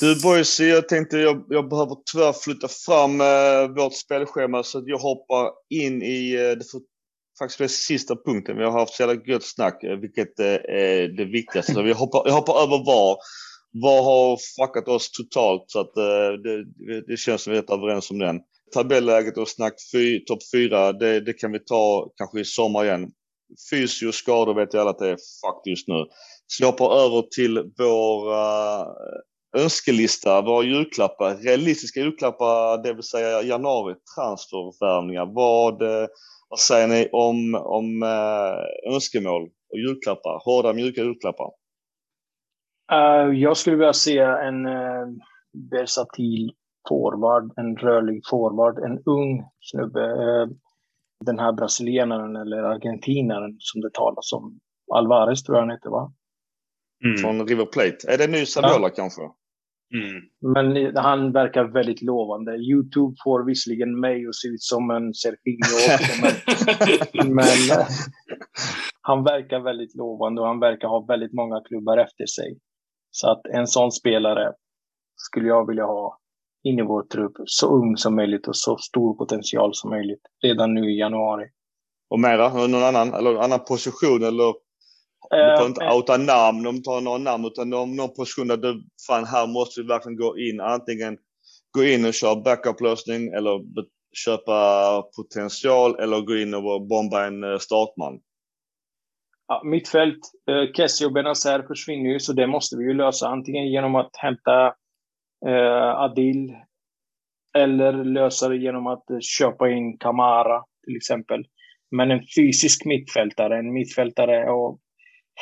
Du 0.00 0.20
boys, 0.22 0.60
jag 0.60 0.88
tänkte 0.88 1.18
jag, 1.18 1.44
jag 1.48 1.68
behöver 1.68 1.96
tyvärr 2.12 2.32
flytta 2.32 2.68
fram 2.68 3.20
eh, 3.20 3.68
vårt 3.76 3.94
spelschema 3.94 4.62
så 4.62 4.78
att 4.78 4.84
jag 4.86 4.98
hoppar 4.98 5.50
in 5.70 6.02
i 6.02 6.34
eh, 6.34 6.40
det 6.58 6.64
för, 6.70 6.80
faktiskt 7.38 7.58
bli 7.58 7.68
sista 7.68 8.16
punkten. 8.16 8.56
Vi 8.56 8.64
har 8.64 8.70
haft 8.72 8.94
så 8.94 9.02
jävla 9.02 9.22
gött 9.24 9.44
snack, 9.44 9.82
eh, 9.84 9.96
vilket 9.96 10.38
eh, 10.40 10.46
är 10.46 11.16
det 11.16 11.24
viktigaste. 11.24 11.72
Så 11.72 11.82
vi 11.82 11.92
hoppar, 11.92 12.22
jag 12.26 12.32
hoppar 12.34 12.62
över 12.62 12.78
VAR. 12.86 13.16
VAR 13.82 14.02
har 14.02 14.38
fuckat 14.58 14.88
oss 14.88 15.10
totalt 15.10 15.64
så 15.66 15.80
att 15.80 15.96
eh, 15.96 16.32
det, 16.44 16.64
det- 17.06 17.16
känns 17.16 17.42
som 17.42 17.50
vi 17.52 17.58
är 17.58 17.62
rätt 17.62 17.70
överens 17.70 18.10
om 18.10 18.18
den. 18.18 18.36
Tabelläget 18.74 19.38
och 19.38 19.48
snack 19.48 19.74
fy, 19.92 20.24
topp 20.24 20.42
fyra, 20.54 20.92
det, 20.92 21.20
det 21.20 21.32
kan 21.32 21.52
vi 21.52 21.58
ta 21.64 22.10
kanske 22.16 22.40
i 22.40 22.44
sommar 22.44 22.84
igen. 22.84 23.06
Fysio 23.70 24.12
skador 24.12 24.54
vet 24.54 24.74
jag 24.74 24.80
alla 24.80 24.90
att 24.90 24.98
det 24.98 25.08
är 25.08 25.16
fucked 25.40 25.70
just 25.70 25.88
nu. 25.88 26.04
Så 26.46 26.62
jag 26.62 26.66
hoppar 26.72 27.04
över 27.04 27.22
till 27.22 27.58
våra 27.78 28.86
önskelista, 29.56 30.42
våra 30.42 30.64
julklappar, 30.64 31.34
realistiska 31.34 32.00
julklappar, 32.00 32.82
det 32.82 32.92
vill 32.92 33.02
säga 33.02 33.42
januari, 33.42 33.94
transfervärvningar. 34.16 35.26
Vad, 35.26 35.82
eh, 35.82 36.08
vad 36.48 36.58
säger 36.58 36.88
ni 36.88 37.08
om, 37.12 37.54
om 37.54 38.02
eh, 38.02 38.94
önskemål 38.94 39.42
och 39.42 39.78
julklappar? 39.78 40.42
Hårda, 40.44 40.72
mjuka 40.72 41.00
julklappar? 41.00 41.50
Eh, 42.92 43.38
jag 43.40 43.56
skulle 43.56 43.76
vilja 43.76 43.92
se 43.92 44.18
en 44.18 44.66
uh, 44.66 45.06
versatil 45.70 46.52
forward, 46.88 47.52
en 47.56 47.76
rörlig 47.76 48.22
forward, 48.30 48.78
en 48.78 49.02
ung 49.06 49.44
snubbe. 49.60 50.00
Den 51.24 51.38
här 51.38 51.52
brasilianaren 51.52 52.36
eller 52.36 52.62
argentinaren 52.62 53.56
som 53.58 53.80
det 53.80 53.90
talas 53.92 54.32
om. 54.32 54.58
Alvarez 54.94 55.42
tror 55.42 55.56
jag 55.56 55.62
han 55.62 55.70
heter, 55.70 55.90
va? 55.90 56.12
Mm. 57.04 57.16
Från 57.16 57.48
River 57.48 57.64
Plate. 57.64 57.96
Är 58.08 58.18
det 58.18 58.26
ny 58.26 58.46
Saviola 58.46 58.90
kanske? 58.90 59.22
Mm. 59.94 60.22
Men 60.54 60.96
han 60.96 61.32
verkar 61.32 61.64
väldigt 61.64 62.02
lovande. 62.02 62.56
Youtube 62.56 63.16
får 63.24 63.44
visserligen 63.44 64.00
mig 64.00 64.26
att 64.26 64.34
se 64.34 64.48
ut 64.48 64.62
som 64.62 64.90
en 64.90 65.14
Serginho 65.14 65.76
också, 65.94 66.12
men, 66.22 67.34
men 67.34 67.78
eh, 67.78 67.86
han 69.02 69.24
verkar 69.24 69.60
väldigt 69.60 69.94
lovande 69.94 70.40
och 70.40 70.46
han 70.46 70.60
verkar 70.60 70.88
ha 70.88 71.04
väldigt 71.08 71.32
många 71.32 71.60
klubbar 71.60 71.96
efter 71.96 72.26
sig. 72.26 72.58
Så 73.10 73.30
att 73.30 73.46
en 73.46 73.66
sån 73.66 73.92
spelare 73.92 74.52
skulle 75.16 75.48
jag 75.48 75.66
vilja 75.66 75.84
ha 75.84 76.18
in 76.62 76.78
i 76.78 76.82
vår 76.82 77.02
trupp. 77.02 77.32
Så 77.44 77.66
ung 77.66 77.96
som 77.96 78.16
möjligt 78.16 78.48
och 78.48 78.56
så 78.56 78.76
stor 78.76 79.14
potential 79.14 79.70
som 79.74 79.90
möjligt 79.90 80.22
redan 80.42 80.74
nu 80.74 80.90
i 80.90 80.98
januari. 80.98 81.46
Och 82.10 82.20
mera? 82.20 82.66
Någon 82.66 82.84
annan? 82.84 83.14
Eller 83.14 83.36
annan 83.36 83.64
position? 83.64 84.22
Eller 84.22 84.54
du 85.30 85.56
får 85.58 85.66
inte 85.66 85.84
Eh, 85.84 85.96
outa 85.96 86.16
namn 86.16 86.66
om 86.66 86.76
du 86.76 86.82
tar 86.82 87.00
några 87.00 87.18
namn 87.18 87.44
utan 87.44 87.70
någon, 87.70 87.96
någon 87.96 88.14
position 88.14 88.48
där 88.48 88.56
du, 88.56 88.82
fan 89.06 89.24
här 89.24 89.46
måste 89.46 89.80
du 89.80 89.86
verkligen 89.86 90.16
gå 90.16 90.38
in. 90.38 90.60
Antingen 90.60 91.18
gå 91.70 91.84
in 91.84 92.04
och 92.04 92.14
köra 92.14 92.36
backup-lösning 92.36 93.28
eller 93.28 93.60
köpa 94.12 95.02
potential 95.16 96.00
eller 96.00 96.20
gå 96.20 96.36
in 96.36 96.54
och 96.54 96.86
bomba 96.86 97.26
en 97.26 97.44
eh, 97.44 97.58
startman? 97.58 98.20
Ja, 99.46 99.62
mittfält, 99.64 100.18
eh, 100.50 100.72
Kessie 100.72 101.06
och 101.06 101.12
Benazer 101.12 101.62
försvinner 101.62 102.10
ju, 102.10 102.20
så 102.20 102.32
det 102.32 102.46
måste 102.46 102.76
vi 102.76 102.84
ju 102.84 102.94
lösa. 102.94 103.28
Antingen 103.28 103.68
genom 103.68 103.94
att 103.94 104.10
hämta 104.16 104.66
eh, 105.46 106.00
Adil 106.00 106.56
eller 107.58 108.04
lösa 108.04 108.48
det 108.48 108.56
genom 108.56 108.86
att 108.86 109.10
eh, 109.10 109.18
köpa 109.20 109.70
in 109.70 109.98
Kamara 109.98 110.64
till 110.84 110.96
exempel. 110.96 111.44
Men 111.90 112.10
en 112.10 112.20
fysisk 112.36 112.84
mittfältare, 112.84 113.58
en 113.58 113.72
mittfältare 113.72 114.50
och 114.50 114.80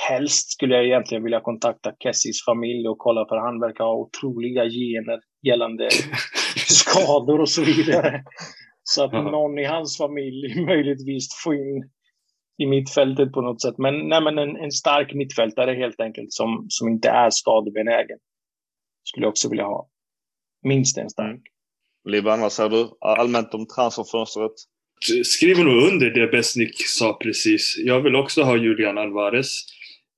helst 0.09 0.53
skulle 0.53 0.75
jag 0.75 0.85
egentligen 0.85 1.25
vilja 1.25 1.41
kontakta 1.41 1.93
Kessies 2.03 2.45
familj 2.45 2.89
och 2.89 2.99
kolla 2.99 3.27
för 3.29 3.37
han 3.37 3.61
verkar 3.61 3.85
ha 3.85 3.95
otroliga 3.95 4.65
gener 4.65 5.21
gällande 5.43 5.89
skador 6.57 7.41
och 7.41 7.49
så 7.49 7.65
vidare. 7.65 8.25
Så 8.83 9.05
att 9.05 9.13
någon 9.13 9.59
i 9.59 9.65
hans 9.65 9.99
familj 9.99 10.61
möjligtvis 10.67 11.29
får 11.45 11.55
in 11.55 11.91
i 12.63 12.67
mittfältet 12.67 13.33
på 13.33 13.41
något 13.41 13.63
sätt. 13.63 13.79
Men, 13.79 14.09
nej, 14.09 14.23
men 14.23 14.39
en, 14.39 14.57
en 14.57 14.73
stark 14.73 15.15
mittfältare 15.15 15.75
helt 15.75 16.01
enkelt 16.01 16.33
som, 16.33 16.67
som 16.69 16.89
inte 16.89 17.09
är 17.09 17.31
skadebenägen. 17.31 18.19
Skulle 19.05 19.25
jag 19.25 19.31
också 19.31 19.49
vilja 19.49 19.65
ha. 19.65 19.89
Minst 20.63 20.99
en 20.99 21.11
stark. 21.11 21.29
Mm. 21.29 21.43
Liban, 22.05 22.41
vad 22.41 22.53
säger 22.53 22.71
du 22.71 22.89
allmänt 23.01 23.55
om 23.55 23.67
transferfönstret? 23.67 24.53
Skriver 25.25 25.65
nog 25.65 25.93
under 25.93 26.11
det 26.11 26.27
Besnik 26.27 26.87
sa 26.87 27.19
precis. 27.23 27.75
Jag 27.79 28.01
vill 28.01 28.17
också 28.17 28.43
ha 28.43 28.57
Julian 28.57 28.99
Alvarez. 28.99 29.65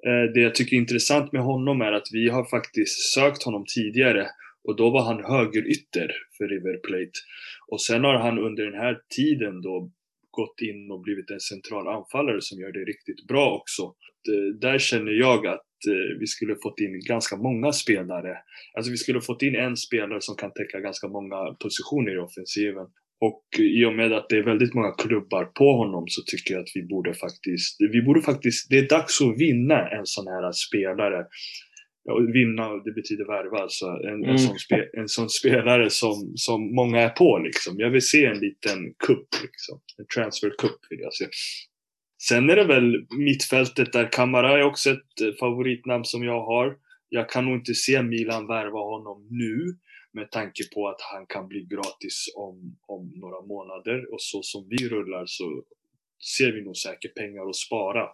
Eh, 0.07 0.33
det 0.35 0.41
jag 0.41 0.55
tycker 0.55 0.77
är 0.77 0.81
intressant 0.81 1.33
med 1.33 1.43
honom 1.43 1.81
är 1.81 1.93
att 1.93 2.09
vi 2.13 2.29
har 2.29 2.45
faktiskt 2.45 3.13
sökt 3.15 3.43
honom 3.43 3.65
tidigare 3.75 4.27
och 4.65 4.77
då 4.77 4.91
var 4.91 5.03
han 5.03 5.25
högerytter 5.25 6.13
för 6.39 6.49
River 6.49 6.77
Plate. 6.77 7.19
Och 7.69 7.83
sen 7.83 8.05
har 8.05 8.15
han 8.15 8.39
under 8.39 8.65
den 8.65 8.81
här 8.81 8.99
tiden 9.17 9.63
då 9.63 9.91
gått 10.31 10.61
in 10.61 10.91
och 10.91 11.01
blivit 11.01 11.31
en 11.31 11.41
central 11.41 11.89
anfallare 11.89 12.41
som 12.41 12.61
gör 12.61 12.73
det 12.73 12.85
riktigt 12.85 13.27
bra 13.27 13.55
också. 13.61 13.95
Där 14.61 14.79
känner 14.79 15.13
jag 15.13 15.47
att 15.47 15.71
eh, 15.89 16.19
vi 16.21 16.27
skulle 16.27 16.57
fått 16.63 16.81
in 16.81 17.01
ganska 17.01 17.37
många 17.37 17.73
spelare. 17.73 18.39
Alltså 18.75 18.91
vi 18.91 18.97
skulle 18.97 19.21
fått 19.21 19.43
in 19.43 19.57
en 19.57 19.77
spelare 19.77 20.21
som 20.21 20.37
kan 20.37 20.53
täcka 20.53 20.81
ganska 20.81 21.09
många 21.09 21.57
positioner 21.61 22.15
i 22.15 22.19
offensiven. 22.19 22.87
Och 23.21 23.45
i 23.59 23.85
och 23.85 23.95
med 23.95 24.13
att 24.13 24.29
det 24.29 24.37
är 24.37 24.43
väldigt 24.43 24.75
många 24.75 24.93
klubbar 24.93 25.45
på 25.45 25.77
honom 25.77 26.05
så 26.09 26.23
tycker 26.27 26.55
jag 26.55 26.61
att 26.61 26.73
vi 26.75 26.83
borde 26.83 27.15
faktiskt, 27.15 27.77
vi 27.79 28.03
borde 28.03 28.23
faktiskt, 28.23 28.71
det 28.71 28.79
är 28.79 28.89
dags 28.89 29.21
att 29.21 29.39
vinna 29.39 29.89
en 29.89 30.07
sån 30.07 30.27
här 30.27 30.53
spelare. 30.53 31.27
Vinna, 32.35 32.69
det 32.85 32.93
betyder 32.93 33.27
värva 33.27 33.59
alltså. 33.63 33.87
En, 33.87 34.15
mm. 34.15 34.31
en, 34.31 34.39
sån 34.39 34.59
spe, 34.59 34.89
en 34.93 35.09
sån 35.09 35.29
spelare 35.29 35.91
som, 35.91 36.33
som 36.35 36.75
många 36.75 37.01
är 37.01 37.09
på 37.09 37.39
liksom. 37.39 37.75
Jag 37.79 37.91
vill 37.91 38.07
se 38.07 38.25
en 38.25 38.39
liten 38.39 38.79
kupp 39.07 39.29
liksom. 39.43 39.81
En 39.99 40.07
transfer 40.15 40.53
cup 40.59 40.79
vill 40.91 41.01
jag 41.01 41.15
se. 41.15 41.27
Sen 42.29 42.51
är 42.51 42.57
det 42.57 42.65
väl 42.65 43.07
mittfältet 43.19 43.93
där 43.93 44.13
Kamara 44.13 44.59
är 44.59 44.63
också 44.63 44.91
ett 44.91 45.39
favoritnamn 45.41 46.05
som 46.05 46.25
jag 46.25 46.45
har. 46.45 46.77
Jag 47.09 47.29
kan 47.29 47.45
nog 47.45 47.55
inte 47.55 47.75
se 47.75 48.03
Milan 48.03 48.47
värva 48.47 48.79
honom 48.79 49.27
nu 49.31 49.77
med 50.13 50.31
tanke 50.31 50.63
på 50.75 50.89
att 50.89 51.01
han 51.01 51.27
kan 51.27 51.49
bli 51.49 51.67
gratis 51.71 52.33
om, 52.37 52.77
om 52.87 53.13
några 53.15 53.41
månader 53.47 54.13
och 54.13 54.23
så 54.23 54.43
som 54.43 54.69
vi 54.69 54.89
rullar 54.89 55.25
så 55.27 55.65
ser 56.37 56.53
vi 56.53 56.63
nog 56.63 56.77
säkert 56.77 57.15
pengar 57.15 57.49
att 57.49 57.57
spara. 57.57 58.09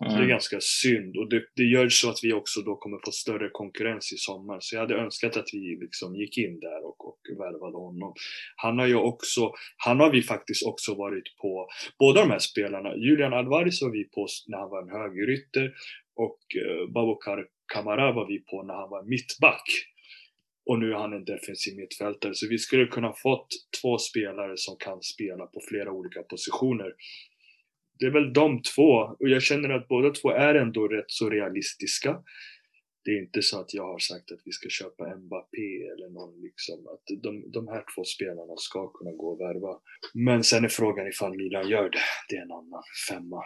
Mm. 0.00 0.12
Det 0.12 0.18
är 0.18 0.24
mm. 0.24 0.28
ganska 0.28 0.58
synd 0.60 1.16
och 1.16 1.28
det, 1.28 1.42
det, 1.56 1.62
gör 1.62 1.88
så 1.88 2.10
att 2.10 2.20
vi 2.22 2.32
också 2.32 2.60
då 2.60 2.76
kommer 2.76 2.98
få 3.04 3.10
större 3.10 3.48
konkurrens 3.52 4.12
i 4.12 4.16
sommar. 4.16 4.58
Så 4.60 4.76
jag 4.76 4.80
hade 4.80 4.94
önskat 4.94 5.36
att 5.36 5.48
vi 5.52 5.78
liksom 5.80 6.16
gick 6.16 6.38
in 6.38 6.60
där 6.60 6.84
och, 6.84 7.08
och 7.08 7.20
värvade 7.38 7.76
honom. 7.76 8.14
Han 8.56 8.78
har 8.78 8.86
ju 8.86 8.94
också, 8.94 9.52
han 9.76 10.00
har 10.00 10.10
vi 10.10 10.22
faktiskt 10.22 10.66
också 10.66 10.94
varit 10.94 11.36
på, 11.42 11.68
båda 11.98 12.20
de 12.20 12.30
här 12.30 12.38
spelarna, 12.38 12.96
Julian 12.96 13.32
Alvarez 13.32 13.82
var 13.82 13.90
vi 13.90 14.04
på 14.04 14.26
när 14.46 14.58
han 14.58 14.70
var 14.70 14.82
en 14.82 14.88
högerytter 15.00 15.72
och 16.16 16.38
Babokar 16.94 17.46
Kamara 17.72 18.12
var 18.12 18.26
vi 18.26 18.38
på 18.38 18.62
när 18.62 18.74
han 18.74 18.90
var 18.90 19.02
mittback. 19.02 19.66
Och 20.66 20.78
nu 20.78 20.92
är 20.92 20.96
han 20.96 21.12
en 21.12 21.24
defensiv 21.24 21.76
mittfältare. 21.76 22.34
Så 22.34 22.48
vi 22.48 22.58
skulle 22.58 22.86
kunna 22.86 23.12
fått 23.12 23.48
två 23.82 23.98
spelare 23.98 24.54
som 24.56 24.76
kan 24.76 25.02
spela 25.02 25.46
på 25.46 25.60
flera 25.68 25.92
olika 25.92 26.22
positioner. 26.22 26.92
Det 27.98 28.06
är 28.06 28.10
väl 28.10 28.32
de 28.32 28.62
två. 28.62 28.90
Och 29.20 29.28
jag 29.28 29.42
känner 29.42 29.68
att 29.68 29.88
båda 29.88 30.10
två 30.10 30.30
är 30.30 30.54
ändå 30.54 30.88
rätt 30.88 31.10
så 31.10 31.30
realistiska. 31.30 32.22
Det 33.04 33.10
är 33.10 33.22
inte 33.22 33.42
så 33.42 33.60
att 33.60 33.74
jag 33.74 33.86
har 33.92 33.98
sagt 33.98 34.32
att 34.32 34.40
vi 34.44 34.52
ska 34.52 34.68
köpa 34.68 35.16
Mbappé 35.16 35.68
eller 35.92 36.08
någon 36.18 36.40
liksom. 36.40 36.78
Att 36.92 37.22
de, 37.22 37.50
de 37.50 37.68
här 37.68 37.84
två 37.94 38.04
spelarna 38.04 38.54
ska 38.56 38.88
kunna 38.88 39.12
gå 39.12 39.26
och 39.32 39.40
värva. 39.40 39.78
Men 40.14 40.44
sen 40.44 40.64
är 40.64 40.68
frågan 40.68 41.08
ifall 41.08 41.36
Milan 41.36 41.68
gör 41.68 41.90
det. 41.90 41.98
Det 42.28 42.36
är 42.36 42.42
en 42.42 42.52
annan 42.52 42.82
femma. 43.08 43.42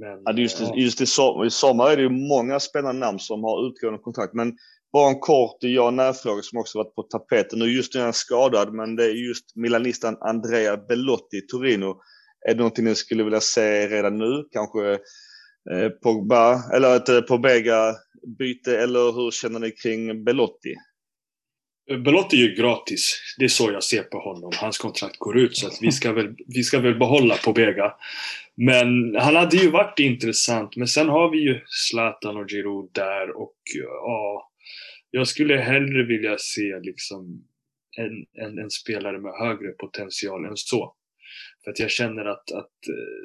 Men, 0.00 0.22
ja, 0.24 0.32
just, 0.32 0.60
ja. 0.60 0.74
just 0.76 1.00
i, 1.00 1.06
sommar, 1.06 1.46
i 1.46 1.50
sommar 1.50 1.90
är 1.90 1.96
det 1.96 2.02
ju 2.02 2.28
många 2.28 2.60
spännande 2.60 3.00
namn 3.00 3.18
som 3.18 3.44
har 3.44 3.68
utgående 3.68 3.98
kontrakt. 3.98 4.34
Men 4.34 4.56
bara 4.94 5.10
en 5.10 5.20
kort 5.20 5.56
ja 5.60 5.90
nej-fråga 5.90 6.42
som 6.42 6.58
också 6.58 6.78
varit 6.78 6.94
på 6.94 7.02
tapeten. 7.02 7.58
Nu 7.58 7.64
just 7.64 7.94
nu 7.94 8.00
är 8.00 8.04
han 8.04 8.12
skadad, 8.12 8.74
men 8.74 8.96
det 8.96 9.04
är 9.04 9.28
just 9.28 9.56
milanistan 9.56 10.16
Andrea 10.20 10.76
Belotti 10.76 11.36
i 11.36 11.40
Torino. 11.40 12.00
Är 12.48 12.54
det 12.54 12.58
någonting 12.58 12.84
ni 12.84 12.94
skulle 12.94 13.24
vilja 13.24 13.40
se 13.40 13.88
redan 13.88 14.18
nu? 14.18 14.44
Kanske 14.52 14.92
eh, 15.72 15.88
Pogba, 16.02 16.62
eller 16.76 16.96
ett 16.96 17.08
eh, 17.08 17.20
Pobega-byte, 17.20 18.78
eller 18.78 19.12
hur 19.12 19.30
känner 19.30 19.60
ni 19.60 19.70
kring 19.70 20.24
Belotti? 20.24 20.74
Belotti 22.04 22.36
är 22.36 22.48
ju 22.48 22.54
gratis. 22.54 23.34
Det 23.38 23.44
är 23.44 23.48
så 23.48 23.72
jag 23.72 23.82
ser 23.82 24.02
på 24.02 24.18
honom. 24.18 24.52
Hans 24.56 24.78
kontrakt 24.78 25.18
går 25.18 25.38
ut 25.38 25.56
så 25.56 25.66
att 25.66 25.78
vi 25.80 25.92
ska 25.92 26.12
väl, 26.12 26.34
vi 26.46 26.62
ska 26.62 26.78
väl 26.78 26.98
behålla 26.98 27.36
Pobega. 27.44 27.92
Men 28.56 29.16
han 29.16 29.36
hade 29.36 29.56
ju 29.56 29.70
varit 29.70 29.98
intressant. 29.98 30.76
Men 30.76 30.86
sen 30.86 31.08
har 31.08 31.30
vi 31.30 31.38
ju 31.38 31.60
Zlatan 31.66 32.36
och 32.36 32.50
Giroud 32.50 32.90
där 32.92 33.36
och 33.36 33.56
ja, 33.74 34.50
jag 35.14 35.28
skulle 35.28 35.56
hellre 35.56 36.02
vilja 36.04 36.36
se 36.38 36.80
liksom 36.82 37.44
en, 37.96 38.44
en, 38.44 38.58
en, 38.58 38.70
spelare 38.70 39.18
med 39.18 39.32
högre 39.32 39.72
potential 39.72 40.44
än 40.44 40.56
så. 40.56 40.96
För 41.64 41.70
att 41.70 41.78
jag 41.78 41.90
känner 41.90 42.24
att, 42.24 42.52
att 42.52 42.78
uh, 42.88 43.24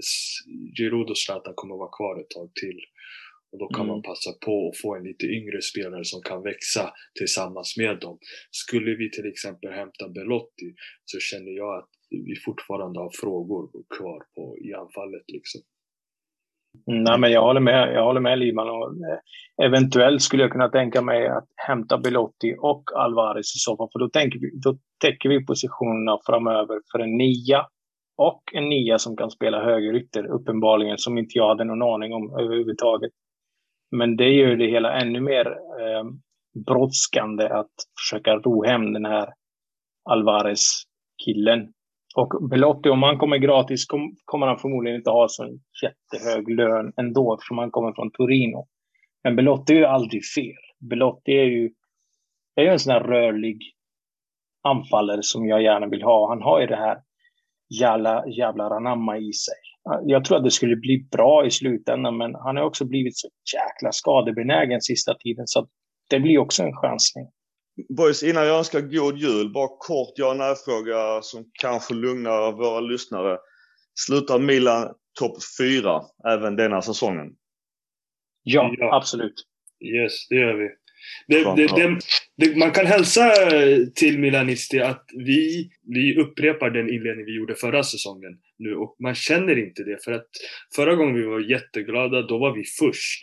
Giroud 0.78 1.10
och 1.10 1.18
Zlatan 1.18 1.54
kommer 1.56 1.76
att 1.76 1.80
vara 1.80 1.98
kvar 1.98 2.22
ett 2.22 2.30
tag 2.30 2.52
till. 2.62 2.80
Och 3.52 3.60
då 3.60 3.68
kan 3.68 3.86
mm. 3.86 3.88
man 3.88 4.02
passa 4.02 4.32
på 4.46 4.70
att 4.70 4.78
få 4.82 4.96
en 4.96 5.04
lite 5.04 5.26
yngre 5.26 5.62
spelare 5.62 6.06
som 6.06 6.22
kan 6.22 6.44
växa 6.44 6.94
tillsammans 7.20 7.78
med 7.78 8.00
dem. 8.00 8.18
Skulle 8.52 8.96
vi 8.96 9.12
till 9.12 9.30
exempel 9.30 9.72
hämta 9.72 10.10
Belotti 10.10 10.76
så 11.06 11.20
känner 11.20 11.52
jag 11.52 11.78
att 11.80 11.90
vi 12.10 12.36
fortfarande 12.46 13.00
har 13.00 13.12
frågor 13.22 13.64
kvar 13.98 14.24
på, 14.36 14.58
i 14.66 14.74
anfallet. 14.74 15.26
Liksom. 15.28 15.62
Mm, 16.88 17.04
nej, 17.04 17.20
men 17.20 17.32
jag 17.32 17.42
håller 17.42 17.62
med, 17.62 17.94
jag 17.94 18.04
håller 18.04 18.22
med 18.22 18.40
Liman. 18.40 18.70
Och, 18.70 18.92
eh, 18.92 19.66
eventuellt 19.66 20.22
skulle 20.22 20.44
jag 20.44 20.52
kunna 20.52 20.70
tänka 20.70 21.02
mig 21.02 21.28
att 21.28 21.48
hämta 21.56 21.98
Belotti 21.98 22.56
och 22.60 22.84
Alvarez 22.96 23.56
i 23.56 23.60
så 23.60 23.78
fall. 23.78 23.90
För 23.92 24.00
då, 24.00 24.10
tänker 24.10 24.40
vi, 24.40 24.60
då 24.64 24.78
täcker 25.02 25.30
vi 25.30 25.46
positionerna 25.46 26.18
framöver 26.26 26.80
för 26.92 27.00
en 27.00 27.18
nia 27.18 27.68
och 28.18 28.44
en 28.54 28.70
nia 28.70 29.00
som 29.00 29.18
kan 29.18 29.32
spela 29.32 29.64
högerytter, 29.64 30.26
uppenbarligen, 30.26 30.98
som 30.98 31.18
inte 31.18 31.38
jag 31.38 31.48
hade 31.48 31.64
någon 31.64 31.94
aning 31.94 32.14
om 32.14 32.40
överhuvudtaget. 32.40 33.12
Men 33.92 34.16
det 34.16 34.30
gör 34.30 34.56
det 34.56 34.68
hela 34.68 34.94
ännu 34.94 35.22
mer 35.22 35.48
eh, 35.48 36.04
brådskande 36.66 37.50
att 37.50 37.72
försöka 38.00 38.36
ro 38.36 38.64
hem 38.64 38.94
den 38.94 39.06
här 39.06 39.30
Alvarez-killen. 40.10 41.74
Och 42.16 42.50
Belotti, 42.50 42.90
om 42.90 43.04
han 43.04 43.18
kommer 43.18 43.38
gratis, 43.38 43.86
kom, 43.86 44.16
kommer 44.26 44.48
han 44.48 44.58
förmodligen 44.58 44.98
inte 44.98 45.10
ha 45.10 45.28
så 45.30 45.44
en 45.44 45.60
jättehög 45.84 46.50
lön 46.50 46.94
ändå, 46.98 47.34
eftersom 47.34 47.58
han 47.58 47.72
kommer 47.72 47.94
från 47.94 48.12
Torino. 48.12 48.68
Men 49.24 49.36
Belotti 49.36 49.74
är 49.74 49.78
ju 49.78 49.86
aldrig 49.86 50.22
fel. 50.36 50.64
Belotti 50.90 51.32
är 51.32 51.44
ju, 51.44 51.70
är 52.56 52.64
ju 52.64 52.70
en 52.70 52.80
sån 52.80 52.94
här 52.94 53.04
rörlig 53.04 53.60
anfallare 54.64 55.24
som 55.24 55.48
jag 55.48 55.64
gärna 55.64 55.88
vill 55.88 56.04
ha. 56.04 56.30
Han 56.30 56.42
har 56.42 56.62
ju 56.62 56.68
det 56.68 56.76
här 56.76 56.98
jävla, 57.80 58.28
jävla 58.28 58.70
ranamma 58.70 59.18
i 59.18 59.34
sig. 59.34 59.62
Jag 60.06 60.26
tror 60.26 60.38
att 60.38 60.44
det 60.44 60.52
skulle 60.52 60.76
bli 60.76 61.08
bra 61.12 61.46
i 61.46 61.52
slutändan, 61.52 62.18
men 62.18 62.36
han 62.36 62.58
har 62.58 62.64
också 62.64 62.86
blivit 62.86 63.18
så 63.18 63.28
jäkla 63.56 63.92
skadebenägen 63.92 64.82
sista 64.82 65.14
tiden, 65.14 65.48
så 65.48 65.68
det 66.10 66.20
blir 66.20 66.38
också 66.38 66.64
en 66.64 66.76
chansning. 66.76 67.28
Boys, 67.90 68.24
innan 68.24 68.48
jag 68.48 68.58
önskar 68.58 68.82
god 68.82 69.18
jul, 69.18 69.50
bara 69.50 69.68
kort 69.80 70.14
ja 70.16 70.34
nej-fråga 70.34 71.22
som 71.22 71.46
kanske 71.54 71.94
lugnar 71.94 72.52
våra 72.52 72.80
lyssnare. 72.80 73.38
Slutar 74.06 74.40
Milan 74.40 74.94
topp 75.20 75.38
fyra 75.60 76.02
även 76.28 76.56
denna 76.56 76.82
säsongen? 76.82 77.28
Ja, 78.44 78.76
ja, 78.78 78.96
absolut. 78.96 79.46
Yes, 79.86 80.28
det 80.30 80.36
gör 80.36 80.54
vi. 80.54 80.70
Det, 81.28 81.56
det, 81.56 82.00
det, 82.38 82.58
man 82.58 82.72
kan 82.72 82.86
hälsa 82.86 83.32
till 83.96 84.20
Milanisti 84.20 84.80
att 84.80 85.06
vi, 85.14 85.70
vi 85.84 86.18
upprepar 86.22 86.70
den 86.70 86.90
inledning 86.90 87.26
vi 87.26 87.36
gjorde 87.36 87.56
förra 87.56 87.84
säsongen 87.84 88.38
nu 88.58 88.76
och 88.76 88.96
man 89.00 89.16
känner 89.16 89.68
inte 89.68 89.84
det 89.84 90.04
för 90.04 90.12
att 90.12 90.28
förra 90.76 90.96
gången 90.96 91.16
vi 91.16 91.24
var 91.24 91.40
jätteglada, 91.40 92.22
då 92.22 92.38
var 92.38 92.56
vi 92.56 92.64
först. 92.64 93.20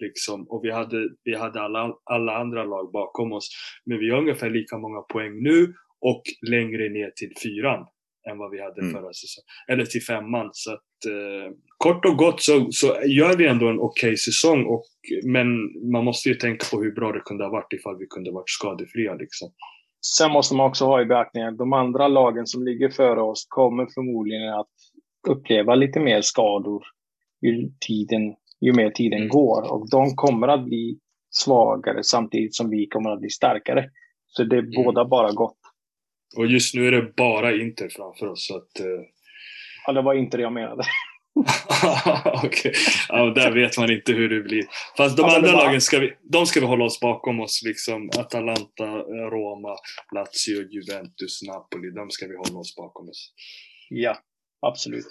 Liksom, 0.00 0.46
och 0.48 0.60
vi 0.64 0.70
hade, 0.70 1.08
vi 1.24 1.36
hade 1.36 1.60
alla, 1.60 1.94
alla 2.04 2.36
andra 2.36 2.64
lag 2.64 2.92
bakom 2.92 3.32
oss. 3.32 3.48
Men 3.84 3.98
vi 3.98 4.10
har 4.10 4.18
ungefär 4.18 4.50
lika 4.50 4.78
många 4.78 5.00
poäng 5.00 5.42
nu 5.42 5.74
och 6.00 6.22
längre 6.50 6.88
ner 6.88 7.10
till 7.16 7.32
fyran 7.42 7.86
än 8.30 8.38
vad 8.38 8.50
vi 8.50 8.62
hade 8.62 8.80
Mm. 8.80 8.92
förra 8.92 9.12
säsongen. 9.12 9.46
Eller 9.68 9.84
till 9.84 10.02
femman. 10.02 10.50
Så 10.52 10.72
att, 10.72 11.04
eh, 11.08 11.52
kort 11.78 12.04
och 12.04 12.16
gott 12.16 12.42
så, 12.42 12.66
så 12.70 12.86
gör 13.06 13.36
vi 13.36 13.46
ändå 13.46 13.68
en 13.68 13.80
okej 13.80 14.16
säsong. 14.16 14.64
Och, 14.64 14.84
men 15.24 15.46
man 15.92 16.04
måste 16.04 16.28
ju 16.28 16.34
tänka 16.34 16.66
på 16.70 16.82
hur 16.82 16.92
bra 16.92 17.12
det 17.12 17.20
kunde 17.20 17.44
ha 17.44 17.50
varit 17.50 17.72
ifall 17.72 17.98
vi 17.98 18.06
kunde 18.06 18.30
varit 18.30 18.50
skadefria. 18.50 19.14
Liksom. 19.14 19.48
Sen 20.18 20.30
måste 20.32 20.54
man 20.54 20.66
också 20.66 20.84
ha 20.84 21.02
i 21.02 21.04
beaktning 21.04 21.44
att 21.44 21.58
de 21.58 21.72
andra 21.72 22.08
lagen 22.08 22.46
som 22.46 22.64
ligger 22.64 22.90
före 22.90 23.20
oss 23.20 23.46
kommer 23.48 23.86
förmodligen 23.94 24.48
att 24.54 24.68
uppleva 25.28 25.74
lite 25.74 26.00
mer 26.00 26.20
skador 26.20 26.82
ju, 27.40 27.70
tiden, 27.86 28.34
ju 28.60 28.72
mer 28.72 28.90
tiden 28.90 29.18
Mm. 29.18 29.28
går. 29.28 29.72
Och 29.72 29.90
de 29.90 30.14
kommer 30.14 30.48
att 30.48 30.64
bli 30.64 30.98
svagare 31.30 32.04
samtidigt 32.04 32.54
som 32.54 32.70
vi 32.70 32.86
kommer 32.86 33.10
att 33.10 33.20
bli 33.20 33.30
starkare. 33.30 33.84
Så 34.26 34.44
det 34.44 34.56
är 34.56 34.60
Mm. 34.62 34.70
båda 34.84 35.04
bara 35.04 35.32
gott. 35.32 35.58
Och 36.36 36.46
just 36.46 36.74
nu 36.74 36.86
är 36.88 36.92
det 36.92 37.12
bara 37.16 37.54
Inter 37.56 37.88
framför 37.88 38.26
oss. 38.26 38.46
Så 38.46 38.56
att, 38.56 38.80
eh, 38.80 38.86
Ja, 39.86 39.92
det 39.92 40.02
var 40.02 40.14
inte 40.14 40.36
det 40.36 40.42
jag 40.42 40.52
menade. 40.52 40.82
Okej. 42.44 42.72
Ja, 43.08 43.24
där 43.34 43.52
vet 43.52 43.78
man 43.78 43.92
inte 43.92 44.12
hur 44.12 44.28
det 44.28 44.40
blir. 44.42 44.64
Fast 44.96 45.16
de 45.16 45.22
Ja, 45.22 45.26
men 45.26 45.36
andra 45.36 45.52
var- 45.52 45.64
lagen 45.64 45.80
ska 45.80 45.98
vi, 45.98 46.12
de 46.22 46.46
ska 46.46 46.60
vi 46.60 46.66
hålla 46.66 46.84
oss 46.84 47.00
bakom 47.00 47.40
oss. 47.40 47.62
Liksom 47.64 48.10
Atalanta, 48.18 48.86
Roma, 49.32 49.76
Lazio, 50.14 50.68
Juventus, 50.70 51.42
Napoli. 51.46 51.90
De 51.90 52.10
ska 52.10 52.26
vi 52.26 52.36
hålla 52.36 52.58
oss 52.58 52.76
bakom 52.76 53.08
oss. 53.08 53.32
Ja, 53.88 54.16
absolut. 54.66 55.06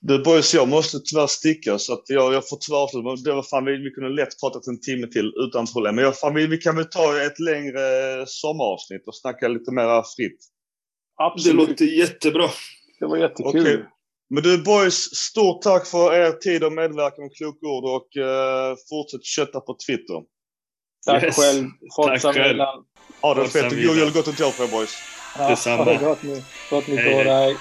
Du 0.00 0.18
boys, 0.22 0.54
jag 0.54 0.68
måste 0.68 0.98
tyvärr 1.04 1.26
sticka 1.26 1.78
så 1.78 1.92
att 1.92 2.02
jag, 2.06 2.34
jag 2.34 2.48
får 2.48 2.56
tyvärr 2.60 2.78
avsluta. 2.78 3.08
Men 3.08 3.22
Det 3.22 3.32
var 3.32 3.42
fan, 3.42 3.64
vi, 3.64 3.76
vi 3.76 3.90
kunde 3.90 4.10
lätt 4.10 4.40
pratat 4.40 4.66
en 4.66 4.80
timme 4.80 5.06
till 5.06 5.32
utan 5.36 5.66
problem. 5.66 5.94
Men 5.94 6.04
jag, 6.04 6.18
fan, 6.18 6.34
vi, 6.34 6.46
vi 6.46 6.58
kan 6.58 6.76
väl 6.76 6.84
ta 6.84 7.20
ett 7.22 7.38
längre 7.38 7.80
sommaravsnitt 8.26 9.06
och 9.06 9.14
snacka 9.16 9.48
lite 9.48 9.72
mer 9.72 10.02
fritt. 10.16 10.38
Det 11.18 11.24
Absolut. 11.24 11.68
låter 11.68 11.84
jättebra. 11.84 12.48
Det 13.00 13.06
var 13.06 13.16
jättekul. 13.16 13.60
Okej. 13.60 13.84
Men 14.30 14.42
du 14.42 14.62
boys, 14.62 14.94
stort 15.14 15.62
tack 15.62 15.86
för 15.86 16.14
er 16.14 16.32
tid 16.32 16.64
och 16.64 16.72
medverkan 16.72 17.24
och 17.24 17.34
kloka 17.36 17.66
ord 17.66 17.84
och 17.84 18.16
eh, 18.22 18.76
fortsätt 18.90 19.24
kötta 19.24 19.60
på 19.60 19.76
Twitter. 19.86 20.22
Tack 21.06 21.22
Yes. 21.24 21.36
själv. 21.36 21.64
Forza 21.96 22.32
själv. 22.32 22.52
Milan. 22.52 22.84
Ha 23.22 23.34
det 23.34 23.48
fett 23.48 23.70
god 23.70 23.78
jul 23.96 24.06
och 24.08 24.12
gott 24.14 24.26
nytt 24.26 24.40
år 24.40 24.50
på 24.58 24.62
er 24.64 24.68
boys. 24.68 24.94
Ja, 25.38 25.48
Detsamma. 25.48 25.84
ha 25.84 25.92
det 25.92 25.98
gott 26.04 26.22
nu. 26.22 26.42
Gott 26.70 26.86
nytt 26.88 26.98
år. 26.98 27.24
Hej. 27.24 27.56